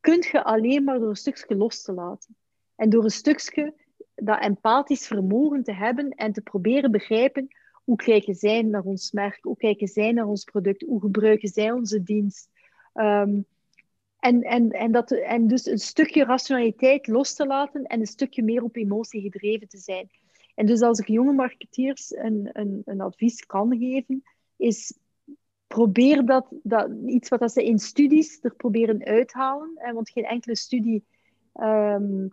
kunt 0.00 0.26
je 0.26 0.44
alleen 0.44 0.84
maar 0.84 0.98
door 0.98 1.08
een 1.08 1.16
stukje 1.16 1.56
los 1.56 1.82
te 1.82 1.92
laten. 1.92 2.36
En 2.76 2.90
door 2.90 3.04
een 3.04 3.10
stukje 3.10 3.74
dat 4.16 4.40
empathisch 4.40 5.06
vermogen 5.06 5.62
te 5.62 5.72
hebben 5.72 6.10
en 6.10 6.32
te 6.32 6.40
proberen 6.40 6.90
begrijpen 6.90 7.48
hoe 7.72 7.96
kijken 7.96 8.34
zij 8.34 8.62
naar 8.62 8.82
ons 8.82 9.12
merk, 9.12 9.38
hoe 9.42 9.56
kijken 9.56 9.88
zij 9.88 10.12
naar 10.12 10.26
ons 10.26 10.44
product, 10.44 10.82
hoe 10.82 11.00
gebruiken 11.00 11.48
zij 11.48 11.70
onze 11.70 12.02
dienst. 12.02 12.48
Um, 12.94 13.46
en, 14.18 14.42
en, 14.42 14.70
en, 14.70 14.92
dat, 14.92 15.10
en 15.10 15.46
dus 15.46 15.66
een 15.66 15.78
stukje 15.78 16.24
rationaliteit 16.24 17.06
los 17.06 17.34
te 17.34 17.46
laten 17.46 17.84
en 17.84 18.00
een 18.00 18.06
stukje 18.06 18.42
meer 18.42 18.62
op 18.62 18.76
emotie 18.76 19.20
gedreven 19.20 19.68
te 19.68 19.78
zijn. 19.78 20.10
En 20.54 20.66
dus 20.66 20.80
als 20.80 20.98
ik 20.98 21.08
jonge 21.08 21.32
marketeers 21.32 22.16
een, 22.16 22.48
een, 22.52 22.82
een 22.84 23.00
advies 23.00 23.46
kan 23.46 23.76
geven, 23.78 24.22
is 24.56 24.98
probeer 25.66 26.24
dat, 26.24 26.46
dat 26.62 26.90
iets 27.06 27.28
wat 27.28 27.52
ze 27.52 27.64
in 27.64 27.78
studies 27.78 28.38
er 28.42 28.54
proberen 28.54 29.04
uithalen. 29.04 29.92
Want 29.92 30.10
geen 30.10 30.24
enkele 30.24 30.56
studie 30.56 31.04
um, 31.54 32.32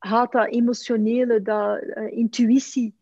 gaat 0.00 0.32
dat 0.32 0.48
emotionele, 0.48 1.42
dat 1.42 1.82
uh, 1.82 2.12
intuïtie 2.12 2.94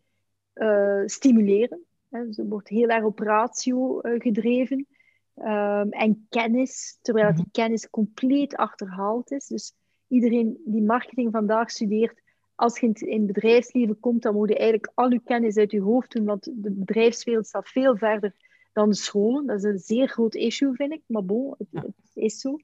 uh, 0.55 1.01
stimuleren. 1.05 1.79
Hè. 2.09 2.33
Ze 2.33 2.45
wordt 2.47 2.67
heel 2.67 2.87
erg 2.87 3.03
op 3.03 3.19
ratio 3.19 4.01
uh, 4.01 4.19
gedreven. 4.19 4.87
Um, 5.35 5.89
en 5.89 6.25
kennis, 6.29 6.97
terwijl 7.01 7.33
die 7.33 7.41
mhm. 7.41 7.51
kennis 7.51 7.89
compleet 7.89 8.55
achterhaald 8.55 9.31
is. 9.31 9.47
Dus 9.47 9.73
iedereen 10.07 10.61
die 10.65 10.81
marketing 10.81 11.31
vandaag 11.31 11.71
studeert, 11.71 12.21
als 12.55 12.79
je 12.79 12.87
in 12.87 13.17
het 13.17 13.33
bedrijfsleven 13.33 13.99
komt, 13.99 14.21
dan 14.21 14.33
moet 14.33 14.49
je 14.49 14.55
eigenlijk 14.55 14.91
al 14.93 15.11
je 15.11 15.21
kennis 15.23 15.57
uit 15.57 15.71
je 15.71 15.81
hoofd 15.81 16.11
doen, 16.11 16.25
want 16.25 16.43
de 16.43 16.71
bedrijfswereld 16.71 17.47
staat 17.47 17.69
veel 17.69 17.97
verder 17.97 18.33
dan 18.73 18.89
de 18.89 18.95
scholen. 18.95 19.45
Dat 19.45 19.57
is 19.57 19.63
een 19.63 19.79
zeer 19.79 20.07
groot 20.07 20.35
issue, 20.35 20.73
vind 20.73 20.93
ik. 20.93 21.01
Maar 21.05 21.25
bon, 21.25 21.55
het, 21.57 21.67
het 21.71 21.93
is 22.13 22.39
zo. 22.39 22.59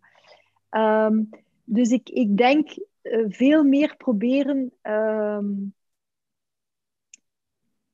Um, 0.71 1.29
dus 1.63 1.89
ik, 1.89 2.09
ik 2.09 2.37
denk 2.37 2.69
veel 3.29 3.63
meer 3.63 3.95
proberen 3.97 4.71
um, 4.81 5.73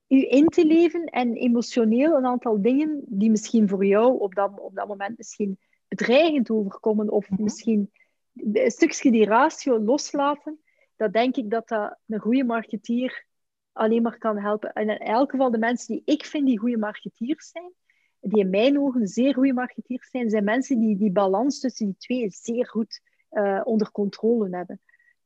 u 0.07 0.25
in 0.29 0.47
te 0.47 0.65
leven 0.65 1.05
en 1.05 1.35
emotioneel 1.35 2.15
een 2.15 2.25
aantal 2.25 2.61
dingen 2.61 3.01
die 3.05 3.29
misschien 3.29 3.69
voor 3.69 3.85
jou 3.85 4.19
op 4.19 4.35
dat, 4.35 4.59
op 4.59 4.75
dat 4.75 4.87
moment 4.87 5.17
misschien 5.17 5.59
bedreigend 5.87 6.49
overkomen 6.49 7.09
of 7.09 7.29
mm 7.29 7.35
-hmm. 7.35 7.43
misschien 7.43 7.91
een 8.33 8.71
stukje 8.71 9.11
die 9.11 9.25
ratio 9.25 9.79
loslaten, 9.79 10.59
dat 10.95 11.13
denk 11.13 11.35
ik 11.35 11.49
dat 11.49 11.67
dat 11.67 11.97
een 12.07 12.19
goede 12.19 12.43
marketeer 12.43 13.25
alleen 13.71 14.01
maar 14.01 14.17
kan 14.17 14.37
helpen. 14.37 14.73
En 14.73 14.89
in 14.89 14.97
elk 14.97 15.31
geval 15.31 15.51
de 15.51 15.57
mensen 15.57 15.93
die 15.93 16.01
ik 16.05 16.25
vind 16.25 16.45
die 16.45 16.59
goede 16.59 16.77
marketeers 16.77 17.49
zijn, 17.49 17.73
die 18.19 18.39
in 18.39 18.49
mijn 18.49 18.79
ogen 18.79 19.07
zeer 19.07 19.33
goede 19.33 19.53
marketeers 19.53 20.09
zijn, 20.09 20.29
zijn 20.29 20.43
mensen 20.43 20.79
die 20.79 20.97
die 20.97 21.11
balans 21.11 21.59
tussen 21.59 21.85
die 21.85 21.97
twee 21.97 22.29
zeer 22.29 22.67
goed 22.67 23.01
uh, 23.31 23.61
onder 23.63 23.91
controle 23.91 24.55
hebben. 24.55 24.81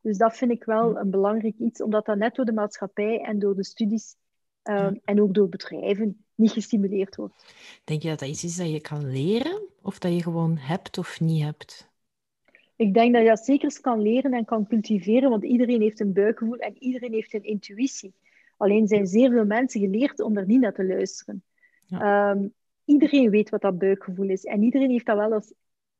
Dus 0.05 0.17
dat 0.17 0.37
vind 0.37 0.51
ik 0.51 0.63
wel 0.63 0.97
een 0.97 1.09
belangrijk 1.09 1.55
iets, 1.57 1.81
omdat 1.81 2.05
dat 2.05 2.17
net 2.17 2.35
door 2.35 2.45
de 2.45 2.53
maatschappij 2.53 3.21
en 3.21 3.39
door 3.39 3.55
de 3.55 3.63
studies 3.63 4.15
uh, 4.63 4.91
en 5.03 5.21
ook 5.21 5.33
door 5.33 5.49
bedrijven 5.49 6.25
niet 6.35 6.51
gestimuleerd 6.51 7.15
wordt. 7.15 7.53
Denk 7.83 8.01
je 8.01 8.09
dat 8.09 8.19
dat 8.19 8.29
iets 8.29 8.43
is 8.43 8.55
dat 8.55 8.71
je 8.71 8.81
kan 8.81 9.11
leren, 9.11 9.61
of 9.81 9.99
dat 9.99 10.13
je 10.13 10.21
gewoon 10.21 10.57
hebt 10.57 10.97
of 10.97 11.19
niet 11.19 11.43
hebt? 11.43 11.89
Ik 12.75 12.93
denk 12.93 13.13
dat 13.13 13.21
je 13.21 13.27
dat 13.27 13.45
zeker 13.45 13.81
kan 13.81 14.01
leren 14.01 14.33
en 14.33 14.45
kan 14.45 14.67
cultiveren, 14.67 15.29
want 15.29 15.43
iedereen 15.43 15.81
heeft 15.81 15.99
een 15.99 16.13
buikgevoel 16.13 16.57
en 16.57 16.75
iedereen 16.83 17.13
heeft 17.13 17.33
een 17.33 17.43
intuïtie. 17.43 18.13
Alleen 18.57 18.87
zijn 18.87 19.07
zeer 19.07 19.31
veel 19.31 19.45
mensen 19.45 19.81
geleerd 19.81 20.19
om 20.19 20.37
er 20.37 20.45
niet 20.45 20.61
naar 20.61 20.73
te 20.73 20.85
luisteren. 20.85 21.43
Ja. 21.87 22.31
Um, 22.31 22.53
iedereen 22.85 23.29
weet 23.29 23.49
wat 23.49 23.61
dat 23.61 23.77
buikgevoel 23.77 24.29
is 24.29 24.43
en 24.43 24.63
iedereen 24.63 24.89
heeft 24.89 25.05
dat 25.05 25.17
wel 25.17 25.33
als 25.33 25.53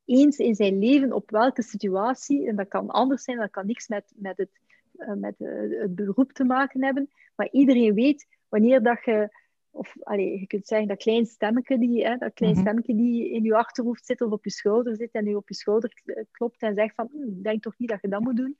eens 0.05 0.37
in 0.37 0.55
zijn 0.55 0.79
leven 0.79 1.13
op 1.13 1.29
welke 1.29 1.61
situatie, 1.61 2.47
en 2.47 2.55
dat 2.55 2.67
kan 2.67 2.89
anders 2.89 3.23
zijn, 3.23 3.37
dat 3.37 3.49
kan 3.51 3.65
niks 3.65 3.87
met, 3.87 4.13
met, 4.15 4.37
het, 4.37 4.49
uh, 4.97 5.13
met 5.13 5.35
uh, 5.39 5.81
het 5.81 5.95
beroep 5.95 6.31
te 6.31 6.43
maken 6.43 6.83
hebben, 6.83 7.09
maar 7.35 7.49
iedereen 7.51 7.93
weet 7.93 8.27
wanneer 8.49 8.83
dat 8.83 9.03
je 9.05 9.43
of 9.71 9.95
allee, 10.03 10.39
je 10.39 10.47
kunt 10.47 10.67
zeggen 10.67 10.87
dat 10.87 10.97
klein 10.97 11.25
stemmetje 11.25 11.77
die, 11.77 12.05
hè, 12.05 12.17
dat 12.17 12.33
klein 12.33 12.51
Mhm. 12.53 12.61
stemmetje 12.61 12.95
die 12.95 13.29
in 13.31 13.43
je 13.43 13.55
achterhoofd 13.55 14.05
zit 14.05 14.21
of 14.21 14.31
op 14.31 14.43
je 14.43 14.49
schouder 14.51 14.95
zit 14.95 15.11
en 15.11 15.25
je 15.25 15.35
op 15.35 15.47
je 15.47 15.55
schouder 15.55 15.89
k- 16.03 16.23
klopt 16.31 16.61
en 16.61 16.75
zegt 16.75 16.95
van, 16.95 17.09
"Hm, 17.11 17.23
ik 17.27 17.43
denk 17.43 17.61
toch 17.61 17.77
niet 17.77 17.89
dat 17.89 18.01
je 18.01 18.07
dat 18.07 18.21
moet 18.21 18.35
doen. 18.37 18.57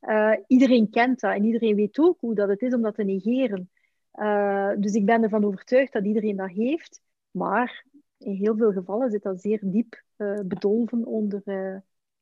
Eh, 0.00 0.32
iedereen 0.46 0.90
kent 0.90 1.20
dat 1.20 1.34
en 1.34 1.44
iedereen 1.44 1.74
weet 1.76 1.98
ook 1.98 2.20
hoe 2.20 2.34
dat 2.34 2.48
het 2.48 2.62
is 2.62 2.74
om 2.74 2.82
dat 2.82 2.94
te 2.94 3.04
negeren. 3.04 3.70
Eh, 4.10 4.70
dus 4.78 4.92
ik 4.94 5.04
ben 5.06 5.22
ervan 5.22 5.44
overtuigd 5.44 5.92
dat 5.92 6.04
iedereen 6.04 6.36
dat 6.36 6.50
heeft, 6.50 7.00
maar 7.30 7.84
in 8.24 8.34
heel 8.34 8.56
veel 8.56 8.72
gevallen 8.72 9.10
zit 9.10 9.22
dat 9.22 9.40
zeer 9.40 9.58
diep 9.62 10.02
eh, 10.16 10.40
bedolven 10.44 11.04
onder, 11.04 11.42
eh, 11.44 11.76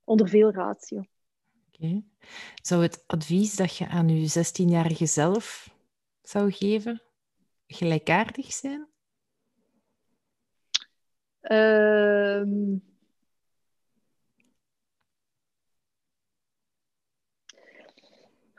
onder 0.04 0.28
veel 0.28 0.52
ratio. 0.52 1.04
Oké. 1.66 2.02
Zou 2.62 2.82
het 2.82 3.04
advies 3.06 3.56
dat 3.56 3.76
je 3.76 3.88
aan 3.88 4.08
je 4.08 4.28
16-jarige 4.28 5.06
zelf 5.06 5.74
zou 6.22 6.50
geven 6.50 7.02
gelijkaardig 7.66 8.52
zijn? 8.52 8.86
Ehm, 11.40 12.76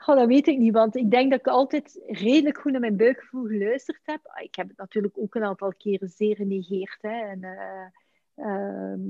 Goh, 0.04 0.16
dat 0.16 0.26
weet 0.28 0.46
ik 0.46 0.58
niet, 0.58 0.72
want 0.72 0.96
ik 0.96 1.10
denk 1.10 1.30
dat 1.30 1.40
ik 1.40 1.46
altijd 1.46 2.00
redelijk 2.06 2.58
goed 2.58 2.72
naar 2.72 2.80
mijn 2.80 2.96
buikgevoel 2.96 3.46
geluisterd 3.46 4.00
heb. 4.02 4.20
Ah, 4.24 4.42
Ik 4.42 4.54
heb 4.54 4.68
het 4.68 4.76
natuurlijk 4.76 5.18
ook 5.18 5.34
een 5.34 5.44
aantal 5.44 5.74
keren 5.78 6.08
zeer 6.08 6.36
genegeerd. 6.36 6.98
Hè, 7.00 7.20
en, 7.20 7.42
eh, 7.44 7.86
ehm, 8.34 9.00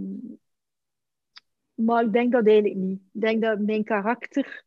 maar 1.74 2.05
ik 2.05 2.12
denk 2.12 2.32
dat 2.32 2.47
eigenlijk 2.47 2.76
niet. 2.76 3.01
Ik 3.12 3.20
denk 3.20 3.42
dat 3.42 3.59
mijn 3.59 3.84
karakter... 3.84 4.64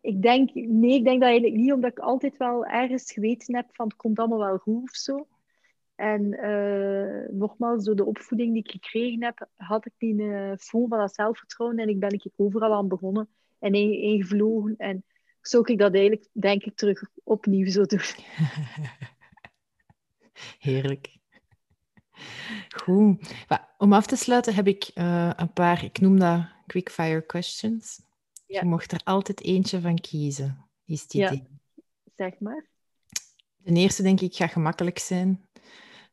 Ik 0.00 0.22
denk, 0.22 0.54
nee, 0.54 0.94
ik 0.94 1.04
denk 1.04 1.20
dat 1.20 1.28
eigenlijk 1.28 1.60
niet, 1.60 1.72
omdat 1.72 1.90
ik 1.90 1.98
altijd 1.98 2.36
wel 2.36 2.66
ergens 2.66 3.12
geweten 3.12 3.56
heb 3.56 3.66
van 3.72 3.86
het 3.86 3.96
komt 3.96 4.18
allemaal 4.18 4.38
wel 4.38 4.58
goed 4.58 4.82
of 4.82 4.96
zo. 4.96 5.26
En 5.94 6.32
eh, 6.32 7.28
nogmaals, 7.30 7.84
door 7.84 7.96
de 7.96 8.04
opvoeding 8.04 8.52
die 8.52 8.62
ik 8.62 8.70
gekregen 8.70 9.24
heb, 9.24 9.48
had 9.56 9.86
ik 9.86 9.92
die 9.98 10.14
uh, 10.14 10.52
van 10.56 10.88
dat 10.88 11.14
zelfvertrouwen 11.14 11.78
en 11.78 11.88
ik 11.88 11.98
ben 12.00 12.12
ik 12.12 12.26
overal 12.36 12.74
aan 12.74 12.88
begonnen 12.88 13.28
en 13.58 13.74
ingevlogen. 13.74 14.74
En 14.76 15.04
zou 15.40 15.72
ik 15.72 15.78
dat 15.78 15.94
eigenlijk, 15.94 16.28
denk 16.32 16.62
ik, 16.62 16.76
terug 16.76 17.02
opnieuw 17.24 17.70
zo 17.70 17.84
doen. 17.84 18.00
Heerlijk. 20.58 21.16
Goed. 22.68 23.34
Om 23.78 23.92
af 23.92 24.06
te 24.06 24.16
sluiten 24.16 24.54
heb 24.54 24.66
ik 24.66 24.90
uh, 24.94 25.30
een 25.36 25.52
paar, 25.52 25.84
ik 25.84 26.00
noem 26.00 26.18
dat 26.18 26.46
quickfire 26.66 27.26
questions. 27.26 28.00
Ja. 28.46 28.60
Je 28.60 28.66
mocht 28.66 28.92
er 28.92 29.00
altijd 29.04 29.42
eentje 29.42 29.80
van 29.80 29.98
kiezen, 29.98 30.68
is 30.84 31.04
idee. 31.04 31.20
Ja. 31.20 31.82
Zeg 32.16 32.40
maar. 32.40 32.66
De 33.56 33.72
eerste, 33.72 34.02
denk 34.02 34.20
ik, 34.20 34.34
gaat 34.34 34.52
gemakkelijk 34.52 34.98
zijn. 34.98 35.48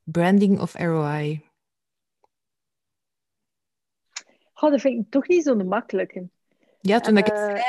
Branding 0.03 0.59
of 0.59 0.73
ROI? 0.73 1.49
Oh, 4.53 4.71
dat 4.71 4.81
vind 4.81 5.05
ik 5.05 5.11
toch 5.11 5.27
niet 5.27 5.43
zo'n 5.43 5.67
makkelijke. 5.67 6.29
Ja, 6.81 6.99
toen, 6.99 7.13
uh, 7.13 7.19
ik 7.19 7.25
het 7.25 7.37
zei, 7.37 7.61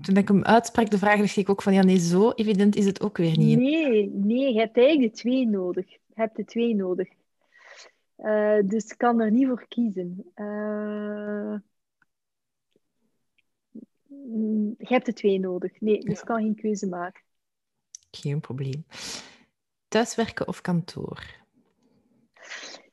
toen 0.00 0.16
ik 0.16 0.28
hem 0.28 0.44
uitsprak, 0.44 0.90
de 0.90 0.98
vraag 0.98 1.18
dacht 1.18 1.36
ik 1.36 1.50
ook 1.50 1.62
van, 1.62 1.74
ja, 1.74 1.82
nee, 1.82 1.98
zo 1.98 2.30
evident 2.30 2.76
is 2.76 2.86
het 2.86 3.00
ook 3.00 3.16
weer 3.16 3.38
niet. 3.38 3.58
Nee, 3.58 4.10
nee, 4.10 4.52
je 4.52 4.58
hebt 4.58 4.76
eigenlijk 4.76 5.14
de 5.14 5.20
twee 5.20 5.46
nodig. 5.46 5.90
Je 5.90 5.98
hebt 6.14 6.36
de 6.36 6.44
twee 6.44 6.74
nodig. 6.74 7.08
Uh, 8.18 8.58
dus 8.64 8.84
ik 8.84 8.98
kan 8.98 9.20
er 9.20 9.30
niet 9.30 9.46
voor 9.46 9.66
kiezen. 9.68 10.32
Uh, 10.34 11.54
je 14.78 14.86
hebt 14.88 15.06
de 15.06 15.12
twee 15.12 15.38
nodig. 15.38 15.80
Nee, 15.80 16.00
dus 16.00 16.12
ik 16.12 16.18
ja. 16.18 16.24
kan 16.24 16.42
geen 16.42 16.54
keuze 16.54 16.88
maken. 16.88 17.22
Geen 18.10 18.40
probleem. 18.40 18.84
Thuiswerken 19.88 20.48
of 20.48 20.60
kantoor? 20.60 21.40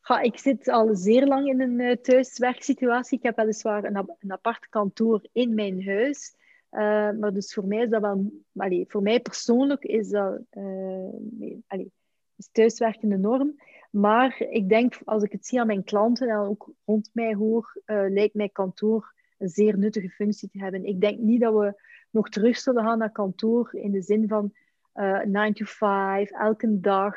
Ja, 0.02 0.20
ik 0.20 0.38
zit 0.38 0.68
al 0.68 0.96
zeer 0.96 1.26
lang 1.26 1.48
in 1.48 1.62
een 1.62 1.80
uh, 1.80 1.96
thuiswerksituatie. 1.96 3.18
Ik 3.18 3.24
heb 3.24 3.36
weliswaar 3.36 3.84
een, 3.84 4.16
een 4.20 4.32
apart 4.32 4.70
kantoor 4.70 5.28
in 5.32 5.54
mijn 5.54 5.86
huis. 5.86 6.36
Uh, 6.72 7.12
maar 7.20 7.34
dus 7.34 7.54
voor 7.54 7.66
mij 7.66 7.84
is 7.84 7.90
dat 7.90 8.02
wel... 8.02 8.32
Voor 8.88 9.02
mij 9.02 9.20
persoonlijk 9.20 9.84
is 9.84 10.10
dat... 10.10 10.40
Uh, 10.52 11.10
nee, 11.20 11.64
allee, 11.68 11.92
is 12.36 12.50
thuiswerken 12.52 13.12
een 13.12 13.22
norm. 13.22 13.62
Maar 13.92 14.40
ik 14.40 14.70
denk, 14.70 15.00
als 15.06 15.24
ik 15.24 15.32
het 15.32 15.46
zie 15.46 15.60
aan 15.60 15.68
mijn 15.68 15.84
klanten 15.84 16.30
en 16.30 16.38
ook 16.38 16.72
rond 16.86 17.10
mij 17.14 17.34
hoor, 17.34 17.82
lijkt 17.86 18.34
mij 18.34 18.50
kantoor 18.50 19.14
een 19.38 19.50
zeer 19.50 19.78
nuttige 19.78 20.10
functie 20.10 20.50
te 20.50 20.60
hebben. 20.60 20.86
Ik 20.86 21.02
denk 21.02 21.20
niet 21.20 21.42
dat 21.42 21.54
we 21.54 21.82
nog 22.10 22.30
terug 22.30 22.58
zullen 22.58 22.84
gaan 22.84 22.98
naar 22.98 23.12
kantoor 23.12 23.70
in 23.74 23.92
de 23.92 24.02
zin 24.02 24.28
van 24.28 24.54
9 24.94 25.54
to 25.54 25.66
5, 25.66 26.32
elke 26.32 26.80
dag. 26.80 27.16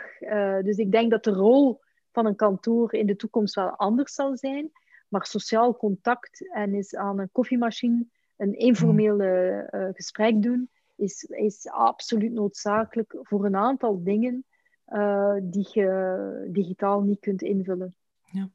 dus 0.62 0.76
ik 0.76 0.92
denk 0.92 1.10
dat 1.10 1.24
de 1.24 1.30
rol 1.32 1.80
van 2.12 2.26
een 2.26 2.36
kantoor 2.36 2.94
in 2.94 3.06
de 3.06 3.16
toekomst 3.16 3.54
wel 3.54 3.70
anders 3.70 4.14
zal 4.14 4.36
zijn. 4.36 4.70
Maar 5.08 5.26
sociaal 5.26 5.76
contact 5.76 6.52
en 6.52 6.74
is 6.74 6.94
aan 6.94 7.18
een 7.18 7.32
koffiemachine 7.32 8.06
een 8.42 8.58
informeel 8.58 9.20
uh, 9.20 9.88
gesprek 9.92 10.42
doen, 10.42 10.70
is, 10.96 11.22
is 11.22 11.68
absoluut 11.68 12.32
noodzakelijk 12.32 13.16
voor 13.20 13.44
een 13.44 13.56
aantal 13.56 14.02
dingen 14.02 14.44
uh, 14.88 15.36
die 15.42 15.68
je 15.72 16.48
digitaal 16.52 17.00
niet 17.00 17.20
kunt 17.20 17.42
invullen. 17.42 17.94
Ja. 18.24 18.50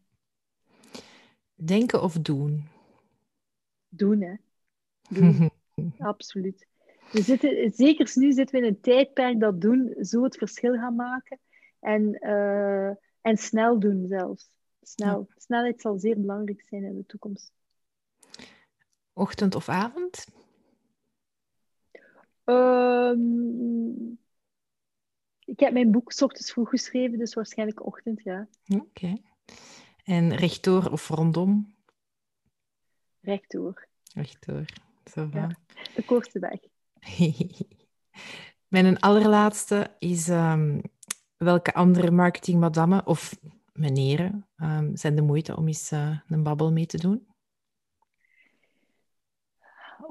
Denken 1.55 2.03
of 2.03 2.13
doen? 2.13 2.63
Doen, 3.87 4.21
hè. 4.21 4.35
Doen. 5.09 5.49
absoluut. 5.97 6.67
We 7.11 7.21
zitten, 7.21 7.71
zeker 7.71 8.11
nu 8.13 8.31
zitten 8.31 8.59
we 8.59 8.65
in 8.65 8.73
een 8.73 8.81
tijdperk 8.81 9.39
dat 9.39 9.61
doen 9.61 9.95
zo 10.01 10.23
het 10.23 10.37
verschil 10.37 10.73
gaat 10.73 10.95
maken. 10.95 11.39
En 11.79 12.19
en 13.27 13.37
snel 13.37 13.79
doen 13.79 14.07
zelfs. 14.07 14.49
Snel. 14.81 15.25
Ja. 15.29 15.35
Snelheid 15.37 15.81
zal 15.81 15.97
zeer 15.97 16.19
belangrijk 16.19 16.63
zijn 16.69 16.83
in 16.83 16.95
de 16.95 17.05
toekomst. 17.05 17.51
Ochtend 19.17 19.55
of 19.55 19.69
avond? 19.69 20.25
Um, 22.43 24.19
ik 25.45 25.59
heb 25.59 25.73
mijn 25.73 25.91
boek 25.91 26.21
ochtends 26.21 26.51
vroeg 26.51 26.69
geschreven, 26.69 27.17
dus 27.17 27.33
waarschijnlijk 27.33 27.85
ochtend, 27.85 28.23
ja. 28.23 28.47
Oké. 28.67 28.83
Okay. 28.83 29.23
En 30.03 30.35
rechtdoor 30.35 30.91
of 30.91 31.07
rondom? 31.07 31.75
Rechtdoor. 33.19 33.87
Rechtdoor. 34.13 34.65
Zo 35.11 35.29
ja, 35.33 35.49
de 35.95 36.05
kortste 36.05 36.39
weg. 36.39 36.59
Mijn 38.67 38.99
allerlaatste 38.99 39.95
is... 39.99 40.27
Um, 40.27 40.81
welke 41.37 41.73
andere 41.73 42.11
marketingmadammen 42.11 43.05
of 43.05 43.39
meneren 43.73 44.47
um, 44.55 44.95
zijn 44.95 45.15
de 45.15 45.21
moeite 45.21 45.57
om 45.57 45.67
eens 45.67 45.91
uh, 45.91 46.19
een 46.27 46.43
babbel 46.43 46.71
mee 46.71 46.85
te 46.85 46.97
doen? 46.97 47.27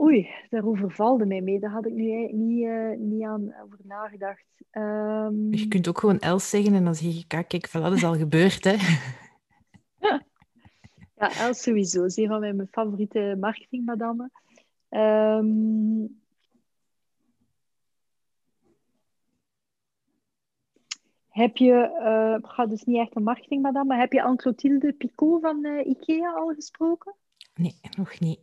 Oei, 0.01 0.29
daarover 0.51 0.91
valde 0.91 1.27
mij 1.27 1.41
mee. 1.41 1.61
Daar 1.61 1.71
had 1.71 1.87
ik 1.87 1.93
nu 1.93 2.33
niet, 2.33 2.65
uh, 2.65 2.97
niet 2.97 3.25
aan 3.25 3.55
over 3.65 3.79
nagedacht. 3.83 4.45
Um... 4.73 5.55
Je 5.55 5.69
kunt 5.69 5.89
ook 5.89 5.99
gewoon 5.99 6.19
Els 6.19 6.51
zeggen 6.51 6.75
en 6.75 6.85
dan 6.85 6.95
zeg 6.95 7.15
je, 7.15 7.27
kijk, 7.27 7.49
kijk 7.49 7.73
dat 7.73 7.93
is 7.93 8.05
al 8.05 8.15
gebeurd, 8.25 8.65
hè? 8.65 8.77
ja, 11.21 11.39
Els 11.39 11.63
sowieso. 11.63 12.01
Ze 12.01 12.07
is 12.07 12.17
een 12.17 12.29
van 12.29 12.41
mijn 12.41 12.69
favoriete 12.71 13.37
marketingmadammen. 13.41 14.31
Um... 14.89 16.25
Heb 21.29 21.57
je, 21.57 21.99
uh, 22.01 22.51
gaat 22.51 22.71
dus 22.71 22.85
niet 22.85 22.97
echt 22.97 23.17
een 23.17 23.23
marketingmadam, 23.23 23.87
maar 23.87 23.99
heb 23.99 24.13
je 24.13 24.23
Anne-Clotilde 24.23 24.93
Picot 24.93 25.41
van 25.41 25.67
uh, 25.67 25.87
IKEA 25.87 26.33
al 26.33 26.55
gesproken? 26.55 27.15
Nee, 27.55 27.75
nog 27.97 28.21
niet. 28.21 28.41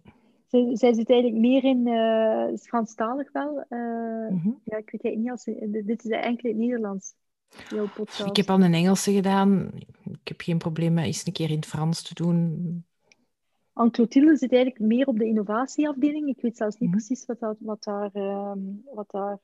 Zij, 0.54 0.78
zij 0.78 0.94
zit 0.94 1.10
eigenlijk 1.10 1.42
meer 1.42 1.64
in 1.64 1.88
uh, 1.88 2.58
Franstalig 2.58 3.32
wel. 3.32 3.66
Mm 3.70 4.40
-hmm. 4.40 4.60
Ja, 4.64 4.78
ik 4.78 5.00
weet 5.02 5.18
niet 5.18 5.30
als 5.30 5.44
dit 5.44 6.04
is 6.04 6.12
eigenlijk 6.12 6.44
in 6.44 6.50
het 6.50 6.60
Nederlands. 6.60 7.14
Ik 8.26 8.36
heb 8.36 8.50
al 8.50 8.62
een 8.62 8.74
Engelse 8.74 9.12
gedaan. 9.12 9.72
Ik 10.04 10.28
heb 10.28 10.42
geen 10.42 10.58
probleem 10.58 10.94
met 10.94 11.06
eens 11.06 11.26
een 11.26 11.34
keer 11.34 11.50
in 11.50 11.56
het 11.56 11.66
Frans 11.66 12.02
te 12.02 12.14
doen. 12.14 12.86
Anne-Clotilde 13.74 14.38
zit 14.38 14.52
eigenlijk 14.52 14.82
meer 14.82 15.08
op 15.08 15.18
de 15.18 15.26
innovatieafdeling. 15.26 16.28
Ik 16.28 16.42
weet 16.42 16.58
zelfs 16.58 16.78
niet 16.78 16.90
mm 16.90 16.96
-hmm. 16.96 17.06
precies 17.06 17.26
wat, 17.26 17.40
dat, 17.40 17.58
wat 17.60 17.84
daar... 17.84 18.12
wat 18.94 19.12
daar 19.12 19.40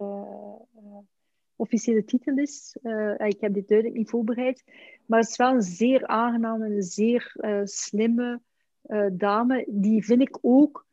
officiële 1.55 2.05
titel 2.05 2.37
is. 2.37 2.77
Uh, 2.83 3.13
ik 3.17 3.41
heb 3.41 3.53
dit 3.53 3.67
duidelijk 3.67 3.97
niet 3.97 4.09
voorbereid. 4.09 4.63
Maar 5.05 5.19
het 5.19 5.29
is 5.29 5.37
wel 5.37 5.53
een 5.53 5.61
zeer 5.61 6.07
aangename 6.07 6.65
en 6.65 6.71
een 6.71 6.81
zeer 6.81 7.35
uh, 7.35 7.59
slimme 7.63 8.41
uh, 8.87 9.05
dame. 9.11 9.65
Die 9.67 10.05
vind 10.05 10.21
ik 10.21 10.37
ook... 10.41 10.87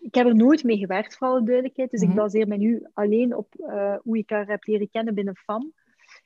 ik 0.00 0.14
heb 0.14 0.26
er 0.26 0.34
nooit 0.34 0.64
mee 0.64 0.78
gewerkt, 0.78 1.16
voor 1.16 1.26
alle 1.26 1.42
duidelijkheid. 1.42 1.90
Dus 1.90 2.00
mm 2.00 2.06
-hmm. 2.08 2.16
ik 2.16 2.22
baseer 2.22 2.48
me 2.48 2.56
nu 2.56 2.86
alleen 2.94 3.36
op 3.36 3.54
hoe 4.02 4.18
ik 4.18 4.30
haar 4.30 4.46
heb 4.46 4.64
leren 4.64 4.90
kennen 4.90 5.14
binnen 5.14 5.36
FAM. 5.36 5.72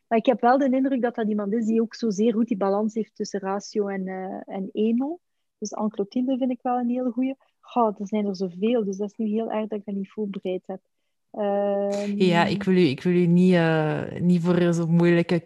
Maar 0.08 0.18
ik 0.18 0.26
heb 0.26 0.40
wel 0.40 0.58
de 0.58 0.70
indruk 0.70 1.02
dat 1.02 1.14
dat 1.14 1.28
iemand 1.28 1.52
is 1.52 1.66
die 1.66 1.80
ook 1.80 1.94
zo 1.94 2.10
zeer 2.10 2.32
goed 2.32 2.48
die 2.48 2.56
balans 2.56 2.94
heeft 2.94 3.14
tussen 3.14 3.40
ratio 3.40 3.88
en, 3.88 4.08
en 4.46 4.68
emo. 4.72 5.18
Dus 5.58 5.74
Anne-Clotilde 5.74 6.36
vind 6.36 6.50
ik 6.50 6.62
wel 6.62 6.78
een 6.78 6.88
hele 6.88 7.10
goeie. 7.10 7.36
Goh, 7.60 8.00
er 8.00 8.06
zijn 8.06 8.26
er 8.26 8.36
zoveel, 8.36 8.84
dus 8.84 8.96
dat 8.96 9.10
is 9.10 9.16
nu 9.16 9.26
heel 9.26 9.50
erg 9.50 9.68
dat 9.68 9.78
ik 9.78 9.84
dat 9.84 9.94
niet 9.94 10.10
voorbereid 10.10 10.62
heb. 10.66 10.80
Um... 11.32 12.16
Ja, 12.16 12.44
ik 12.44 12.62
wil 12.62 12.74
u, 12.74 12.80
ik 12.80 13.02
wil 13.02 13.12
u 13.12 13.26
niet, 13.26 13.52
uh, 13.52 14.18
niet 14.20 14.42
voor 14.42 14.74
zo'n 14.74 14.90
moeilijke 14.90 15.42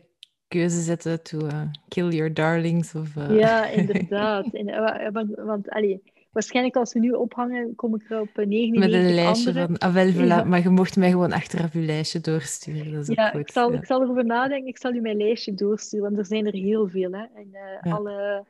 keuze 0.49 0.81
zetten 0.81 1.23
to 1.23 1.39
uh, 1.39 1.63
kill 1.89 2.09
your 2.09 2.35
darlings. 2.35 2.95
Of, 2.95 3.17
uh... 3.17 3.39
Ja, 3.39 3.67
inderdaad. 3.81 4.55
uh, 4.55 5.09
want 5.37 5.71
allee, 5.71 6.03
waarschijnlijk 6.33 6.77
als 6.77 6.93
we 6.93 6.99
nu 6.99 7.11
ophangen, 7.11 7.75
kom 7.75 7.95
ik 7.95 8.11
er 8.11 8.21
op 8.21 8.37
99 8.37 9.01
Met 9.01 9.09
een 9.09 9.15
lijstje 9.15 9.49
andere. 9.49 9.67
van, 9.67 9.79
ah 9.79 9.95
wel, 9.95 10.13
voilà. 10.13 10.27
Ja. 10.27 10.45
maar 10.45 10.63
je 10.63 10.69
mocht 10.69 10.97
mij 10.97 11.11
gewoon 11.11 11.33
achteraf 11.33 11.73
je 11.73 11.81
lijstje 11.81 12.21
doorsturen. 12.21 12.93
Dat 12.93 13.09
is 13.09 13.15
Ja, 13.17 13.27
ook 13.27 13.31
goed. 13.33 13.41
ik 13.41 13.51
zal, 13.53 13.73
ja. 13.73 13.79
ik 13.79 13.87
zal 13.87 14.03
erover 14.03 14.25
nadenken. 14.25 14.69
Ik 14.69 14.79
zal 14.79 14.95
u 14.95 15.01
mijn 15.01 15.17
lijstje 15.17 15.55
doorsturen, 15.55 16.05
want 16.07 16.19
er 16.19 16.27
zijn 16.27 16.47
er 16.47 16.53
heel 16.53 16.89
veel. 16.89 17.13
Hè? 17.13 17.25
En 17.35 17.49
eh, 17.83 17.93
alle, 17.93 18.45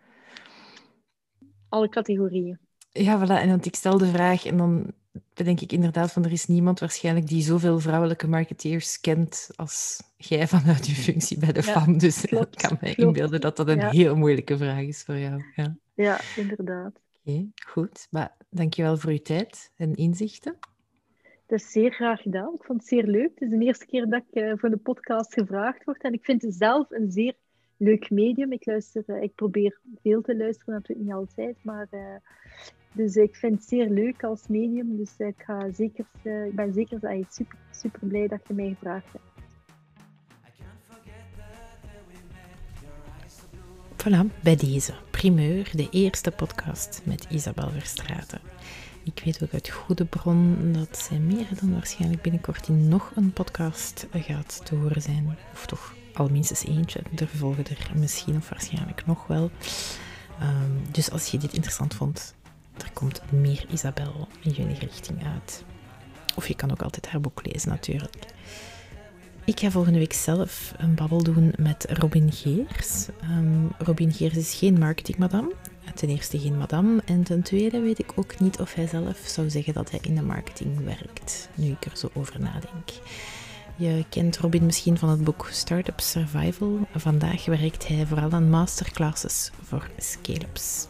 alle 1.69 1.89
categorieën. 1.89 2.59
Ja, 2.93 3.19
voilà. 3.27 3.41
En 3.41 3.49
want 3.49 3.67
ik 3.67 3.75
stel 3.75 3.99
de 3.99 4.07
vraag 4.07 4.45
en 4.47 4.57
dan 4.57 4.93
bedenk 5.35 5.61
ik 5.61 5.73
inderdaad 5.73 6.13
van 6.13 6.25
er 6.25 6.33
is 6.33 6.47
niemand 6.47 6.81
waarschijnlijk 6.81 7.27
die 7.27 7.43
zoveel 7.43 7.81
vrouwelijke 7.81 8.29
marketeers 8.29 9.01
kent 9.01 9.51
als 9.57 10.03
jij 10.17 10.49
vanuit 10.49 10.87
je 10.87 10.95
functie 10.95 11.39
bij 11.39 11.53
de 11.53 11.63
FAM. 11.63 11.99
Dus 11.99 12.21
klopt, 12.21 12.55
ik 12.63 12.69
kan 12.69 12.79
me 12.81 12.95
klopt. 12.95 12.99
inbeelden 12.99 13.41
dat 13.41 13.57
dat 13.57 13.69
een 13.69 13.83
heel 13.83 14.17
moeilijke 14.17 14.57
vraag 14.57 14.83
is 14.83 15.03
voor 15.03 15.19
jou. 15.19 15.43
Ja. 15.55 15.77
Ja, 15.95 16.21
inderdaad. 16.37 17.02
Oké, 17.25 17.51
goed. 17.67 18.07
Maar 18.11 18.37
dankjewel 18.51 18.97
voor 18.97 19.13
je 19.13 19.23
tijd 19.23 19.73
en 19.77 19.95
inzichten. 19.95 20.59
Dat 21.47 21.61
is 21.61 21.71
zeer 21.71 21.93
graag 21.93 22.23
gedaan. 22.23 22.55
Ik 22.55 22.65
vond 22.65 22.81
het 22.81 22.89
zeer 22.89 23.07
leuk. 23.07 23.31
Het 23.35 23.53
is 23.53 23.59
de 23.59 23.65
eerste 23.65 23.87
keer 23.87 24.09
dat 24.09 24.23
ik 24.29 24.43
eh, 24.43 24.53
voor 24.57 24.71
de 24.71 24.77
podcast 24.77 25.33
gevraagd 25.33 25.85
word. 25.85 26.03
En 26.03 26.13
ik 26.13 26.25
vind 26.25 26.43
het 26.43 26.55
zelf 26.55 26.91
een 26.91 27.11
zeer 27.11 27.35
leuk 27.83 28.11
medium. 28.11 28.53
Ik, 28.53 28.67
luister, 28.67 29.03
eh, 29.07 29.23
ik 29.23 29.35
probeer 29.35 29.81
veel 30.03 30.23
te 30.23 30.37
luisteren, 30.37 30.75
natuurlijk 30.75 31.07
niet 31.07 31.17
altijd. 31.17 31.57
Maar, 31.63 31.87
eh, 31.91 32.17
dus 32.93 33.17
ik 33.17 33.37
vind 33.37 33.55
het 33.55 33.69
zeer 33.69 33.89
leuk 33.89 34.25
als 34.25 34.49
medium. 34.49 34.97
Dus 34.97 35.17
ik, 35.19 35.35
ga 35.37 35.73
zeker, 35.73 36.07
ik 36.23 36.55
ben 36.55 36.73
zeker 36.73 37.05
eh, 37.05 37.25
super, 37.29 37.59
super 37.71 38.09
blij 38.09 38.29
dat 38.29 38.41
je 38.49 38.55
mij 38.55 38.69
gevraagd 38.69 39.13
hebt. 39.13 39.32
Voilà, 44.03 44.41
bij 44.41 44.57
deze 44.57 44.95
primeur, 45.11 45.71
de 45.73 45.89
eerste 45.91 46.31
podcast 46.31 47.01
met 47.05 47.27
Isabel 47.31 47.71
Verstraeten. 47.71 48.41
Ik 49.03 49.23
weet 49.25 49.43
ook 49.43 49.53
uit 49.53 49.69
goede 49.71 50.05
bron 50.05 50.73
dat 50.73 50.99
zij 50.99 51.19
meer 51.19 51.47
dan 51.61 51.73
waarschijnlijk 51.73 52.23
binnenkort 52.23 52.69
in 52.69 52.89
nog 52.89 53.13
een 53.15 53.33
podcast 53.33 54.07
gaat 54.13 54.61
te 54.65 54.75
horen 54.75 55.03
zijn. 55.03 55.39
Of 55.53 55.67
toch 55.67 55.95
al 56.15 56.29
minstens 56.29 56.65
eentje. 56.65 57.01
Er 57.17 57.29
volgen 57.29 57.65
er 57.67 57.91
misschien 57.95 58.37
of 58.37 58.49
waarschijnlijk 58.49 59.07
nog 59.07 59.27
wel. 59.27 59.51
Ehm, 60.41 60.91
dus 60.91 61.11
als 61.11 61.27
je 61.27 61.39
dit 61.39 61.53
interessant 61.53 61.95
vond, 61.95 62.35
er 62.77 62.91
komt 62.93 63.33
meer 63.33 63.65
Isabel 63.73 64.29
in 64.41 64.51
jullie 64.51 64.79
richting 64.79 65.27
uit. 65.27 65.65
Of 66.35 66.49
je 66.49 66.55
kan 66.55 66.71
ook 66.71 66.83
altijd 66.83 67.09
haar 67.09 67.21
boek 67.21 67.47
lezen 67.47 67.69
natuurlijk. 67.69 68.25
Ik 69.45 69.61
ga 69.61 69.71
volgende 69.71 69.99
week 69.99 70.13
zelf 70.13 70.75
een 70.77 70.95
babbel 70.95 71.23
doen 71.23 71.53
met 71.59 71.87
Robin 71.89 72.33
Geers. 72.33 73.07
Ehm, 73.21 73.67
Robin 73.79 74.13
Geers 74.13 74.37
is 74.37 74.55
geen 74.55 74.79
marketingmadam. 74.79 75.53
Ten 75.95 76.09
eerste 76.09 76.39
geen 76.39 76.59
madame. 76.59 77.03
En 77.05 77.23
ten 77.23 77.43
tweede 77.43 77.81
weet 77.81 77.99
ik 77.99 78.13
ook 78.15 78.41
niet 78.41 78.61
of 78.61 78.75
hij 78.75 78.87
zelf 78.87 79.19
zou 79.27 79.51
zeggen 79.51 79.75
dat 79.75 79.91
hij 79.91 80.01
in 80.03 80.15
de 80.15 80.23
marketing 80.23 80.85
werkt. 80.85 81.49
Nu 81.55 81.71
ik 81.71 81.85
er 81.85 81.97
zo 81.97 82.11
over 82.15 82.41
nadenk. 82.41 82.89
Je 83.77 84.05
kent 84.09 84.39
Robin 84.39 84.67
misschien 84.67 84.99
van 84.99 85.09
het 85.09 85.25
boek 85.25 85.49
Startup 85.51 86.01
Survival. 86.01 86.79
Vandaag 86.95 87.45
werkt 87.45 87.89
hij 87.89 88.07
vooral 88.07 88.31
aan 88.31 88.51
masterclasses 88.51 89.51
voor 89.63 89.91
scale-ups. 89.99 90.87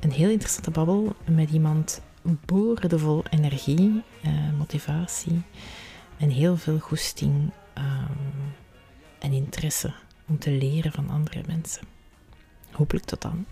Een 0.00 0.12
heel 0.12 0.30
interessante 0.30 0.70
babbel 0.70 1.14
met 1.24 1.50
iemand 1.50 2.00
boordevol 2.44 3.24
energie, 3.30 4.02
eh, 4.22 4.30
motivatie 4.58 5.42
en 6.18 6.30
heel 6.30 6.56
veel 6.56 6.78
goesting 6.78 7.50
ehm, 7.76 8.12
en 9.18 9.32
interesse 9.32 9.94
om 10.26 10.38
te 10.38 10.50
leren 10.50 10.92
van 10.92 11.10
andere 11.10 11.42
mensen. 11.46 11.82
Hopelijk 12.70 13.04
tot 13.04 13.22
dan. 13.22 13.46